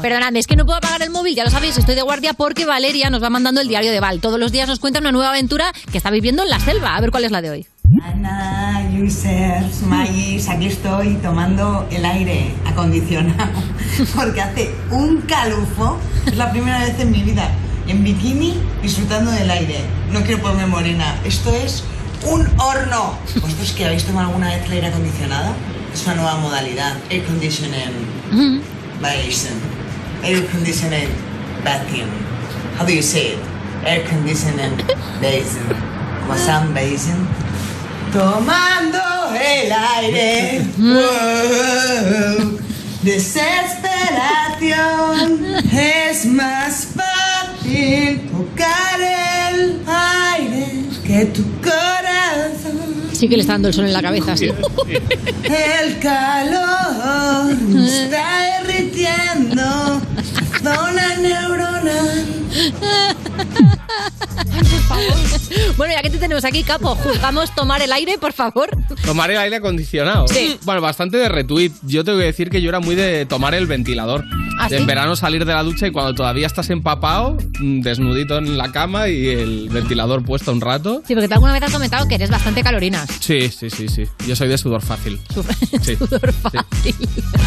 Perdonadme, 0.02 0.38
es 0.40 0.46
que 0.46 0.56
no 0.56 0.66
puedo 0.66 0.76
apagar 0.78 1.00
el 1.02 1.10
móvil, 1.10 1.34
ya 1.34 1.44
lo 1.44 1.50
sabéis, 1.50 1.78
estoy 1.78 1.94
de 1.94 2.02
guardia 2.02 2.34
porque 2.34 2.66
Valeria 2.66 3.08
nos 3.10 3.22
va 3.22 3.30
mandando 3.30 3.60
el 3.62 3.68
diario 3.68 3.90
de 3.90 4.00
Val. 4.00 4.20
Todos 4.20 4.38
los 4.38 4.52
días 4.52 4.68
nos 4.68 4.78
cuenta 4.78 4.98
una 5.00 5.12
nueva 5.12 5.30
aventura 5.30 5.72
que 5.90 5.96
está 5.98 6.10
viviendo 6.10 6.42
en 6.42 6.50
la 6.50 6.60
selva. 6.60 6.94
A 6.96 7.00
ver 7.00 7.10
cuál 7.10 7.24
es 7.24 7.30
la 7.30 7.40
de 7.40 7.50
hoy. 7.50 7.66
Ana, 7.92 8.88
users, 8.92 9.82
Magis, 9.82 10.48
aquí 10.48 10.66
estoy 10.66 11.14
tomando 11.16 11.86
el 11.90 12.04
aire 12.04 12.54
acondicionado 12.64 13.52
porque 14.16 14.40
hace 14.40 14.74
un 14.90 15.20
calufo. 15.22 15.98
Es 16.26 16.36
la 16.36 16.50
primera 16.50 16.80
vez 16.80 16.98
en 16.98 17.10
mi 17.12 17.22
vida 17.22 17.50
en 17.86 18.02
bikini 18.02 18.54
disfrutando 18.82 19.30
del 19.30 19.50
aire. 19.50 19.80
No 20.10 20.22
quiero 20.22 20.40
ponerme 20.42 20.66
morena. 20.66 21.14
Esto 21.24 21.52
es 21.54 21.84
un 22.26 22.48
horno. 22.58 23.18
¿Vosotros 23.40 23.72
que 23.76 23.84
habéis 23.84 24.04
tomado 24.04 24.28
alguna 24.28 24.48
vez 24.48 24.64
el 24.64 24.72
aire 24.72 24.86
acondicionado? 24.88 25.52
Es 25.92 26.04
una 26.06 26.14
nueva 26.16 26.36
modalidad. 26.38 26.96
Air 27.10 27.24
conditioning 27.26 28.62
basin. 29.00 29.52
Air 30.22 30.46
conditioning 30.46 31.08
bathroom. 31.62 32.08
How 32.78 32.86
do 32.86 32.92
you 32.92 33.02
say 33.02 33.34
it? 33.34 33.38
Air 33.86 34.04
conditioning 34.08 34.74
basin. 35.20 35.62
Como 36.26 36.38
sun 36.38 36.72
basin. 36.74 37.28
Tomando 38.14 38.98
el 39.34 39.72
aire. 39.72 40.62
Wow. 40.78 42.58
Desesperación. 43.02 45.56
Es 45.72 46.24
más 46.24 46.86
fácil 46.94 48.20
tocar 48.30 49.00
el 49.50 49.82
aire 49.88 50.84
que 51.04 51.24
tu 51.26 51.42
corazón. 51.60 53.10
Sí 53.12 53.28
que 53.28 53.36
le 53.36 53.40
está 53.40 53.54
dando 53.54 53.66
el 53.66 53.74
sol 53.74 53.86
en 53.86 53.92
la 53.92 54.02
cabeza, 54.02 54.36
sí. 54.36 54.46
El 54.46 55.98
calor 55.98 57.52
me 57.66 57.84
está 57.84 58.62
derritiendo 58.62 60.00
zona 60.62 61.16
neuronal. 61.20 62.26
Bueno, 65.76 65.94
ya 65.94 66.02
que 66.02 66.10
te 66.10 66.18
tenemos 66.18 66.44
aquí, 66.44 66.62
Capo, 66.62 66.94
juzgamos 66.96 67.54
tomar 67.54 67.82
el 67.82 67.92
aire, 67.92 68.18
por 68.18 68.32
favor. 68.32 68.68
Tomar 69.04 69.30
el 69.30 69.38
aire 69.38 69.56
acondicionado. 69.56 70.28
Sí. 70.28 70.58
Bueno, 70.62 70.80
bastante 70.80 71.16
de 71.16 71.28
retweet. 71.28 71.72
Yo 71.82 72.04
tengo 72.04 72.18
que 72.18 72.24
decir 72.24 72.50
que 72.50 72.60
yo 72.62 72.68
era 72.68 72.80
muy 72.80 72.94
de 72.94 73.26
tomar 73.26 73.54
el 73.54 73.66
ventilador. 73.66 74.24
¿Ah, 74.58 74.68
De 74.68 74.76
sí? 74.76 74.82
En 74.82 74.86
verano 74.86 75.16
salir 75.16 75.44
de 75.44 75.52
la 75.52 75.64
ducha 75.64 75.88
y 75.88 75.90
cuando 75.90 76.14
todavía 76.14 76.46
estás 76.46 76.70
empapado, 76.70 77.36
mm, 77.58 77.80
desnudito 77.80 78.38
en 78.38 78.56
la 78.56 78.70
cama 78.70 79.08
y 79.08 79.26
el 79.28 79.68
ventilador 79.68 80.24
puesto 80.24 80.52
un 80.52 80.60
rato. 80.60 81.02
Sí, 81.06 81.14
porque 81.14 81.26
tú 81.26 81.34
alguna 81.34 81.52
vez 81.54 81.62
has 81.64 81.72
comentado 81.72 82.06
que 82.06 82.14
eres 82.14 82.30
bastante 82.30 82.62
calorinas. 82.62 83.08
Sí, 83.20 83.48
sí, 83.50 83.68
sí, 83.68 83.88
sí. 83.88 84.04
Yo 84.28 84.36
soy 84.36 84.46
de 84.48 84.58
sudor 84.58 84.82
fácil. 84.82 85.20
Sí. 85.82 85.96
Sudor 85.96 86.32
fácil. 86.32 86.62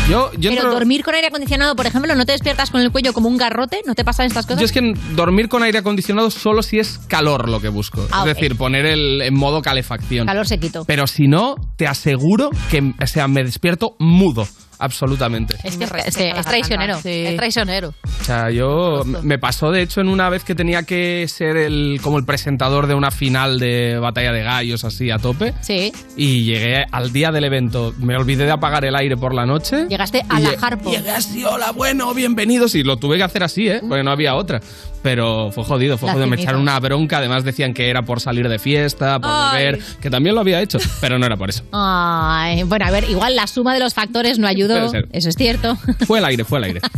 Yo, 0.10 0.32
yo 0.34 0.50
Pero 0.52 0.64
entro- 0.64 0.72
dormir 0.74 1.04
con 1.04 1.16
aire 1.16 1.28
acondicionado, 1.28 1.76
por 1.76 1.86
ejemplo, 1.88 2.14
¿no 2.16 2.26
te 2.26 2.34
despiertas 2.34 2.70
con 2.72 2.82
el 2.82 2.92
cuello 2.92 3.14
como 3.14 3.30
un 3.30 3.38
garrote? 3.38 3.82
¿No 3.86 3.96
te 3.96 4.04
pasan 4.04 4.28
estas 4.28 4.46
cosas? 4.46 4.60
Yo 4.60 4.66
es 4.66 4.72
que 4.72 4.94
dormir 5.16 5.48
con 5.50 5.64
aire 5.64 5.80
acondicionado 5.80 6.30
solo 6.38 6.62
si 6.62 6.80
es 6.80 7.00
calor 7.08 7.50
lo 7.50 7.60
que 7.60 7.70
busco. 7.70 8.08
Ah, 8.12 8.24
es 8.26 8.36
decir, 8.36 8.56
poner 8.56 8.86
el 8.86 9.22
en 9.22 9.34
modo 9.36 9.62
calefacción. 9.62 10.28
Calor 10.28 10.48
sequito. 10.48 10.86
Pero 10.86 11.08
si 11.08 11.28
no, 11.28 11.56
te 11.76 11.88
aseguro 11.88 12.50
que 12.72 12.94
o 13.02 13.08
sea, 13.08 13.28
me 13.28 13.44
despierto 13.44 13.96
mudo. 14.00 14.48
Absolutamente. 14.80 15.56
Es 15.64 15.78
que 15.78 15.86
es, 15.86 16.14
sí, 16.14 16.24
es 16.24 16.46
traicionero. 16.46 17.00
Es 17.04 17.36
traicionero. 17.36 17.94
O 18.22 18.24
sea, 18.24 18.52
yo 18.52 19.04
me 19.24 19.40
pasó 19.40 19.72
de 19.72 19.82
hecho 19.82 20.02
en 20.02 20.08
una 20.08 20.30
vez 20.30 20.44
que 20.44 20.56
tenía 20.56 20.84
que 20.84 21.28
ser 21.28 21.58
el 21.58 22.00
como 22.02 22.18
el 22.20 22.26
presentador 22.26 22.88
de 22.88 22.94
una 22.94 23.12
final 23.12 23.60
de 23.60 23.98
batalla 23.98 24.32
de 24.32 24.44
gallos 24.44 24.84
así 24.84 25.10
a 25.10 25.18
tope. 25.18 25.54
Sí. 25.62 25.92
Y 26.16 26.44
llegué 26.44 26.86
al 26.92 27.12
día 27.12 27.32
del 27.32 27.46
evento, 27.46 27.94
me 27.98 28.16
olvidé 28.16 28.46
de 28.46 28.52
apagar 28.52 28.86
el 28.86 28.96
aire 28.96 29.18
por 29.18 29.34
la 29.34 29.46
noche. 29.46 29.88
Llegaste 29.90 30.24
a 30.30 30.40
la 30.40 30.52
Harpo. 30.62 30.92
Llegué 30.92 31.12
así, 31.12 31.44
hola, 31.44 31.72
bueno, 31.72 32.14
bienvenidos. 32.14 32.76
Y 32.76 32.84
lo 32.84 32.98
tuve 32.98 33.18
que 33.18 33.24
hacer 33.24 33.44
así, 33.44 33.68
¿eh? 33.68 33.82
Porque 33.82 34.04
no 34.04 34.12
había 34.12 34.36
otra. 34.36 34.62
Pero 35.04 35.52
fue 35.52 35.64
jodido, 35.64 35.98
fue 35.98 36.12
jodido. 36.12 36.28
Me 36.28 36.36
echaron 36.36 36.62
una 36.62 36.80
bronca. 36.80 37.18
Además 37.18 37.44
decían 37.44 37.74
que 37.74 37.90
era 37.90 38.02
por 38.04 38.20
salir 38.20 38.48
de 38.50 38.60
fiesta, 38.60 39.20
por 39.20 39.30
Ay. 39.32 39.58
beber, 39.58 39.80
que 40.02 40.10
también 40.10 40.36
lo 40.36 40.42
había 40.42 40.62
hecho, 40.62 40.80
pero 41.02 41.18
no 41.18 41.26
era 41.26 41.38
por 41.38 41.50
eso. 41.50 41.64
Ay, 41.72 42.64
bueno, 42.64 42.86
a 42.86 42.92
ver, 42.92 43.10
igual 43.10 43.36
la 43.36 43.48
suma 43.48 43.74
de 43.74 43.80
los 43.80 43.94
factores 43.94 44.40
no 44.40 44.48
ayudó. 44.48 44.92
Eso 45.12 45.30
es 45.30 45.36
cierto. 45.36 45.78
Fue 46.06 46.20
el 46.20 46.26
aire, 46.26 46.44
fue 46.44 46.60
el 46.60 46.66
aire. 46.66 46.82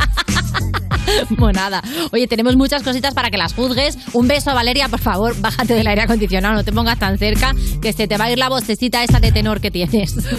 Pues 1.38 1.56
nada. 1.56 1.82
Oye, 2.12 2.28
tenemos 2.28 2.56
muchas 2.56 2.84
cositas 2.84 3.14
para 3.14 3.30
que 3.30 3.38
las 3.38 3.54
juzgues. 3.54 3.98
Un 4.14 4.28
beso, 4.28 4.54
Valeria, 4.54 4.88
por 4.90 5.00
favor, 5.00 5.36
bájate 5.40 5.74
del 5.74 5.88
aire 5.88 6.02
acondicionado, 6.02 6.56
no 6.56 6.64
te 6.64 6.72
pongas 6.72 7.00
tan 7.00 7.18
cerca, 7.18 7.54
que 7.82 7.94
se 7.94 8.08
te 8.08 8.18
va 8.18 8.26
a 8.26 8.32
ir 8.32 8.38
la 8.38 8.50
vocecita 8.50 9.04
esa 9.04 9.20
de 9.20 9.32
tenor 9.32 9.62
que 9.62 9.72
tienes. 9.72 10.16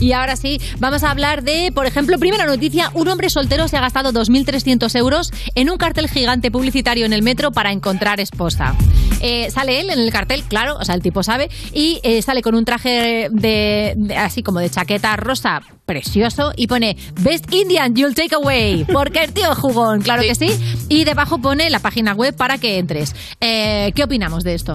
Y 0.00 0.12
ahora 0.12 0.36
sí, 0.36 0.60
vamos 0.78 1.02
a 1.02 1.10
hablar 1.10 1.42
de, 1.42 1.70
por 1.72 1.86
ejemplo, 1.86 2.18
primera 2.18 2.46
noticia, 2.46 2.90
un 2.94 3.08
hombre 3.08 3.30
soltero 3.30 3.68
se 3.68 3.76
ha 3.76 3.80
gastado 3.80 4.12
2.300 4.12 4.94
euros 4.96 5.30
en 5.54 5.70
un 5.70 5.76
cartel 5.76 6.08
gigante 6.08 6.50
publicitario 6.50 7.01
en 7.04 7.12
el 7.12 7.22
metro 7.22 7.52
para 7.52 7.72
encontrar 7.72 8.20
esposa. 8.20 8.74
Eh, 9.20 9.50
sale 9.50 9.80
él 9.80 9.90
en 9.90 9.98
el 10.00 10.10
cartel, 10.10 10.42
claro, 10.44 10.76
o 10.80 10.84
sea, 10.84 10.94
el 10.96 11.02
tipo 11.02 11.22
sabe, 11.22 11.48
y 11.72 12.00
eh, 12.02 12.22
sale 12.22 12.42
con 12.42 12.54
un 12.56 12.64
traje 12.64 13.28
de, 13.30 13.94
de- 13.96 14.16
así 14.16 14.42
como 14.42 14.58
de 14.58 14.68
chaqueta 14.68 15.14
rosa 15.16 15.60
precioso 15.86 16.52
y 16.56 16.66
pone 16.66 16.96
Best 17.20 17.52
Indian 17.52 17.94
You'll 17.94 18.14
Take 18.14 18.34
Away, 18.34 18.84
porque 18.92 19.22
el 19.24 19.32
tío 19.32 19.54
jugón, 19.54 20.00
claro 20.02 20.22
que 20.22 20.34
sí, 20.34 20.48
y 20.88 21.04
debajo 21.04 21.38
pone 21.38 21.70
la 21.70 21.78
página 21.78 22.14
web 22.14 22.34
para 22.34 22.58
que 22.58 22.78
entres. 22.78 23.14
Eh, 23.40 23.92
¿Qué 23.94 24.02
opinamos 24.04 24.42
de 24.42 24.54
esto? 24.54 24.74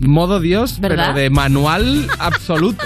Modo 0.00 0.40
Dios, 0.40 0.78
¿Verdad? 0.80 1.06
pero 1.12 1.18
de 1.18 1.30
manual 1.30 2.08
absoluto. 2.18 2.84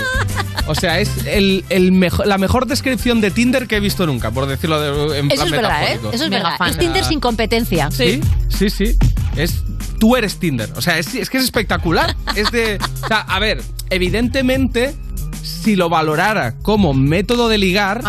O 0.67 0.75
sea, 0.75 1.01
es 1.01 1.27
el, 1.27 1.65
el 1.69 1.93
mejo- 1.93 2.25
la 2.25 2.39
mejor 2.39 2.67
descripción 2.67 3.21
de 3.21 3.31
Tinder 3.31 3.67
que 3.67 3.77
he 3.77 3.81
visto 3.81 4.07
nunca, 4.07 4.31
por 4.31 4.47
decirlo 4.47 4.81
de, 5.11 5.19
en 5.19 5.31
Eso 5.31 5.43
plan 5.43 5.47
es 5.47 5.51
verdad, 5.53 5.83
¿eh? 5.83 5.89
metafórico. 5.89 6.13
Eso 6.15 6.25
es 6.25 6.31
Mega 6.31 6.43
verdad. 6.45 6.59
fan. 6.59 6.71
Es 6.71 6.79
Tinder 6.79 7.05
sin 7.05 7.21
competencia. 7.21 7.91
Sí, 7.91 8.21
sí, 8.49 8.71
sí. 8.71 8.97
Es, 9.37 9.63
tú 9.99 10.17
eres 10.17 10.37
Tinder. 10.39 10.71
O 10.77 10.81
sea, 10.83 10.99
es, 10.99 11.15
es 11.15 11.29
que 11.31 11.39
es 11.39 11.45
espectacular. 11.45 12.15
Es 12.37 12.51
de. 12.53 12.79
O 13.03 13.07
sea, 13.09 13.21
a 13.21 13.39
ver, 13.41 13.61
evidentemente, 13.91 14.95
si 15.43 15.75
lo 15.77 15.89
valorara 15.89 16.55
como 16.63 16.95
método 16.95 17.49
de 17.49 17.59
ligar. 17.59 18.03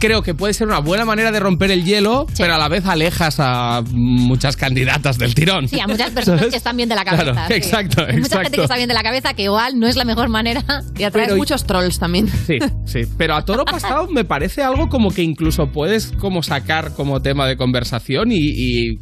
Creo 0.00 0.22
que 0.22 0.34
puede 0.34 0.54
ser 0.54 0.66
una 0.66 0.78
buena 0.78 1.04
manera 1.04 1.30
de 1.30 1.38
romper 1.40 1.70
el 1.70 1.84
hielo, 1.84 2.26
pero 2.38 2.54
a 2.54 2.58
la 2.58 2.68
vez 2.68 2.86
alejas 2.86 3.36
a 3.38 3.82
muchas 3.92 4.56
candidatas 4.56 5.18
del 5.18 5.34
tirón. 5.34 5.68
Sí, 5.68 5.78
a 5.78 5.86
muchas 5.86 6.10
personas 6.10 6.40
¿Sabes? 6.40 6.52
que 6.52 6.56
están 6.56 6.76
bien 6.76 6.88
de 6.88 6.94
la 6.94 7.04
cabeza. 7.04 7.32
Claro, 7.32 7.46
sí. 7.48 7.54
exacto, 7.54 8.04
Hay 8.08 8.16
Mucha 8.18 8.40
gente 8.42 8.56
que 8.56 8.62
está 8.62 8.76
bien 8.76 8.88
de 8.88 8.94
la 8.94 9.02
cabeza 9.02 9.34
que 9.34 9.42
igual 9.42 9.78
no 9.78 9.86
es 9.86 9.96
la 9.96 10.04
mejor 10.04 10.30
manera. 10.30 10.64
Y 10.98 11.02
atraes 11.04 11.28
Pero- 11.28 11.36
muchos 11.36 11.64
trolls 11.66 11.98
también. 11.98 12.28
Sí, 12.46 12.58
sí. 12.86 13.02
Pero 13.18 13.34
a 13.34 13.44
toro 13.44 13.64
pasado 13.66 14.08
me 14.08 14.24
parece 14.24 14.62
algo 14.62 14.88
como 14.88 15.10
que 15.10 15.22
incluso 15.22 15.66
puedes 15.70 16.12
como 16.18 16.42
sacar 16.42 16.94
como 16.94 17.20
tema 17.20 17.46
de 17.46 17.58
conversación 17.58 18.32
y, 18.32 18.38
y 18.38 18.98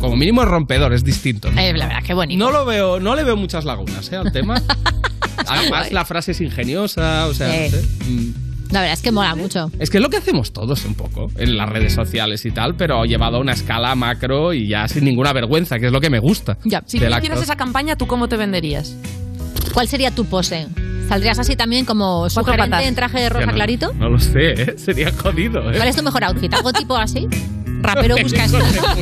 como 0.00 0.16
mínimo 0.16 0.42
es 0.42 0.48
rompedor, 0.48 0.92
es 0.92 1.04
distinto. 1.04 1.50
¿no? 1.52 1.60
Eh, 1.60 1.72
la 1.74 1.86
verdad, 1.86 2.02
qué 2.04 2.14
bonito. 2.14 2.44
No 2.44 2.50
lo 2.50 2.64
veo, 2.64 2.98
no 2.98 3.14
le 3.14 3.22
veo 3.22 3.36
muchas 3.36 3.64
lagunas 3.64 4.10
¿eh? 4.12 4.16
al 4.16 4.32
tema. 4.32 4.60
Además, 5.46 5.92
la 5.92 6.04
frase 6.04 6.32
es 6.32 6.40
ingeniosa, 6.40 7.26
o 7.26 7.34
sea, 7.34 7.52
Sí. 7.52 7.70
no 7.72 7.78
sé. 7.78 8.49
La 8.70 8.80
verdad 8.80 8.92
es 8.94 9.02
que 9.02 9.10
mola 9.10 9.34
mucho. 9.34 9.70
Es 9.78 9.90
que 9.90 9.98
es 9.98 10.02
lo 10.02 10.10
que 10.10 10.16
hacemos 10.18 10.52
todos 10.52 10.84
un 10.84 10.94
poco 10.94 11.30
en 11.36 11.56
las 11.56 11.68
redes 11.68 11.92
sociales 11.92 12.44
y 12.46 12.52
tal, 12.52 12.76
pero 12.76 13.04
llevado 13.04 13.38
a 13.38 13.40
una 13.40 13.52
escala 13.52 13.94
macro 13.96 14.52
y 14.52 14.68
ya 14.68 14.86
sin 14.86 15.04
ninguna 15.04 15.32
vergüenza, 15.32 15.78
que 15.78 15.86
es 15.86 15.92
lo 15.92 16.00
que 16.00 16.08
me 16.10 16.18
gusta. 16.20 16.56
Ya, 16.64 16.82
si 16.86 16.98
tú 17.00 17.06
hicieras 17.06 17.42
esa 17.42 17.56
campaña, 17.56 17.96
¿tú 17.96 18.06
cómo 18.06 18.28
te 18.28 18.36
venderías? 18.36 18.94
¿Cuál 19.74 19.88
sería 19.88 20.10
tu 20.12 20.24
pose? 20.24 20.68
¿Saldrías 21.08 21.38
así 21.40 21.56
también 21.56 21.84
como 21.84 22.30
sugerente 22.30 22.84
en 22.86 22.94
traje 22.94 23.18
de 23.20 23.28
rosa 23.28 23.46
no- 23.46 23.52
clarito? 23.54 23.92
No 23.94 24.08
lo 24.08 24.20
sé, 24.20 24.52
¿eh? 24.52 24.74
sería 24.78 25.10
jodido. 25.12 25.60
¿eh? 25.72 25.76
¿Cuál 25.76 25.88
es 25.88 25.96
tu 25.96 26.02
mejor 26.04 26.22
outfit? 26.24 26.54
¿Algo 26.54 26.72
tipo 26.72 26.96
así? 26.96 27.26
Rapero 27.82 28.14
busca 28.22 28.44
esposa. 28.44 28.94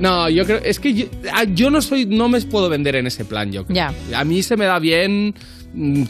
No, 0.00 0.28
yo 0.30 0.46
creo. 0.46 0.58
Es 0.64 0.80
que 0.80 0.94
yo, 0.94 1.06
ah, 1.32 1.44
yo 1.44 1.70
no 1.70 1.82
soy. 1.82 2.06
No 2.06 2.28
me 2.28 2.40
puedo 2.40 2.68
vender 2.68 2.96
en 2.96 3.06
ese 3.06 3.24
plan, 3.24 3.52
yo 3.52 3.66
creo. 3.66 3.74
Ya. 3.76 3.92
A 4.18 4.24
mí 4.24 4.42
se 4.42 4.56
me 4.56 4.64
da 4.64 4.78
bien. 4.78 5.34
Mm, 5.74 6.02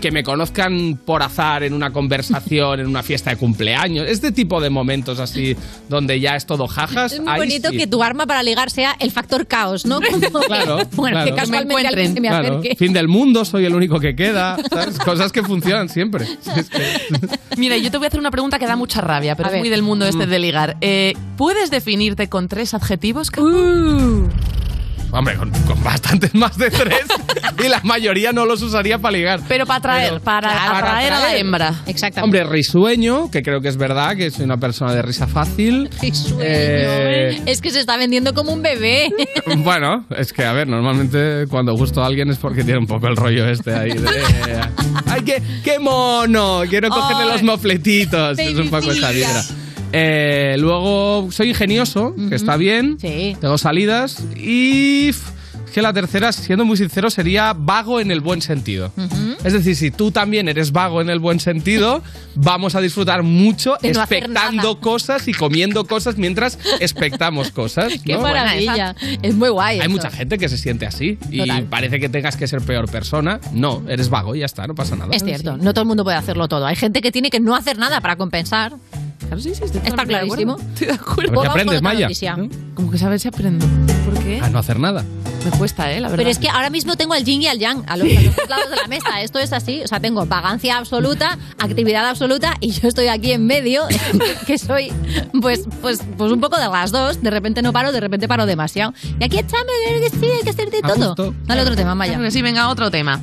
Que 0.00 0.10
me 0.12 0.22
conozcan 0.22 0.98
por 1.06 1.22
azar 1.22 1.62
en 1.62 1.72
una 1.72 1.90
conversación, 1.90 2.80
en 2.80 2.86
una 2.86 3.02
fiesta 3.02 3.30
de 3.30 3.36
cumpleaños. 3.38 4.06
Este 4.06 4.30
tipo 4.30 4.60
de 4.60 4.68
momentos 4.68 5.18
así, 5.18 5.56
donde 5.88 6.20
ya 6.20 6.36
es 6.36 6.44
todo 6.44 6.68
jajas. 6.68 7.12
Es 7.14 7.20
muy 7.20 7.30
ahí 7.32 7.38
bonito 7.40 7.70
sí. 7.70 7.78
que 7.78 7.86
tu 7.86 8.02
arma 8.02 8.26
para 8.26 8.42
ligar 8.42 8.70
sea 8.70 8.94
el 9.00 9.10
factor 9.10 9.46
caos, 9.46 9.86
¿no? 9.86 10.00
Como 10.02 10.20
que- 10.20 10.46
Claro, 10.46 10.78
bueno, 10.92 11.16
que 11.24 11.30
claro. 11.32 11.36
casualmente 11.36 11.86
alguien 11.88 12.12
se 12.14 12.20
me 12.20 12.28
Claro. 12.28 12.58
acerque. 12.58 12.76
Fin 12.76 12.92
del 12.92 13.08
mundo, 13.08 13.44
soy 13.46 13.64
el 13.64 13.74
único 13.74 13.98
que 13.98 14.14
queda. 14.14 14.58
¿sabes? 14.70 14.98
Cosas 14.98 15.32
que 15.32 15.42
funcionan 15.42 15.88
siempre. 15.88 16.26
Es 16.56 16.68
que- 16.68 17.00
Mira, 17.56 17.78
yo 17.78 17.90
te 17.90 17.96
voy 17.96 18.04
a 18.04 18.08
hacer 18.08 18.20
una 18.20 18.30
pregunta 18.30 18.58
que 18.58 18.66
da 18.66 18.76
mucha 18.76 19.00
rabia, 19.00 19.34
pero 19.34 19.46
A 19.46 19.48
es 19.48 19.52
ver. 19.54 19.60
muy 19.62 19.70
del 19.70 19.82
mundo 19.82 20.06
este 20.06 20.26
Mm. 20.26 20.30
de 20.30 20.38
ligar. 20.38 20.76
Eh, 20.82 21.14
¿Puedes 21.38 21.70
definirte 21.70 22.28
con 22.28 22.48
tres 22.48 22.74
adjetivos? 22.74 23.30
Uh. 23.38 24.28
Hombre, 25.12 25.36
con, 25.36 25.50
con 25.50 25.82
bastantes 25.82 26.34
más 26.34 26.56
de 26.58 26.70
tres. 26.70 27.04
y 27.64 27.68
la 27.68 27.80
mayoría 27.84 28.32
no 28.32 28.44
los 28.44 28.60
usaría 28.62 28.98
para 28.98 29.12
ligar. 29.16 29.40
Pero 29.48 29.64
para 29.66 29.78
atraer, 29.78 30.10
Pero- 30.10 30.22
para, 30.22 30.48
Para 30.48 30.78
atraer 30.78 31.12
a 31.12 31.20
la 31.20 31.36
hembra. 31.36 31.74
Exactamente. 31.86 32.22
Hombre, 32.40 32.44
risueño, 32.52 33.30
que 33.30 33.42
creo 33.42 33.60
que 33.60 33.68
es 33.68 33.76
verdad, 33.76 34.16
que 34.16 34.30
soy 34.30 34.44
una 34.44 34.58
persona 34.58 34.92
de 34.94 35.02
risa 35.02 35.26
fácil. 35.26 35.88
Risueño, 36.02 36.38
Eh, 36.42 37.42
Es 37.46 37.60
que 37.60 37.70
se 37.70 37.80
está 37.80 37.96
vendiendo 37.96 38.34
como 38.34 38.52
un 38.52 38.62
bebé. 38.62 39.10
Bueno, 39.58 40.04
es 40.16 40.32
que, 40.32 40.44
a 40.44 40.52
ver, 40.52 40.66
normalmente 40.68 41.46
cuando 41.48 41.74
gusto 41.74 42.02
a 42.02 42.06
alguien 42.06 42.30
es 42.30 42.36
porque 42.38 42.62
tiene 42.64 42.78
un 42.78 42.86
poco 42.86 43.06
el 43.08 43.16
rollo 43.16 43.48
este 43.48 43.74
ahí 43.74 43.90
de... 43.92 44.08
¡Ay, 45.06 45.22
qué, 45.22 45.42
qué 45.64 45.78
mono! 45.78 46.62
Quiero 46.68 46.88
cogerle 46.90 47.26
los 47.32 47.42
mofletitos. 47.42 48.38
Es 48.38 48.54
un 48.56 48.68
poco 48.70 48.90
esa 48.92 49.10
vibra. 49.10 49.42
Eh, 49.92 50.56
luego, 50.58 51.28
soy 51.30 51.50
ingenioso, 51.50 52.14
que 52.28 52.34
está 52.34 52.56
bien. 52.56 52.96
Tengo 52.98 53.58
salidas. 53.58 54.22
Y... 54.36 55.10
Que 55.76 55.82
la 55.82 55.92
tercera, 55.92 56.32
siendo 56.32 56.64
muy 56.64 56.78
sincero, 56.78 57.10
sería 57.10 57.52
vago 57.52 58.00
en 58.00 58.10
el 58.10 58.22
buen 58.22 58.40
sentido. 58.40 58.90
Es 59.44 59.52
decir, 59.52 59.76
si 59.76 59.90
tú 59.90 60.10
también 60.10 60.48
eres 60.48 60.72
vago 60.72 61.02
en 61.02 61.10
el 61.10 61.18
buen 61.18 61.38
sentido, 61.38 62.02
vamos 62.34 62.74
a 62.74 62.80
disfrutar 62.80 63.22
mucho 63.22 63.76
no 63.82 63.86
expectando 63.86 64.80
cosas 64.80 65.28
y 65.28 65.34
comiendo 65.34 65.84
cosas 65.84 66.16
mientras 66.16 66.58
expectamos 66.80 67.50
cosas. 67.50 67.92
Qué 68.06 68.14
¿no? 68.14 68.22
maravilla. 68.22 68.96
Es 69.20 69.34
muy 69.34 69.50
guay. 69.50 69.80
Hay 69.80 69.80
eso. 69.82 69.90
mucha 69.90 70.10
gente 70.10 70.38
que 70.38 70.48
se 70.48 70.56
siente 70.56 70.86
así 70.86 71.18
y 71.30 71.40
Total. 71.40 71.64
parece 71.64 72.00
que 72.00 72.08
tengas 72.08 72.38
que 72.38 72.46
ser 72.46 72.62
peor 72.62 72.90
persona. 72.90 73.38
No, 73.52 73.82
eres 73.86 74.08
vago 74.08 74.34
y 74.34 74.38
ya 74.38 74.46
está, 74.46 74.66
no 74.66 74.74
pasa 74.74 74.96
nada. 74.96 75.10
Es 75.12 75.24
cierto, 75.24 75.58
no 75.58 75.74
todo 75.74 75.82
el 75.82 75.88
mundo 75.88 76.04
puede 76.04 76.16
hacerlo 76.16 76.48
todo. 76.48 76.64
Hay 76.64 76.76
gente 76.76 77.02
que 77.02 77.12
tiene 77.12 77.28
que 77.28 77.38
no 77.38 77.54
hacer 77.54 77.76
nada 77.76 78.00
para 78.00 78.16
compensar. 78.16 78.72
Claro, 79.18 79.40
sí, 79.40 79.54
sí, 79.54 79.64
estoy 79.64 79.80
Está 79.84 80.04
clarísimo. 80.04 80.56
Estoy 80.74 80.86
de 80.88 80.92
acuerdo. 80.92 81.34
Con 81.34 81.46
aprendes, 81.46 81.82
Maya. 81.82 82.06
noticia. 82.06 82.36
Como 82.74 82.90
que 82.90 82.98
saber 82.98 83.18
si 83.18 83.28
aprendo. 83.28 83.66
¿Por 84.04 84.18
qué? 84.22 84.40
A 84.40 84.50
no 84.50 84.58
hacer 84.58 84.78
nada. 84.78 85.04
Me 85.44 85.50
cuesta, 85.52 85.92
¿eh? 85.92 86.00
La 86.00 86.08
verdad. 86.08 86.18
Pero 86.18 86.30
es 86.30 86.38
que 86.38 86.48
ahora 86.48 86.70
mismo 86.70 86.96
tengo 86.96 87.14
al 87.14 87.24
yin 87.24 87.42
y 87.42 87.46
al 87.46 87.58
yang 87.58 87.84
a 87.86 87.96
los, 87.96 88.08
a 88.08 88.20
los 88.20 88.36
dos 88.36 88.48
lados 88.48 88.70
de 88.70 88.76
la 88.76 88.88
mesa. 88.88 89.20
Esto 89.20 89.38
es 89.38 89.52
así. 89.52 89.80
O 89.82 89.86
sea, 89.86 90.00
tengo 90.00 90.26
vagancia 90.26 90.76
absoluta, 90.76 91.38
actividad 91.58 92.08
absoluta 92.08 92.54
y 92.60 92.70
yo 92.72 92.88
estoy 92.88 93.06
aquí 93.08 93.32
en 93.32 93.46
medio, 93.46 93.84
que 94.46 94.58
soy 94.58 94.92
pues, 95.40 95.64
pues, 95.80 96.00
pues 96.16 96.32
un 96.32 96.40
poco 96.40 96.58
de 96.58 96.68
las 96.68 96.90
dos. 96.90 97.22
De 97.22 97.30
repente 97.30 97.62
no 97.62 97.72
paro, 97.72 97.92
de 97.92 98.00
repente 98.00 98.26
paro 98.26 98.44
demasiado. 98.44 98.92
Y 99.20 99.24
aquí 99.24 99.38
echame, 99.38 99.72
que 100.00 100.10
sí, 100.10 100.26
hay 100.26 100.42
que 100.42 100.50
hacer 100.50 100.70
de 100.70 100.78
A 100.82 100.94
todo. 100.94 101.34
Dale 101.44 101.62
otro 101.62 101.76
tema, 101.76 101.94
Maya. 101.94 102.30
Sí, 102.30 102.42
venga, 102.42 102.68
otro 102.68 102.90
tema. 102.90 103.20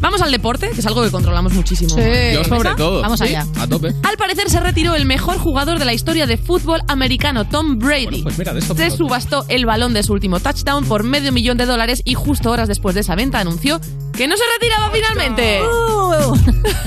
Vamos 0.00 0.22
al 0.22 0.32
deporte, 0.32 0.70
que 0.70 0.80
es 0.80 0.86
algo 0.86 1.02
que 1.02 1.10
controlamos 1.10 1.52
muchísimo. 1.52 1.90
Sí. 1.94 2.00
Yo 2.34 2.42
sobre 2.44 2.74
todo. 2.74 3.02
Vamos 3.02 3.18
Sí, 3.20 3.26
allá. 3.26 3.46
A 3.58 3.66
tope. 3.66 3.88
Al 4.02 4.16
parecer 4.16 4.48
se 4.48 4.58
retiró 4.60 4.94
el 4.94 5.04
mejor 5.04 5.38
jugador 5.38 5.78
de 5.78 5.84
la 5.84 5.92
historia 5.92 6.26
de 6.26 6.38
fútbol 6.38 6.80
americano, 6.88 7.46
Tom 7.46 7.78
Brady. 7.78 8.22
Pues 8.22 8.38
mira, 8.38 8.52
de 8.54 8.60
esto 8.60 8.74
se 8.74 8.90
subastó 8.90 9.44
el 9.48 9.66
balón 9.66 9.92
de 9.92 10.02
su 10.02 10.12
último 10.12 10.40
touchdown 10.40 10.84
por 10.86 11.04
medio 11.04 11.32
millón 11.32 11.58
de 11.58 11.66
dólares 11.66 12.00
y 12.04 12.14
justo 12.14 12.50
horas 12.50 12.66
después 12.68 12.94
de 12.94 13.02
esa 13.02 13.14
venta 13.14 13.38
anunció 13.40 13.78
que 14.16 14.26
no 14.26 14.36
se 14.36 14.42
retiraba 14.58 14.90
finalmente. 14.90 15.60
¡Lo 15.60 16.30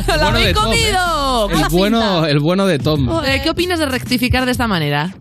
Bueno 0.07 0.27
habéis 0.27 0.47
de 0.47 0.53
Tom, 0.53 0.63
comido! 0.65 1.49
¿eh? 1.49 1.53
El 1.63 1.69
bueno, 1.69 2.25
el 2.25 2.39
bueno 2.39 2.65
de 2.65 2.79
Tom. 2.79 3.09
Eh, 3.25 3.41
¿Qué 3.43 3.49
opinas 3.49 3.79
de 3.79 3.85
rectificar 3.85 4.45
de 4.45 4.51
esta 4.51 4.67
manera? 4.67 5.15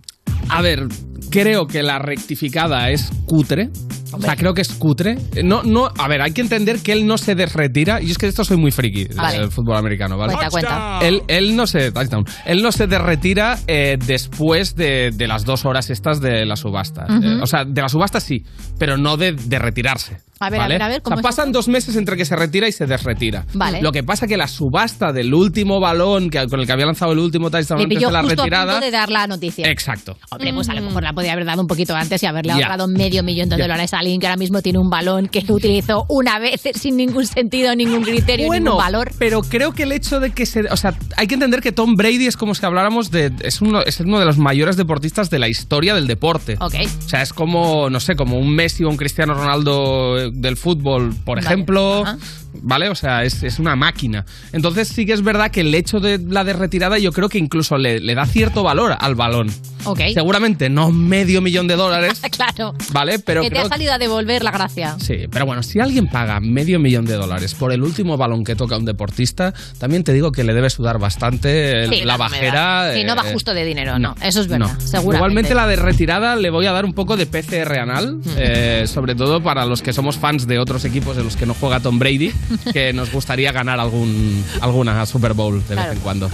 A 0.48 0.62
ver, 0.62 0.86
creo 1.30 1.66
que 1.66 1.82
la 1.82 1.98
rectificada 1.98 2.90
es 2.90 3.10
cutre. 3.26 3.70
O 4.12 4.20
sea, 4.20 4.36
creo 4.36 4.54
que 4.54 4.62
es 4.62 4.68
cutre. 4.74 5.18
No, 5.42 5.62
no, 5.62 5.90
a 5.98 6.08
ver, 6.08 6.22
hay 6.22 6.32
que 6.32 6.40
entender 6.40 6.80
que 6.80 6.92
él 6.92 7.06
no 7.06 7.18
se 7.18 7.34
desretira. 7.34 8.00
Y 8.00 8.10
es 8.10 8.18
que 8.18 8.26
esto 8.26 8.44
soy 8.44 8.56
muy 8.56 8.70
friki 8.70 9.06
Vale. 9.14 9.38
del 9.38 9.50
fútbol 9.50 9.76
americano, 9.76 10.16
¿vale? 10.16 10.34
Cuenta, 10.34 10.50
cuenta. 10.50 10.98
Él, 11.02 11.22
él 11.28 11.56
no 11.56 11.66
se 11.66 11.92
touchdown. 11.92 12.24
Él 12.44 12.62
no 12.62 12.72
se 12.72 12.86
derretira 12.86 13.58
eh, 13.66 13.98
después 14.04 14.74
de, 14.74 15.10
de 15.12 15.26
las 15.26 15.44
dos 15.44 15.64
horas 15.64 15.90
estas 15.90 16.20
de 16.20 16.44
la 16.46 16.56
subasta. 16.56 17.06
Eh, 17.08 17.38
o 17.42 17.46
sea, 17.46 17.64
de 17.64 17.80
la 17.80 17.88
subasta 17.88 18.20
sí, 18.20 18.44
pero 18.78 18.96
no 18.96 19.16
de, 19.16 19.32
de 19.32 19.58
retirarse. 19.58 20.18
A 20.42 20.50
ver, 20.50 20.60
a 20.60 20.68
ver, 20.68 20.82
a 20.82 20.88
ver, 20.88 21.00
O 21.00 21.02
¿cómo 21.04 21.16
sea, 21.16 21.20
es 21.20 21.22
pasan 21.36 21.52
dos 21.52 21.68
meses 21.68 21.96
entre 21.96 22.16
que 22.16 22.24
se 22.24 22.36
retira 22.36 22.68
y 22.68 22.72
se 22.72 22.86
desretira. 22.86 23.46
Vale. 23.54 23.80
Lo 23.82 23.92
que 23.92 24.02
pasa 24.02 24.26
que 24.26 24.36
la 24.36 24.48
subasta 24.48 25.12
del 25.12 25.32
último 25.34 25.80
balón 25.80 26.30
que, 26.30 26.46
con 26.48 26.60
el 26.60 26.66
que 26.66 26.72
había 26.72 26.86
lanzado 26.86 27.12
el 27.12 27.18
último 27.18 27.50
touchdown 27.50 27.80
antes 27.82 27.98
de 28.00 28.10
la 28.10 28.20
justo 28.22 28.32
a 28.32 28.36
retirada. 28.44 28.72
punto 28.72 28.84
de 28.86 28.90
dar 28.90 29.10
la 29.10 29.26
noticia. 29.26 29.68
Exacto. 29.70 30.16
Hombre, 30.30 30.52
pues 30.52 30.68
a 30.68 30.74
lo 30.74 30.82
mejor 30.82 31.02
la 31.02 31.12
podía 31.12 31.32
haber 31.32 31.44
dado 31.44 31.62
un 31.62 31.66
poquito 31.68 31.94
antes 31.94 32.22
y 32.22 32.26
haberle 32.26 32.52
Ya. 32.52 32.66
ahorrado 32.66 32.88
medio 32.88 33.22
millón 33.22 33.48
de 33.48 33.56
dólares 33.56 33.94
a 33.94 33.98
alguien 33.98 34.20
que 34.20 34.26
ahora 34.26 34.36
mismo 34.36 34.60
tiene 34.62 34.78
un 34.78 34.90
balón 34.90 35.26
que 35.28 35.44
utilizó 35.48 36.04
una 36.08 36.38
vez 36.38 36.60
sin 36.74 36.96
ningún 36.96 37.26
sentido, 37.26 37.74
ningún 37.74 38.02
criterio, 38.02 38.46
Bueno, 38.46 38.64
ningún 38.72 38.78
valor. 38.78 39.10
pero 39.18 39.42
creo 39.42 39.72
que 39.72 39.84
el 39.84 39.92
hecho 39.92 40.20
de 40.20 40.30
que 40.32 40.46
se. 40.46 40.60
O 40.70 40.76
sea, 40.76 40.94
hay 41.16 41.26
que 41.26 41.34
entender 41.34 41.60
que 41.60 41.72
Tom 41.72 41.94
Brady 41.96 42.26
es 42.26 42.36
como 42.36 42.54
si 42.54 42.64
habláramos 42.66 43.10
de. 43.10 43.32
Es 43.42 43.60
uno, 43.60 43.82
es 43.82 44.00
uno 44.00 44.18
de 44.18 44.24
los 44.24 44.38
mayores 44.38 44.76
deportistas 44.76 45.30
de 45.30 45.38
la 45.38 45.48
historia 45.48 45.94
del 45.94 46.06
deporte. 46.06 46.56
Ok. 46.60 46.74
O 47.04 47.08
sea, 47.08 47.22
es 47.22 47.32
como, 47.32 47.88
no 47.90 48.00
sé, 48.00 48.14
como 48.16 48.38
un 48.38 48.54
Messi 48.54 48.84
o 48.84 48.88
un 48.88 48.96
Cristiano 48.96 49.34
Ronaldo 49.34 50.18
eh, 50.18 50.30
del 50.40 50.56
fútbol, 50.56 51.14
por 51.24 51.36
Vale. 51.36 51.46
ejemplo. 51.46 52.02
Ajá. 52.04 52.18
¿Vale? 52.54 52.88
O 52.88 52.94
sea, 52.94 53.24
es, 53.24 53.42
es 53.42 53.58
una 53.58 53.76
máquina. 53.76 54.24
Entonces 54.52 54.88
sí 54.88 55.06
que 55.06 55.12
es 55.12 55.22
verdad 55.22 55.50
que 55.50 55.60
el 55.62 55.74
hecho 55.74 56.00
de 56.00 56.18
la 56.18 56.44
de 56.44 56.52
retirada 56.52 56.98
yo 56.98 57.12
creo 57.12 57.28
que 57.28 57.38
incluso 57.38 57.78
le, 57.78 58.00
le 58.00 58.14
da 58.14 58.26
cierto 58.26 58.62
valor 58.62 58.94
al 58.98 59.14
balón. 59.14 59.50
Ok. 59.84 60.00
Seguramente 60.14 60.68
no 60.68 60.92
medio 60.92 61.40
millón 61.40 61.66
de 61.66 61.74
dólares, 61.76 62.20
claro. 62.30 62.74
¿vale? 62.92 63.18
Pero 63.18 63.42
que 63.42 63.48
te 63.48 63.54
creo 63.54 63.66
ha 63.66 63.68
salido 63.68 63.92
a 63.92 63.98
devolver 63.98 64.44
la 64.44 64.50
gracia. 64.52 64.96
Sí, 65.00 65.26
pero 65.30 65.46
bueno, 65.46 65.62
si 65.62 65.80
alguien 65.80 66.08
paga 66.08 66.38
medio 66.40 66.78
millón 66.78 67.04
de 67.04 67.14
dólares 67.14 67.54
por 67.54 67.72
el 67.72 67.82
último 67.82 68.16
balón 68.16 68.44
que 68.44 68.54
toca 68.54 68.76
un 68.76 68.84
deportista, 68.84 69.52
también 69.78 70.04
te 70.04 70.12
digo 70.12 70.30
que 70.30 70.44
le 70.44 70.54
debe 70.54 70.70
sudar 70.70 70.98
bastante 70.98 71.88
Sí, 71.88 72.02
la 72.04 72.16
bajera. 72.16 72.52
da. 72.88 72.94
Sí, 72.94 73.04
no 73.04 73.16
va 73.16 73.28
eh, 73.28 73.32
justo 73.32 73.54
de 73.54 73.64
dinero, 73.64 73.98
no. 73.98 74.14
Eso 74.22 74.40
es 74.40 74.48
verdad, 74.48 74.68
no. 74.72 74.80
seguramente. 74.80 75.16
Igualmente 75.16 75.54
la 75.54 75.66
de 75.66 75.76
retirada 75.76 76.36
le 76.36 76.50
voy 76.50 76.66
a 76.66 76.72
dar 76.72 76.84
un 76.84 76.92
poco 76.94 77.16
de 77.16 77.26
PCR 77.26 77.78
anal, 77.78 78.20
eh, 78.36 78.84
sobre 78.86 79.14
todo 79.14 79.42
para 79.42 79.64
los 79.66 79.82
que 79.82 79.92
somos 79.92 80.16
fans 80.16 80.46
de 80.46 80.58
otros 80.58 80.84
equipos 80.84 81.16
en 81.16 81.24
los 81.24 81.36
que 81.36 81.46
no 81.46 81.54
juega 81.54 81.80
Tom 81.80 81.98
Brady, 81.98 82.32
que 82.72 82.92
nos 82.92 83.12
gustaría 83.12 83.52
ganar 83.52 83.80
algún, 83.80 84.44
alguna 84.60 85.04
Super 85.06 85.34
Bowl 85.34 85.60
de 85.66 85.74
Claro. 85.74 85.88
vez 85.90 85.96
en 85.98 86.02
cuando. 86.02 86.30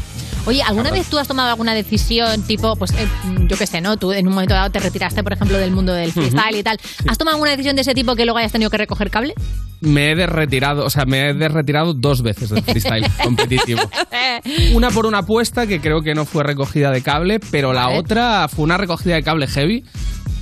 Oye, 0.46 0.62
¿alguna 0.62 0.90
vez 0.90 1.06
tú 1.08 1.18
has 1.18 1.28
tomado 1.28 1.50
alguna 1.50 1.74
decisión 1.74 2.42
tipo, 2.42 2.74
pues 2.76 2.92
eh, 2.92 3.06
yo 3.48 3.56
qué 3.58 3.66
sé, 3.66 3.82
¿no? 3.82 3.98
Tú 3.98 4.12
en 4.12 4.26
un 4.26 4.32
momento 4.32 4.54
dado 4.54 4.70
te 4.70 4.78
retiraste, 4.80 5.22
por 5.22 5.34
ejemplo, 5.34 5.58
del 5.58 5.72
mundo 5.72 5.92
del 5.92 6.10
freestyle 6.12 6.56
y 6.56 6.62
tal. 6.62 6.78
¿Has 7.06 7.18
tomado 7.18 7.34
alguna 7.34 7.50
decisión 7.50 7.76
de 7.76 7.82
ese 7.82 7.94
tipo 7.94 8.16
que 8.16 8.24
luego 8.24 8.38
hayas 8.38 8.52
tenido 8.52 8.70
que 8.70 8.78
recoger 8.78 9.10
cable? 9.10 9.34
Me 9.80 10.12
he 10.12 10.16
desretirado, 10.16 10.86
o 10.86 10.90
sea, 10.90 11.04
me 11.04 11.28
he 11.28 11.34
desretirado 11.34 11.92
dos 11.92 12.22
veces 12.22 12.48
del 12.48 12.62
freestyle 12.62 13.06
competitivo. 13.22 13.80
Una 14.72 14.90
por 14.90 15.04
una 15.06 15.18
apuesta 15.18 15.66
que 15.66 15.80
creo 15.80 16.00
que 16.02 16.14
no 16.14 16.24
fue 16.24 16.44
recogida 16.44 16.90
de 16.90 17.02
cable, 17.02 17.40
pero 17.50 17.72
la 17.74 17.90
otra 17.90 18.48
fue 18.48 18.64
una 18.64 18.78
recogida 18.78 19.16
de 19.16 19.22
cable 19.22 19.46
heavy. 19.48 19.84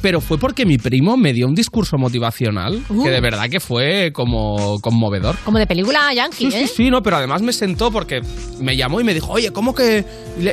Pero 0.06 0.20
fue 0.20 0.38
porque 0.38 0.64
mi 0.64 0.78
primo 0.78 1.16
me 1.16 1.32
dio 1.32 1.48
un 1.48 1.54
discurso 1.56 1.98
motivacional 1.98 2.80
Uh. 2.88 3.02
que 3.02 3.10
de 3.10 3.20
verdad 3.20 3.48
que 3.50 3.58
fue 3.58 4.12
como 4.12 4.78
conmovedor. 4.80 5.34
Como 5.44 5.58
de 5.58 5.66
película 5.66 6.14
yankee, 6.14 6.48
Sí, 6.52 6.56
¿eh? 6.56 6.66
sí, 6.68 6.72
sí, 6.76 6.90
no, 6.90 7.02
pero 7.02 7.16
además 7.16 7.42
me 7.42 7.52
sentó 7.52 7.90
porque 7.90 8.20
me 8.60 8.76
llamó 8.76 9.00
y 9.00 9.04
me 9.04 9.14
dijo, 9.14 9.32
oye, 9.32 9.50
¿cómo 9.50 9.74
que 9.74 10.04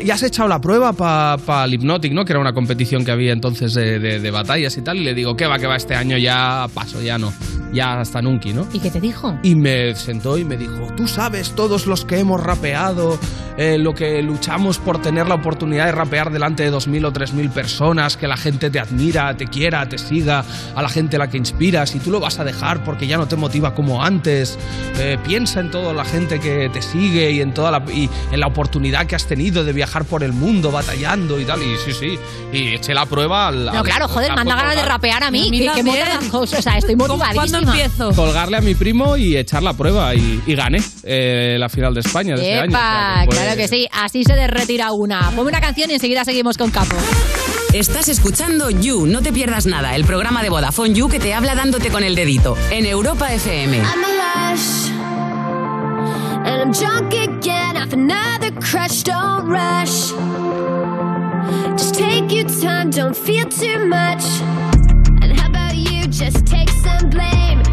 ya 0.04 0.16
has 0.16 0.24
echado 0.24 0.50
la 0.50 0.60
prueba 0.60 0.94
para 0.94 1.66
el 1.66 1.74
Hypnotic, 1.76 2.14
¿no? 2.14 2.26
Que 2.26 2.32
era 2.34 2.40
una 2.40 2.54
competición 2.54 3.06
que 3.06 3.12
había 3.12 3.32
entonces 3.32 3.76
de, 3.76 4.00
de- 4.00 4.20
de 4.20 4.32
batallas 4.32 4.76
y 4.78 4.82
tal. 4.82 4.98
Y 4.98 5.04
le 5.04 5.14
digo, 5.14 5.36
¿qué 5.36 5.46
va, 5.46 5.60
que 5.60 5.68
va? 5.68 5.76
Este 5.76 5.94
año 5.94 6.18
ya 6.18 6.66
paso, 6.74 7.00
ya 7.00 7.20
no. 7.20 7.32
Ya 7.74 8.00
hasta 8.00 8.22
nunca, 8.22 8.50
¿no? 8.54 8.68
¿Y 8.74 8.80
qué 8.80 8.90
te 8.92 9.00
dijo? 9.02 9.38
Y 9.44 9.54
me 9.56 9.94
sentó 9.96 10.38
y 10.38 10.46
me 10.46 10.58
dijo, 10.58 10.88
tú 10.98 11.08
sabes, 11.08 11.52
todos 11.56 11.86
los 11.88 12.06
que 12.06 12.20
hemos 12.20 12.42
rapeado, 12.42 13.18
eh, 13.58 13.78
lo 13.80 13.94
que 13.94 14.22
luchamos 14.22 14.78
por 14.78 15.02
tener 15.02 15.28
la 15.28 15.36
oportunidad 15.36 15.86
de 15.88 15.92
rapear 15.92 16.32
delante 16.32 16.64
de 16.64 16.72
2.000 16.72 17.06
o 17.06 17.12
3.000 17.14 17.50
personas, 17.52 18.16
que 18.16 18.28
la 18.28 18.38
gente 18.38 18.70
te 18.70 18.80
admira, 18.80 19.36
te 19.36 19.43
quiera, 19.48 19.88
te 19.88 19.98
siga, 19.98 20.44
a 20.76 20.82
la 20.82 20.90
gente 20.90 21.16
a 21.16 21.20
la 21.20 21.30
que 21.30 21.38
inspiras, 21.38 21.96
y 21.96 22.00
tú 22.00 22.12
lo 22.12 22.20
vas 22.20 22.40
a 22.40 22.44
dejar 22.44 22.84
porque 22.84 23.08
ya 23.08 23.18
no 23.18 23.28
te 23.28 23.36
motiva 23.36 23.74
como 23.76 24.04
antes. 24.04 24.58
Eh, 25.00 25.18
piensa 25.26 25.60
en 25.60 25.72
toda 25.72 25.94
la 25.94 26.06
gente 26.06 26.40
que 26.40 26.70
te 26.72 26.82
sigue 26.82 27.32
y 27.32 27.42
en, 27.42 27.54
toda 27.54 27.72
la, 27.72 27.84
y 27.92 28.10
en 28.32 28.40
la 28.40 28.48
oportunidad 28.48 29.06
que 29.06 29.16
has 29.16 29.26
tenido 29.26 29.64
de 29.64 29.74
viajar 29.74 30.06
por 30.06 30.24
el 30.24 30.34
mundo 30.34 30.72
batallando 30.72 31.40
y 31.40 31.46
tal. 31.46 31.62
Y 31.62 31.76
sí, 31.78 31.94
sí, 31.94 32.20
y 32.52 32.76
eché 32.76 32.94
la 32.94 33.06
prueba 33.06 33.48
al... 33.48 33.66
No, 33.66 33.72
al- 33.80 33.84
claro, 33.84 34.08
joder, 34.08 34.32
al 34.32 34.36
me 34.36 34.42
anda 34.42 34.56
ganas 34.56 34.76
de 34.76 34.86
rapear 34.86 35.24
a 35.24 35.32
mí. 35.32 35.50
Mí 35.50 35.60
que, 35.60 35.84
que 35.84 36.30
o 36.32 36.48
sea, 36.48 36.78
estoy 36.78 36.96
motivadísima. 36.96 37.34
¿Cuándo 37.34 37.72
empiezo? 37.72 38.12
colgarle 38.14 38.58
a 38.58 38.62
mi 38.62 38.76
primo 38.76 39.18
y 39.18 39.38
echar 39.38 39.64
la 39.64 39.74
prueba 39.74 40.14
y, 40.16 40.42
y 40.46 40.56
gané 40.56 40.82
eh, 41.04 41.58
la 41.60 41.70
final 41.70 41.94
de 41.94 42.00
España 42.02 42.36
de 42.36 42.42
este 42.42 42.60
año. 42.60 42.70
o 42.70 42.72
sea 42.72 43.22
¡Epa! 43.24 43.24
que 43.24 43.30
Claro 43.36 43.58
que 43.58 43.68
sí, 43.68 43.88
así 43.92 44.24
se 44.24 44.34
desretira 44.34 44.92
una. 44.92 45.32
Ponme 45.32 45.50
una 45.50 45.62
canción 45.62 45.90
y 45.90 45.94
enseguida 45.94 46.24
seguimos 46.26 46.58
con 46.58 46.72
Capo. 46.72 46.96
Estás 47.74 48.08
escuchando 48.08 48.70
You, 48.70 49.08
no 49.08 49.24
te 49.24 49.34
pierdas 49.34 49.66
nada, 49.66 49.96
el 49.96 50.06
programa 50.06 50.44
de 50.44 50.50
Vodafone 50.52 50.94
You 50.94 51.10
que 51.10 51.20
te 51.20 51.34
habla 51.34 51.56
dándote 51.56 51.90
con 51.90 52.04
el 52.04 52.14
dedito 52.14 52.56
en 52.70 52.86
Europa 52.86 53.34
FM. 53.34 53.78
I'm 53.78 53.84
a 53.84 54.52
lush, 54.52 54.92
and 56.46 56.62
I'm 56.62 56.72
drunk 56.72 57.16
again 57.16 57.76
off 57.76 57.92
another 57.92 58.52
crush. 58.60 59.02
Don't 59.02 59.50
rush, 59.50 60.14
just 61.76 61.96
take 61.96 62.32
your 62.32 62.46
time, 62.62 62.92
don't 62.92 63.18
feel 63.18 63.50
too 63.50 63.88
much. 63.88 64.24
And 65.24 65.36
how 65.36 65.50
about 65.50 65.76
you 65.76 66.06
just 66.10 66.46
take 66.46 66.70
some 66.70 67.10
blame? 67.10 67.73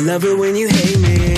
Love 0.00 0.24
it 0.24 0.38
when 0.38 0.56
you 0.56 0.68
hate 0.68 0.98
me. 0.98 1.34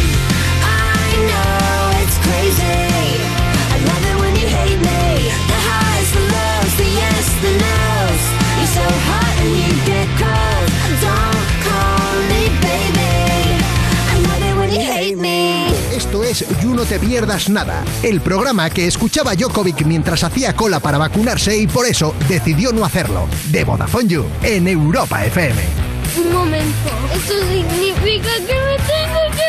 I 0.63 1.11
know 1.29 1.99
it's 2.03 2.19
crazy. 2.23 2.63
I 2.63 3.79
love 3.89 4.05
it 4.11 4.17
when 4.21 4.35
you 4.37 4.47
hate 4.47 4.79
me. 4.79 5.31
The 5.51 5.59
highs, 5.69 6.09
the 6.15 6.23
lows, 6.35 6.73
the 6.79 6.89
yes, 7.01 7.27
the 7.43 7.53
no's. 7.65 8.23
You're 8.59 8.75
so 8.79 8.87
hot 9.09 9.35
and 9.43 9.53
you 9.59 9.73
get 9.85 10.09
cold. 10.21 10.69
Don't 11.03 11.47
call 11.67 12.15
me 12.31 12.43
baby. 12.63 13.59
I 14.15 14.17
love 14.31 14.43
it 14.43 14.57
when 14.57 14.71
you 14.71 14.81
hate 14.81 15.17
me. 15.17 15.73
Esto 15.97 16.23
es 16.23 16.45
You 16.63 16.75
No 16.75 16.85
Te 16.85 16.99
Pierdas 16.99 17.49
Nada, 17.49 17.85
el 18.03 18.21
programa 18.21 18.71
que 18.71 18.87
escuchaba 18.87 19.33
Jokovic 19.39 19.85
mientras 19.85 20.23
hacía 20.25 20.55
cola 20.55 20.79
para 20.79 20.99
vacunarse 20.99 21.57
y 21.57 21.67
por 21.67 21.87
eso 21.87 22.15
decidió 22.29 22.73
no 22.73 22.85
hacerlo. 22.85 23.29
De 23.51 23.65
Vodafone 23.65 24.09
You, 24.09 24.25
en 24.43 24.69
Europa 24.69 25.25
FM. 25.25 25.82
Un 26.17 26.33
momento. 26.33 26.91
Eso 27.15 27.35
significa 27.49 28.31
que 28.47 28.55
me 28.55 28.77
tengo 28.93 29.21
que 29.37 29.49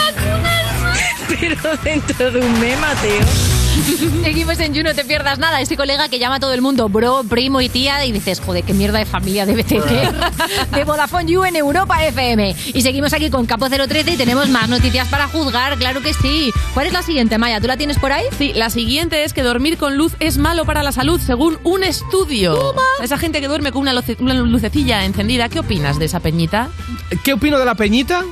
vacunar. 0.00 0.96
Pero 1.40 1.76
dentro 1.84 2.30
de 2.30 2.40
un 2.40 2.60
mes, 2.60 2.78
Mateo. 2.80 3.51
Seguimos 4.22 4.58
en 4.60 4.74
You, 4.74 4.82
no 4.82 4.94
te 4.94 5.04
pierdas 5.04 5.38
nada. 5.38 5.60
Ese 5.60 5.76
colega 5.76 6.08
que 6.08 6.18
llama 6.18 6.36
a 6.36 6.40
todo 6.40 6.52
el 6.52 6.62
mundo 6.62 6.88
bro, 6.88 7.24
primo 7.28 7.60
y 7.60 7.68
tía 7.68 8.04
y 8.04 8.12
dices, 8.12 8.40
joder, 8.40 8.64
qué 8.64 8.72
mierda 8.74 8.98
de 8.98 9.06
familia 9.06 9.46
debe 9.46 9.64
tener. 9.64 10.12
de 10.74 10.84
Vodafone 10.84 11.30
You 11.30 11.44
en 11.44 11.56
Europa 11.56 12.04
FM. 12.04 12.54
Y 12.74 12.82
seguimos 12.82 13.12
aquí 13.12 13.30
con 13.30 13.46
Capo 13.46 13.68
013 13.68 14.12
y 14.12 14.16
tenemos 14.16 14.48
más 14.48 14.68
noticias 14.68 15.08
para 15.08 15.28
juzgar, 15.28 15.76
claro 15.78 16.00
que 16.02 16.14
sí. 16.14 16.52
¿Cuál 16.74 16.86
es 16.86 16.92
la 16.92 17.02
siguiente, 17.02 17.38
Maya? 17.38 17.60
¿Tú 17.60 17.66
la 17.66 17.76
tienes 17.76 17.98
por 17.98 18.12
ahí? 18.12 18.24
Sí, 18.38 18.52
la 18.54 18.70
siguiente 18.70 19.24
es 19.24 19.32
que 19.32 19.42
dormir 19.42 19.76
con 19.78 19.96
luz 19.96 20.12
es 20.20 20.38
malo 20.38 20.64
para 20.64 20.82
la 20.82 20.92
salud, 20.92 21.20
según 21.20 21.58
un 21.64 21.82
estudio. 21.82 22.74
Esa 23.02 23.18
gente 23.18 23.40
que 23.40 23.48
duerme 23.48 23.72
con 23.72 23.82
una, 23.82 23.92
luce- 23.92 24.16
una 24.20 24.34
lucecilla 24.34 25.04
encendida, 25.04 25.48
¿qué 25.48 25.60
opinas 25.60 25.98
de 25.98 26.04
esa 26.06 26.20
peñita? 26.20 26.68
¿Qué 27.24 27.32
opino 27.34 27.58
de 27.58 27.64
la 27.64 27.74
peñita? 27.74 28.24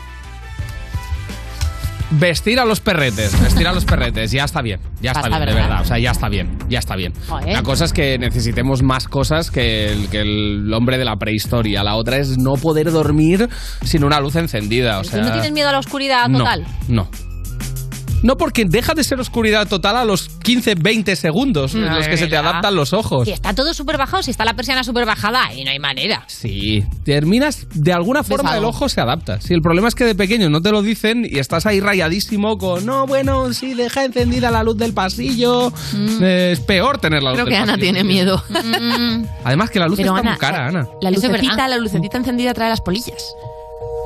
Vestir 2.13 2.59
a 2.59 2.65
los 2.65 2.81
perretes, 2.81 3.41
vestir 3.41 3.69
a 3.69 3.73
los 3.73 3.85
perretes, 3.85 4.33
ya 4.33 4.45
está 4.45 4.63
bien, 4.63 4.81
ya 5.01 5.13
está 5.13 5.29
Basta, 5.29 5.37
bien, 5.45 5.49
de 5.49 5.55
¿verdad? 5.55 5.81
o 5.81 5.85
sea, 5.85 5.99
ya 5.99 6.11
está 6.11 6.29
bien, 6.29 6.59
ya 6.69 6.81
está 6.81 6.97
bien. 6.97 7.13
Joder. 7.29 7.53
La 7.53 7.63
cosa 7.63 7.85
es 7.85 7.93
que 7.93 8.19
necesitemos 8.19 8.83
más 8.83 9.07
cosas 9.07 9.51
que 9.53 9.93
el, 9.93 10.09
que 10.09 10.21
el 10.23 10.73
hombre 10.75 10.99
de 10.99 11.05
la 11.05 11.17
prehistoria. 11.17 11.85
La 11.85 11.95
otra 11.95 12.17
es 12.17 12.37
no 12.37 12.55
poder 12.55 12.91
dormir 12.91 13.49
sin 13.85 14.03
una 14.03 14.21
luz 14.21 14.35
encendida, 14.35 14.99
o 14.99 15.05
sea... 15.05 15.21
¿Tú 15.21 15.27
no 15.27 15.33
tienes 15.35 15.53
miedo 15.53 15.69
a 15.69 15.73
la 15.73 15.79
oscuridad 15.79 16.29
total? 16.31 16.67
No, 16.89 17.05
No, 17.05 17.11
porque 18.37 18.65
deja 18.65 18.95
de 18.95 19.05
ser 19.05 19.21
oscuridad 19.21 19.69
total 19.69 19.97
a 19.97 20.05
los 20.05 20.29
15, 20.29 20.75
20 20.77 21.17
segundos 21.17 21.75
en 21.75 21.93
los 21.95 22.07
que 22.07 22.17
se 22.17 22.27
te 22.27 22.37
adaptan 22.37 22.75
los 22.75 22.93
ojos. 22.93 23.25
Si 23.27 23.33
está 23.33 23.55
todo 23.55 23.73
súper 23.75 23.99
bajado, 23.99 24.23
si 24.23 24.31
está 24.31 24.45
la 24.45 24.55
persiana 24.55 24.85
súper 24.85 25.07
bajada, 25.07 25.47
ahí 25.47 25.65
no 25.65 25.71
hay 25.71 25.79
manera. 25.79 26.25
Sí, 26.27 26.85
terminas, 27.05 27.67
de 27.75 27.93
alguna 27.93 28.23
forma 28.23 28.57
el 28.57 28.65
ojo 28.65 28.89
se 28.89 29.01
adapta. 29.01 29.41
Si 29.41 29.55
el 29.55 29.63
problema 29.63 29.89
es 29.89 29.95
que 29.95 30.05
de 30.05 30.15
pequeño 30.15 30.51
no 30.51 30.61
te 30.61 30.71
lo 30.71 30.83
dicen 30.83 31.27
y 31.29 31.39
estás 31.39 31.67
ahí 31.67 31.81
rayadísimo 31.81 32.59
con, 32.59 32.85
no, 32.85 33.07
bueno, 33.07 33.53
si 33.53 33.75
deja 33.75 34.05
encendida 34.05 34.51
la 34.51 34.63
luz 34.63 34.77
del 34.77 34.93
pasillo, 34.93 35.73
eh, 36.21 36.51
es 36.53 36.61
peor 36.61 36.99
tener 36.99 37.23
la 37.23 37.31
luz 37.31 37.37
Creo 37.37 37.47
del 37.47 37.55
que 37.55 37.59
Ana 37.61 37.79
tiene 37.79 38.05
miedo. 38.05 38.43
Además 39.45 39.71
que 39.71 39.79
la 39.79 39.89
luz 39.89 39.97
Pero, 39.97 40.11
está 40.11 40.21
Ana, 40.21 40.31
muy 40.31 40.39
cara, 40.39 40.67
Ana. 40.67 40.87
La 41.01 41.11
Eso 41.11 41.21
es 41.21 41.33
lucecita, 41.33 41.69
la 41.69 41.79
lucecita 41.79 42.19
encendida 42.19 42.55
trae 42.55 42.69
las 42.69 42.81
polillas. 42.81 43.35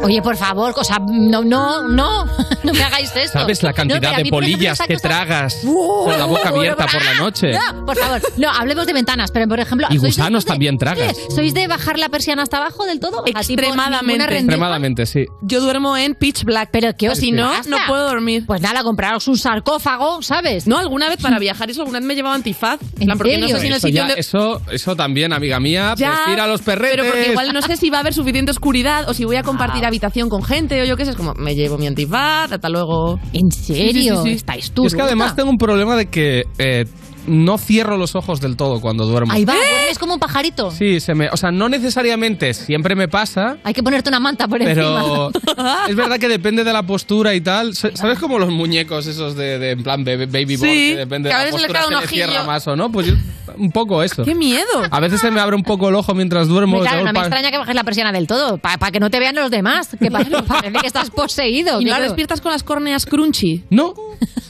Oye, 0.02 0.20
por 0.22 0.36
favor, 0.36 0.74
cosa, 0.74 0.98
no, 0.98 1.42
no, 1.44 1.88
no, 1.88 2.26
no 2.62 2.72
me 2.72 2.82
hagáis 2.82 3.10
esto. 3.16 3.38
¿Sabes 3.38 3.62
la 3.62 3.72
cantidad 3.72 4.16
de 4.16 4.24
polillas 4.26 4.78
que 4.86 4.94
cosa- 4.94 5.08
tragas 5.08 5.56
con 5.64 6.18
la 6.18 6.26
boca 6.26 6.48
abierta 6.50 6.86
por 6.86 7.02
la 7.04 7.14
noche? 7.14 7.52
No, 7.52 7.86
por 7.86 7.96
favor, 7.96 8.20
no, 8.36 8.50
hablemos 8.50 8.86
de 8.86 8.92
ventanas, 8.92 9.30
pero 9.30 9.48
por 9.48 9.60
ejemplo... 9.60 9.86
Y 9.90 9.98
¿sois 9.98 10.02
de- 10.02 10.08
gusanos 10.08 10.44
también 10.44 10.76
tragas. 10.78 11.16
¿Sois 11.34 11.54
de 11.54 11.66
bajar 11.68 11.98
la 11.98 12.08
persiana 12.08 12.42
hasta 12.42 12.58
abajo 12.58 12.84
del 12.86 13.00
todo? 13.00 13.22
Extremadamente. 13.26 14.36
Extremadamente, 14.38 15.06
sí. 15.06 15.26
Yo 15.42 15.60
duermo 15.60 15.96
en 15.96 16.14
pitch 16.14 16.44
black. 16.44 16.70
Pero 16.72 16.92
os 17.12 17.18
si 17.18 17.30
no, 17.32 17.50
pasa? 17.50 17.70
no 17.70 17.76
puedo 17.86 18.06
dormir. 18.08 18.44
Pues 18.46 18.60
nada, 18.60 18.82
compraros 18.82 19.28
un 19.28 19.38
sarcófago, 19.38 20.22
¿sabes? 20.22 20.66
No, 20.66 20.78
alguna 20.78 21.08
vez 21.08 21.18
para 21.20 21.38
viajar 21.38 21.70
eso, 21.70 21.82
alguna 21.82 22.00
vez 22.00 22.06
me 22.06 22.12
he 22.14 22.16
llevado 22.16 22.34
antifaz. 22.34 22.80
En 22.98 23.06
plan, 23.06 23.18
porque 23.18 23.38
no 23.38 23.48
sé 23.48 23.60
si 23.60 23.66
en 23.66 23.72
el 23.72 23.78
Eso, 23.78 23.86
sitio 23.86 24.02
ya- 24.02 24.06
donde- 24.08 24.20
eso, 24.20 24.60
eso 24.70 24.96
también, 24.96 25.32
amiga 25.32 25.60
mía, 25.60 25.94
Ya, 25.96 26.08
pues 26.10 26.20
tira 26.26 26.46
los 26.46 26.60
perretes. 26.62 26.96
Pero 26.96 27.10
porque 27.10 27.30
igual 27.30 27.52
no 27.52 27.62
sé 27.62 27.76
si 27.76 27.90
va 27.90 27.98
a 27.98 28.00
haber 28.00 28.12
suficiente 28.14 28.50
oscuridad 28.50 29.08
o 29.08 29.14
si 29.14 29.24
voy 29.24 29.36
a 29.36 29.42
compartir 29.42 29.83
habitación 29.84 30.28
con 30.28 30.42
gente 30.42 30.80
o 30.82 30.84
yo 30.84 30.96
qué 30.96 31.04
sé. 31.04 31.12
Es 31.12 31.16
como, 31.16 31.34
me 31.34 31.54
llevo 31.54 31.78
mi 31.78 31.86
antifaz, 31.86 32.52
hasta 32.52 32.68
luego. 32.68 33.18
¿En 33.32 33.50
serio? 33.50 33.92
Sí, 33.92 34.02
sí, 34.02 34.22
sí. 34.22 34.30
¿Estáis 34.32 34.72
Y 34.76 34.86
es 34.86 34.94
que 34.94 35.02
además 35.02 35.36
tengo 35.36 35.50
un 35.50 35.58
problema 35.58 35.96
de 35.96 36.06
que 36.06 36.44
eh, 36.58 36.84
no 37.26 37.58
cierro 37.58 37.96
los 37.96 38.14
ojos 38.14 38.40
del 38.40 38.56
todo 38.56 38.80
cuando 38.80 39.06
duermo. 39.06 39.32
Ahí 39.32 39.44
va, 39.44 39.54
duermes 39.54 39.98
como 39.98 40.14
un 40.14 40.20
pajarito. 40.20 40.70
Sí, 40.70 41.00
se 41.00 41.14
me, 41.14 41.28
o 41.30 41.36
sea, 41.36 41.50
no 41.50 41.68
necesariamente 41.68 42.52
siempre 42.54 42.94
me 42.94 43.08
pasa, 43.08 43.56
Hay 43.64 43.74
que 43.74 43.82
ponerte 43.82 44.08
una 44.08 44.20
manta 44.20 44.46
por 44.48 44.58
pero 44.58 45.30
encima. 45.30 45.76
es 45.88 45.96
verdad 45.96 46.18
que 46.18 46.28
depende 46.28 46.64
de 46.64 46.72
la 46.72 46.82
postura 46.82 47.34
y 47.34 47.40
tal. 47.40 47.74
Sa- 47.74 47.94
¿Sabes 47.94 48.18
como 48.18 48.38
los 48.38 48.50
muñecos 48.50 49.06
esos 49.06 49.36
de, 49.36 49.58
de 49.58 49.70
en 49.72 49.82
plan 49.82 50.04
de 50.04 50.26
baby 50.26 50.56
born, 50.56 50.70
Sí, 50.70 50.90
que 50.90 50.96
depende 50.96 51.28
que 51.30 51.34
a 51.34 51.38
de 51.38 51.44
la 51.44 51.50
veces 51.52 51.60
le 51.62 51.68
postura 51.68 51.86
un 51.88 51.94
se 51.94 52.00
le 52.00 52.24
cierra 52.26 52.44
más 52.44 52.66
o 52.68 52.76
no? 52.76 52.90
Pues 52.90 53.06
yo- 53.06 53.14
un 53.56 53.70
poco 53.70 54.02
eso. 54.02 54.24
¡Qué 54.24 54.34
miedo! 54.34 54.64
A 54.90 55.00
veces 55.00 55.20
se 55.20 55.30
me 55.30 55.38
abre 55.40 55.54
un 55.54 55.62
poco 55.62 55.88
el 55.88 55.94
ojo 55.94 56.12
mientras 56.14 56.48
duermo. 56.48 56.80
Claro, 56.80 57.04
no 57.04 57.12
me 57.12 57.18
extraña 57.20 57.50
que 57.50 57.58
bajes 57.58 57.74
la 57.74 57.84
persiana 57.84 58.10
del 58.10 58.26
todo, 58.26 58.58
para 58.58 58.90
que 58.90 58.98
no 58.98 59.10
te 59.10 59.20
vean 59.20 59.34
los 59.36 59.50
demás, 59.50 59.90
que 60.00 60.10
pa- 60.10 60.24
parece 60.48 60.78
que 60.80 60.86
estás 60.86 61.10
poseído. 61.10 61.80
¿Y 61.80 61.84
no 61.84 62.00
despiertas 62.00 62.40
con 62.40 62.50
las 62.52 62.62
córneas 62.64 63.06
crunchy? 63.06 63.62
No, 63.70 63.94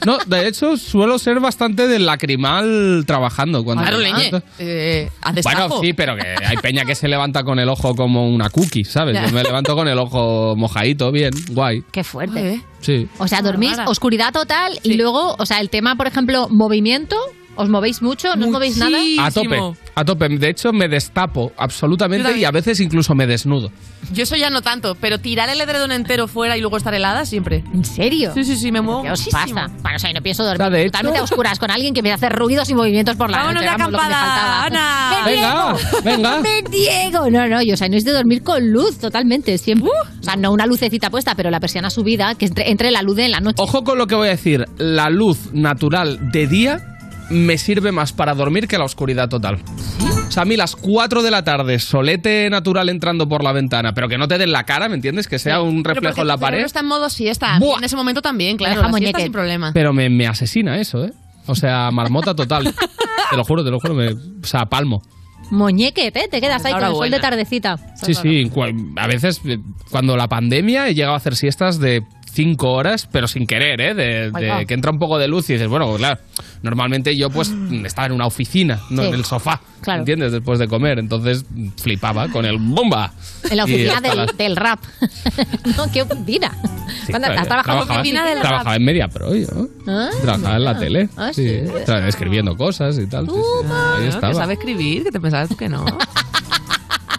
no, 0.05 0.17
de 0.25 0.47
hecho 0.47 0.77
suelo 0.77 1.19
ser 1.19 1.39
bastante 1.39 1.87
del 1.87 2.05
lacrimal 2.05 2.64
trabajando 3.05 3.63
cuando 3.63 3.83
Claro, 3.83 3.99
leñe. 3.99 4.31
Eh, 4.59 5.09
Bueno, 5.43 5.81
sí, 5.81 5.93
pero 5.93 6.15
que 6.15 6.35
hay 6.45 6.57
peña 6.57 6.85
que 6.85 6.95
se 6.95 7.07
levanta 7.07 7.43
con 7.43 7.59
el 7.59 7.69
ojo 7.69 7.95
como 7.95 8.29
una 8.29 8.49
cookie, 8.49 8.83
¿sabes? 8.85 9.19
Yo 9.21 9.31
me 9.33 9.43
levanto 9.43 9.75
con 9.75 9.87
el 9.87 9.97
ojo 9.97 10.55
mojadito, 10.55 11.11
bien, 11.11 11.31
guay. 11.51 11.83
Qué 11.91 12.03
fuerte. 12.03 12.61
Sí. 12.81 13.07
O 13.17 13.27
sea, 13.27 13.41
dormís 13.41 13.77
oscuridad 13.87 14.31
total 14.31 14.79
y 14.83 14.93
luego, 14.95 15.35
o 15.37 15.45
sea, 15.45 15.59
el 15.59 15.69
tema, 15.69 15.95
por 15.95 16.07
ejemplo, 16.07 16.47
movimiento, 16.49 17.15
¿os 17.55 17.69
movéis 17.69 18.01
mucho? 18.01 18.35
¿No 18.35 18.45
os 18.45 18.51
movéis 18.51 18.77
nada? 18.77 18.97
A 19.19 19.31
tope, 19.31 19.59
a 19.95 20.05
tope. 20.05 20.29
De 20.29 20.49
hecho, 20.49 20.71
me 20.73 20.87
destapo 20.87 21.51
absolutamente 21.57 22.37
y 22.37 22.45
a 22.45 22.51
veces 22.51 22.79
incluso 22.79 23.15
me 23.15 23.27
desnudo. 23.27 23.71
Yo 24.13 24.23
eso 24.23 24.35
ya 24.35 24.49
no 24.51 24.61
tanto, 24.61 24.95
pero 25.01 25.17
tirar 25.17 25.49
el 25.49 25.59
edredón 25.59 25.91
entero 25.91 26.27
fuera 26.27 26.55
y 26.57 26.61
luego 26.61 26.77
estar 26.77 26.93
helada 26.93 27.25
siempre. 27.25 27.63
¿En 27.73 27.83
serio? 27.83 28.31
Sí, 28.35 28.43
sí, 28.43 28.55
sí, 28.55 28.71
me 28.71 28.81
muevo 28.81 29.01
¿Qué 29.01 29.11
os 29.11 29.19
muchísimo. 29.19 29.55
pasa? 29.61 29.73
Bueno, 29.81 29.95
o 29.95 29.99
sea, 29.99 30.13
no 30.13 30.21
pienso 30.21 30.43
dormir 30.43 30.61
O 30.61 30.63
sea, 30.65 30.69
de 30.69 30.81
hecho- 30.81 30.91
totalmente 30.91 31.19
a 31.19 31.23
oscuras 31.23 31.57
con 31.59 31.71
alguien 31.71 31.93
que 31.93 32.03
me 32.03 32.11
hace 32.11 32.29
ruidos 32.29 32.69
y 32.69 32.75
movimientos 32.75 33.15
por 33.15 33.29
la 33.31 33.37
Vámonos 33.37 33.63
noche. 33.63 33.65
de 33.65 33.71
que 33.71 33.77
me 33.77 33.83
acampada, 33.97 34.25
faltaba. 34.25 34.63
Ana. 34.65 35.23
¡Me 35.25 35.31
Venga, 35.31 35.73
venga. 36.03 36.41
¡Me 36.41 36.61
niego! 36.69 37.29
No, 37.31 37.47
no, 37.47 37.61
yo, 37.63 37.73
o 37.73 37.77
sea, 37.77 37.89
no 37.89 37.97
es 37.97 38.05
de 38.05 38.11
dormir 38.13 38.43
con 38.43 38.71
luz 38.71 38.99
totalmente, 38.99 39.57
siempre. 39.57 39.89
Uh. 39.89 40.19
O 40.19 40.23
sea, 40.23 40.35
no 40.35 40.51
una 40.51 40.67
lucecita 40.67 41.09
puesta, 41.09 41.33
pero 41.35 41.49
la 41.49 41.59
persiana 41.59 41.89
subida, 41.89 42.35
que 42.35 42.45
entre, 42.45 42.69
entre 42.69 42.91
la 42.91 43.01
luz 43.01 43.17
en 43.17 43.31
la 43.31 43.39
noche. 43.39 43.61
Ojo 43.61 43.83
con 43.83 43.97
lo 43.97 44.05
que 44.05 44.13
voy 44.15 44.27
a 44.27 44.31
decir. 44.31 44.65
La 44.77 45.09
luz 45.09 45.51
natural 45.53 46.31
de 46.31 46.47
día 46.47 46.94
me 47.29 47.57
sirve 47.57 47.91
más 47.91 48.13
para 48.13 48.33
dormir 48.33 48.67
que 48.67 48.77
la 48.77 48.85
oscuridad 48.85 49.29
total. 49.29 49.57
O 50.27 50.31
sea, 50.31 50.43
a 50.43 50.45
mí 50.45 50.55
las 50.57 50.75
4 50.75 51.21
de 51.23 51.31
la 51.31 51.43
tarde, 51.43 51.79
solete 51.79 52.49
natural 52.49 52.89
entrando 52.89 53.27
por 53.29 53.43
la 53.43 53.51
ventana, 53.51 53.93
pero 53.93 54.07
que 54.09 54.17
no 54.17 54.27
te 54.27 54.37
den 54.37 54.51
la 54.51 54.63
cara, 54.65 54.89
¿me 54.89 54.95
entiendes? 54.95 55.27
Que 55.27 55.39
sea 55.39 55.61
un 55.61 55.83
Pero 55.83 55.95
reflejo 55.95 56.21
en 56.21 56.27
la 56.27 56.37
pared. 56.37 56.59
está 56.63 56.79
en 56.81 56.87
modo 56.87 57.09
siesta. 57.09 57.59
Mí 57.59 57.67
En 57.77 57.83
ese 57.83 57.95
momento 57.95 58.21
también, 58.21 58.57
claro. 58.57 58.75
Deja 58.75 58.81
La 58.81 58.87
siesta 58.89 58.99
muñeque. 58.99 59.23
sin 59.23 59.31
problema. 59.31 59.71
Pero 59.73 59.93
me, 59.93 60.09
me 60.09 60.27
asesina 60.27 60.77
eso, 60.79 61.05
¿eh? 61.05 61.11
O 61.47 61.55
sea, 61.55 61.91
marmota 61.91 62.35
total. 62.35 62.73
te 63.29 63.37
lo 63.37 63.43
juro, 63.43 63.63
te 63.63 63.69
lo 63.69 63.79
juro. 63.79 63.93
Me, 63.93 64.09
o 64.13 64.17
sea, 64.43 64.65
palmo. 64.65 65.01
Muñequete, 65.51 66.21
¿eh? 66.23 66.27
te 66.27 66.41
quedas 66.41 66.65
ahí 66.65 66.73
con 66.73 66.83
el 66.83 66.91
sol 66.93 67.11
de 67.11 67.19
tardecita. 67.19 67.77
Sí, 68.01 68.15
sí. 68.15 68.51
A 68.97 69.05
veces, 69.07 69.41
eh, 69.45 69.59
cuando 69.91 70.17
la 70.17 70.27
pandemia, 70.27 70.87
he 70.89 70.95
llegado 70.95 71.13
a 71.13 71.17
hacer 71.17 71.35
siestas 71.35 71.79
de 71.79 72.01
cinco 72.35 72.71
horas, 72.73 73.07
pero 73.11 73.27
sin 73.27 73.47
querer, 73.47 73.79
¿eh? 73.81 73.93
De, 73.95 74.65
que 74.67 74.73
entra 74.75 74.91
un 74.91 74.99
poco 74.99 75.17
de 75.17 75.27
luz 75.27 75.49
y 75.49 75.53
dices, 75.53 75.67
bueno, 75.67 75.87
pues 75.87 75.97
claro, 75.99 76.19
normalmente 76.61 77.15
yo 77.17 77.29
pues 77.29 77.51
estaba 77.85 78.05
en 78.07 78.11
una 78.13 78.25
oficina, 78.27 78.79
no 78.89 79.01
Sí. 79.03 79.07
en 79.07 79.13
el 79.15 79.25
sofá, 79.25 79.61
Claro. 79.81 79.99
¿entiendes? 79.99 80.31
Después 80.31 80.59
de 80.59 80.67
comer, 80.67 80.99
entonces 80.99 81.45
flipaba 81.81 82.27
con 82.29 82.45
el 82.45 82.57
bomba. 82.59 83.13
En 83.49 83.57
la 83.57 83.63
Y 83.63 83.73
oficina 83.73 83.93
hasta 83.95 84.07
del, 84.09 84.17
las- 84.17 84.37
del 84.37 84.55
rap. 84.55 84.79
no, 85.77 85.91
qué 85.91 86.01
oficina. 86.01 86.51
Sí, 87.05 87.11
¿Cuándo- 87.11 87.27
claro, 87.27 87.41
¿Has 87.41 87.47
trabajado 87.47 87.79
en 87.79 87.85
trabajaba, 87.85 87.99
oficina 88.01 88.25
del 88.25 88.35
rap? 88.37 88.43
trabajaba 88.47 88.75
en 88.75 88.83
Media 88.85 89.07
Pro, 89.07 89.35
yo. 89.35 89.47
¿Ah? 89.87 90.09
Trabajaba 90.21 90.55
en 90.57 90.63
la 90.63 90.77
tele. 90.79 91.09
Ah, 91.17 91.31
sí. 91.33 91.47
sí. 91.47 91.71
Tra- 91.85 92.07
escribiendo 92.07 92.55
cosas 92.57 92.97
y 92.99 93.07
tal. 93.07 93.27
sí, 93.27 93.33
sí. 93.35 93.67
Ahí 93.71 94.03
que 94.03 94.09
estaba. 94.09 94.33
sabe 94.33 94.53
escribir, 94.53 95.03
que 95.03 95.11
te 95.11 95.19
pensabas 95.19 95.49
que 95.55 95.69
no. 95.69 95.85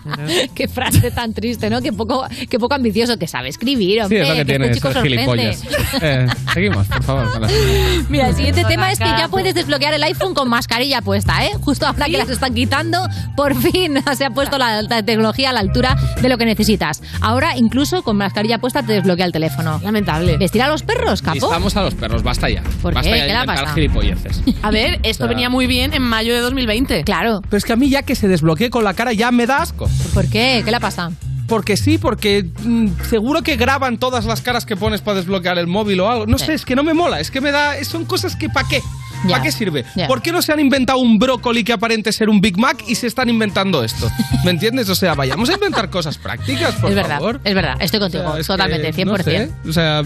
Qué 0.54 0.68
frase 0.68 1.10
tan 1.10 1.32
triste, 1.34 1.70
¿no? 1.70 1.80
Qué 1.82 1.92
poco, 1.92 2.26
qué 2.48 2.58
poco 2.58 2.74
ambicioso 2.74 3.18
que 3.18 3.26
sabe 3.26 3.48
escribir, 3.48 3.94
Sí, 3.98 4.00
hombre. 4.02 4.22
es 4.22 4.28
lo 4.28 4.34
que 4.34 4.40
este 4.40 4.52
tiene 4.58 4.74
chico 4.74 4.90
gilipollas. 5.02 5.62
Eh, 6.00 6.26
seguimos, 6.54 6.86
por 6.86 7.02
favor. 7.02 7.32
con 7.32 7.42
la- 7.42 7.48
Mira, 8.08 8.28
el 8.28 8.34
siguiente 8.36 8.64
tema 8.64 8.90
es 8.92 8.98
que 8.98 9.04
ya 9.04 9.28
puedes 9.28 9.54
desbloquear 9.54 9.94
el 9.94 10.02
iPhone 10.02 10.34
con 10.34 10.48
mascarilla 10.48 11.00
puesta, 11.02 11.44
¿eh? 11.44 11.50
Justo 11.60 11.86
ahora 11.86 12.06
que 12.06 12.18
las 12.18 12.28
están 12.30 12.54
quitando, 12.54 12.98
por 13.36 13.54
fin 13.60 13.98
se 14.16 14.24
ha 14.24 14.30
puesto 14.30 14.58
la, 14.58 14.82
la 14.82 15.02
tecnología 15.02 15.50
a 15.50 15.52
la 15.52 15.60
altura 15.60 15.96
de 16.20 16.28
lo 16.28 16.38
que 16.38 16.44
necesitas. 16.44 17.02
Ahora, 17.20 17.56
incluso 17.56 18.02
con 18.02 18.16
mascarilla 18.16 18.58
puesta, 18.58 18.82
te 18.82 18.92
desbloquea 18.94 19.26
el 19.26 19.32
teléfono. 19.32 19.80
Lamentable. 19.82 20.36
¿Vestir 20.38 20.62
a 20.62 20.68
los 20.68 20.82
perros, 20.82 21.22
capo? 21.22 21.34
Listamos 21.34 21.76
a 21.76 21.82
los 21.82 21.94
perros, 21.94 22.22
basta 22.22 22.48
ya. 22.48 22.62
¿Por 22.82 22.94
basta 22.94 23.10
qué? 23.10 23.18
ya 23.18 23.22
de 23.24 23.28
¿Qué 23.28 23.32
inventar 23.34 23.56
pasado? 23.56 23.74
gilipolleces. 23.74 24.42
A 24.62 24.70
ver, 24.70 25.00
esto 25.02 25.24
O 25.24 25.26
sea- 25.26 25.34
venía 25.34 25.50
muy 25.50 25.66
bien 25.66 25.92
en 25.94 26.02
mayo 26.02 26.34
de 26.34 26.40
2020. 26.40 27.04
Claro. 27.04 27.40
Pero 27.42 27.56
es 27.58 27.64
que 27.64 27.72
a 27.72 27.76
mí 27.76 27.88
ya 27.88 28.02
que 28.02 28.14
se 28.14 28.28
desbloquee 28.28 28.70
con 28.70 28.84
la 28.84 28.94
cara 28.94 29.12
ya 29.12 29.30
me 29.30 29.46
da 29.46 29.58
asco. 29.62 29.88
¿Por 30.14 30.28
qué? 30.28 30.62
¿Qué 30.64 30.70
le 30.70 30.80
pasa? 30.80 31.10
Porque 31.48 31.76
sí, 31.76 31.96
porque 31.98 32.44
mm, 32.64 32.88
seguro 33.08 33.42
que 33.42 33.56
graban 33.56 33.98
todas 33.98 34.24
las 34.24 34.40
caras 34.40 34.66
que 34.66 34.76
pones 34.76 35.00
para 35.00 35.18
desbloquear 35.18 35.58
el 35.58 35.66
móvil 35.68 36.00
o 36.00 36.10
algo. 36.10 36.26
No 36.26 36.38
Sí. 36.38 36.46
sé, 36.46 36.54
es 36.54 36.64
que 36.64 36.74
no 36.74 36.82
me 36.82 36.92
mola. 36.92 37.20
Es 37.20 37.30
que 37.30 37.40
me 37.40 37.52
da. 37.52 37.82
Son 37.84 38.04
cosas 38.04 38.34
que 38.34 38.48
¿para 38.48 38.66
qué? 38.68 38.80
Ya. 39.24 39.30
¿Para 39.30 39.42
qué 39.44 39.52
sirve? 39.52 39.84
Ya. 39.94 40.08
¿Por 40.08 40.22
qué 40.22 40.32
no 40.32 40.42
se 40.42 40.52
han 40.52 40.58
inventado 40.60 40.98
un 40.98 41.18
brócoli 41.18 41.62
que 41.64 41.72
aparente 41.72 42.10
ser 42.12 42.28
un 42.28 42.40
Big 42.40 42.58
Mac 42.58 42.82
y 42.88 42.96
se 42.96 43.06
están 43.06 43.28
inventando 43.30 43.84
esto? 43.84 44.10
¿Me 44.44 44.50
entiendes? 44.50 44.88
O 44.88 44.94
sea, 44.96 45.14
vayamos 45.14 45.48
a 45.48 45.54
inventar 45.54 45.88
cosas 45.88 46.18
prácticas, 46.18 46.74
por 46.74 46.90
es 46.90 46.96
verdad, 46.96 47.16
favor. 47.18 47.40
es 47.44 47.54
verdad. 47.54 47.76
Estoy 47.80 48.00
contigo, 48.00 48.24
O 48.24 48.30
sea, 48.32 48.40
es 48.40 48.46
que, 48.46 48.52
totalmente, 48.52 48.92
100%. 48.92 49.06
no 49.06 49.22
sé, 49.22 49.50
o 49.68 49.72
sea, 49.72 50.02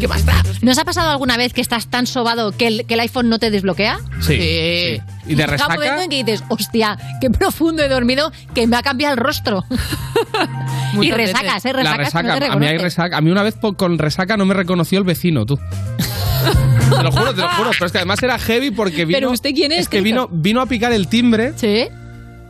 ¿Qué 0.00 0.06
más 0.06 0.24
da? 0.24 0.42
¿No 0.62 0.70
os 0.72 0.78
ha 0.78 0.84
pasado 0.84 1.10
alguna 1.10 1.36
vez 1.36 1.52
que 1.52 1.60
estás 1.60 1.88
tan 1.88 2.06
sobado 2.06 2.52
que 2.52 2.66
el, 2.68 2.86
que 2.86 2.94
el 2.94 3.00
iPhone 3.00 3.28
no 3.28 3.38
te 3.38 3.50
desbloquea? 3.50 3.98
sí. 4.20 4.36
Sí. 4.36 5.00
Y 5.26 5.34
de 5.34 5.44
Llega 5.44 5.56
un 5.56 5.60
momento 5.74 5.82
resaca. 5.82 6.04
en 6.04 6.10
que 6.10 6.24
dices, 6.24 6.42
hostia, 6.48 6.98
qué 7.20 7.28
profundo 7.30 7.82
he 7.82 7.88
dormido 7.88 8.32
que 8.54 8.66
me 8.66 8.76
ha 8.78 8.82
cambiado 8.82 9.14
el 9.14 9.20
rostro. 9.20 9.64
y 11.02 11.10
resacas, 11.10 11.64
¿eh? 11.66 11.72
La 11.74 11.82
Resacas 11.82 11.96
que 11.98 12.04
resaca, 12.04 12.28
no 12.34 12.38
te 12.38 12.46
a 12.46 12.56
mí 12.56 12.66
hay 12.66 12.72
reconoce. 12.72 12.84
resaca. 12.84 13.16
A 13.18 13.20
mí 13.20 13.30
una 13.30 13.42
vez 13.42 13.56
con 13.76 13.98
resaca 13.98 14.36
no 14.38 14.46
me 14.46 14.54
reconoció 14.54 14.98
el 14.98 15.04
vecino, 15.04 15.44
tú. 15.44 15.58
te 16.96 17.02
lo 17.02 17.10
juro, 17.12 17.34
te 17.34 17.40
lo 17.42 17.48
juro. 17.50 17.70
Pero 17.72 17.86
es 17.86 17.92
que 17.92 17.98
además 17.98 18.22
era 18.22 18.38
heavy 18.38 18.70
porque 18.70 19.04
vino. 19.04 19.16
¿Pero 19.18 19.30
usted 19.32 19.50
quién 19.54 19.72
es, 19.72 19.80
Es 19.80 19.88
que 19.88 20.00
vino, 20.00 20.28
vino 20.32 20.60
a 20.62 20.66
picar 20.66 20.92
el 20.92 21.08
timbre 21.08 21.52
¿Sí? 21.56 21.88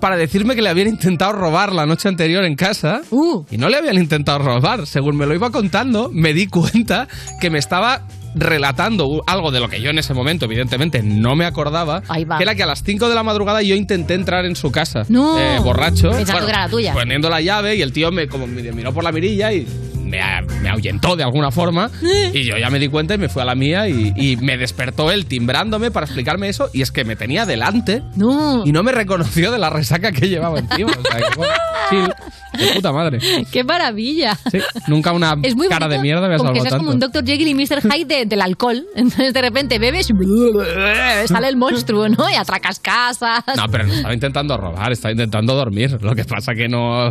Para 0.01 0.17
decirme 0.17 0.55
que 0.55 0.63
le 0.63 0.69
habían 0.69 0.89
intentado 0.89 1.33
robar 1.33 1.73
la 1.73 1.87
noche 1.87 2.09
anterior 2.09 2.45
en 2.45 2.55
casa. 2.55 3.03
Uh. 3.11 3.45
Y 3.51 3.59
no 3.59 3.69
le 3.69 3.77
habían 3.77 3.97
intentado 3.97 4.39
robar. 4.39 4.87
Según 4.87 5.17
me 5.17 5.27
lo 5.27 5.35
iba 5.35 5.51
contando, 5.51 6.11
me 6.13 6.33
di 6.35 6.47
cuenta 6.47 7.09
que 7.41 7.51
me 7.51 7.59
estaba 7.59 8.07
relatando 8.35 9.23
algo 9.27 9.51
de 9.51 9.61
lo 9.61 9.69
que 9.69 9.81
yo 9.81 9.91
en 9.91 9.99
ese 9.99 10.15
momento, 10.15 10.45
evidentemente, 10.45 11.03
no 11.03 11.35
me 11.35 11.45
acordaba. 11.45 12.03
Ahí 12.09 12.25
va. 12.25 12.39
Que 12.39 12.45
era 12.45 12.55
que 12.55 12.63
a 12.63 12.67
las 12.67 12.83
5 12.83 13.09
de 13.09 13.15
la 13.15 13.23
madrugada 13.23 13.63
yo 13.63 13.75
intenté 13.75 14.15
entrar 14.15 14.45
en 14.45 14.55
su 14.55 14.71
casa. 14.71 15.03
No. 15.09 15.39
eh, 15.39 15.59
borracho. 15.61 16.11
Era 16.11 16.41
la 16.41 16.69
tuya. 16.69 16.93
Poniendo 16.93 17.29
la 17.29 17.41
llave 17.41 17.77
y 17.77 17.83
el 17.83 17.93
tío 17.93 18.11
me, 18.13 18.29
como 18.29 18.47
me 18.47 18.63
miró 18.73 18.93
por 18.93 19.05
la 19.05 19.13
mirilla 19.13 19.53
y 19.53 19.67
me, 20.09 20.21
me 20.63 20.69
ahuyentó 20.69 21.17
de 21.17 21.23
alguna 21.25 21.51
forma 21.51 21.91
y 22.33 22.45
yo 22.45 22.57
ya 22.59 22.71
me 22.71 22.79
di 22.79 22.89
cuenta 22.89 23.15
y 23.15 23.19
me 23.19 23.29
fui 23.29 23.43
a 23.43 23.45
la 23.45 23.55
mía 23.55 23.89
y, 23.89 24.13
y 24.17 24.37
me 24.37 24.57
despertó 24.57 25.11
él 25.11 25.27
timbrándome 25.27 25.91
para 25.91 26.07
explicarme 26.07 26.49
eso 26.49 26.69
y 26.73 26.83
es 26.83 26.91
que 26.93 27.05
me 27.05 27.17
tenía 27.17 27.47
delante 27.47 28.03
No. 28.17 28.65
y 28.67 28.73
no 28.73 28.83
me 28.83 28.93
reconoció 28.93 29.51
de 29.53 29.59
la 29.59 29.71
resaca 29.71 30.13
que 30.13 30.29
llevaba 30.29 30.59
encima. 30.59 30.91
O 30.93 31.03
sea, 31.03 31.19
que, 31.29 31.37
bueno, 31.37 31.53
chill, 31.91 32.67
de 32.67 32.73
puta 32.75 32.93
madre. 32.93 33.19
¡Qué 33.53 33.63
maravilla! 33.65 34.37
Sí, 34.51 34.59
nunca 34.89 35.13
una 35.13 35.37
Es 35.43 35.55
muy 35.55 35.69
cara 35.69 35.89
de 35.89 35.99
mierda 35.99 36.29
me 36.29 36.35
ha 36.35 36.39
salvado 36.39 36.63
tanto. 36.65 36.79
como 36.79 36.91
un 36.91 36.99
Dr. 37.01 37.25
Jekyll 37.25 37.49
y 37.49 37.55
Mr. 37.55 37.83
Hyde 37.83 38.05
de- 38.05 38.27
del 38.27 38.41
alcohol. 38.43 38.85
Entonces 38.97 39.33
de 39.35 39.41
repente 39.43 39.79
bebes 39.79 40.09
y 40.11 40.15
sale 41.29 41.49
el 41.49 41.57
monstruo, 41.57 42.09
¿no? 42.09 42.29
Y 42.31 42.35
atracas 42.35 42.79
casas. 42.81 43.45
No, 43.57 43.65
pero 43.71 43.87
no 43.87 43.93
estaba 43.95 44.15
intentando 44.15 44.57
robar, 44.57 44.93
estaba 44.93 45.13
intentando 45.13 45.55
dormir. 45.55 45.99
Lo 46.01 46.15
que 46.15 46.25
pasa 46.25 46.55
que 46.55 46.69
no. 46.69 47.11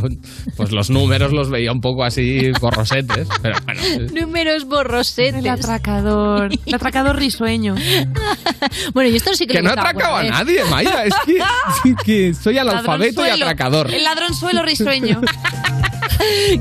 Pues 0.55 0.71
los 0.71 0.89
números 0.89 1.31
los 1.31 1.49
veía 1.49 1.71
un 1.71 1.81
poco 1.81 2.03
así 2.03 2.51
borrosetes. 2.87 3.27
Pero 3.41 3.55
bueno. 3.65 3.81
Números 4.13 4.65
borrosetes. 4.65 5.35
El 5.35 5.49
atracador. 5.49 6.49
El 6.65 6.73
atracador 6.73 7.17
risueño. 7.17 7.75
Bueno, 8.93 9.09
y 9.09 9.15
esto 9.15 9.33
sí 9.33 9.45
que, 9.45 9.53
Que 9.53 9.61
le 9.61 9.63
no 9.63 9.71
atracaba 9.71 10.17
a 10.17 10.19
alguna 10.21 10.39
nadie, 10.39 10.63
Maya. 10.65 11.03
Es 11.03 11.13
que, 11.25 11.37
sí 11.83 11.95
que 12.03 12.33
soy 12.33 12.57
analfabeto 12.57 13.25
y 13.25 13.29
atracador. 13.29 13.93
El 13.93 14.03
ladronzuelo 14.03 14.63
risueño. 14.63 15.21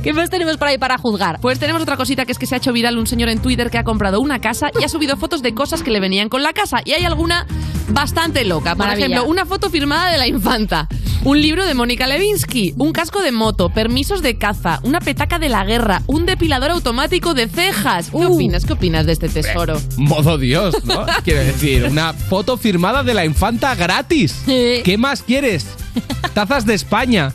¿Qué 0.02 0.12
más 0.12 0.28
tenemos 0.28 0.56
por 0.56 0.68
ahí 0.68 0.78
para 0.78 0.98
juzgar? 0.98 1.40
Pues 1.40 1.58
tenemos 1.58 1.80
otra 1.82 1.96
cosita 1.96 2.26
que 2.26 2.32
es 2.32 2.38
que 2.38 2.46
se 2.46 2.54
ha 2.54 2.58
hecho 2.58 2.72
viral 2.72 2.98
un 2.98 3.06
señor 3.06 3.28
en 3.28 3.40
Twitter 3.40 3.70
que 3.70 3.78
ha 3.78 3.84
comprado 3.84 4.20
una 4.20 4.40
casa 4.40 4.70
y 4.78 4.84
ha 4.84 4.88
subido 4.88 5.16
fotos 5.16 5.42
de 5.42 5.54
cosas 5.54 5.82
que 5.82 5.90
le 5.90 6.00
venían 6.00 6.28
con 6.28 6.42
la 6.42 6.52
casa. 6.52 6.80
Y 6.84 6.92
hay 6.92 7.04
alguna 7.04 7.46
bastante 7.88 8.44
loca. 8.44 8.70
Por 8.70 8.86
Maravilla. 8.86 9.06
ejemplo, 9.06 9.30
una 9.30 9.46
foto 9.46 9.70
firmada 9.70 10.10
de 10.10 10.18
la 10.18 10.26
infanta, 10.26 10.88
un 11.24 11.40
libro 11.40 11.66
de 11.66 11.74
Mónica 11.74 12.06
Levinsky, 12.06 12.74
un 12.78 12.92
casco 12.92 13.20
de 13.20 13.32
moto, 13.32 13.70
permisos 13.70 14.22
de 14.22 14.36
caza, 14.36 14.80
una 14.82 15.00
petaca 15.00 15.38
de 15.38 15.48
la 15.48 15.64
guerra, 15.64 16.02
un 16.06 16.26
depilador 16.26 16.70
automático 16.70 17.34
de 17.34 17.48
cejas. 17.48 18.10
¿Qué 18.10 18.26
opinas? 18.26 18.64
¿Qué 18.64 18.72
opinas 18.72 19.06
de 19.06 19.12
este 19.12 19.28
tesoro? 19.28 19.80
Modo 19.96 20.38
Dios, 20.38 20.84
¿no? 20.84 21.06
Quiero 21.24 21.40
decir, 21.40 21.84
una 21.84 22.12
foto 22.12 22.56
firmada 22.56 23.02
de 23.02 23.14
la 23.14 23.24
infanta 23.24 23.74
gratis. 23.74 24.42
¿Qué 24.46 24.96
más 24.98 25.22
quieres? 25.22 25.66
Tazas 26.34 26.66
de 26.66 26.74
España. 26.74 27.32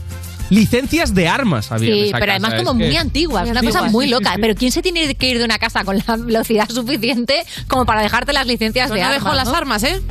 Licencias 0.51 1.15
de 1.15 1.27
armas 1.29 1.71
había 1.71 1.89
en 1.89 1.95
Sí, 1.95 2.07
esa 2.09 2.19
pero 2.19 2.31
además 2.33 2.53
como 2.55 2.71
es 2.71 2.75
muy 2.75 2.89
que- 2.89 2.97
antiguas, 2.97 3.49
una 3.49 3.61
Sí, 3.61 3.65
cosa 3.67 3.85
sí, 3.85 3.89
muy 3.91 4.05
sí, 4.05 4.11
loca. 4.11 4.29
sí, 4.31 4.35
sí. 4.35 4.41
Pero 4.41 4.55
¿quién 4.55 4.71
se 4.71 4.81
tiene 4.81 5.15
que 5.15 5.29
ir 5.29 5.39
de 5.39 5.45
una 5.45 5.57
casa 5.57 5.83
con 5.85 5.97
la 5.97 6.17
velocidad 6.17 6.69
suficiente 6.69 7.43
como 7.67 7.85
para 7.85 8.01
dejarte 8.03 8.33
las 8.33 8.45
licencias 8.45 8.89
Pues 8.89 8.99
de 8.99 9.01
no 9.05 9.07
armas? 9.13 9.23
dejó 9.23 9.35
las 9.35 9.47
armas, 9.47 9.83
¿eh? 9.83 10.01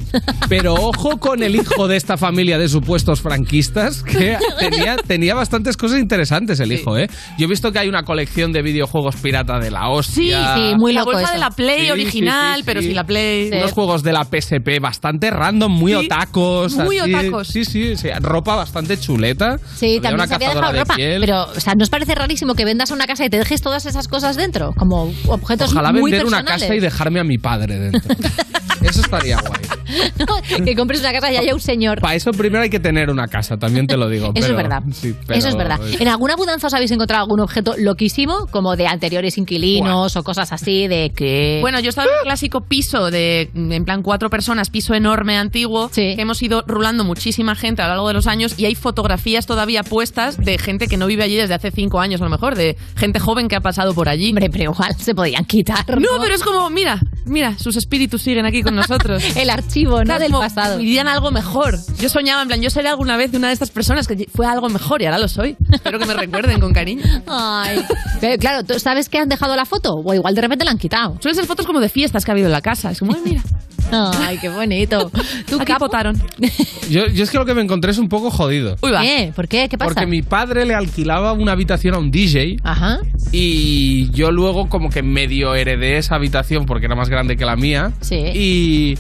Pero 0.49 0.75
ojo 0.75 1.19
con 1.19 1.43
el 1.43 1.55
hijo 1.57 1.87
de 1.89 1.97
esta 1.97 2.17
familia 2.17 2.57
de 2.59 2.69
supuestos 2.69 3.21
franquistas, 3.21 4.03
que 4.03 4.39
tenía, 4.59 4.97
tenía 4.97 5.35
bastantes 5.35 5.77
cosas 5.77 6.01
interesantes 6.01 6.59
el 6.61 6.73
hijo, 6.73 6.97
¿eh? 6.97 7.09
Yo 7.39 7.45
he 7.45 7.49
visto 7.49 7.71
que 7.71 7.79
hay 7.79 7.89
una 7.89 8.03
colección 8.03 8.51
de 8.53 8.63
videojuegos 8.63 9.17
pirata 9.17 9.59
de 9.59 9.71
la 9.71 9.89
hostia. 9.91 10.57
la 10.57 11.05
bolsa 11.05 11.33
de 11.33 11.39
la 11.39 11.51
Play 11.51 11.85
Sí, 11.85 11.91
original, 11.91 12.55
sí, 12.55 12.61
sí, 12.61 12.63
pero 12.67 12.81
sí. 12.81 12.87
sin 12.89 12.97
la 12.97 13.05
Play. 13.05 13.51
Unos 13.53 13.73
juegos 13.73 14.03
de 14.03 14.13
la 14.15 14.25
PSP 14.25 14.81
bastante 14.81 15.31
random, 15.31 15.71
muy 15.71 15.93
Sí, 15.93 15.99
otacos. 16.07 16.75
muy 16.77 16.99
así. 16.99 17.15
otacos. 17.15 17.49
Sí, 17.49 17.65
sí, 17.67 17.97
sí, 17.97 18.09
ropa 18.21 18.57
bastante 18.57 18.99
chuleta. 18.99 19.59
Sí, 19.77 19.87
Había 19.87 20.01
también 20.01 20.15
una 20.15 20.30
se 20.31 20.35
había 20.37 20.49
dejado 20.49 20.73
de 20.73 20.81
ropa. 20.81 20.95
Pero, 20.97 21.45
o 21.45 21.61
sea, 21.61 21.75
¿nos 21.75 21.91
parece 21.91 22.15
rarísimo 22.15 22.55
que 22.55 22.65
vendas 22.65 22.91
una 22.91 23.07
casa 23.07 23.25
y 23.25 23.31
te 23.31 23.39
dejes 23.39 23.61
todas 23.61 23.87
esas 23.87 24.09
cosas 24.09 24.37
dentro? 24.37 24.73
Como 24.77 25.13
objetos 25.29 25.73
Ojalá 25.73 25.93
muy 25.93 26.11
vender 26.11 26.27
una 26.27 26.45
casa 26.45 26.75
y 26.75 26.81
dejarme 26.81 27.21
a 27.21 27.25
mi 27.25 27.39
padre 27.39 27.79
dentro. 27.79 28.15
Eso 28.83 29.01
estaría 29.01 29.39
guay. 29.39 30.65
que 30.65 30.75
compres 30.75 31.01
una 31.01 31.13
casa 31.13 31.33
y 31.33 31.37
haya 31.37 31.55
un 31.55 31.61
señor. 31.61 32.01
Para 32.01 32.15
eso 32.15 32.31
primero 32.33 32.63
hay 32.63 32.71
que 32.71 32.81
tener 32.81 33.11
una 33.11 33.27
casa, 33.29 33.57
también 33.57 33.87
te 33.87 33.97
lo 33.97 34.09
digo. 34.09 34.27
Eso 34.27 34.33
pero- 34.35 34.47
es 34.47 34.57
verdad. 34.57 34.83
sí, 34.93 35.15
pero- 35.27 35.39
Eso 35.39 35.49
es 35.49 35.57
verdad. 35.57 35.81
¿En 35.99 36.09
alguna 36.09 36.37
mudanza 36.37 36.69
os 36.69 36.75
habéis 36.75 36.91
encontrado 36.91 37.23
algún 37.25 37.41
objeto 37.41 37.75
loquísimo? 37.79 38.47
Como 38.51 38.77
de 38.77 38.87
anteriores 38.87 39.37
inquilinos 39.39 40.17
o 40.17 40.23
cosas 40.23 40.53
así 40.53 40.89
de 40.89 41.11
que... 41.15 41.59
Bueno, 41.61 41.81
yo 41.81 41.91
estaba 41.91 42.09
en 42.11 42.19
un 42.19 42.25
clásico 42.25 42.63
piso 42.63 43.11
de, 43.11 43.51
en 43.55 43.85
plan, 43.85 44.03
cuatro 44.03 44.31
personas, 44.31 44.71
piso 44.71 44.95
enorme, 44.95 45.37
antiguo, 45.37 45.91
que 45.91 46.15
hemos 46.19 46.43
ido 46.43 46.63
rulando 46.67 47.05
muchísima 47.05 47.55
gente 47.55 47.83
a 47.83 47.87
lo 47.87 47.91
largo 47.95 48.09
de 48.09 48.15
los 48.15 48.27
años 48.27 48.59
y 48.59 48.67
hay 48.67 48.75
fotografías 48.75 49.47
todavía 49.47 49.83
puestas 49.83 50.37
de 50.39 50.59
gente 50.59 50.87
que 50.87 50.97
no 50.97 51.07
vive 51.07 51.25
allí 51.25 51.37
desde 51.37 51.55
hace 51.55 51.71
cinco 51.71 52.01
años 52.01 52.21
a 52.21 52.25
lo 52.25 52.31
mejor, 52.31 52.55
de 52.55 52.77
gente 52.97 53.19
joven 53.19 53.49
que 53.49 53.57
ha 53.57 53.61
pasado 53.61 53.95
por 53.95 54.09
allí. 54.09 54.31
Hombre, 54.31 54.49
pero 54.51 54.65
igual 54.73 54.95
se 54.99 55.15
podían 55.15 55.45
quitar. 55.45 55.85
No, 56.01 56.09
pero 56.21 56.35
es 56.35 56.43
como, 56.43 56.71
mira, 56.71 57.01
mira, 57.27 57.59
sus 57.59 57.77
espíritus 57.77 58.23
siguen 58.23 58.47
aquí 58.47 58.63
con 58.71 58.77
nosotros. 58.77 59.23
El 59.37 59.51
archivo, 59.51 60.05
¿no? 60.05 60.19
Del 60.19 60.33
pasado. 60.33 60.79
Vivían 60.79 61.09
algo 61.09 61.31
mejor. 61.31 61.79
Yo 61.99 62.09
soñaba, 62.09 62.43
en 62.43 62.49
plan, 62.49 62.61
yo 62.63 62.71
seré 62.71 62.89
alguna 62.89 63.17
vez 63.17 63.33
una 63.35 63.49
de 63.49 63.53
estas 63.53 63.71
personas 63.71 64.07
que 64.07 64.29
fue 64.33 64.47
algo 64.47 64.69
mejor 64.69 65.03
y 65.03 65.07
ahora 65.07 65.19
lo 65.19 65.29
soy. 65.29 65.57
Espero 65.73 65.99
que 65.99 66.07
me 66.07 66.15
recuerden 66.15 66.61
con 66.61 66.73
cariño. 66.73 67.03
Ay. 67.27 67.85
Pero 68.21 68.39
claro, 68.39 68.65
¿tú 68.65 68.79
sabes 68.79 69.09
que 69.09 69.19
han 69.19 69.29
dejado 69.29 69.57
la 69.57 69.65
foto? 69.67 69.95
O 69.95 70.15
igual 70.15 70.35
de 70.35 70.41
repente 70.41 70.65
la 70.65 70.71
han 70.71 70.79
quitado. 70.79 71.17
Suelen 71.21 71.35
ser 71.37 71.47
fotos 71.47 71.67
como 71.67 71.81
de 71.81 71.89
fiestas 71.89 72.25
que 72.25 72.31
ha 72.31 72.33
habido 72.35 72.47
en 72.47 72.53
la 72.53 72.61
casa. 72.63 72.91
Es 72.91 73.01
como, 73.01 73.13
"Ay, 73.15 73.21
mira. 73.25 73.43
Ay, 74.21 74.39
qué 74.39 74.49
bonito. 74.49 75.11
¿Tú 75.49 75.61
Aquí 75.61 75.73
votaron. 75.79 76.21
Yo, 76.91 77.07
yo 77.07 77.23
es 77.23 77.31
que 77.31 77.39
lo 77.39 77.47
que 77.47 77.55
me 77.55 77.63
encontré 77.63 77.93
es 77.93 77.99
un 77.99 78.09
poco 78.09 78.33
jodido. 78.33 78.77
¿Qué? 78.81 79.33
¿Por 79.37 79.47
qué? 79.47 79.69
¿Qué 79.69 79.79
pasa? 79.79 79.95
Porque 79.95 80.07
mi 80.07 80.23
padre 80.23 80.67
le 80.67 80.75
alquilaba 80.75 81.33
una 81.33 81.53
habitación 81.53 81.95
a 81.95 81.99
un 81.99 82.11
DJ. 82.11 82.57
Ajá. 82.65 82.99
Y 83.31 84.11
yo 84.11 84.33
luego 84.33 84.69
como 84.69 84.91
que 84.91 85.03
medio 85.03 85.55
heredé 85.55 85.99
esa 85.99 86.17
habitación 86.17 86.67
porque 86.67 86.87
era 86.87 86.97
más 86.97 87.09
grande 87.09 87.37
que 87.37 87.45
la 87.45 87.55
mía. 87.55 87.93
Sí. 88.01 88.17
Y... 88.17 88.99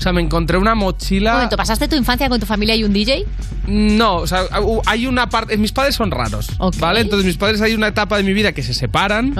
O 0.00 0.02
sea, 0.02 0.14
me 0.14 0.22
encontré 0.22 0.56
una 0.56 0.74
mochila... 0.74 1.32
Un 1.32 1.36
momento, 1.36 1.58
¿pasaste 1.58 1.86
tu 1.86 1.94
infancia 1.94 2.30
con 2.30 2.40
tu 2.40 2.46
familia 2.46 2.74
y 2.74 2.84
un 2.84 2.92
DJ? 2.94 3.26
No, 3.66 4.16
o 4.16 4.26
sea, 4.26 4.44
hay 4.86 5.06
una 5.06 5.28
parte... 5.28 5.58
Mis 5.58 5.72
padres 5.72 5.94
son 5.94 6.10
raros, 6.10 6.48
¿vale? 6.78 7.00
Entonces 7.02 7.26
mis 7.26 7.36
padres 7.36 7.60
hay 7.60 7.74
una 7.74 7.88
etapa 7.88 8.16
de 8.16 8.22
mi 8.22 8.32
vida 8.32 8.52
que 8.52 8.62
se 8.62 8.72
separan 8.72 9.34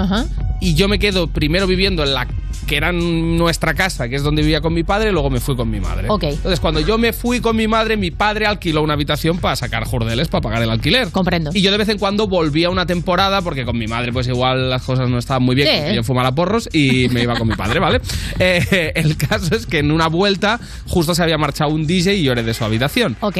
y 0.59 0.75
yo 0.75 0.87
me 0.87 0.99
quedo 0.99 1.25
primero 1.25 1.65
viviendo 1.65 2.03
en 2.03 2.13
la 2.13 2.27
que 2.67 2.77
era 2.77 2.91
nuestra 2.91 3.73
casa, 3.73 4.07
que 4.07 4.15
es 4.15 4.23
donde 4.23 4.43
vivía 4.43 4.61
con 4.61 4.73
mi 4.73 4.83
padre, 4.83 5.09
y 5.09 5.11
luego 5.11 5.29
me 5.31 5.39
fui 5.39 5.55
con 5.55 5.69
mi 5.69 5.79
madre. 5.81 6.05
Ok. 6.09 6.23
Entonces 6.23 6.59
cuando 6.59 6.79
yo 6.79 6.97
me 6.97 7.11
fui 7.11 7.41
con 7.41 7.55
mi 7.55 7.67
madre, 7.67 7.97
mi 7.97 8.11
padre 8.11 8.45
alquiló 8.45 8.81
una 8.83 8.93
habitación 8.93 9.39
para 9.39 9.55
sacar 9.55 9.83
jordeles, 9.83 10.27
para 10.27 10.41
pagar 10.41 10.61
el 10.61 10.69
alquiler. 10.69 11.09
Comprendo. 11.09 11.49
Y 11.53 11.61
yo 11.63 11.71
de 11.71 11.77
vez 11.77 11.89
en 11.89 11.97
cuando 11.97 12.27
volvía 12.27 12.69
una 12.69 12.85
temporada, 12.85 13.41
porque 13.41 13.65
con 13.65 13.77
mi 13.77 13.87
madre 13.87 14.13
pues 14.13 14.27
igual 14.27 14.69
las 14.69 14.83
cosas 14.83 15.09
no 15.09 15.17
estaban 15.17 15.43
muy 15.43 15.55
bien, 15.55 15.67
Sí. 15.89 15.95
yo 15.95 16.03
fumaba 16.03 16.33
porros 16.33 16.69
y 16.71 17.09
me 17.09 17.23
iba 17.23 17.35
con 17.35 17.47
mi 17.47 17.55
padre, 17.55 17.79
¿vale? 17.79 17.99
Eh, 18.39 18.91
el 18.95 19.17
caso 19.17 19.55
es 19.55 19.65
que 19.65 19.79
en 19.79 19.91
una 19.91 20.07
vuelta 20.07 20.50
justo 20.87 21.13
se 21.15 21.23
había 21.23 21.37
marchado 21.37 21.71
un 21.71 21.85
DJ 21.85 22.15
y 22.15 22.23
yo 22.23 22.31
era 22.31 22.43
de 22.43 22.53
su 22.53 22.63
habitación. 22.63 23.15
Ok. 23.21 23.37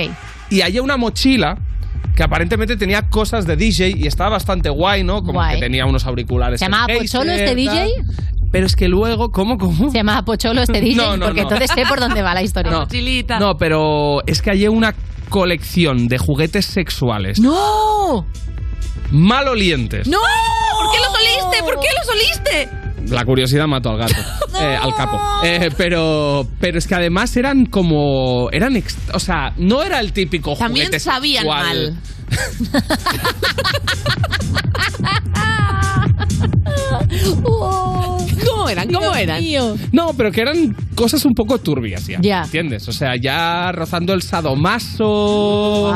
Y 0.50 0.62
había 0.62 0.82
una 0.82 0.98
mochila 0.98 1.58
que 2.16 2.24
aparentemente 2.24 2.76
tenía 2.78 3.10
cosas 3.10 3.46
de 3.48 3.56
DJ 3.56 3.92
y 3.98 4.08
estaba 4.08 4.32
bastante 4.32 4.70
guay, 4.70 5.04
¿no? 5.04 5.22
Como 5.24 5.34
Guay. 5.40 5.56
que 5.56 5.62
tenía 5.62 5.86
unos 5.86 6.06
auriculares. 6.06 6.60
¿Se 6.60 6.66
llamaba 6.66 6.88
Pocholo 6.94 7.32
este. 7.32 7.56
DJ? 7.56 7.94
Pero 8.52 8.66
es 8.66 8.76
que 8.76 8.90
luego, 8.90 9.32
¿cómo, 9.32 9.58
cómo? 9.58 9.90
Se 9.92 9.98
llamaba 10.00 10.24
Pocholo 10.26 10.62
este 10.62 10.82
DJ, 10.82 10.96
No, 11.06 11.16
no, 11.16 11.26
porque 11.28 11.42
no. 11.42 11.48
entonces 11.50 11.72
sé 11.74 11.86
por 11.88 12.00
dónde 12.02 12.22
va 12.22 12.34
la 12.34 12.42
historia. 12.44 12.72
No, 12.72 12.86
no, 13.40 13.58
pero 13.58 14.22
es 14.28 14.42
que 14.42 14.52
hay 14.52 14.68
una 14.68 14.94
colección 15.30 16.10
de 16.10 16.18
juguetes 16.18 16.66
sexuales 16.66 17.40
¡No! 17.40 18.26
malolientes. 19.12 20.08
¡No! 20.08 20.18
¿Por 20.18 20.92
qué 20.92 20.98
los 21.00 21.14
oliste? 21.16 21.64
¿Por 21.64 21.80
qué 21.80 21.88
los 21.98 22.10
oliste? 22.16 22.70
La 23.10 23.26
curiosidad 23.26 23.68
mató 23.68 23.90
al 23.90 23.98
gato, 23.98 24.16
eh, 24.62 24.78
al 24.82 24.94
capo. 24.96 25.20
Eh, 25.44 25.70
pero, 25.78 26.48
pero 26.60 26.78
es 26.78 26.88
que 26.88 26.96
además 26.96 27.36
eran 27.36 27.66
como, 27.66 28.50
eran, 28.52 28.82
o 29.14 29.20
sea, 29.20 29.54
no 29.58 29.84
era 29.84 30.00
el 30.00 30.14
típico 30.14 30.56
También 30.56 30.88
juguete 30.88 31.00
sabían 31.00 31.44
sexual. 31.44 31.94
mal. 31.94 31.96
¿Cómo 37.44 38.21
eran? 38.72 38.92
¿Cómo 38.92 39.16
eran? 39.16 39.44
No, 39.92 40.14
pero 40.16 40.32
que 40.32 40.42
eran 40.42 40.76
cosas 40.96 41.24
un 41.26 41.34
poco 41.34 41.58
turbias 41.60 42.08
ya. 42.08 42.20
Ya. 42.22 42.44
¿Entiendes? 42.44 42.88
O 42.88 42.92
sea, 42.92 43.16
ya 43.16 43.72
rozando 43.72 44.14
el 44.14 44.22
sadomaso. 44.22 45.94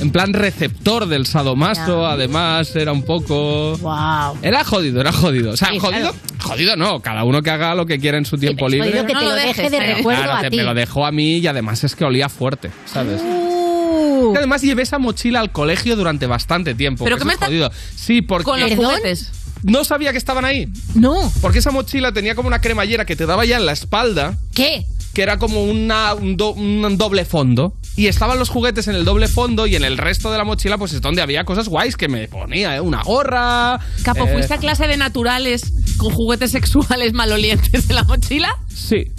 En 0.00 0.10
plan 0.10 0.32
receptor 0.32 1.06
del 1.06 1.26
sadomaso, 1.26 2.06
además, 2.06 2.74
era 2.76 2.92
un 2.92 3.02
poco. 3.02 3.76
Wow. 3.78 4.38
Era 4.42 4.64
jodido, 4.64 5.00
era 5.00 5.12
jodido. 5.12 5.52
O 5.52 5.56
sea, 5.56 5.68
Sí, 5.68 5.78
jodido, 5.78 6.14
jodido 6.40 6.76
no. 6.76 7.00
Cada 7.00 7.24
uno 7.24 7.42
que 7.42 7.50
haga 7.50 7.74
lo 7.74 7.86
que 7.86 7.98
quiera 7.98 8.18
en 8.18 8.24
su 8.24 8.36
tiempo 8.38 8.68
libre. 8.68 8.88
jodido 8.90 9.06
que 9.06 9.14
te 9.14 9.24
lo 9.24 9.34
deje 9.34 9.70
de 9.70 9.76
¿eh? 9.76 9.94
recuerdo 9.96 10.22
Claro, 10.22 10.46
a 10.46 10.50
ti. 10.50 10.56
me 10.56 10.62
lo 10.62 10.74
dejó 10.74 11.04
a 11.06 11.12
mí 11.12 11.38
y 11.38 11.46
además 11.46 11.84
es 11.84 11.94
que 11.96 12.04
olía 12.04 12.28
fuerte, 12.28 12.70
¿sabes? 12.86 13.20
Uh. 13.22 14.32
Que 14.32 14.38
además 14.38 14.62
llevé 14.62 14.82
esa 14.82 14.98
mochila 14.98 15.40
al 15.40 15.52
colegio 15.52 15.96
durante 15.96 16.26
bastante 16.26 16.74
tiempo. 16.74 17.04
¿Pero 17.04 17.16
que 17.16 17.22
qué 17.22 17.28
me 17.28 17.36
jodido. 17.36 17.70
Sí, 17.94 18.22
porque. 18.22 18.44
Con 18.44 18.60
los 18.60 18.70
¿Perdón? 18.70 18.86
juguetes. 18.86 19.32
No 19.62 19.84
sabía 19.84 20.12
que 20.12 20.18
estaban 20.18 20.44
ahí. 20.44 20.68
No. 20.94 21.32
Porque 21.40 21.58
esa 21.58 21.70
mochila 21.70 22.12
tenía 22.12 22.34
como 22.34 22.48
una 22.48 22.60
cremallera 22.60 23.04
que 23.04 23.16
te 23.16 23.26
daba 23.26 23.44
ya 23.44 23.56
en 23.56 23.66
la 23.66 23.72
espalda. 23.72 24.36
¿Qué? 24.54 24.84
Que 25.14 25.22
era 25.22 25.38
como 25.38 25.64
una, 25.64 26.14
un, 26.14 26.36
do- 26.36 26.52
un 26.52 26.96
doble 26.98 27.24
fondo. 27.24 27.74
Y 27.96 28.06
estaban 28.06 28.38
los 28.38 28.48
juguetes 28.48 28.86
en 28.86 28.94
el 28.94 29.04
doble 29.04 29.26
fondo 29.26 29.66
y 29.66 29.74
en 29.74 29.82
el 29.82 29.98
resto 29.98 30.30
de 30.30 30.38
la 30.38 30.44
mochila 30.44 30.78
pues 30.78 30.92
es 30.92 31.00
donde 31.00 31.20
había 31.22 31.44
cosas 31.44 31.68
guays 31.68 31.96
que 31.96 32.06
me 32.06 32.28
ponía, 32.28 32.76
¿eh? 32.76 32.80
Una 32.80 33.02
gorra. 33.02 33.80
Capo, 34.04 34.24
eh, 34.26 34.32
¿fuiste 34.32 34.54
a 34.54 34.58
clase 34.58 34.86
de 34.86 34.96
naturales 34.96 35.72
con 35.96 36.12
juguetes 36.14 36.52
sexuales 36.52 37.12
malolientes 37.12 37.90
en 37.90 37.96
la 37.96 38.04
mochila? 38.04 38.56
Sí. 38.72 39.10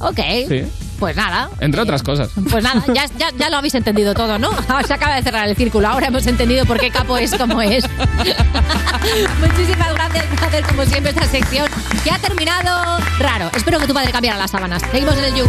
Ok. 0.00 0.20
Sí. 0.48 0.64
Pues 0.98 1.16
nada. 1.16 1.48
Entre 1.60 1.80
otras 1.80 2.02
cosas. 2.02 2.30
Pues 2.50 2.62
nada, 2.62 2.84
ya, 2.94 3.06
ya, 3.18 3.30
ya 3.38 3.48
lo 3.48 3.56
habéis 3.56 3.74
entendido 3.74 4.12
todo, 4.12 4.38
¿no? 4.38 4.50
Se 4.86 4.94
acaba 4.94 5.14
de 5.16 5.22
cerrar 5.22 5.48
el 5.48 5.56
círculo. 5.56 5.88
Ahora 5.88 6.08
hemos 6.08 6.26
entendido 6.26 6.66
por 6.66 6.78
qué 6.78 6.90
Capo 6.90 7.16
es 7.16 7.34
como 7.34 7.62
es. 7.62 7.84
Muchísimas 9.40 9.94
gracias 9.94 10.26
por 10.26 10.44
hacer, 10.44 10.64
como 10.64 10.84
siempre, 10.84 11.10
esta 11.10 11.26
sección 11.26 11.66
que 12.04 12.10
ha 12.10 12.18
terminado 12.18 12.98
raro. 13.18 13.50
Espero 13.54 13.78
que 13.78 13.86
tu 13.86 13.94
padre 13.94 14.12
cambiara 14.12 14.38
las 14.38 14.50
sábanas. 14.50 14.82
Seguimos 14.90 15.16
en 15.16 15.24
el 15.24 15.34
You. 15.34 15.46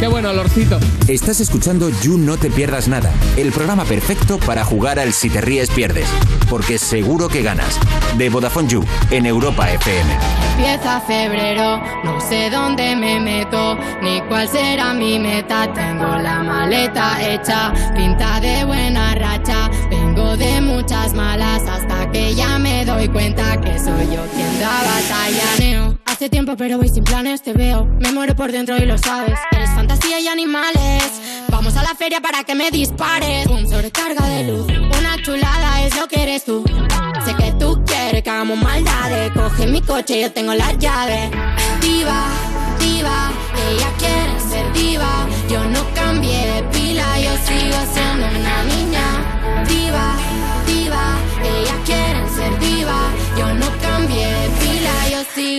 Qué 0.00 0.08
bueno, 0.08 0.30
olorcito. 0.30 0.80
Estás 1.08 1.40
escuchando 1.40 1.90
You 2.00 2.16
No 2.16 2.38
Te 2.38 2.48
Pierdas 2.50 2.88
Nada, 2.88 3.12
el 3.36 3.52
programa 3.52 3.84
perfecto 3.84 4.38
para 4.38 4.64
jugar 4.64 4.98
al 4.98 5.12
Si 5.12 5.28
Te 5.28 5.42
Ríes 5.42 5.68
Pierdes, 5.68 6.08
porque 6.48 6.78
seguro 6.78 7.28
que 7.28 7.42
ganas. 7.42 7.78
De 8.16 8.30
Vodafone 8.30 8.66
You, 8.66 8.82
en 9.10 9.26
Europa 9.26 9.70
FM. 9.70 10.10
Empieza 10.52 11.02
febrero, 11.02 11.82
no 12.02 12.18
sé 12.18 12.48
dónde 12.48 12.96
me 12.96 13.20
meto, 13.20 13.76
ni 14.00 14.22
cuál 14.22 14.48
será 14.48 14.94
mi 14.94 15.18
meta. 15.18 15.70
Tengo 15.74 16.16
la 16.16 16.42
maleta 16.42 17.18
hecha, 17.20 17.70
pinta 17.94 18.40
de 18.40 18.64
buena 18.64 19.14
racha. 19.14 19.70
Vengo 19.90 20.34
de 20.38 20.62
muchas 20.62 21.12
malas 21.12 21.62
hasta 21.68 22.10
que 22.10 22.34
ya 22.34 22.58
me 22.58 22.86
doy 22.86 23.06
cuenta 23.08 23.60
que 23.60 23.78
soy 23.78 24.06
yo 24.06 24.24
quien 24.34 24.60
da 24.60 24.82
batalla. 24.82 25.99
Hace 26.20 26.28
tiempo 26.28 26.54
pero 26.54 26.76
voy 26.76 26.90
sin 26.90 27.02
planes, 27.02 27.40
te 27.40 27.54
veo. 27.54 27.86
Me 27.98 28.12
muero 28.12 28.36
por 28.36 28.52
dentro 28.52 28.76
y 28.76 28.84
lo 28.84 28.98
sabes. 28.98 29.38
Eres 29.52 29.70
fantasía 29.70 30.20
y 30.20 30.28
animales. 30.28 31.02
Vamos 31.48 31.74
a 31.78 31.82
la 31.82 31.94
feria 31.94 32.20
para 32.20 32.44
que 32.44 32.54
me 32.54 32.70
dispares. 32.70 33.46
Un 33.46 33.66
sobrecarga 33.66 34.26
de 34.26 34.44
luz. 34.44 34.66
Una 34.98 35.16
chulada 35.22 35.82
es 35.82 35.96
lo 35.96 36.06
que 36.08 36.22
eres 36.22 36.44
tú. 36.44 36.62
Sé 37.24 37.34
que 37.36 37.52
tú 37.52 37.82
quieres 37.86 38.22
que 38.22 38.28
hagamos 38.28 38.58
maldades. 38.58 39.32
Coge 39.32 39.66
mi 39.66 39.80
coche, 39.80 40.20
yo 40.20 40.30
tengo 40.30 40.52
las 40.52 40.76
llaves. 40.76 41.30
Diva, 41.80 42.26
diva, 42.78 43.32
ella 43.70 43.88
quiere 43.96 44.40
ser 44.40 44.70
diva. 44.74 45.26
Yo 45.48 45.64
no 45.70 45.82
cambié 45.94 46.62
pila, 46.70 47.18
yo 47.18 47.30
sigo 47.46 47.78
siendo 47.94 48.26
una 48.26 48.62
niña. 48.64 49.64
Diva, 49.66 50.18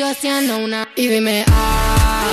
yo 0.02 0.08
sigo 0.08 0.20
siendo 0.20 0.58
una. 0.58 0.88
Y 0.96 1.08
dime 1.08 1.46
ah, 1.48 2.26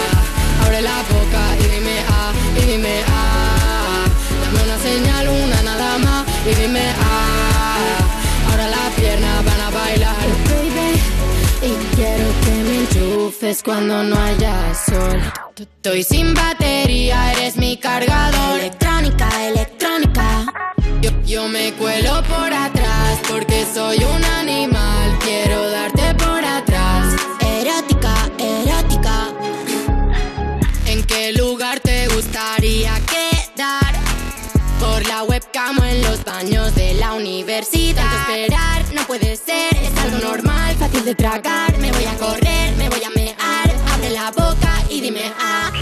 abre 0.64 0.80
la 0.80 1.02
boca 1.02 1.42
y 1.60 1.64
dime 1.74 1.96
ah, 2.08 2.32
y 2.56 2.66
dime 2.66 3.02
ah. 3.08 4.04
Dame 4.42 4.64
una 4.64 4.78
señal, 4.78 5.28
una 5.28 5.62
nada 5.62 5.98
más 5.98 6.26
y 6.46 6.54
dime 6.54 6.82
ah. 6.98 8.50
Ahora 8.50 8.68
las 8.68 8.92
piernas 8.94 9.44
van 9.44 9.60
a 9.60 9.70
bailar, 9.70 10.16
baby. 10.48 10.90
Y 11.60 11.96
quiero 11.96 12.26
que 12.44 12.50
me 12.50 12.78
enchufes 12.78 13.62
cuando 13.62 14.02
no 14.02 14.16
haya 14.16 14.74
sol. 14.74 15.20
Estoy 15.56 16.04
sin 16.04 16.32
batería, 16.32 17.32
eres 17.32 17.56
mi 17.56 17.76
cargador. 17.76 18.60
Electrónica, 18.60 19.28
electrónica. 19.46 20.46
Yo, 21.02 21.10
yo 21.26 21.48
me 21.48 21.72
cuelo 21.74 22.22
por 22.22 22.52
atrás 22.52 23.18
porque 23.28 23.66
soy 23.74 23.98
un 23.98 24.24
animal. 24.24 25.18
Quiero 25.20 25.70
darte 25.70 25.97
baños 36.38 36.72
de 36.76 36.94
la 36.94 37.14
universidad. 37.14 38.04
Tanto 38.04 38.32
esperar 38.32 38.84
no 38.94 39.02
puede 39.08 39.34
ser, 39.34 39.76
es 39.76 39.96
algo 40.04 40.18
normal, 40.18 40.76
fácil 40.76 41.04
de 41.04 41.14
tragar. 41.16 41.76
Me 41.78 41.90
voy 41.90 42.04
a 42.04 42.14
correr, 42.14 42.76
me 42.76 42.88
voy 42.88 43.02
a 43.02 43.10
mear. 43.10 43.36
Abre 43.92 44.10
la 44.10 44.30
boca 44.30 44.72
y 44.88 45.00
dime 45.00 45.32
ah. 45.40 45.72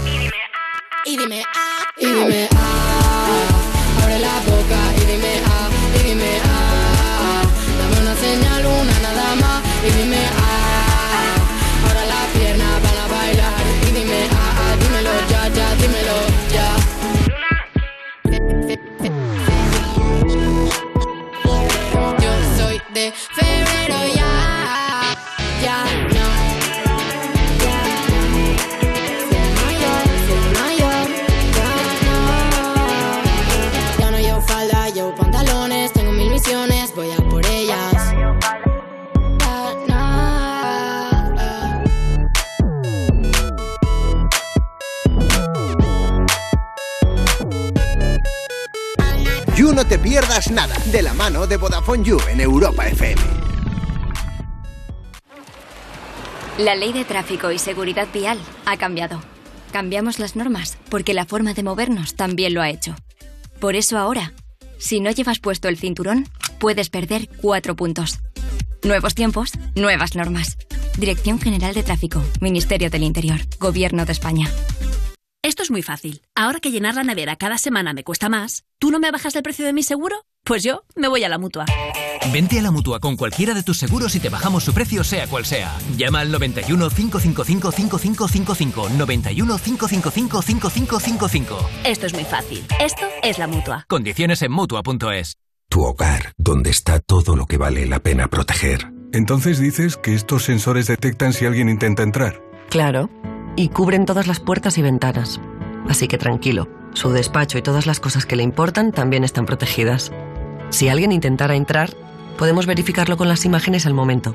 Y 1.05 1.15
dime 1.15 1.43
ah. 1.55 1.83
Y 1.95 2.07
dime 2.07 2.49
ah. 2.55 4.01
Abre 4.01 4.17
la 4.19 4.35
boca 4.49 4.79
y 4.99 5.05
dime 5.11 5.33
ah. 5.45 5.69
Y 5.99 6.07
dime 6.07 6.31
ah. 6.43 7.43
Dame 7.79 7.95
una 8.01 8.15
señal, 8.15 8.65
una 8.65 8.99
nada 9.07 9.35
más. 9.35 9.61
Y 9.87 9.91
dime 9.91 10.17
ah. 10.25 10.26
No 49.77 49.85
te 49.85 49.99
pierdas 49.99 50.49
nada 50.49 50.75
de 50.91 51.03
la 51.03 51.13
mano 51.13 51.45
de 51.45 51.55
Vodafone 51.55 52.03
You 52.03 52.17
en 52.29 52.41
Europa 52.41 52.87
FM. 52.87 53.21
La 56.57 56.73
ley 56.73 56.91
de 56.93 57.05
tráfico 57.05 57.51
y 57.51 57.59
seguridad 57.59 58.07
vial 58.11 58.39
ha 58.65 58.77
cambiado. 58.77 59.21
Cambiamos 59.71 60.17
las 60.17 60.35
normas 60.35 60.79
porque 60.89 61.13
la 61.13 61.25
forma 61.25 61.53
de 61.53 61.61
movernos 61.61 62.15
también 62.15 62.55
lo 62.55 62.63
ha 62.63 62.71
hecho. 62.71 62.95
Por 63.59 63.75
eso 63.75 63.99
ahora, 63.99 64.33
si 64.79 64.99
no 64.99 65.11
llevas 65.11 65.37
puesto 65.37 65.67
el 65.67 65.77
cinturón, 65.77 66.27
puedes 66.57 66.89
perder 66.89 67.29
cuatro 67.39 67.75
puntos. 67.75 68.17
Nuevos 68.83 69.13
tiempos, 69.13 69.51
nuevas 69.75 70.15
normas. 70.15 70.57
Dirección 70.97 71.39
General 71.39 71.75
de 71.75 71.83
Tráfico, 71.83 72.23
Ministerio 72.41 72.89
del 72.89 73.03
Interior, 73.03 73.41
Gobierno 73.59 74.05
de 74.05 74.13
España. 74.13 74.49
Esto 75.43 75.63
es 75.63 75.71
muy 75.71 75.81
fácil. 75.81 76.21
Ahora 76.35 76.59
que 76.59 76.71
llenar 76.71 76.95
la 76.95 77.03
nevera 77.03 77.35
cada 77.35 77.57
semana 77.57 77.93
me 77.93 78.03
cuesta 78.03 78.27
más, 78.29 78.63
¿tú 78.79 78.91
no 78.91 78.99
me 78.99 79.11
bajas 79.11 79.35
el 79.35 79.43
precio 79.43 79.65
de 79.65 79.73
mi 79.73 79.83
seguro? 79.83 80.15
Pues 80.43 80.63
yo 80.63 80.83
me 80.95 81.07
voy 81.07 81.23
a 81.23 81.29
la 81.29 81.37
mutua. 81.37 81.65
Vente 82.31 82.59
a 82.59 82.61
la 82.61 82.71
mutua 82.71 82.99
con 82.99 83.15
cualquiera 83.15 83.53
de 83.53 83.63
tus 83.63 83.77
seguros 83.77 84.15
y 84.15 84.19
te 84.19 84.29
bajamos 84.29 84.63
su 84.63 84.73
precio, 84.73 85.03
sea 85.03 85.27
cual 85.27 85.45
sea. 85.45 85.77
Llama 85.95 86.21
al 86.21 86.31
91 86.31 86.89
555 86.89 87.71
5555. 87.71 88.89
91 88.89 89.57
555 89.57 90.41
5555. 90.41 91.69
Esto 91.85 92.05
es 92.05 92.13
muy 92.13 92.25
fácil. 92.25 92.65
Esto 92.81 93.05
es 93.23 93.37
la 93.37 93.47
mutua. 93.47 93.85
Condiciones 93.87 94.41
en 94.41 94.51
mutua.es. 94.51 95.37
Tu 95.69 95.81
hogar, 95.81 96.33
donde 96.37 96.69
está 96.69 96.99
todo 96.99 97.35
lo 97.35 97.45
que 97.45 97.57
vale 97.57 97.85
la 97.85 97.99
pena 97.99 98.29
proteger. 98.29 98.91
Entonces 99.13 99.59
dices 99.59 99.97
que 99.97 100.13
estos 100.13 100.43
sensores 100.43 100.87
detectan 100.87 101.33
si 101.33 101.45
alguien 101.45 101.69
intenta 101.69 102.03
entrar. 102.03 102.41
Claro. 102.69 103.09
Y 103.57 103.67
cubren 103.69 104.05
todas 104.05 104.27
las 104.27 104.39
puertas 104.39 104.77
y 104.77 104.81
ventanas. 104.81 105.41
Así 105.89 106.07
que 106.07 106.17
tranquilo, 106.17 106.69
su 106.93 107.11
despacho 107.11 107.57
y 107.57 107.61
todas 107.61 107.85
las 107.85 107.99
cosas 107.99 108.25
que 108.25 108.37
le 108.37 108.43
importan 108.43 108.93
también 108.93 109.25
están 109.25 109.45
protegidas. 109.45 110.13
Si 110.69 110.89
alguien 110.89 111.11
intentara 111.11 111.55
entrar, 111.55 111.95
podemos 112.37 112.67
verificarlo 112.67 113.17
con 113.17 113.27
las 113.27 113.43
imágenes 113.45 113.85
al 113.85 113.93
momento. 113.93 114.33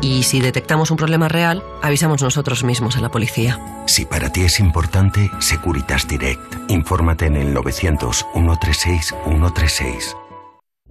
Y 0.00 0.22
si 0.24 0.40
detectamos 0.40 0.90
un 0.90 0.96
problema 0.96 1.28
real, 1.28 1.62
avisamos 1.82 2.22
nosotros 2.22 2.64
mismos 2.64 2.96
a 2.96 3.00
la 3.00 3.10
policía. 3.10 3.84
Si 3.86 4.04
para 4.04 4.32
ti 4.32 4.42
es 4.42 4.58
importante, 4.60 5.30
Securitas 5.38 6.06
Direct. 6.06 6.54
Infórmate 6.68 7.26
en 7.26 7.36
el 7.36 7.54
900-136-136. 7.54 10.27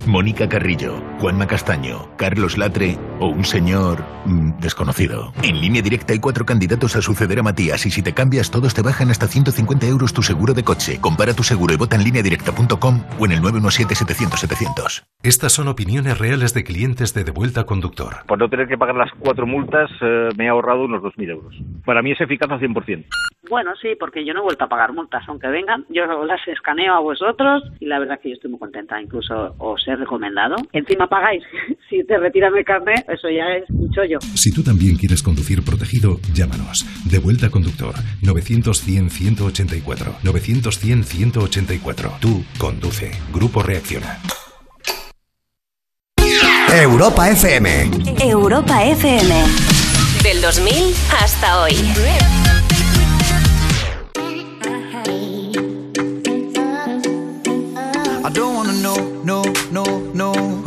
Mónica 0.05 0.47
Carrillo, 0.47 1.01
Juanma 1.19 1.47
Castaño, 1.47 2.15
Carlos 2.17 2.57
Latre 2.57 2.97
o 3.19 3.27
un 3.27 3.43
señor 3.43 4.03
mm, 4.25 4.59
desconocido. 4.59 5.33
En 5.43 5.59
línea 5.59 5.81
directa 5.81 6.13
hay 6.13 6.19
cuatro 6.19 6.45
candidatos 6.45 6.95
a 6.95 7.01
suceder 7.01 7.39
a 7.39 7.43
Matías 7.43 7.85
y 7.85 7.91
si 7.91 8.01
te 8.01 8.13
cambias 8.13 8.51
todos 8.51 8.73
te 8.73 8.81
bajan 8.81 9.09
hasta 9.09 9.27
150 9.27 9.85
euros 9.87 10.13
tu 10.13 10.21
seguro 10.21 10.53
de 10.53 10.63
coche. 10.63 10.99
Compara 11.01 11.33
tu 11.33 11.43
seguro 11.43 11.73
y 11.73 11.77
vota 11.77 11.95
en 11.95 12.03
lineadirecta.com 12.03 13.03
o 13.19 13.25
en 13.25 13.31
el 13.31 13.41
917-700-700. 13.41 15.03
Estas 15.23 15.51
son 15.51 15.67
opiniones 15.67 16.19
reales 16.19 16.53
de 16.53 16.63
clientes 16.63 17.13
de 17.13 17.23
Devuelta 17.23 17.65
Conductor. 17.65 18.25
Por 18.27 18.39
no 18.39 18.49
tener 18.49 18.67
que 18.67 18.77
pagar 18.77 18.95
las 18.95 19.11
cuatro 19.19 19.45
multas 19.45 19.89
eh, 20.01 20.29
me 20.37 20.45
he 20.45 20.49
ahorrado 20.49 20.85
unos 20.85 21.01
2.000 21.01 21.29
euros. 21.29 21.55
Para 21.85 22.01
mí 22.01 22.11
es 22.11 22.21
eficaz 22.21 22.51
al 22.51 22.59
100%. 22.59 23.05
Bueno, 23.49 23.73
sí, 23.81 23.95
porque 23.97 24.25
yo 24.25 24.33
no 24.33 24.41
he 24.41 24.43
vuelto 24.43 24.65
a 24.65 24.69
pagar 24.69 24.93
multas, 24.93 25.23
aunque 25.27 25.47
vengan, 25.47 25.85
yo 25.89 26.05
las 26.25 26.45
escaneo 26.47 26.93
a 26.93 26.99
vosotros 26.99 27.63
y 27.79 27.85
la 27.85 27.99
verdad 27.99 28.19
que 28.19 28.29
yo 28.29 28.35
estoy 28.35 28.51
muy 28.51 28.59
contenta, 28.59 29.01
incluso 29.01 29.55
os 29.57 29.86
he 29.87 29.95
recomendado. 29.95 30.55
Encima 30.73 31.07
pagáis, 31.07 31.43
si 31.89 32.03
te 32.05 32.17
retiran 32.17 32.55
el 32.57 32.65
carnet, 32.65 33.05
eso 33.09 33.29
ya 33.29 33.55
es 33.57 33.69
un 33.69 33.89
chollo. 33.91 34.19
Si 34.35 34.51
tú 34.51 34.63
también 34.63 34.95
quieres 34.97 35.23
conducir 35.23 35.63
protegido, 35.63 36.19
llámanos. 36.33 36.85
Devuelta 37.09 37.49
Conductor 37.49 37.95
900-100-184. 38.23 40.19
900-100-184. 40.23 42.19
Tú 42.19 42.43
conduce. 42.57 43.11
Grupo 43.33 43.63
Reacciona. 43.63 44.19
Europa 46.69 47.29
FM. 47.29 47.91
Europa 48.21 48.83
FM. 48.83 49.33
Del 50.23 50.41
2000 50.41 50.93
hasta 51.21 51.61
hoy. 51.61 51.73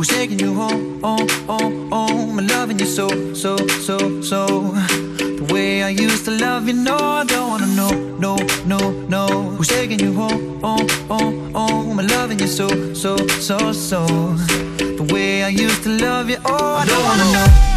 Who's 0.01 0.07
taking 0.07 0.39
you 0.39 0.55
home, 0.55 0.99
home, 1.03 1.29
home, 1.45 1.91
home, 1.91 2.39
and 2.39 2.49
loving 2.49 2.79
you 2.79 2.87
so, 2.87 3.07
so, 3.35 3.55
so, 3.85 4.19
so. 4.21 4.71
The 5.19 5.47
way 5.53 5.83
I 5.83 5.89
used 5.89 6.25
to 6.25 6.31
love 6.31 6.67
you, 6.67 6.73
no, 6.73 6.97
I 6.97 7.23
don't 7.23 7.49
wanna 7.49 7.67
know, 7.67 7.91
no, 8.17 8.35
no, 8.65 8.79
no. 9.15 9.27
Who's 9.57 9.67
taking 9.67 9.99
you 9.99 10.11
home, 10.15 10.59
home, 10.59 10.89
home, 11.07 11.53
home, 11.53 11.99
and 11.99 12.09
loving 12.09 12.39
you 12.39 12.47
so, 12.47 12.67
so, 12.95 13.15
so, 13.27 13.71
so. 13.73 14.07
The 14.97 15.07
way 15.13 15.43
I 15.43 15.49
used 15.49 15.83
to 15.83 15.89
love 15.89 16.31
you, 16.31 16.37
oh, 16.45 16.75
I 16.81 16.85
don't 16.87 17.03
wanna 17.03 17.33
know. 17.33 17.70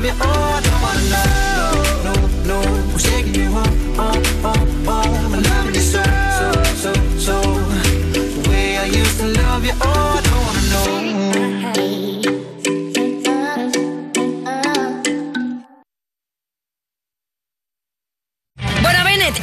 of 0.00 0.06
your 0.06 0.59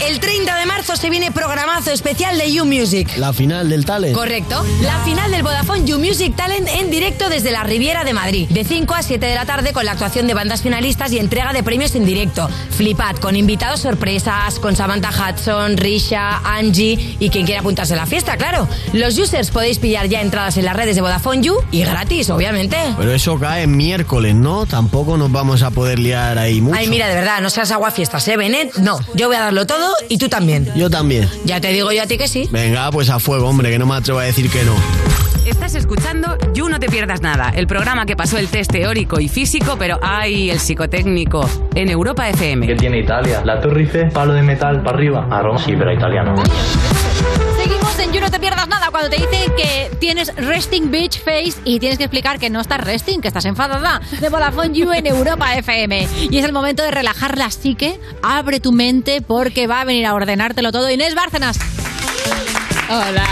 el 0.05 0.19
30 0.19 0.55
de 0.57 0.65
marzo 0.65 0.95
se 0.95 1.09
viene 1.09 1.31
programazo 1.31 1.91
especial 1.91 2.37
de 2.37 2.51
You 2.51 2.65
Music. 2.65 3.17
La 3.17 3.33
final 3.33 3.69
del 3.69 3.85
talent. 3.85 4.13
Correcto. 4.13 4.63
La 4.81 4.99
final 4.99 5.31
del 5.31 5.43
Vodafone 5.43 5.85
You 5.85 5.99
Music 5.99 6.35
Talent 6.35 6.67
en 6.67 6.89
directo 6.91 7.29
desde 7.29 7.51
la 7.51 7.63
Riviera 7.63 8.03
de 8.03 8.13
Madrid. 8.13 8.47
De 8.49 8.63
5 8.63 8.93
a 8.93 9.01
7 9.01 9.25
de 9.25 9.35
la 9.35 9.45
tarde 9.45 9.73
con 9.73 9.85
la 9.85 9.93
actuación 9.93 10.27
de 10.27 10.33
bandas 10.33 10.61
finalistas 10.61 11.11
y 11.13 11.19
entrega 11.19 11.53
de 11.53 11.63
premios 11.63 11.95
en 11.95 12.05
directo. 12.05 12.49
Flipad, 12.71 13.15
con 13.17 13.35
invitados 13.35 13.81
sorpresas, 13.81 14.59
con 14.59 14.75
Samantha 14.75 15.09
Hudson, 15.09 15.77
Risha, 15.77 16.37
Angie 16.43 17.17
y 17.19 17.29
quien 17.29 17.45
quiera 17.45 17.61
apuntarse 17.61 17.93
a 17.93 17.97
la 17.97 18.05
fiesta, 18.05 18.37
claro. 18.37 18.67
Los 18.93 19.17
users 19.17 19.51
podéis 19.51 19.79
pillar 19.79 20.07
ya 20.07 20.21
entradas 20.21 20.57
en 20.57 20.65
las 20.65 20.75
redes 20.75 20.95
de 20.95 21.01
Vodafone 21.01 21.41
You 21.41 21.57
y 21.71 21.83
gratis, 21.83 22.29
obviamente. 22.29 22.77
Pero 22.97 23.13
eso 23.13 23.39
cae 23.39 23.67
miércoles, 23.67 24.35
¿no? 24.35 24.65
Tampoco 24.65 25.17
nos 25.17 25.31
vamos 25.31 25.63
a 25.63 25.71
poder 25.71 25.99
liar 25.99 26.37
ahí 26.37 26.61
mucho. 26.61 26.77
Ay, 26.77 26.87
mira, 26.87 27.07
de 27.07 27.15
verdad, 27.15 27.41
no 27.41 27.49
seas 27.49 27.71
aguafiestas, 27.71 28.27
¿eh, 28.27 28.37
Bennett? 28.37 28.75
No, 28.77 28.99
yo 29.13 29.27
voy 29.27 29.37
a 29.37 29.41
darlo 29.41 29.65
todo 29.65 29.86
y 30.09 30.17
tú 30.17 30.29
también. 30.29 30.71
Yo 30.75 30.89
también. 30.89 31.29
Ya 31.45 31.59
te 31.61 31.69
digo 31.69 31.91
yo 31.91 32.03
a 32.03 32.07
ti 32.07 32.17
que 32.17 32.27
sí. 32.27 32.47
Venga, 32.51 32.89
pues 32.91 33.09
a 33.09 33.19
fuego, 33.19 33.47
hombre, 33.47 33.69
que 33.69 33.79
no 33.79 33.85
me 33.85 33.95
atrevo 33.95 34.19
a 34.19 34.23
decir 34.23 34.49
que 34.49 34.63
no. 34.63 34.73
Estás 35.45 35.75
escuchando 35.75 36.37
You 36.53 36.67
No 36.67 36.77
Te 36.77 36.89
Pierdas 36.89 37.21
Nada, 37.21 37.51
el 37.55 37.67
programa 37.67 38.05
que 38.05 38.17
pasó 38.17 38.37
el 38.37 38.49
test 38.49 38.69
teórico 38.69 39.19
y 39.21 39.29
físico, 39.29 39.77
pero 39.79 39.97
¡ay! 40.01 40.49
el 40.49 40.59
psicotécnico, 40.59 41.49
en 41.73 41.89
Europa 41.89 42.27
FM. 42.27 42.67
¿Qué 42.67 42.75
tiene 42.75 42.99
Italia? 42.99 43.41
La 43.45 43.61
Torre 43.61 43.81
Eiffel, 43.81 44.11
palo 44.11 44.33
de 44.33 44.41
metal 44.41 44.83
para 44.83 44.97
arriba. 44.97 45.25
A 45.31 45.41
Roma 45.41 45.57
sí, 45.63 45.73
pero 45.77 45.93
italiano. 45.93 46.35
En 48.07 48.13
You 48.13 48.21
No 48.21 48.31
Te 48.31 48.39
Pierdas 48.39 48.67
Nada 48.69 48.89
cuando 48.89 49.09
te 49.09 49.17
dicen 49.17 49.53
que 49.57 49.91
tienes 49.99 50.33
resting 50.35 50.89
bitch 50.91 51.19
face 51.19 51.55
y 51.65 51.79
tienes 51.79 51.97
que 51.97 52.05
explicar 52.05 52.39
que 52.39 52.49
no 52.49 52.61
estás 52.61 52.79
resting, 52.79 53.19
que 53.19 53.27
estás 53.27 53.43
enfadada. 53.45 54.01
De 54.21 54.29
Vodafone 54.29 54.73
You 54.73 54.93
en 54.93 55.07
Europa 55.07 55.55
FM. 55.55 56.07
Y 56.29 56.37
es 56.37 56.45
el 56.45 56.53
momento 56.53 56.83
de 56.83 56.91
relajar 56.91 57.37
la 57.37 57.51
psique, 57.51 57.99
abre 58.23 58.61
tu 58.61 58.71
mente 58.71 59.21
porque 59.21 59.67
va 59.67 59.81
a 59.81 59.83
venir 59.83 60.05
a 60.05 60.13
ordenártelo 60.13 60.71
todo 60.71 60.89
Inés 60.89 61.15
Bárcenas. 61.15 61.59
Hola. 62.89 63.25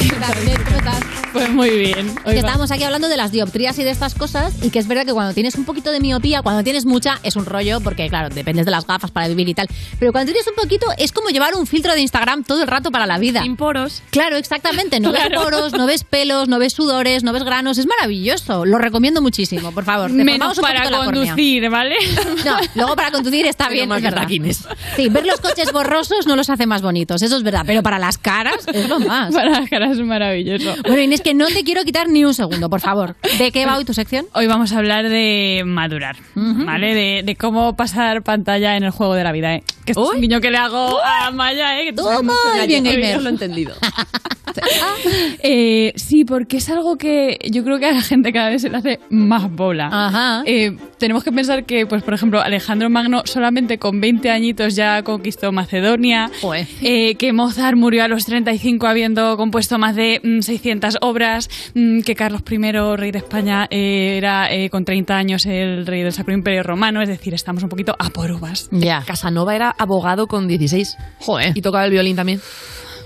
¿Qué 0.00 0.16
tal, 0.16 0.42
Inés? 0.42 0.58
¿Cómo 0.64 0.78
estás? 0.78 1.21
Pues 1.32 1.50
muy 1.50 1.70
bien. 1.70 2.14
Que 2.24 2.38
estábamos 2.38 2.70
aquí 2.70 2.84
hablando 2.84 3.08
de 3.08 3.16
las 3.16 3.32
dioptrías 3.32 3.78
y 3.78 3.84
de 3.84 3.90
estas 3.90 4.14
cosas 4.14 4.54
y 4.62 4.70
que 4.70 4.78
es 4.78 4.86
verdad 4.86 5.06
que 5.06 5.12
cuando 5.12 5.34
tienes 5.34 5.54
un 5.54 5.64
poquito 5.64 5.90
de 5.90 6.00
miopía, 6.00 6.42
cuando 6.42 6.62
tienes 6.62 6.84
mucha, 6.84 7.18
es 7.22 7.36
un 7.36 7.46
rollo 7.46 7.80
porque, 7.80 8.08
claro, 8.08 8.28
dependes 8.28 8.64
de 8.64 8.70
las 8.70 8.86
gafas 8.86 9.10
para 9.10 9.28
vivir 9.28 9.48
y 9.48 9.54
tal. 9.54 9.68
Pero 9.98 10.12
cuando 10.12 10.32
tienes 10.32 10.46
un 10.48 10.54
poquito, 10.54 10.86
es 10.98 11.12
como 11.12 11.28
llevar 11.28 11.54
un 11.54 11.66
filtro 11.66 11.94
de 11.94 12.00
Instagram 12.00 12.44
todo 12.44 12.62
el 12.62 12.68
rato 12.68 12.90
para 12.90 13.06
la 13.06 13.18
vida. 13.18 13.42
Sin 13.42 13.56
poros. 13.56 14.02
Claro, 14.10 14.36
exactamente. 14.36 15.00
No 15.00 15.12
ves 15.12 15.28
poros, 15.34 15.72
no 15.72 15.86
ves 15.86 16.04
pelos, 16.04 16.48
no 16.48 16.58
ves 16.58 16.72
sudores, 16.72 17.22
no 17.22 17.32
ves 17.32 17.44
granos. 17.44 17.78
Es 17.78 17.86
maravilloso. 17.86 18.64
Lo 18.64 18.78
recomiendo 18.78 19.22
muchísimo, 19.22 19.72
por 19.72 19.84
favor. 19.84 20.08
Te 20.08 20.24
Menos 20.24 20.58
para 20.58 20.90
conducir, 20.90 21.68
¿vale? 21.70 21.96
No, 22.44 22.56
luego 22.74 22.96
para 22.96 23.10
conducir 23.10 23.46
está 23.46 23.64
Pero 23.64 23.74
bien, 23.74 23.88
más 23.88 23.98
es 23.98 24.04
verdad. 24.04 24.28
Sí, 24.96 25.08
ver 25.08 25.26
los 25.26 25.40
coches 25.40 25.72
borrosos 25.72 26.26
no 26.26 26.34
los 26.36 26.50
hace 26.50 26.66
más 26.66 26.82
bonitos, 26.82 27.22
eso 27.22 27.36
es 27.36 27.42
verdad. 27.42 27.62
Pero 27.66 27.82
para 27.82 27.98
las 27.98 28.18
caras 28.18 28.66
es 28.72 28.88
lo 28.88 28.98
más. 28.98 29.32
Para 29.34 29.50
las 29.50 29.70
caras 29.70 29.92
es 29.92 30.04
maravilloso. 30.04 30.74
Bueno, 30.82 31.00
Inés, 31.00 31.21
que 31.22 31.34
no 31.34 31.46
te 31.46 31.64
quiero 31.64 31.84
quitar 31.84 32.08
ni 32.08 32.24
un 32.24 32.34
segundo, 32.34 32.68
por 32.68 32.80
favor. 32.80 33.16
¿De 33.38 33.50
qué 33.52 33.66
va 33.66 33.76
hoy 33.76 33.84
tu 33.84 33.94
sección? 33.94 34.26
Hoy 34.34 34.46
vamos 34.46 34.72
a 34.72 34.78
hablar 34.78 35.08
de 35.08 35.62
madurar, 35.64 36.16
¿vale? 36.34 36.94
De, 36.94 37.22
de 37.24 37.36
cómo 37.36 37.76
pasar 37.76 38.22
pantalla 38.22 38.76
en 38.76 38.84
el 38.84 38.90
juego 38.90 39.14
de 39.14 39.24
la 39.24 39.32
vida, 39.32 39.54
¿eh? 39.54 39.62
Que 39.84 39.92
esto 39.92 40.04
es 40.10 40.14
un 40.16 40.20
guiño 40.20 40.40
que 40.40 40.50
le 40.50 40.58
hago 40.58 41.00
a 41.02 41.30
Maya, 41.30 41.80
¿eh? 41.80 41.86
Que 41.86 41.92
Toma, 41.92 42.34
bien 42.66 42.84
gamer. 42.84 43.22
Lo 43.22 43.28
he 43.28 43.32
entendido. 43.32 43.74
Eh, 45.42 45.92
sí, 45.96 46.24
porque 46.24 46.58
es 46.58 46.68
algo 46.68 46.96
que 46.96 47.38
yo 47.50 47.64
creo 47.64 47.78
que 47.78 47.86
a 47.86 47.92
la 47.92 48.02
gente 48.02 48.32
cada 48.32 48.50
vez 48.50 48.62
se 48.62 48.68
le 48.70 48.76
hace 48.76 49.00
más 49.10 49.50
bola. 49.50 50.42
Eh, 50.46 50.76
tenemos 50.98 51.24
que 51.24 51.32
pensar 51.32 51.64
que, 51.64 51.86
pues, 51.86 52.02
por 52.02 52.14
ejemplo, 52.14 52.40
Alejandro 52.40 52.90
Magno 52.90 53.22
solamente 53.24 53.78
con 53.78 54.00
20 54.00 54.30
añitos 54.30 54.76
ya 54.76 55.02
conquistó 55.02 55.52
Macedonia, 55.52 56.30
eh, 56.82 57.14
que 57.16 57.32
Mozart 57.32 57.76
murió 57.76 58.04
a 58.04 58.08
los 58.08 58.24
35 58.26 58.86
habiendo 58.86 59.36
compuesto 59.36 59.78
más 59.78 59.96
de 59.96 60.20
mm, 60.22 60.40
600 60.40 60.98
obras, 61.00 61.11
mm, 61.74 62.00
que 62.00 62.14
Carlos 62.14 62.42
I, 62.50 62.72
rey 62.96 63.10
de 63.10 63.18
España, 63.18 63.66
eh, 63.70 64.16
era 64.16 64.52
eh, 64.52 64.70
con 64.70 64.84
30 64.84 65.14
años 65.14 65.46
el 65.46 65.86
rey 65.86 66.02
del 66.02 66.12
Sacro 66.12 66.34
Imperio 66.34 66.62
Romano, 66.62 67.02
es 67.02 67.08
decir, 67.08 67.34
estamos 67.34 67.62
un 67.62 67.68
poquito 67.68 67.94
a 67.98 68.10
por 68.10 68.30
uvas. 68.30 68.68
Ya. 68.70 69.02
Casanova 69.06 69.54
era 69.54 69.74
abogado 69.78 70.26
con 70.26 70.48
16. 70.48 70.96
Joder. 71.20 71.52
Y 71.54 71.62
tocaba 71.62 71.84
el 71.84 71.90
violín 71.90 72.16
también. 72.16 72.40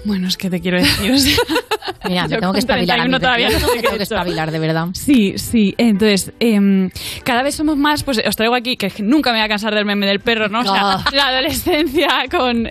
Bueno, 0.06 0.28
es 0.28 0.36
que 0.36 0.48
te 0.50 0.60
quiero 0.60 0.78
decir. 0.78 1.12
o 1.12 1.18
sea, 1.18 1.34
Mira, 2.08 2.28
me 2.28 2.38
tengo 2.38 2.52
que 2.52 2.58
espabilar 2.60 3.00
a 3.00 3.04
mí. 3.04 3.10
31 3.10 3.20
todavía 3.20 3.48
no 3.50 3.74
Me 3.74 3.82
tengo 3.82 3.96
que 3.96 4.02
espabilar, 4.04 4.50
de 4.52 4.58
verdad. 4.60 4.86
Sí, 4.92 5.34
sí. 5.38 5.74
Entonces, 5.78 6.32
em, 6.38 6.90
cada 7.24 7.42
vez 7.42 7.54
somos 7.56 7.76
más, 7.76 8.04
pues 8.04 8.20
os 8.26 8.36
traigo 8.36 8.54
aquí, 8.54 8.76
que 8.76 8.86
es 8.86 8.94
que 8.94 9.02
nunca 9.02 9.32
me 9.32 9.38
voy 9.38 9.44
a 9.44 9.48
cansar 9.48 9.74
del 9.74 9.84
meme 9.84 10.06
del 10.06 10.20
perro, 10.20 10.48
¿no? 10.48 10.60
O 10.60 10.62
sea, 10.62 10.72
Ah. 10.92 11.04
la 11.12 11.28
adolescencia 11.28 12.08
con 12.30 12.66
eh, 12.66 12.70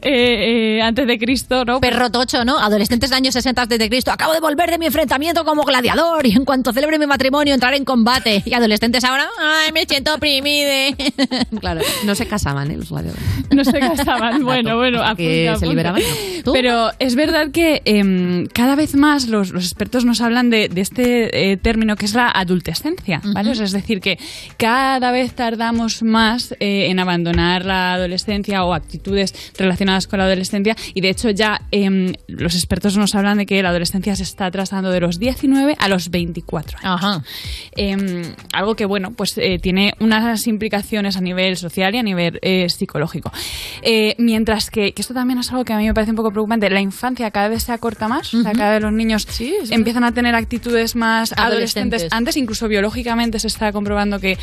eh, 0.77 0.81
antes 0.81 1.05
de 1.07 1.17
Cristo, 1.17 1.65
¿no? 1.65 1.81
Perro 1.81 2.09
tocho, 2.09 2.45
¿no? 2.45 2.57
Adolescentes 2.57 3.09
de 3.09 3.15
años 3.17 3.33
60 3.33 3.63
antes 3.63 3.77
de 3.79 3.89
Cristo. 3.89 4.11
Acabo 4.11 4.33
de 4.33 4.39
volver 4.39 4.71
de 4.71 4.77
mi 4.77 4.85
enfrentamiento 4.85 5.43
como 5.43 5.63
gladiador 5.63 6.25
y 6.25 6.31
en 6.31 6.45
cuanto 6.45 6.71
celebre 6.71 6.97
mi 6.97 7.05
matrimonio 7.07 7.53
entraré 7.53 7.75
en 7.77 7.83
combate. 7.85 8.41
Y 8.45 8.53
adolescentes 8.53 9.03
ahora, 9.03 9.27
ay, 9.37 9.71
me 9.73 9.83
siento 9.85 10.15
oprimide. 10.15 10.95
claro. 11.59 11.81
No 12.05 12.15
se 12.15 12.25
casaban, 12.27 12.71
¿eh? 12.71 12.77
Los 12.77 12.89
gladiadores. 12.89 13.23
No 13.53 13.63
se 13.65 13.79
casaban. 13.79 14.43
Bueno, 14.45 14.77
bueno, 14.77 15.01
Hasta 15.01 15.15
que 15.15 15.49
apunta, 15.49 15.59
se 15.59 15.65
apunta. 15.65 15.93
liberaban, 15.93 16.01
Pero 16.53 16.91
es 16.99 17.15
verdad 17.15 17.24
que 17.51 17.81
em, 17.85 18.45
cada 18.47 18.75
vez 18.75 18.95
más 18.95 19.27
los, 19.27 19.51
los 19.51 19.65
expertos 19.65 20.05
nos 20.05 20.21
hablan 20.21 20.49
de, 20.49 20.69
de 20.69 20.81
este 20.81 21.51
eh, 21.51 21.57
término 21.57 21.95
que 21.95 22.05
es 22.05 22.13
la 22.13 22.29
adultescencia, 22.29 23.21
¿vale? 23.33 23.51
O 23.51 23.55
sea, 23.55 23.65
es 23.65 23.71
decir, 23.71 23.99
que 23.99 24.17
cada 24.57 25.11
vez 25.11 25.33
tardamos 25.33 26.03
más 26.03 26.53
eh, 26.59 26.87
en 26.89 26.99
abandonar 26.99 27.65
la 27.65 27.93
adolescencia 27.93 28.63
o 28.63 28.73
actitudes 28.73 29.33
relacionadas 29.57 30.07
con 30.07 30.19
la 30.19 30.25
adolescencia 30.25 30.75
y 30.93 31.01
de 31.01 31.09
hecho 31.09 31.29
ya 31.29 31.61
em, 31.71 32.13
los 32.27 32.55
expertos 32.55 32.97
nos 32.97 33.15
hablan 33.15 33.37
de 33.37 33.45
que 33.45 33.61
la 33.61 33.69
adolescencia 33.69 34.15
se 34.15 34.23
está 34.23 34.47
atrasando 34.47 34.91
de 34.91 34.99
los 34.99 35.19
19 35.19 35.75
a 35.79 35.87
los 35.87 36.09
24 36.09 36.77
años. 36.81 37.23
Em, 37.75 38.23
algo 38.53 38.75
que, 38.75 38.85
bueno, 38.85 39.11
pues 39.11 39.37
eh, 39.37 39.59
tiene 39.59 39.93
unas 39.99 40.47
implicaciones 40.47 41.17
a 41.17 41.21
nivel 41.21 41.57
social 41.57 41.95
y 41.95 41.97
a 41.97 42.03
nivel 42.03 42.39
psicológico. 42.69 43.31
Mientras 44.17 44.69
que, 44.69 44.93
que 44.93 45.01
esto 45.01 45.13
también 45.13 45.39
es 45.39 45.51
algo 45.51 45.63
que 45.63 45.73
a 45.73 45.77
mí 45.77 45.85
me 45.85 45.93
parece 45.93 46.11
un 46.11 46.17
poco 46.17 46.31
preocupante, 46.31 46.69
la 46.69 46.81
infancia 46.81 47.14
cada 47.15 47.49
vez 47.49 47.63
se 47.63 47.71
acorta 47.71 48.07
más, 48.07 48.33
o 48.33 48.41
sea, 48.41 48.51
cada 48.51 48.73
vez 48.73 48.81
los 48.81 48.93
niños 48.93 49.27
empiezan 49.69 50.03
a 50.03 50.11
tener 50.11 50.35
actitudes 50.35 50.95
más 50.95 51.33
adolescentes. 51.33 52.01
Adolescentes. 52.01 52.07
Antes, 52.11 52.37
incluso 52.37 52.67
biológicamente 52.67 53.39
se 53.39 53.47
está 53.47 53.71
comprobando 53.71 54.19
que, 54.19 54.37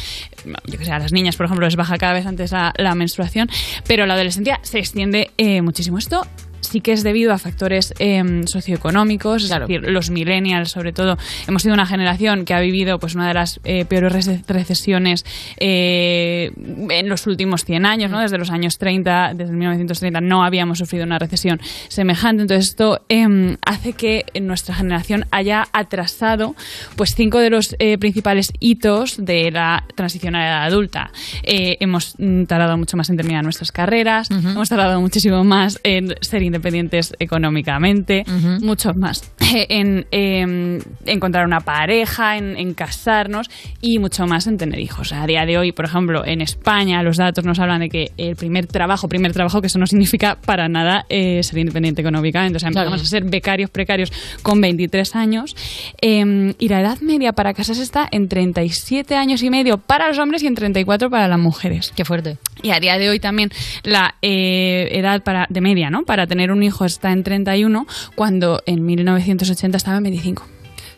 yo 0.67 0.79
que 0.79 0.85
sé, 0.85 0.93
a 0.93 0.99
las 0.99 1.13
niñas, 1.13 1.37
por 1.37 1.47
ejemplo, 1.47 1.67
les 1.67 1.77
baja 1.77 1.99
cada 1.99 2.13
vez 2.15 2.27
antes 2.27 2.53
la, 2.53 2.73
la 2.77 2.95
menstruación, 2.95 3.49
pero 3.87 4.07
la 4.07 4.15
adolescencia 4.15 4.61
se 4.63 4.79
extiende 4.79 5.31
eh, 5.37 5.63
muchísimo. 5.63 5.99
Esto 5.99 6.27
sí 6.63 6.81
que 6.81 6.93
es 6.93 7.03
debido 7.03 7.33
a 7.33 7.39
factores 7.39 7.93
eh, 7.99 8.23
socioeconómicos, 8.47 9.45
es 9.45 9.51
decir, 9.51 9.83
los 9.91 10.11
millennials 10.11 10.71
sobre 10.71 10.93
todo, 10.93 11.19
hemos 11.47 11.63
sido 11.63 11.75
una 11.75 11.85
generación 11.87 12.45
que 12.45 12.55
ha 12.55 12.61
vivido 12.61 12.99
pues 12.99 13.15
una 13.15 13.29
de 13.29 13.35
las 13.35 13.61
eh, 13.65 13.85
peores 13.85 14.13
rece- 14.15 14.43
recesiones 14.49 15.25
eh, 15.59 16.53
en 16.91 17.09
los 17.09 17.27
últimos 17.27 17.65
100 17.65 17.85
años, 17.87 18.11
¿no? 18.11 18.21
desde 18.21 18.39
los 18.39 18.51
años 18.51 18.79
30, 18.79 19.35
desde 19.35 19.53
1930 19.53 20.21
no 20.21 20.45
habíamos 20.45 20.79
sufrido 20.79 21.05
una 21.05 21.19
recesión 21.19 21.61
semejante, 21.89 22.43
entonces 22.43 22.71
esto 22.71 23.01
eh, 23.09 23.57
hace 23.67 23.93
que 23.93 24.25
nuestra 24.41 24.75
generación 24.75 25.27
haya 25.31 25.67
atrasado 25.73 26.55
pues 26.97 27.15
cinco 27.15 27.39
de 27.39 27.51
los 27.51 27.77
eh, 27.79 27.99
principales 27.99 28.53
hitos 28.61 29.17
de 29.25 29.51
la 29.51 29.85
transición 29.95 30.35
a 30.37 30.39
la 30.41 30.47
edad 30.49 30.65
adulta. 30.65 31.11
Hemos 31.43 32.15
mm, 32.19 32.45
tardado 32.45 32.77
mucho 32.77 32.97
más 32.97 33.11
en 33.11 33.17
terminar 33.17 33.43
nuestras 33.45 33.73
carreras, 33.73 34.29
hemos 34.31 34.69
tardado 34.69 35.01
muchísimo 35.01 35.45
más 35.45 35.79
en 35.85 36.15
ser 36.21 36.43
independientes 36.53 37.15
económicamente, 37.19 38.25
muchos 38.61 38.97
más. 38.97 39.33
En 39.69 40.07
em, 40.11 40.79
encontrar 41.05 41.45
una 41.45 41.61
pareja, 41.61 42.39
en, 42.39 42.57
en 42.57 42.73
casarnos 42.73 43.51
y 43.83 43.99
mucho 43.99 44.27
más 44.27 44.47
en 44.47 44.57
tener 44.57 44.81
hijos. 44.81 45.13
A 45.13 45.27
día 45.27 45.45
de 45.45 45.59
hoy, 45.59 45.73
por 45.73 45.85
ejemplo, 45.85 46.25
en 46.25 46.41
España 46.41 47.03
los 47.03 47.19
datos 47.19 47.45
nos 47.45 47.59
hablan 47.59 47.81
de 47.81 47.89
que 47.89 48.13
el 48.17 48.35
primer 48.37 48.67
trabajo, 48.67 49.09
primer 49.09 49.33
trabajo, 49.33 49.61
que 49.61 49.67
eso 49.67 49.79
no 49.79 49.87
significa 49.87 50.39
para 50.45 50.69
nada 50.69 51.05
eh, 51.09 51.43
ser 51.43 51.59
independiente 51.59 52.01
económicamente. 52.01 52.57
O 52.57 52.61
sea, 52.61 52.69
empezamos 52.69 53.03
a 53.03 53.05
ser 53.05 53.25
becarios 53.25 53.71
precarios 53.71 54.13
con 54.43 54.61
23 54.61 55.15
años. 55.17 55.55
em, 56.01 56.55
y 56.59 56.69
la 56.69 56.81
edad 56.81 57.01
media 57.01 57.33
para 57.33 57.55
casarse 57.55 57.83
está 57.83 58.09
en 58.11 58.29
37 58.29 59.15
años 59.15 59.43
y 59.43 59.51
medio 59.51 59.79
para 59.79 60.09
los 60.09 60.19
hombres 60.19 60.43
y 60.43 60.47
en 60.47 60.55
34 60.55 61.11
para 61.11 61.29
las 61.29 61.39
mujeres. 61.39 61.93
Qué 61.95 62.05
fuerte. 62.05 62.39
Y 62.63 62.71
a 62.71 62.81
día 62.81 62.99
de 62.99 63.11
hoy 63.11 63.19
también 63.19 63.51
la 63.83 64.15
eh, 64.23 64.89
edad 64.93 65.23
para, 65.23 65.47
de 65.49 65.61
media, 65.61 65.91
¿no? 65.91 66.05
Para 66.05 66.27
tener 66.27 66.42
un 66.51 66.63
hijo 66.63 66.85
está 66.85 67.13
en 67.13 67.23
31, 67.23 67.87
cuando 68.15 68.63
en 68.67 68.85
1980 68.85 69.77
estaba 69.77 69.99
en 69.99 70.03
25. 70.05 70.47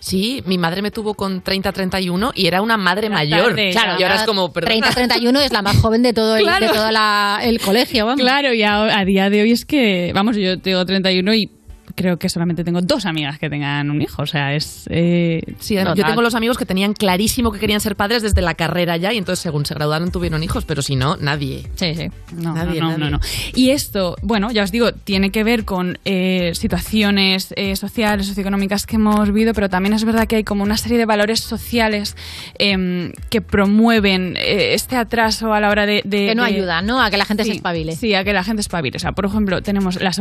Sí, 0.00 0.42
mi 0.46 0.58
madre 0.58 0.82
me 0.82 0.90
tuvo 0.90 1.14
con 1.14 1.42
30-31 1.42 2.32
y 2.34 2.46
era 2.46 2.60
una 2.60 2.76
madre 2.76 3.08
mayor. 3.08 3.48
tarde, 3.48 3.70
claro, 3.70 3.96
y 3.98 4.02
ahora 4.02 4.16
es 4.16 4.22
como, 4.24 4.52
perdona. 4.52 4.90
30-31 4.90 5.40
es 5.44 5.52
la 5.52 5.62
más 5.62 5.76
joven 5.78 6.02
de 6.02 6.12
todo 6.12 6.36
el, 6.36 6.42
Claro. 6.42 6.66
de 6.66 6.72
todo 6.74 6.90
la- 6.90 7.40
el 7.42 7.58
colegio, 7.58 8.04
vamos. 8.04 8.20
Claro, 8.20 8.52
y 8.52 8.62
a, 8.62 8.98
a 8.98 9.04
día 9.06 9.30
de 9.30 9.40
hoy 9.42 9.52
es 9.52 9.64
que, 9.64 10.12
vamos, 10.14 10.36
yo 10.36 10.58
tengo 10.60 10.84
31 10.84 11.34
y 11.34 11.50
creo 11.94 12.18
que 12.18 12.28
solamente 12.28 12.64
tengo 12.64 12.80
dos 12.82 13.06
amigas 13.06 13.38
que 13.38 13.48
tengan 13.50 13.90
un 13.90 14.00
hijo. 14.02 14.22
O 14.22 14.26
sea, 14.26 14.54
es. 14.54 14.84
eh, 14.90 15.42
Sí, 15.60 15.74
yo 15.76 15.94
tengo 15.94 16.22
los 16.22 16.34
amigos 16.34 16.58
que 16.58 16.66
tenían 16.66 16.92
clarísimo 16.92 17.52
que 17.52 17.58
querían 17.58 17.80
ser 17.80 17.96
padres 17.96 18.22
desde 18.22 18.42
la 18.42 18.54
carrera 18.54 18.96
ya 18.96 19.12
y 19.12 19.18
entonces 19.18 19.42
según 19.42 19.64
se 19.66 19.74
graduaron 19.74 20.10
tuvieron 20.10 20.42
hijos, 20.42 20.64
pero 20.64 20.82
si 20.82 20.96
no, 20.96 21.16
nadie. 21.16 21.68
Sí, 21.74 21.94
sí. 21.94 22.10
No, 22.34 22.54
Nadie, 22.54 22.80
no, 22.80 22.88
nadie. 22.90 22.98
no, 23.04 23.10
no. 23.10 23.20
Y 23.54 23.70
esto, 23.70 24.16
bueno, 24.22 24.50
ya 24.50 24.62
os 24.64 24.72
digo, 24.72 24.92
tiene 24.92 25.30
que 25.30 25.44
ver 25.44 25.64
con 25.64 25.98
eh, 26.04 26.52
situaciones 26.54 27.52
eh, 27.56 27.76
sociales, 27.76 28.26
socioeconómicas 28.26 28.86
que 28.86 28.96
hemos 28.96 29.28
vivido, 29.32 29.52
pero 29.54 29.68
también 29.68 29.92
es 29.94 30.04
verdad 30.04 30.26
que 30.26 30.36
hay 30.36 30.44
como 30.44 30.62
una 30.62 30.76
serie 30.76 30.98
de 30.98 31.06
valores 31.06 31.40
sociales 31.40 32.16
em, 32.58 33.12
que 33.30 33.40
promueven 33.40 34.36
este 34.38 34.96
atraso 34.96 35.52
a 35.54 35.60
la 35.60 35.70
hora 35.70 35.86
de... 35.86 36.02
de- 36.04 36.26
Que 36.28 36.34
no 36.34 36.42
de- 36.44 36.48
ayudan, 36.54 36.86
¿no? 36.86 37.00
A 37.02 37.10
que 37.10 37.16
la 37.16 37.24
gente 37.24 37.44
se 37.44 37.50
Sí, 37.50 37.56
espabile. 37.56 37.94
Sí, 37.96 38.14
a 38.14 38.24
que 38.24 38.32
la 38.32 38.42
gente 38.44 38.60
espabile. 38.60 38.96
O 38.96 39.00
sea, 39.00 39.12
por 39.12 39.24
ejemplo, 39.26 39.62
tenemos 39.62 39.96
la, 40.00 40.12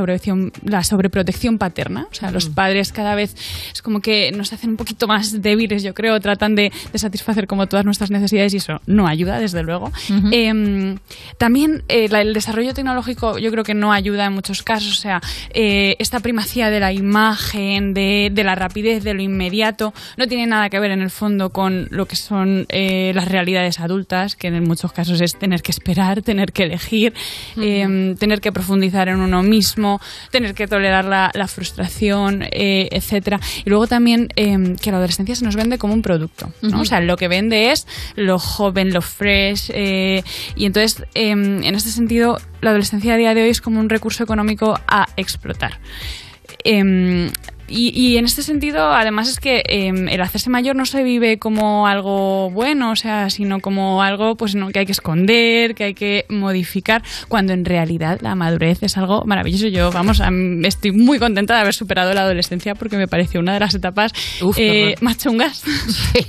la 0.63 0.83
sobreprotección 0.83 1.57
paterna. 1.63 2.07
O 2.11 2.13
sea, 2.13 2.29
los 2.31 2.49
padres 2.49 2.91
cada 2.91 3.15
vez 3.15 3.35
es 3.73 3.81
como 3.81 4.01
que 4.01 4.31
nos 4.33 4.51
hacen 4.53 4.71
un 4.71 4.77
poquito 4.77 5.07
más 5.07 5.41
débiles, 5.41 5.81
yo 5.83 5.93
creo, 5.93 6.19
tratan 6.19 6.55
de, 6.55 6.71
de 6.91 6.99
satisfacer 6.99 7.47
como 7.47 7.67
todas 7.67 7.85
nuestras 7.85 8.09
necesidades 8.11 8.53
y 8.53 8.57
eso 8.57 8.81
no 8.85 9.07
ayuda, 9.07 9.39
desde 9.39 9.63
luego. 9.63 9.91
Em, 10.31 10.97
también 11.37 11.83
eh, 11.87 12.07
la- 12.09 12.21
el 12.21 12.33
desarrollo 12.33 12.73
tecnológico 12.73 13.37
yo 13.37 13.49
creo 13.51 13.63
que 13.63 13.73
no 13.73 13.93
ayuda 13.93 14.25
en 14.25 14.33
muchos 14.33 14.61
casos. 14.63 14.91
O 14.97 15.01
sea, 15.01 15.21
eh, 15.53 15.95
esta 15.99 16.19
primacía 16.19 16.69
de 16.69 16.79
la 16.79 16.91
imagen, 16.91 17.93
de, 17.93 18.29
de 18.33 18.43
la 18.43 18.55
rapidez, 18.55 19.03
de 19.03 19.13
lo 19.13 19.21
inmediato, 19.21 19.93
no 20.17 20.27
tiene 20.27 20.45
nada 20.47 20.69
que 20.69 20.79
ver 20.79 20.91
en 20.91 21.01
el 21.01 21.09
fondo 21.11 21.49
con 21.51 21.87
lo 21.91 22.05
que 22.07 22.15
son 22.17 22.65
eh, 22.69 23.11
las 23.15 23.27
realidades 23.29 23.79
adultas, 23.79 24.35
que 24.35 24.47
en 24.47 24.63
muchos 24.63 24.91
casos 24.91 25.21
es 25.21 25.35
tener 25.39 25.61
que 25.61 25.71
esperar, 25.71 26.21
tener 26.21 26.51
que 26.51 26.63
elegir, 26.63 27.13
em, 27.57 28.15
tener 28.17 28.41
que 28.41 28.51
profundizar 28.51 29.07
en 29.07 29.19
uno 29.19 29.43
mismo, 29.43 30.01
tener 30.31 30.53
que 30.53 30.67
tolerar 30.67 31.05
la, 31.05 31.31
la 31.33 31.47
frustración, 31.53 32.43
eh, 32.51 32.89
etcétera. 32.91 33.39
Y 33.65 33.69
luego 33.69 33.87
también 33.87 34.29
em, 34.35 34.75
que 34.75 34.91
la 34.91 34.97
adolescencia 34.97 35.35
se 35.35 35.45
nos 35.45 35.55
vende 35.55 35.77
como 35.77 35.93
un 35.93 36.01
producto, 36.01 36.51
¿no? 36.61 36.81
O 36.81 36.85
sea, 36.85 36.99
lo 36.99 37.17
que 37.17 37.27
vende 37.27 37.71
es 37.71 37.87
lo 38.15 38.39
joven, 38.39 38.93
lo 38.93 39.01
fresh, 39.01 39.71
eh, 39.73 40.23
y 40.55 40.65
entonces 40.65 41.05
em, 41.13 41.63
en 41.63 41.75
este 41.75 41.89
sentido 41.89 42.39
la 42.61 42.71
adolescencia 42.71 43.13
a 43.13 43.17
día 43.17 43.33
de 43.33 43.43
hoy 43.43 43.49
es 43.49 43.61
como 43.61 43.79
un 43.79 43.89
recurso 43.89 44.23
económico 44.23 44.79
a 44.87 45.07
explotar. 45.17 45.79
Em, 46.63 47.29
y, 47.73 47.89
y 47.99 48.17
en 48.17 48.25
este 48.25 48.43
sentido, 48.43 48.93
además 48.93 49.27
es 49.29 49.39
que 49.39 49.63
em, 49.67 50.07
el 50.09 50.21
hacerse 50.21 50.49
mayor 50.49 50.75
no 50.75 50.85
se 50.85 51.03
vive 51.03 51.39
como 51.39 51.87
algo 51.87 52.49
bueno, 52.51 52.91
o 52.91 52.95
sea, 52.95 53.29
sino 53.29 53.59
como 53.59 54.01
algo 54.03 54.35
pues 54.35 54.55
no, 54.55 54.69
que 54.69 54.79
hay 54.79 54.85
que 54.85 54.91
esconder, 54.91 55.75
que 55.75 55.83
hay 55.85 55.93
que 55.93 56.25
modificar, 56.29 57.01
cuando 57.27 57.53
en 57.53 57.65
realidad 57.65 58.19
la 58.21 58.35
madurez 58.35 58.83
es 58.83 58.97
algo 58.97 59.23
maravilloso. 59.25 59.67
Yo, 59.67 59.91
vamos, 59.91 60.21
am- 60.21 60.63
estoy 60.65 60.91
muy 60.91 61.19
contenta 61.19 61.55
de 61.55 61.61
haber 61.61 61.73
superado 61.73 62.13
la 62.13 62.21
adolescencia 62.21 62.75
porque 62.75 62.97
me 62.97 63.07
pareció 63.07 63.39
una 63.39 63.53
de 63.53 63.59
las 63.59 63.73
etapas 63.75 64.11
eh, 64.57 64.95
más 65.01 65.17
chungas. 65.17 65.63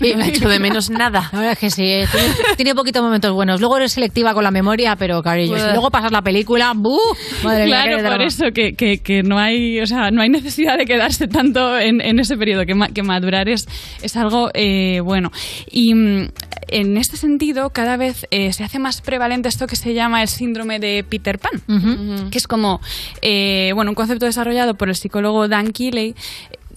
No 0.00 0.24
echo 0.24 0.48
de 0.48 0.58
menos 0.58 0.90
nada. 0.90 1.28
La 1.32 1.38
verdad 1.38 1.52
es 1.52 1.58
que 1.58 1.70
sí, 1.70 1.84
eh, 1.84 2.06
tiene, 2.10 2.26
tiene 2.56 2.74
poquitos 2.74 3.02
momentos 3.02 3.32
buenos. 3.32 3.60
Luego 3.60 3.76
eres 3.76 3.92
selectiva 3.92 4.34
con 4.34 4.44
la 4.44 4.50
memoria, 4.50 4.96
pero 4.96 5.22
cariño, 5.22 5.56
si 5.58 5.64
luego 5.72 5.90
pasas 5.90 6.12
la 6.12 6.22
película, 6.22 6.72
¡buh! 6.74 6.98
Madre 7.42 7.66
mía, 7.66 7.82
claro, 7.82 7.96
por 7.98 8.04
drama. 8.06 8.24
eso 8.24 8.44
que, 8.54 8.74
que- 8.74 8.98
que 8.98 9.22
no 9.22 9.38
hay, 9.38 9.80
o 9.80 9.86
sea, 9.86 10.10
no 10.10 10.22
hay 10.22 10.28
necesidad 10.28 10.78
de 10.78 10.86
quedarse 10.86 11.26
tanto 11.35 11.77
en, 11.78 12.01
en 12.01 12.20
ese 12.20 12.36
periodo, 12.36 12.65
que, 12.65 12.74
ma- 12.74 12.89
que 12.89 13.02
madurar 13.02 13.48
es, 13.48 13.66
es 14.02 14.16
algo 14.16 14.51
eh, 14.55 15.01
bueno. 15.01 15.32
Y 15.70 15.93
mm, 15.94 16.28
en 16.69 16.97
este 16.97 17.16
sentido, 17.16 17.70
cada 17.70 17.97
vez 17.97 18.27
eh, 18.31 18.52
se 18.52 18.62
hace 18.62 18.78
más 18.78 19.01
prevalente 19.01 19.48
esto 19.48 19.66
que 19.66 19.77
se 19.77 19.94
llama 19.94 20.23
el 20.23 20.28
síndrome 20.28 20.78
de 20.78 21.05
Peter 21.09 21.39
Pan, 21.39 21.61
que 22.31 22.39
es 22.39 22.47
como, 22.47 22.81
eh, 23.20 23.73
bueno, 23.74 23.90
un 23.90 23.94
concepto 23.94 24.27
desarrollado 24.27 24.74
por 24.74 24.89
el 24.89 24.94
psicólogo 24.94 25.48
Dan 25.48 25.73
Keeley 25.73 26.15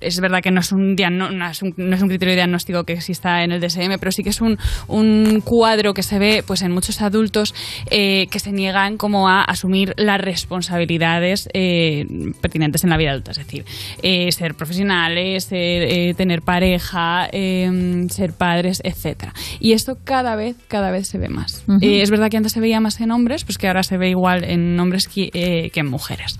es 0.02 0.20
verdad 0.20 0.42
que 0.42 0.52
no 0.52 0.60
es 0.60 0.72
un, 0.72 0.96
no 0.96 1.50
es 1.50 1.62
un, 1.62 1.74
no 1.78 1.96
es 1.96 2.02
un 2.02 2.10
criterio 2.10 2.36
diagnóstico 2.36 2.84
que 2.84 2.94
exista 2.94 3.44
en 3.44 3.52
el 3.52 3.62
DSM, 3.62 3.98
pero 4.00 4.12
sí 4.12 4.24
que 4.24 4.30
es 4.30 4.42
un, 4.42 4.58
un 4.88 5.42
cuadro 5.42 5.94
que 5.94 6.04
se 6.04 6.20
ve 6.20 6.44
pues 6.46 6.62
en 6.62 6.72
muchos 6.72 7.02
adultos 7.02 7.54
eh, 7.92 8.28
que 8.28 8.40
se 8.40 8.52
niegan 8.52 8.98
como 8.98 9.30
a 9.30 9.44
asumir 9.44 9.94
las 9.98 10.20
responsabilidades 10.20 11.50
eh, 11.54 12.06
pertinentes 12.42 12.84
en 12.84 12.90
la 12.90 12.98
vida 12.98 13.12
adulta, 13.12 13.32
es 13.32 13.38
decir, 13.38 13.66
eh, 14.02 14.32
ser 14.32 14.56
profesionales, 14.56 15.46
ser, 15.46 16.16
tener 16.16 16.42
pareja, 16.42 17.28
ser 17.32 18.34
padres, 18.38 18.82
etcétera. 18.84 19.34
Y 19.60 19.74
esto 19.74 19.98
cada 20.04 20.36
vez, 20.36 20.56
cada 20.68 20.92
vez 20.92 21.08
se 21.08 21.18
ve 21.18 21.30
más. 21.30 21.64
Eh, 21.82 22.02
es 22.02 22.10
verdad 22.12 22.30
que 22.30 22.38
antes 22.38 22.52
se 22.52 22.60
veía 22.60 22.80
más 22.80 23.00
en 23.02 23.12
hombres, 23.12 23.44
pues 23.44 23.58
que 23.58 23.68
ahora 23.68 23.84
se 23.84 23.98
ve 23.98 24.10
igual 24.10 24.44
en 24.44 24.80
hombres 24.80 25.08
que, 25.08 25.30
que 25.74 25.80
en 25.80 25.88
mujeres. 25.88 26.38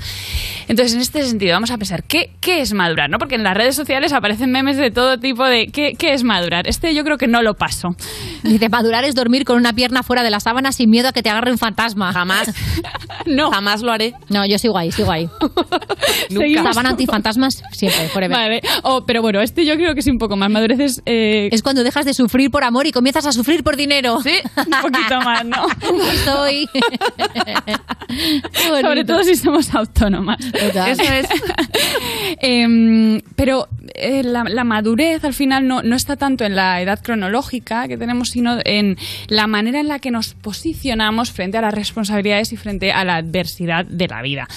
Entonces, 0.68 0.96
en 0.96 1.02
este 1.02 1.24
sentido, 1.24 1.54
vamos 1.54 1.72
a 1.72 1.78
pensar, 1.78 2.04
¿qué, 2.04 2.32
qué 2.42 2.62
es 2.62 2.74
madurar? 2.74 3.10
¿no? 3.10 3.18
Porque 3.18 3.36
en 3.36 3.44
las 3.48 3.56
redes 3.56 3.78
sociales 3.78 4.12
aparecen 4.12 4.52
memes 4.52 4.76
de 4.76 4.92
todo 4.92 5.20
tipo 5.20 5.46
de 5.46 5.68
¿qué, 5.68 5.94
qué 5.98 6.12
es 6.12 6.26
madurar? 6.26 6.68
Este 6.68 6.94
yo 6.94 7.06
creo 7.06 7.18
que 7.18 7.28
no 7.28 7.42
lo 7.42 7.54
paso. 7.54 7.96
Dice, 8.44 8.68
madurar 8.68 9.06
es 9.06 9.16
dormir 9.16 9.46
con 9.46 9.56
una 9.56 9.72
pierna 9.72 10.04
fuera 10.04 10.22
de 10.22 10.30
la 10.30 10.42
sábana 10.42 10.74
sin 10.74 10.90
miedo 10.90 11.08
a 11.08 11.12
que 11.14 11.24
te 11.24 11.30
agarre 11.30 11.52
un 11.52 11.58
fantasma. 11.58 12.12
Jamás. 12.12 12.54
no. 13.26 13.50
Jamás 13.50 13.84
lo 13.84 13.94
haré. 13.94 14.14
No, 14.28 14.46
yo 14.46 14.58
sigo 14.60 14.78
ahí, 14.78 14.92
sigo 14.92 15.14
ahí. 15.14 15.30
Seguimos. 16.30 16.74
Sábana 16.74 16.90
antifantasmas 16.90 17.64
siempre, 17.72 18.10
forever. 18.10 18.38
Vale. 18.38 18.62
Oh, 18.84 19.06
pero 19.06 19.22
bueno, 19.22 19.40
este 19.40 19.66
yo 19.66 19.76
creo 19.76 19.94
que 19.94 20.02
es 20.02 20.08
un 20.08 20.18
poco 20.18 20.36
más 20.36 20.50
madurez. 20.50 20.82
Es, 20.82 21.02
eh, 21.06 21.48
Es 21.50 21.64
cuando 21.64 21.86
dejas 21.86 22.04
de 22.04 22.14
sufrir 22.14 22.52
por 22.52 22.66
amor 22.66 22.86
y 22.86 22.92
comienzas 22.92 23.26
a 23.28 23.32
sufrir 23.32 23.64
por 23.64 23.78
dinero. 23.78 24.20
Sí, 24.22 24.40
un 24.58 24.82
poquito 24.82 25.22
más, 25.22 25.46
¿no? 25.46 25.68
Soy. 26.26 26.68
Sobre 28.70 29.06
todo 29.06 29.24
si 29.24 29.36
somos 29.36 29.74
autónomas. 29.74 30.38
Total. 30.52 30.92
Eso 30.92 31.04
es. 31.14 31.28
Em, 32.40 33.22
pero 33.36 33.68
eh, 33.98 34.24
la, 34.24 34.44
la 34.44 34.64
madurez 34.64 35.24
al 35.24 35.34
final 35.34 35.68
no, 35.68 35.82
no 35.82 35.96
está 35.96 36.16
tanto 36.16 36.46
en 36.46 36.56
la 36.56 36.82
edad 36.82 37.02
cronológica 37.02 37.88
que 37.88 37.98
tenemos, 37.98 38.30
sino 38.30 38.58
en 38.64 38.98
la 39.28 39.48
manera 39.48 39.80
en 39.80 39.88
la 39.88 40.00
que 40.00 40.12
nos 40.12 40.34
posicionamos 40.34 41.32
frente 41.32 41.58
a 41.58 41.62
las 41.62 41.74
responsabilidades 41.74 42.54
y 42.54 42.58
frente 42.58 42.92
a 42.92 43.04
la 43.04 43.16
adversidad 43.16 43.86
de 43.86 44.08
la 44.08 44.22
vida. 44.22 44.48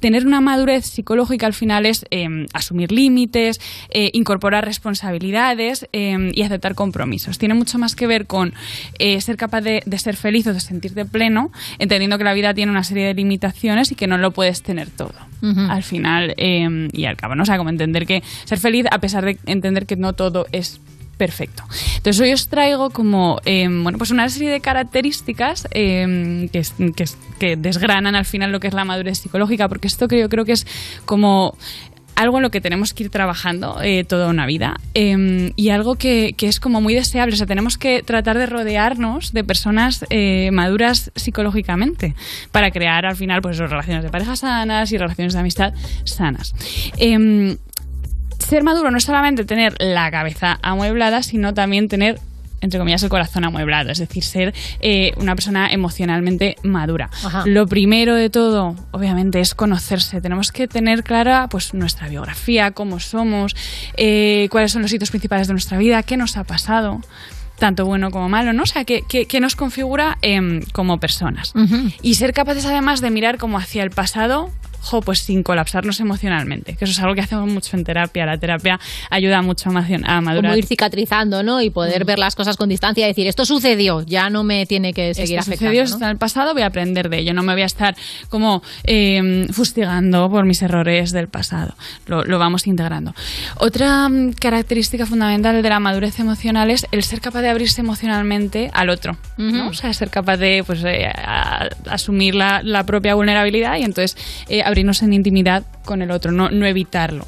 Tener 0.00 0.26
una 0.26 0.40
madurez 0.40 0.86
psicológica 0.86 1.46
al 1.46 1.54
final 1.54 1.86
es 1.86 2.04
em, 2.10 2.46
asumir 2.52 2.92
límites, 2.92 3.60
eh, 3.90 4.10
incorporar 4.12 4.64
responsabilidades 4.64 5.88
em, 5.92 6.30
y 6.34 6.42
aceptar 6.42 6.74
compromisos. 6.74 7.38
Tiene 7.38 7.54
mucho 7.54 7.78
más 7.78 7.94
que 7.94 8.06
ver 8.06 8.26
con 8.26 8.52
eh, 8.98 9.20
ser 9.20 9.36
capaz 9.36 9.62
de, 9.62 9.82
de 9.84 9.98
ser 9.98 10.16
feliz 10.16 10.46
o 10.46 10.52
de 10.52 10.60
sentirte 10.60 11.04
pleno, 11.04 11.50
entendiendo 11.78 12.18
que 12.18 12.24
la 12.24 12.34
vida 12.34 12.54
tiene 12.54 12.70
una 12.70 12.84
serie 12.84 13.06
de 13.06 13.14
limitaciones 13.14 13.90
y 13.92 13.94
que 13.94 14.06
no 14.06 14.18
lo 14.18 14.32
puedes 14.32 14.62
tener 14.62 14.90
todo. 14.90 15.14
Al 15.42 15.84
final 15.84 16.34
em, 16.38 16.88
y 16.92 17.04
al 17.04 17.16
cabo, 17.16 17.36
¿no? 17.36 17.44
O 17.44 17.46
sea, 17.46 17.56
como 17.56 17.70
entender 17.70 18.04
que 18.04 18.22
ser 18.44 18.58
feliz 18.66 18.86
a 18.90 18.98
pesar 18.98 19.24
de 19.24 19.38
entender 19.46 19.86
que 19.86 19.96
no 19.96 20.12
todo 20.12 20.46
es 20.52 20.80
perfecto. 21.16 21.62
Entonces 21.96 22.20
hoy 22.20 22.32
os 22.32 22.48
traigo 22.48 22.90
como 22.90 23.40
em, 23.46 23.82
bueno 23.84 23.96
pues 23.98 24.10
una 24.10 24.28
serie 24.28 24.50
de 24.50 24.60
características 24.60 25.66
em, 25.70 26.48
que, 26.48 26.60
que 26.96 27.02
es- 27.04 27.16
que 27.38 27.56
desgranan 27.56 28.14
al 28.14 28.24
final 28.26 28.50
lo 28.52 28.58
que 28.60 28.68
es 28.68 28.74
la 28.74 28.84
madurez 28.84 29.18
psicológica, 29.20 29.68
porque 29.68 29.86
esto 29.88 30.08
que 30.08 30.18
yo 30.18 30.28
creo 30.28 30.44
que 30.44 30.52
es 30.52 30.66
como 31.06 31.56
algo 32.16 32.38
en 32.38 32.42
lo 32.44 32.50
que 32.50 32.62
tenemos 32.62 32.94
que 32.94 33.04
ir 33.04 33.10
trabajando 33.10 33.78
eh, 33.82 34.02
toda 34.04 34.28
una 34.28 34.46
vida 34.46 34.76
eh, 34.94 35.52
y 35.54 35.68
algo 35.68 35.96
que, 35.96 36.32
que 36.36 36.48
es 36.48 36.60
como 36.60 36.80
muy 36.80 36.94
deseable. 36.94 37.34
O 37.34 37.36
sea, 37.36 37.46
tenemos 37.46 37.76
que 37.76 38.02
tratar 38.02 38.38
de 38.38 38.46
rodearnos 38.46 39.32
de 39.34 39.44
personas 39.44 40.04
eh, 40.08 40.48
maduras 40.50 41.10
psicológicamente 41.14 42.14
para 42.52 42.70
crear 42.70 43.04
al 43.04 43.16
final 43.16 43.42
pues 43.42 43.58
relaciones 43.58 44.02
de 44.02 44.08
pareja 44.10 44.34
sanas 44.34 44.92
y 44.92 44.96
relaciones 44.98 45.34
de 45.34 45.40
amistad 45.40 45.74
sanas. 46.04 46.54
Ser 48.38 48.62
maduro 48.62 48.90
no 48.90 48.98
es 48.98 49.04
solamente 49.04 49.44
tener 49.44 49.74
la 49.80 50.10
cabeza 50.10 50.58
amueblada, 50.62 51.22
sino 51.22 51.54
también 51.54 51.88
tener 51.88 52.18
entre 52.62 52.78
comillas, 52.80 53.02
el 53.02 53.10
corazón 53.10 53.44
amueblado, 53.44 53.90
es 53.90 53.98
decir, 53.98 54.24
ser 54.24 54.54
eh, 54.80 55.12
una 55.18 55.34
persona 55.36 55.70
emocionalmente 55.70 56.56
madura. 56.62 57.10
Ajá. 57.22 57.42
Lo 57.46 57.66
primero 57.66 58.14
de 58.14 58.30
todo, 58.30 58.74
obviamente, 58.92 59.40
es 59.40 59.54
conocerse. 59.54 60.22
Tenemos 60.22 60.52
que 60.52 60.66
tener 60.66 61.04
clara 61.04 61.48
pues, 61.50 61.74
nuestra 61.74 62.08
biografía, 62.08 62.70
cómo 62.70 62.98
somos, 62.98 63.54
eh, 63.98 64.48
cuáles 64.50 64.72
son 64.72 64.80
los 64.82 64.92
hitos 64.92 65.10
principales 65.10 65.48
de 65.48 65.52
nuestra 65.52 65.76
vida, 65.76 66.02
qué 66.02 66.16
nos 66.16 66.38
ha 66.38 66.44
pasado 66.44 67.02
tanto 67.58 67.84
bueno 67.84 68.10
como 68.10 68.28
malo, 68.30 68.52
¿no? 68.54 68.62
O 68.62 68.66
sea, 68.66 68.84
que, 68.84 69.02
que- 69.02 69.26
que 69.26 69.38
nos 69.38 69.54
configura 69.54 70.16
em, 70.22 70.62
como 70.72 70.98
personas. 70.98 71.52
Y 72.02 72.14
ser 72.14 72.32
capaces 72.32 72.64
además 72.64 73.00
de 73.02 73.10
mirar 73.10 73.36
como 73.36 73.58
hacia 73.58 73.82
el 73.82 73.90
pasado, 73.90 74.50
jo, 74.86 75.00
pues 75.00 75.18
sin 75.20 75.42
colapsarnos 75.42 76.00
emocionalmente, 76.00 76.76
que 76.76 76.84
eso 76.84 76.92
es 76.92 76.98
algo 77.00 77.14
que 77.14 77.20
hacemos 77.20 77.50
mucho 77.52 77.76
en 77.76 77.84
terapia. 77.84 78.24
La 78.24 78.38
terapia 78.38 78.78
ayuda 79.10 79.42
mucho 79.42 79.68
a, 79.70 79.72
madurar. 79.72 80.36
Como 80.42 80.56
ir 80.56 80.66
cicatrizando, 80.66 81.42
¿no? 81.42 81.60
Y 81.60 81.70
poder 81.70 82.04
ver 82.04 82.18
las 82.18 82.34
cosas 82.36 82.56
con 82.56 82.68
distancia 82.68 83.04
y 83.04 83.08
decir, 83.08 83.26
esto 83.26 83.44
sucedió, 83.44 84.02
ya 84.02 84.30
no 84.30 84.44
me 84.44 84.64
tiene 84.66 84.92
que 84.92 85.12
seguir 85.14 85.38
Esto 85.38 85.50
afectando. 85.50 85.72
sucedió, 85.72 85.82
está 85.82 86.04
en 86.06 86.10
el 86.12 86.18
pasado, 86.18 86.52
voy 86.54 86.62
a 86.62 86.66
aprender 86.66 87.08
de 87.08 87.18
ello. 87.18 87.34
No 87.34 87.42
me 87.42 87.52
voy 87.52 87.62
a 87.62 87.66
estar 87.66 87.96
como 88.28 88.62
eh, 88.84 89.46
fustigando 89.52 90.30
por 90.30 90.44
mis 90.44 90.62
errores 90.62 91.12
del 91.12 91.28
pasado. 91.28 91.74
Lo, 92.06 92.24
lo 92.24 92.38
vamos 92.38 92.66
integrando. 92.66 93.14
Otra 93.56 94.08
mm, 94.08 94.32
característica 94.34 95.06
fundamental 95.06 95.62
de 95.62 95.68
la 95.68 95.80
madurez 95.80 96.18
emocional 96.20 96.70
es 96.70 96.86
el 96.92 97.02
ser 97.02 97.20
capaz 97.20 97.42
de 97.42 97.48
abrirse 97.50 97.80
emocionalmente 97.80 98.70
al 98.72 98.90
otro. 98.90 99.16
¿no? 99.36 99.68
O 99.68 99.74
sea, 99.74 99.92
ser 99.92 100.10
capaz 100.10 100.36
de 100.36 100.62
pues, 100.66 100.82
eh, 100.84 101.06
a- 101.06 101.68
asumir 101.90 102.34
la, 102.34 102.62
la 102.62 102.84
propia 102.84 103.14
vulnerabilidad 103.14 103.76
y 103.78 103.82
entonces 103.82 104.16
eh, 104.48 104.62
abrirnos 104.76 105.02
en 105.02 105.14
intimidad 105.14 105.64
con 105.86 106.02
el 106.02 106.10
otro, 106.10 106.32
no, 106.32 106.50
evitarlo. 106.66 107.26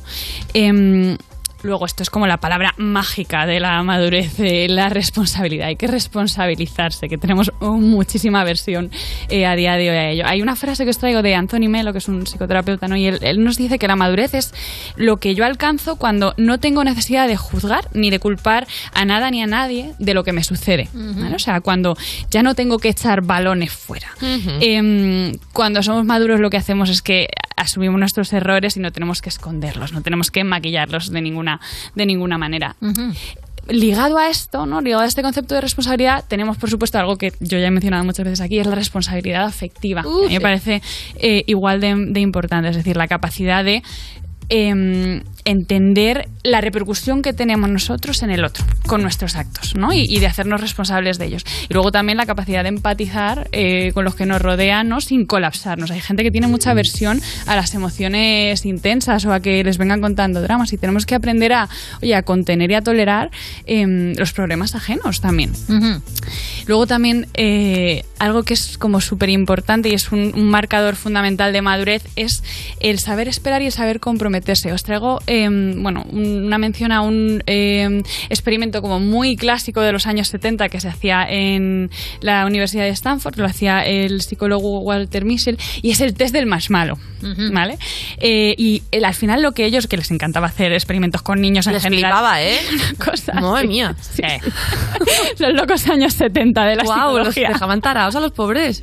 Em, 0.52 1.16
Luego, 1.62 1.86
esto 1.86 2.02
es 2.02 2.10
como 2.10 2.26
la 2.26 2.38
palabra 2.38 2.74
mágica 2.76 3.46
de 3.46 3.60
la 3.60 3.82
madurez, 3.82 4.38
eh, 4.38 4.68
la 4.68 4.88
responsabilidad. 4.88 5.68
Hay 5.68 5.76
que 5.76 5.86
responsabilizarse, 5.86 7.08
que 7.08 7.18
tenemos 7.18 7.52
muchísima 7.60 8.44
versión 8.44 8.90
eh, 9.28 9.46
a 9.46 9.56
día 9.56 9.74
de 9.74 9.90
hoy 9.90 9.96
a 9.96 10.10
ello. 10.10 10.24
Hay 10.26 10.42
una 10.42 10.56
frase 10.56 10.84
que 10.84 10.90
os 10.90 10.98
traigo 10.98 11.22
de 11.22 11.34
Anthony 11.34 11.68
Melo, 11.68 11.92
que 11.92 11.98
es 11.98 12.08
un 12.08 12.24
psicoterapeuta, 12.26 12.88
¿no? 12.88 12.96
y 12.96 13.06
él, 13.06 13.18
él 13.22 13.42
nos 13.42 13.56
dice 13.56 13.78
que 13.78 13.88
la 13.88 13.96
madurez 13.96 14.34
es 14.34 14.54
lo 14.96 15.16
que 15.16 15.34
yo 15.34 15.44
alcanzo 15.44 15.96
cuando 15.96 16.34
no 16.36 16.58
tengo 16.58 16.84
necesidad 16.84 17.26
de 17.26 17.36
juzgar 17.36 17.88
ni 17.92 18.10
de 18.10 18.18
culpar 18.18 18.66
a 18.94 19.04
nada 19.04 19.30
ni 19.30 19.42
a 19.42 19.46
nadie 19.46 19.94
de 19.98 20.14
lo 20.14 20.24
que 20.24 20.32
me 20.32 20.44
sucede. 20.44 20.88
¿vale? 20.92 21.34
O 21.34 21.38
sea, 21.38 21.60
cuando 21.60 21.96
ya 22.30 22.42
no 22.42 22.54
tengo 22.54 22.78
que 22.78 22.88
echar 22.88 23.22
balones 23.22 23.72
fuera. 23.72 24.08
Em, 24.60 25.32
cuando 25.52 25.82
somos 25.82 26.04
maduros 26.04 26.40
lo 26.40 26.50
que 26.50 26.56
hacemos 26.56 26.90
es 26.90 27.02
que 27.02 27.28
asumimos 27.58 27.98
nuestros 27.98 28.32
errores 28.32 28.76
y 28.76 28.80
no 28.80 28.92
tenemos 28.92 29.20
que 29.20 29.28
esconderlos, 29.28 29.92
no 29.92 30.02
tenemos 30.02 30.30
que 30.30 30.44
maquillarlos 30.44 31.10
de 31.10 31.20
ninguna, 31.20 31.60
de 31.94 32.06
ninguna 32.06 32.38
manera. 32.38 32.76
Ligado 33.68 34.16
a 34.16 34.30
esto, 34.30 34.64
¿no? 34.64 34.80
Ligado 34.80 35.02
a 35.02 35.06
este 35.06 35.22
concepto 35.22 35.54
de 35.54 35.60
responsabilidad, 35.60 36.24
tenemos 36.26 36.56
por 36.56 36.70
supuesto 36.70 36.98
algo 36.98 37.16
que 37.16 37.34
yo 37.40 37.58
ya 37.58 37.66
he 37.66 37.70
mencionado 37.70 38.02
muchas 38.04 38.24
veces 38.24 38.40
aquí, 38.40 38.58
es 38.58 38.66
la 38.66 38.74
responsabilidad 38.74 39.44
afectiva. 39.44 40.00
A 40.00 40.04
mí 40.04 40.32
me 40.34 40.40
parece 40.40 40.80
eh, 41.16 41.44
igual 41.46 41.80
de, 41.80 41.94
de 41.94 42.20
importante, 42.20 42.70
es 42.70 42.76
decir, 42.76 42.96
la 42.96 43.08
capacidad 43.08 43.62
de 43.64 43.82
em, 44.48 45.22
entender 45.44 46.28
la 46.42 46.60
repercusión 46.60 47.22
que 47.22 47.32
tenemos 47.32 47.68
nosotros 47.68 48.22
en 48.22 48.30
el 48.30 48.44
otro 48.44 48.64
con 48.86 49.02
nuestros 49.02 49.36
actos, 49.36 49.74
¿no? 49.76 49.92
Y, 49.92 50.06
y 50.08 50.18
de 50.18 50.26
hacernos 50.26 50.60
responsables 50.60 51.18
de 51.18 51.26
ellos. 51.26 51.44
Y 51.68 51.74
luego 51.74 51.92
también 51.92 52.16
la 52.16 52.26
capacidad 52.26 52.62
de 52.62 52.68
empatizar 52.68 53.48
eh, 53.52 53.92
con 53.92 54.04
los 54.04 54.14
que 54.14 54.26
nos 54.26 54.40
rodean, 54.40 54.88
¿no? 54.88 55.00
Sin 55.00 55.26
colapsarnos. 55.26 55.90
Hay 55.90 56.00
gente 56.00 56.22
que 56.22 56.30
tiene 56.30 56.46
mucha 56.46 56.70
aversión 56.70 57.20
a 57.46 57.56
las 57.56 57.74
emociones 57.74 58.64
intensas 58.64 59.24
o 59.24 59.32
a 59.32 59.40
que 59.40 59.62
les 59.64 59.78
vengan 59.78 60.00
contando 60.00 60.42
dramas 60.42 60.72
y 60.72 60.78
tenemos 60.78 61.06
que 61.06 61.14
aprender 61.14 61.52
a, 61.52 61.68
oye, 62.02 62.14
a 62.14 62.22
contener 62.22 62.70
y 62.70 62.74
a 62.74 62.82
tolerar 62.82 63.30
em, 63.66 64.14
los 64.16 64.32
problemas 64.32 64.74
ajenos 64.74 65.20
también. 65.20 65.52
Luego 66.66 66.86
también 66.86 67.26
eh, 67.34 68.04
algo 68.18 68.42
que 68.42 68.54
es 68.54 68.78
como 68.78 69.00
súper 69.00 69.30
importante 69.30 69.88
y 69.88 69.94
es 69.94 70.12
un, 70.12 70.32
un 70.34 70.50
marcador 70.50 70.96
fundamental 70.96 71.52
de 71.52 71.62
madurez 71.62 72.04
es 72.16 72.42
el 72.80 72.98
saber 72.98 73.28
esperar 73.28 73.62
y 73.62 73.66
el 73.66 73.72
saber 73.72 74.00
comprometerse. 74.00 74.72
Os 74.72 74.82
traigo, 74.82 75.20
eh, 75.28 75.48
bueno, 75.76 76.04
un- 76.10 76.44
una 76.46 76.58
mención 76.58 76.90
a 76.92 77.02
un 77.02 77.42
eh, 77.46 78.02
experimento 78.28 78.82
como 78.82 78.98
muy 79.00 79.36
clásico 79.36 79.80
de 79.80 79.92
los 79.92 80.06
años 80.06 80.28
70 80.28 80.68
que 80.68 80.80
se 80.80 80.88
hacía 80.88 81.24
en 81.28 81.90
la 82.20 82.46
Universidad 82.46 82.84
de 82.84 82.90
Stanford, 82.90 83.36
lo 83.38 83.44
hacía 83.46 83.84
el 83.84 84.20
psicólogo 84.22 84.80
Walter 84.80 85.24
Mischel, 85.24 85.58
y 85.82 85.90
es 85.90 86.00
el 86.00 86.14
test 86.14 86.32
del 86.32 86.46
marshmallow, 86.46 86.98
¿vale? 87.52 87.78
Eh, 88.18 88.54
y 88.58 88.82
el- 88.90 89.04
al 89.04 89.14
final 89.14 89.42
lo 89.42 89.52
que 89.52 89.64
ellos, 89.64 89.86
que 89.86 89.96
les 89.96 90.10
encantaba 90.10 90.46
hacer 90.48 90.72
experimentos 90.72 91.22
con 91.22 91.40
niños 91.40 91.66
en 91.66 91.74
Les 91.74 91.82
general, 91.82 92.10
flipaba, 92.12 92.42
¿eh? 92.42 92.58
una 92.72 93.04
cosa 93.04 93.32
Madre 93.34 93.58
así. 93.58 93.68
mía. 93.68 93.94
Sí. 94.00 94.22
los 95.38 95.52
locos 95.54 95.86
años 95.88 96.14
70 96.14 96.64
de 96.64 96.76
la 96.76 96.82
Guau, 96.84 96.98
los 97.18 97.28
psicología. 97.28 97.48
dejaban 97.50 97.80
tarados 97.80 98.16
a 98.16 98.20
los 98.20 98.32
pobres. 98.32 98.82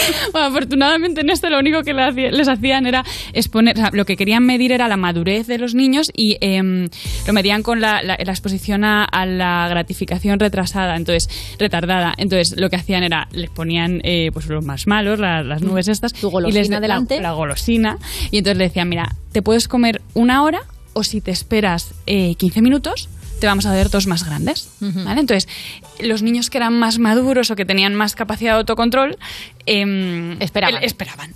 Bueno, 0.32 0.46
afortunadamente 0.48 1.20
en 1.22 1.30
esto 1.30 1.48
lo 1.50 1.58
único 1.58 1.82
que 1.82 1.92
les 1.92 2.48
hacían 2.48 2.86
era 2.86 3.04
exponer, 3.32 3.76
o 3.76 3.80
sea, 3.80 3.90
lo 3.92 4.04
que 4.04 4.16
querían 4.16 4.44
medir 4.46 4.72
era 4.72 4.86
la 4.88 4.96
madurez 4.96 5.46
de 5.46 5.58
los 5.58 5.74
niños 5.74 6.10
y 6.14 6.36
em, 6.40 6.88
lo 7.26 7.32
medían 7.32 7.62
con 7.62 7.80
la, 7.80 8.02
la- 8.02 8.16
la 8.22 8.32
exposición 8.32 8.84
a, 8.84 9.04
a 9.04 9.26
la 9.26 9.66
gratificación 9.68 10.38
retrasada, 10.38 10.96
entonces 10.96 11.28
retardada. 11.58 12.14
Entonces 12.16 12.58
lo 12.58 12.70
que 12.70 12.76
hacían 12.76 13.02
era 13.02 13.28
les 13.32 13.50
ponían 13.50 14.00
eh, 14.04 14.30
pues 14.32 14.46
los 14.46 14.64
marshmallows, 14.64 15.18
la- 15.18 15.42
las 15.42 15.62
nubes 15.62 15.88
estas, 15.88 16.12
y 16.22 16.52
les 16.52 16.68
delante. 16.80 17.20
la, 17.20 17.32
golosina 17.32 17.98
y 18.30 18.38
entonces 18.38 18.58
le 18.58 18.64
decían, 18.64 18.88
mira, 18.88 19.14
te 19.32 19.42
puedes 19.42 19.68
comer 19.68 20.00
una 20.14 20.42
hora 20.42 20.60
o 20.92 21.02
si 21.04 21.20
te 21.20 21.30
esperas 21.30 21.94
eh, 22.06 22.34
15 22.36 22.62
minutos 22.62 23.08
te 23.40 23.46
vamos 23.46 23.64
a 23.64 23.74
dar 23.74 23.88
dos 23.88 24.06
más 24.06 24.26
grandes. 24.26 24.68
¿vale? 24.80 25.20
Entonces, 25.20 25.48
los 26.02 26.22
niños 26.22 26.50
que 26.50 26.58
eran 26.58 26.78
más 26.78 26.98
maduros 26.98 27.50
o 27.50 27.56
que 27.56 27.64
tenían 27.64 27.94
más 27.94 28.14
capacidad 28.14 28.52
de 28.52 28.58
autocontrol 28.58 29.16
em, 29.66 30.40
Esperaban. 30.40 31.30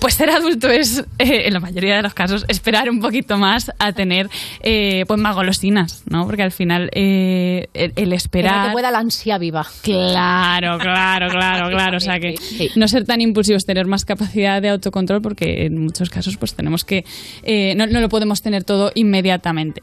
Pues 0.00 0.14
ser 0.14 0.30
adulto 0.30 0.68
es, 0.68 0.98
eh, 1.18 1.46
en 1.46 1.52
la 1.52 1.60
mayoría 1.60 1.96
de 1.96 2.02
los 2.02 2.14
casos, 2.14 2.44
esperar 2.48 2.90
un 2.90 3.00
poquito 3.00 3.38
más 3.38 3.72
a 3.78 3.92
tener 3.92 4.28
eh, 4.62 5.04
pues 5.06 5.20
más 5.20 5.34
golosinas, 5.34 6.02
¿no? 6.06 6.26
Porque 6.26 6.42
al 6.42 6.52
final 6.52 6.90
eh, 6.92 7.68
el, 7.74 7.92
Que 7.92 8.14
esperar... 8.14 8.68
te 8.68 8.72
pueda 8.72 8.90
la 8.90 8.98
ansia 8.98 9.38
viva. 9.38 9.66
Claro, 9.82 10.78
claro, 10.80 11.28
claro, 11.28 11.70
claro. 11.70 11.96
O 11.96 12.00
sea 12.00 12.18
que 12.18 12.34
no 12.76 12.88
ser 12.88 13.04
tan 13.04 13.20
impulsivos, 13.20 13.64
tener 13.64 13.86
más 13.86 14.04
capacidad 14.04 14.60
de 14.60 14.70
autocontrol, 14.70 15.22
porque 15.22 15.66
en 15.66 15.82
muchos 15.82 16.10
casos 16.10 16.36
pues 16.36 16.54
tenemos 16.54 16.84
que 16.84 17.04
eh, 17.42 17.74
no, 17.76 17.86
no 17.86 18.00
lo 18.00 18.08
podemos 18.08 18.42
tener 18.42 18.64
todo 18.64 18.92
inmediatamente. 18.94 19.82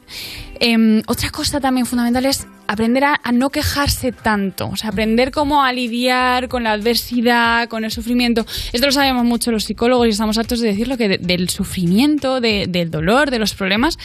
Em, 0.60 1.02
otra 1.06 1.30
cosa 1.30 1.60
también 1.60 1.86
fundamental 1.86 2.26
es 2.26 2.46
aprender 2.66 3.04
a, 3.04 3.20
a 3.22 3.32
no 3.32 3.50
quejarse 3.50 3.93
tanto, 4.22 4.68
o 4.68 4.76
sea, 4.76 4.90
aprender 4.90 5.30
cómo 5.30 5.62
a 5.64 5.72
lidiar 5.72 6.48
con 6.48 6.64
la 6.64 6.72
adversidad, 6.72 7.68
con 7.68 7.84
el 7.84 7.90
sufrimiento. 7.90 8.44
Esto 8.72 8.86
lo 8.86 8.92
sabemos 8.92 9.24
mucho 9.24 9.50
los 9.50 9.64
psicólogos 9.64 10.06
y 10.06 10.10
estamos 10.10 10.38
hartos 10.38 10.60
de 10.60 10.68
decirlo, 10.68 10.96
que 10.96 11.08
de- 11.08 11.18
del 11.18 11.48
sufrimiento, 11.48 12.40
de- 12.40 12.66
del 12.68 12.90
dolor, 12.90 13.30
de 13.30 13.38
los 13.38 13.54
problemas, 13.54 13.98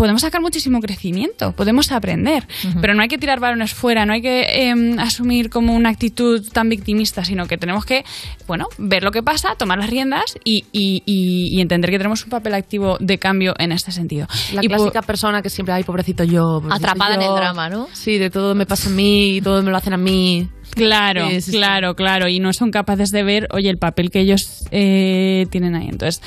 podemos 0.00 0.22
sacar 0.22 0.40
muchísimo 0.40 0.80
crecimiento, 0.80 1.52
podemos 1.52 1.92
aprender, 1.92 2.46
pero 2.80 2.94
no 2.94 3.02
hay 3.02 3.08
que 3.08 3.18
tirar 3.18 3.38
balones 3.38 3.74
fuera, 3.74 4.06
no 4.06 4.12
hay 4.14 4.22
que 4.22 4.68
em, 4.68 4.98
asumir 4.98 5.50
como 5.50 5.74
una 5.74 5.90
actitud 5.90 6.42
tan 6.52 6.68
victimista, 6.68 7.24
sino 7.24 7.46
que 7.46 7.58
tenemos 7.58 7.84
que, 7.84 8.04
bueno, 8.46 8.66
ver 8.78 9.02
lo 9.02 9.10
que 9.12 9.22
pasa, 9.22 9.54
tomar 9.58 9.78
las 9.78 9.90
riendas 9.90 10.24
y, 10.44 10.64
y- 10.72 11.02
y- 11.06 11.48
y 11.56 11.60
entender 11.60 11.90
que 11.90 11.98
tenemos 11.98 12.24
un 12.24 12.30
papel 12.30 12.54
activo 12.54 12.96
de 12.98 13.18
cambio 13.18 13.54
en 13.58 13.72
este 13.72 13.92
sentido. 13.92 14.26
La 14.54 14.64
Y 14.64 14.68
clásica 14.68 15.02
persona 15.02 15.42
que 15.42 15.50
siempre, 15.50 15.74
ay, 15.74 15.84
pobrecito 15.84 16.24
yo. 16.24 16.60
pobrecito 16.62 16.74
Atrapada 16.74 17.14
en 17.16 17.20
yo". 17.20 17.28
el 17.34 17.40
drama, 17.40 17.68
¿no? 17.68 17.88
Sí, 17.92 18.16
de 18.18 18.30
todo 18.30 18.54
me 18.54 18.64
pasa 18.66 18.88
a 18.88 18.92
mí, 18.92 19.36
y 19.36 19.40
todo 19.42 19.62
me 19.62 19.70
lo 19.70 19.76
hacen 19.76 19.92
a 19.92 19.98
mí. 19.98 20.48
Claro, 20.74 21.28
Sí, 21.28 21.40
sí, 21.40 21.50
sí. 21.50 21.56
claro, 21.58 21.94
claro. 21.96 22.28
Y 22.28 22.38
no 22.38 22.52
son 22.52 22.70
capaces 22.70 23.10
de 23.10 23.22
ver, 23.24 23.48
oye, 23.50 23.68
el 23.68 23.76
papel 23.78 24.10
que 24.10 24.20
ellos 24.20 24.64
eh, 24.70 25.46
tienen 25.50 25.74
ahí. 25.74 25.88
Entonces, 25.88 26.22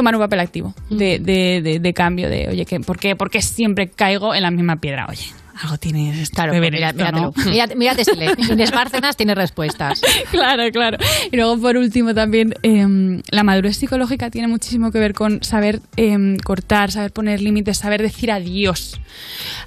tomar 0.00 0.14
un 0.14 0.20
papel 0.20 0.40
activo 0.40 0.74
de, 0.88 1.18
de- 1.18 1.60
de- 1.62 1.78
de 1.78 1.92
cambio, 1.94 2.28
de, 2.30 2.48
oye, 2.48 2.64
que, 2.64 2.80
¿por, 2.80 2.98
qué, 2.98 3.16
por 3.16 3.30
qué 3.30 3.42
siempre 3.42 3.88
caigo 3.88 4.34
en 4.34 4.42
la 4.42 4.50
misma 4.50 4.76
piedra? 4.76 5.06
Oye, 5.08 5.26
algo 5.62 5.78
tiene 5.78 6.10
esto 6.22 6.34
Claro, 6.36 6.52
pues 6.52 6.70
mira- 6.72 6.88
esto, 6.88 6.98
míratelo. 6.98 7.32
¿no? 7.36 7.50
Mírate, 7.50 7.76
mírate 7.76 8.16
lees. 8.16 8.38
Inés 8.50 8.70
Bárcenas 8.70 9.16
tiene 9.16 9.34
respuestas. 9.34 10.00
claro, 10.30 10.70
claro. 10.72 10.98
Y 11.30 11.36
luego, 11.36 11.58
por 11.60 11.76
último, 11.76 12.14
también 12.14 12.54
em, 12.62 13.22
la 13.30 13.42
madurez 13.42 13.76
psicológica 13.76 14.30
tiene 14.30 14.48
muchísimo 14.48 14.90
que 14.90 14.98
ver 14.98 15.12
con 15.12 15.42
saber 15.42 15.80
em, 15.96 16.36
cortar, 16.38 16.90
saber 16.90 17.12
poner 17.12 17.40
límites, 17.40 17.78
saber 17.78 18.00
decir 18.02 18.30
adiós 18.30 19.00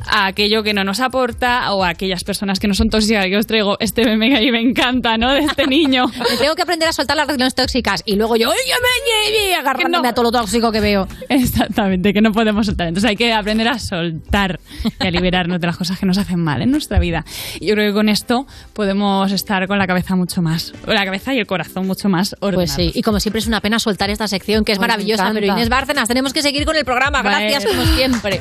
a 0.08 0.28
aquello 0.28 0.64
que 0.64 0.74
no 0.74 0.84
nos 0.84 1.00
aporta 1.00 1.72
o 1.74 1.84
a 1.84 1.90
aquellas 1.90 2.24
personas 2.24 2.60
que 2.60 2.68
no 2.68 2.74
son 2.74 2.90
tóxicas. 2.90 3.26
Que 3.26 3.38
os 3.38 3.48
traigo 3.48 3.78
este 3.80 4.04
meme 4.06 4.30
que 4.30 4.38
a 4.38 4.40
mí 4.40 4.52
me 4.52 4.62
encanta, 4.62 5.18
¿no? 5.18 5.32
De 5.32 5.42
este 5.42 5.68
niño. 5.68 6.08
Me 6.34 6.38
tengo 6.38 6.56
que 6.56 6.62
aprender 6.64 6.90
a 6.90 6.94
soltar 6.94 7.16
las 7.16 7.28
relaciones 7.28 7.54
tóxicas 7.56 8.02
y 8.06 8.16
luego 8.16 8.36
yo, 8.36 8.50
¡ay, 8.50 8.58
ya 8.68 8.76
me 8.76 9.56
agarrándome 9.56 10.08
a 10.08 10.14
todo 10.14 10.24
lo 10.24 10.32
tóxico 10.32 10.72
que 10.72 10.80
veo. 10.80 11.08
Exactamente, 11.30 12.14
que 12.14 12.22
no 12.22 12.32
podemos 12.32 12.66
soltar. 12.66 12.88
Entonces 12.88 13.10
hay 13.10 13.16
que 13.16 13.32
aprender 13.34 13.68
a 13.68 13.80
soltar 13.80 14.60
y 15.00 15.08
a 15.08 15.12
liberarnos 15.12 15.60
de 15.60 15.68
las 15.68 15.78
cosas 15.78 15.83
que 16.00 16.06
nos 16.06 16.18
hacen 16.18 16.40
mal 16.40 16.62
en 16.62 16.72
nuestra 16.72 17.00
vida. 17.00 17.26
Y 17.60 17.68
yo 17.68 17.76
creo 17.76 17.92
que 17.92 17.94
con 17.94 18.10
esto 18.10 18.48
podemos 18.74 19.32
estar 19.32 19.68
con 19.68 19.78
la 19.78 19.88
cabeza 19.88 20.16
mucho 20.16 20.42
más, 20.42 20.74
la 20.86 21.06
cabeza 21.06 21.34
y 21.34 21.40
el 21.40 21.48
corazón 21.48 21.88
mucho 21.88 22.10
más 22.10 22.36
ordenados. 22.40 22.76
Pues 22.76 22.94
sí, 22.94 22.98
y 22.98 23.02
como 23.02 23.20
siempre 23.20 23.40
es 23.40 23.48
una 23.48 23.62
pena 23.62 23.80
soltar 23.80 24.10
esta 24.10 24.28
sección 24.28 24.66
que 24.66 24.74
es 24.74 24.78
Pues 24.78 24.88
maravillosa, 24.88 25.32
pero 25.34 25.46
Inés 25.46 25.70
Bárcenas, 25.70 26.08
tenemos 26.08 26.34
que 26.34 26.42
seguir 26.42 26.66
con 26.66 26.76
el 26.76 26.86
programa. 26.86 27.22
Gracias 27.22 27.66
Vale. 27.66 27.76
como 27.76 27.96
siempre. 27.96 28.40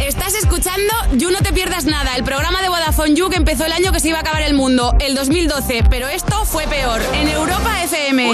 Estás 0.00 0.34
escuchando 0.36 0.92
You 1.14 1.30
No 1.30 1.38
Te 1.38 1.52
Pierdas 1.52 1.84
Nada, 1.84 2.16
el 2.16 2.24
programa 2.24 2.62
de 2.62 2.68
Vodafone 2.68 3.14
You 3.14 3.28
que 3.28 3.36
empezó 3.36 3.66
el 3.66 3.72
año 3.72 3.92
que 3.92 4.00
se 4.00 4.08
iba 4.08 4.18
a 4.18 4.20
acabar 4.22 4.42
el 4.42 4.54
mundo, 4.54 4.96
el 5.00 5.14
2012, 5.14 5.84
pero 5.90 6.08
esto 6.08 6.44
fue 6.44 6.66
peor, 6.66 7.00
en 7.14 7.28
Europa 7.28 7.82
FM. 7.82 8.30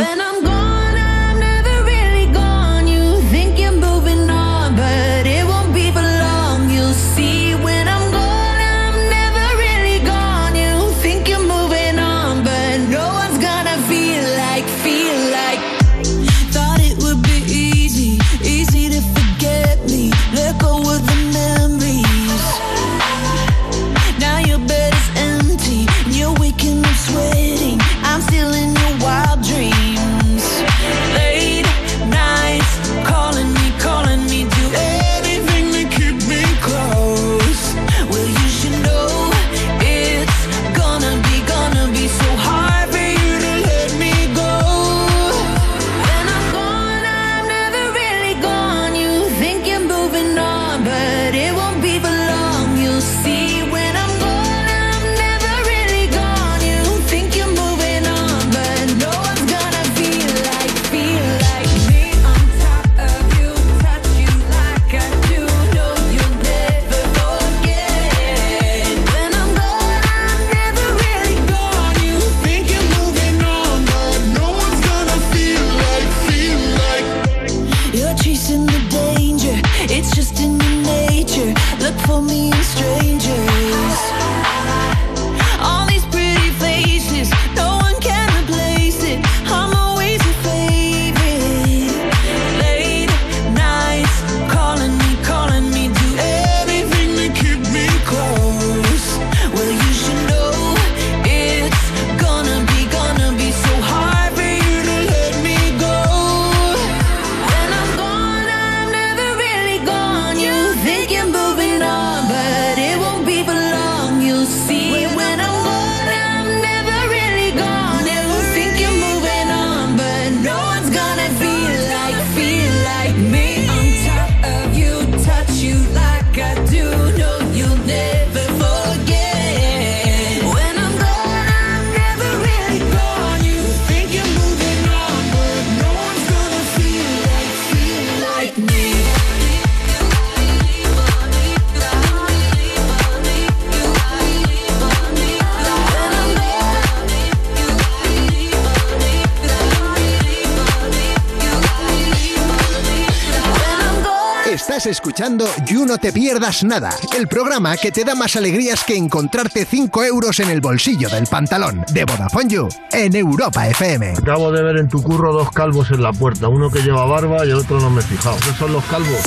Escuchando 155.14 155.46
You 155.66 155.86
No 155.86 155.96
Te 155.96 156.12
Pierdas 156.12 156.64
Nada, 156.64 156.90
el 157.16 157.28
programa 157.28 157.76
que 157.76 157.92
te 157.92 158.02
da 158.02 158.16
más 158.16 158.34
alegrías 158.34 158.82
que 158.82 158.96
encontrarte 158.96 159.64
5 159.64 160.02
euros 160.02 160.40
en 160.40 160.50
el 160.50 160.60
bolsillo 160.60 161.08
del 161.08 161.28
pantalón 161.28 161.84
de 161.92 162.04
Vodafone 162.04 162.48
You 162.48 162.68
en 162.90 163.14
Europa 163.14 163.68
FM. 163.68 164.14
Acabo 164.18 164.50
de 164.50 164.64
ver 164.64 164.78
en 164.78 164.88
tu 164.88 165.00
curro 165.00 165.32
dos 165.32 165.52
calvos 165.52 165.92
en 165.92 166.02
la 166.02 166.12
puerta, 166.12 166.48
uno 166.48 166.68
que 166.68 166.80
lleva 166.80 167.06
barba 167.06 167.46
y 167.46 167.50
el 167.50 167.58
otro 167.58 167.78
no 167.78 167.90
me 167.90 168.00
he 168.00 168.04
fijado. 168.04 168.36
¿Qué 168.38 168.58
son 168.58 168.72
los 168.72 168.84
calvos? 168.86 169.20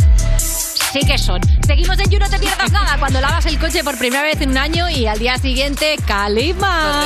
Sí 0.91 0.99
que 0.99 1.17
son. 1.17 1.39
Seguimos 1.65 1.97
en 1.99 2.09
You, 2.09 2.19
no 2.19 2.29
te 2.29 2.39
pierdas 2.39 2.71
nada 2.71 2.97
cuando 2.97 3.21
lavas 3.21 3.45
el 3.45 3.57
coche 3.57 3.83
por 3.83 3.97
primera 3.97 4.23
vez 4.23 4.41
en 4.41 4.49
un 4.49 4.57
año 4.57 4.89
y 4.89 5.05
al 5.05 5.19
día 5.19 5.37
siguiente 5.37 5.95
Calima 6.05 7.05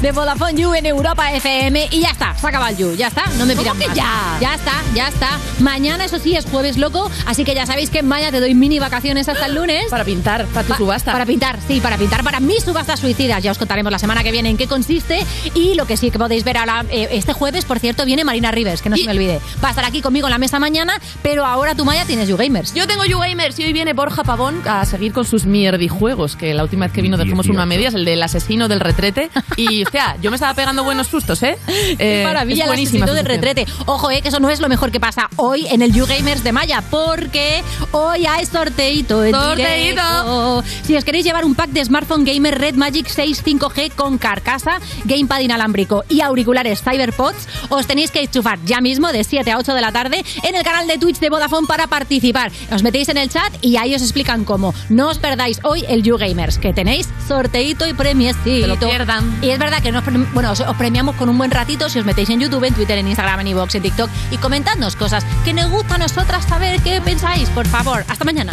de 0.00 0.12
Vodafone 0.12 0.60
You 0.60 0.74
en 0.74 0.86
Europa 0.86 1.32
FM 1.32 1.88
y 1.90 2.00
ya 2.00 2.10
está, 2.10 2.27
se 2.40 2.46
acaba 2.46 2.70
el 2.70 2.76
You, 2.76 2.94
ya 2.94 3.08
está, 3.08 3.24
no 3.38 3.46
me 3.46 3.54
¿Cómo 3.54 3.72
pidan 3.74 3.78
que 3.78 3.88
más. 3.88 3.96
ya? 3.96 4.38
Ya 4.40 4.54
está, 4.54 4.72
ya 4.94 5.08
está. 5.08 5.28
Mañana 5.60 6.04
eso 6.04 6.18
sí 6.18 6.34
es 6.36 6.44
jueves 6.46 6.76
loco, 6.78 7.10
así 7.26 7.44
que 7.44 7.54
ya 7.54 7.66
sabéis 7.66 7.90
que 7.90 7.98
en 8.00 8.08
Maya 8.08 8.30
te 8.30 8.40
doy 8.40 8.54
mini 8.54 8.78
vacaciones 8.78 9.28
hasta 9.28 9.46
el 9.46 9.54
lunes. 9.54 9.86
Para 9.90 10.04
pintar, 10.04 10.46
para 10.46 10.62
tu 10.66 10.72
Pa- 10.72 10.76
subasta. 10.78 11.12
Para 11.12 11.26
pintar, 11.26 11.58
sí, 11.66 11.80
para 11.80 11.96
pintar 11.96 12.22
para 12.24 12.40
mis 12.40 12.62
subastas 12.64 13.00
suicidas. 13.00 13.42
Ya 13.42 13.50
os 13.52 13.58
contaremos 13.58 13.90
la 13.92 13.98
semana 13.98 14.22
que 14.22 14.30
viene 14.32 14.50
en 14.50 14.56
qué 14.56 14.66
consiste 14.66 15.24
y 15.54 15.74
lo 15.74 15.86
que 15.86 15.96
sí 15.96 16.10
que 16.10 16.18
podéis 16.18 16.44
ver 16.44 16.58
ahora 16.58 16.84
eh, 16.90 17.08
este 17.12 17.32
jueves, 17.32 17.64
por 17.64 17.78
cierto, 17.78 18.04
viene 18.04 18.24
Marina 18.24 18.50
Rivers, 18.50 18.82
que 18.82 18.88
no 18.90 18.96
se 18.96 19.04
me 19.04 19.12
olvide. 19.12 19.40
Va 19.62 19.68
a 19.68 19.70
estar 19.70 19.84
aquí 19.84 20.00
conmigo 20.00 20.26
en 20.26 20.30
la 20.32 20.38
mesa 20.38 20.58
mañana, 20.58 21.00
pero 21.22 21.44
ahora 21.44 21.74
tú 21.74 21.84
Maya 21.84 22.04
tienes 22.04 22.28
You 22.28 22.36
Gamers. 22.36 22.74
Yo 22.74 22.86
tengo 22.86 23.04
YouGamers 23.04 23.58
y 23.58 23.64
hoy 23.64 23.72
viene 23.72 23.92
Borja 23.92 24.22
Pavón 24.24 24.62
a 24.66 24.84
seguir 24.84 25.12
con 25.12 25.24
sus 25.24 25.44
mierdijuegos, 25.46 26.36
que 26.36 26.54
la 26.54 26.62
última 26.62 26.86
vez 26.86 26.92
que 26.94 27.02
vino 27.02 27.16
dejamos 27.16 27.48
uno 27.48 27.60
a 27.62 27.66
medias, 27.66 27.94
el 27.94 28.04
del 28.04 28.22
asesino 28.22 28.68
del 28.68 28.80
retrete. 28.80 29.30
Y, 29.56 29.84
hostia, 29.84 30.16
yo 30.22 30.30
me 30.30 30.36
estaba 30.36 30.54
pegando 30.54 30.84
buenos 30.84 31.06
sustos, 31.08 31.42
¿eh? 31.42 31.58
Eh, 31.98 32.22
maravilla 32.28 32.64
es 32.64 32.68
buenísima 32.68 33.06
del 33.06 33.26
retrete. 33.26 33.66
Ojo, 33.86 34.10
eh, 34.10 34.22
que 34.22 34.28
eso 34.28 34.40
no 34.40 34.50
es 34.50 34.60
lo 34.60 34.68
mejor 34.68 34.90
que 34.90 35.00
pasa 35.00 35.28
hoy 35.36 35.66
en 35.66 35.82
el 35.82 35.92
YouGamers 35.92 36.44
de 36.44 36.52
Maya, 36.52 36.82
porque 36.90 37.62
hoy 37.92 38.26
hay 38.26 38.46
sorteito 38.46 39.24
en 39.24 39.32
¡Sorteíto! 39.32 40.02
directo. 40.02 40.64
Si 40.84 40.96
os 40.96 41.04
queréis 41.04 41.24
llevar 41.24 41.44
un 41.44 41.54
pack 41.54 41.70
de 41.70 41.84
smartphone 41.84 42.24
gamer 42.24 42.58
Red 42.58 42.74
Magic 42.74 43.08
6 43.08 43.44
5G 43.44 43.92
con 43.94 44.18
carcasa, 44.18 44.80
gamepad 45.04 45.40
inalámbrico 45.40 46.04
y 46.08 46.20
auriculares 46.20 46.82
CyberPods, 46.82 47.48
os 47.68 47.86
tenéis 47.86 48.10
que 48.10 48.22
enchufar 48.22 48.58
ya 48.64 48.80
mismo 48.80 49.12
de 49.12 49.24
7 49.24 49.50
a 49.50 49.58
8 49.58 49.74
de 49.74 49.80
la 49.80 49.92
tarde 49.92 50.24
en 50.42 50.54
el 50.54 50.62
canal 50.62 50.86
de 50.86 50.98
Twitch 50.98 51.18
de 51.18 51.30
Vodafone 51.30 51.66
para 51.66 51.86
participar. 51.86 52.50
Os 52.72 52.82
metéis 52.82 53.08
en 53.08 53.18
el 53.18 53.28
chat 53.28 53.52
y 53.62 53.76
ahí 53.76 53.94
os 53.94 54.02
explican 54.02 54.44
cómo. 54.44 54.74
No 54.88 55.08
os 55.08 55.18
perdáis 55.18 55.60
hoy 55.62 55.84
el 55.88 56.02
YouGamers, 56.02 56.58
que 56.58 56.72
tenéis 56.72 57.08
sorteito 57.26 57.86
y 57.86 57.92
premiecito. 57.92 58.42
Que 58.44 58.66
lo 58.66 58.78
pierdan. 58.78 59.38
Y 59.42 59.50
es 59.50 59.58
verdad 59.58 59.82
que 59.82 59.92
nos, 59.92 60.04
bueno, 60.32 60.52
os, 60.52 60.60
os 60.60 60.76
premiamos 60.76 61.16
con 61.16 61.28
un 61.28 61.38
buen 61.38 61.50
ratito 61.50 61.88
si 61.88 61.98
os 61.98 62.04
metéis 62.04 62.17
en 62.18 62.40
YouTube, 62.40 62.64
en 62.64 62.74
Twitter, 62.74 62.98
en 62.98 63.06
Instagram, 63.06 63.40
en 63.40 63.46
iVoox, 63.48 63.76
en 63.76 63.82
TikTok 63.82 64.10
y 64.32 64.38
comentadnos 64.38 64.96
cosas 64.96 65.24
que 65.44 65.54
nos 65.54 65.70
gusta 65.70 65.94
a 65.94 65.98
nosotras 65.98 66.44
saber 66.44 66.80
qué 66.82 67.00
pensáis, 67.00 67.48
por 67.50 67.66
favor. 67.66 68.04
Hasta 68.08 68.24
mañana. 68.24 68.52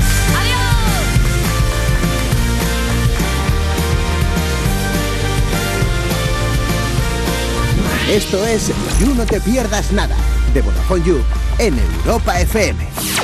Esto 8.07 8.45
es 8.45 8.71
You 8.99 9.15
No 9.15 9.25
Te 9.25 9.41
Pierdas 9.41 9.91
Nada 9.91 10.15
de 10.53 10.61
Vodafone 10.61 11.03
You 11.03 11.23
en 11.57 11.79
Europa 12.05 12.39
FM. 12.39 13.05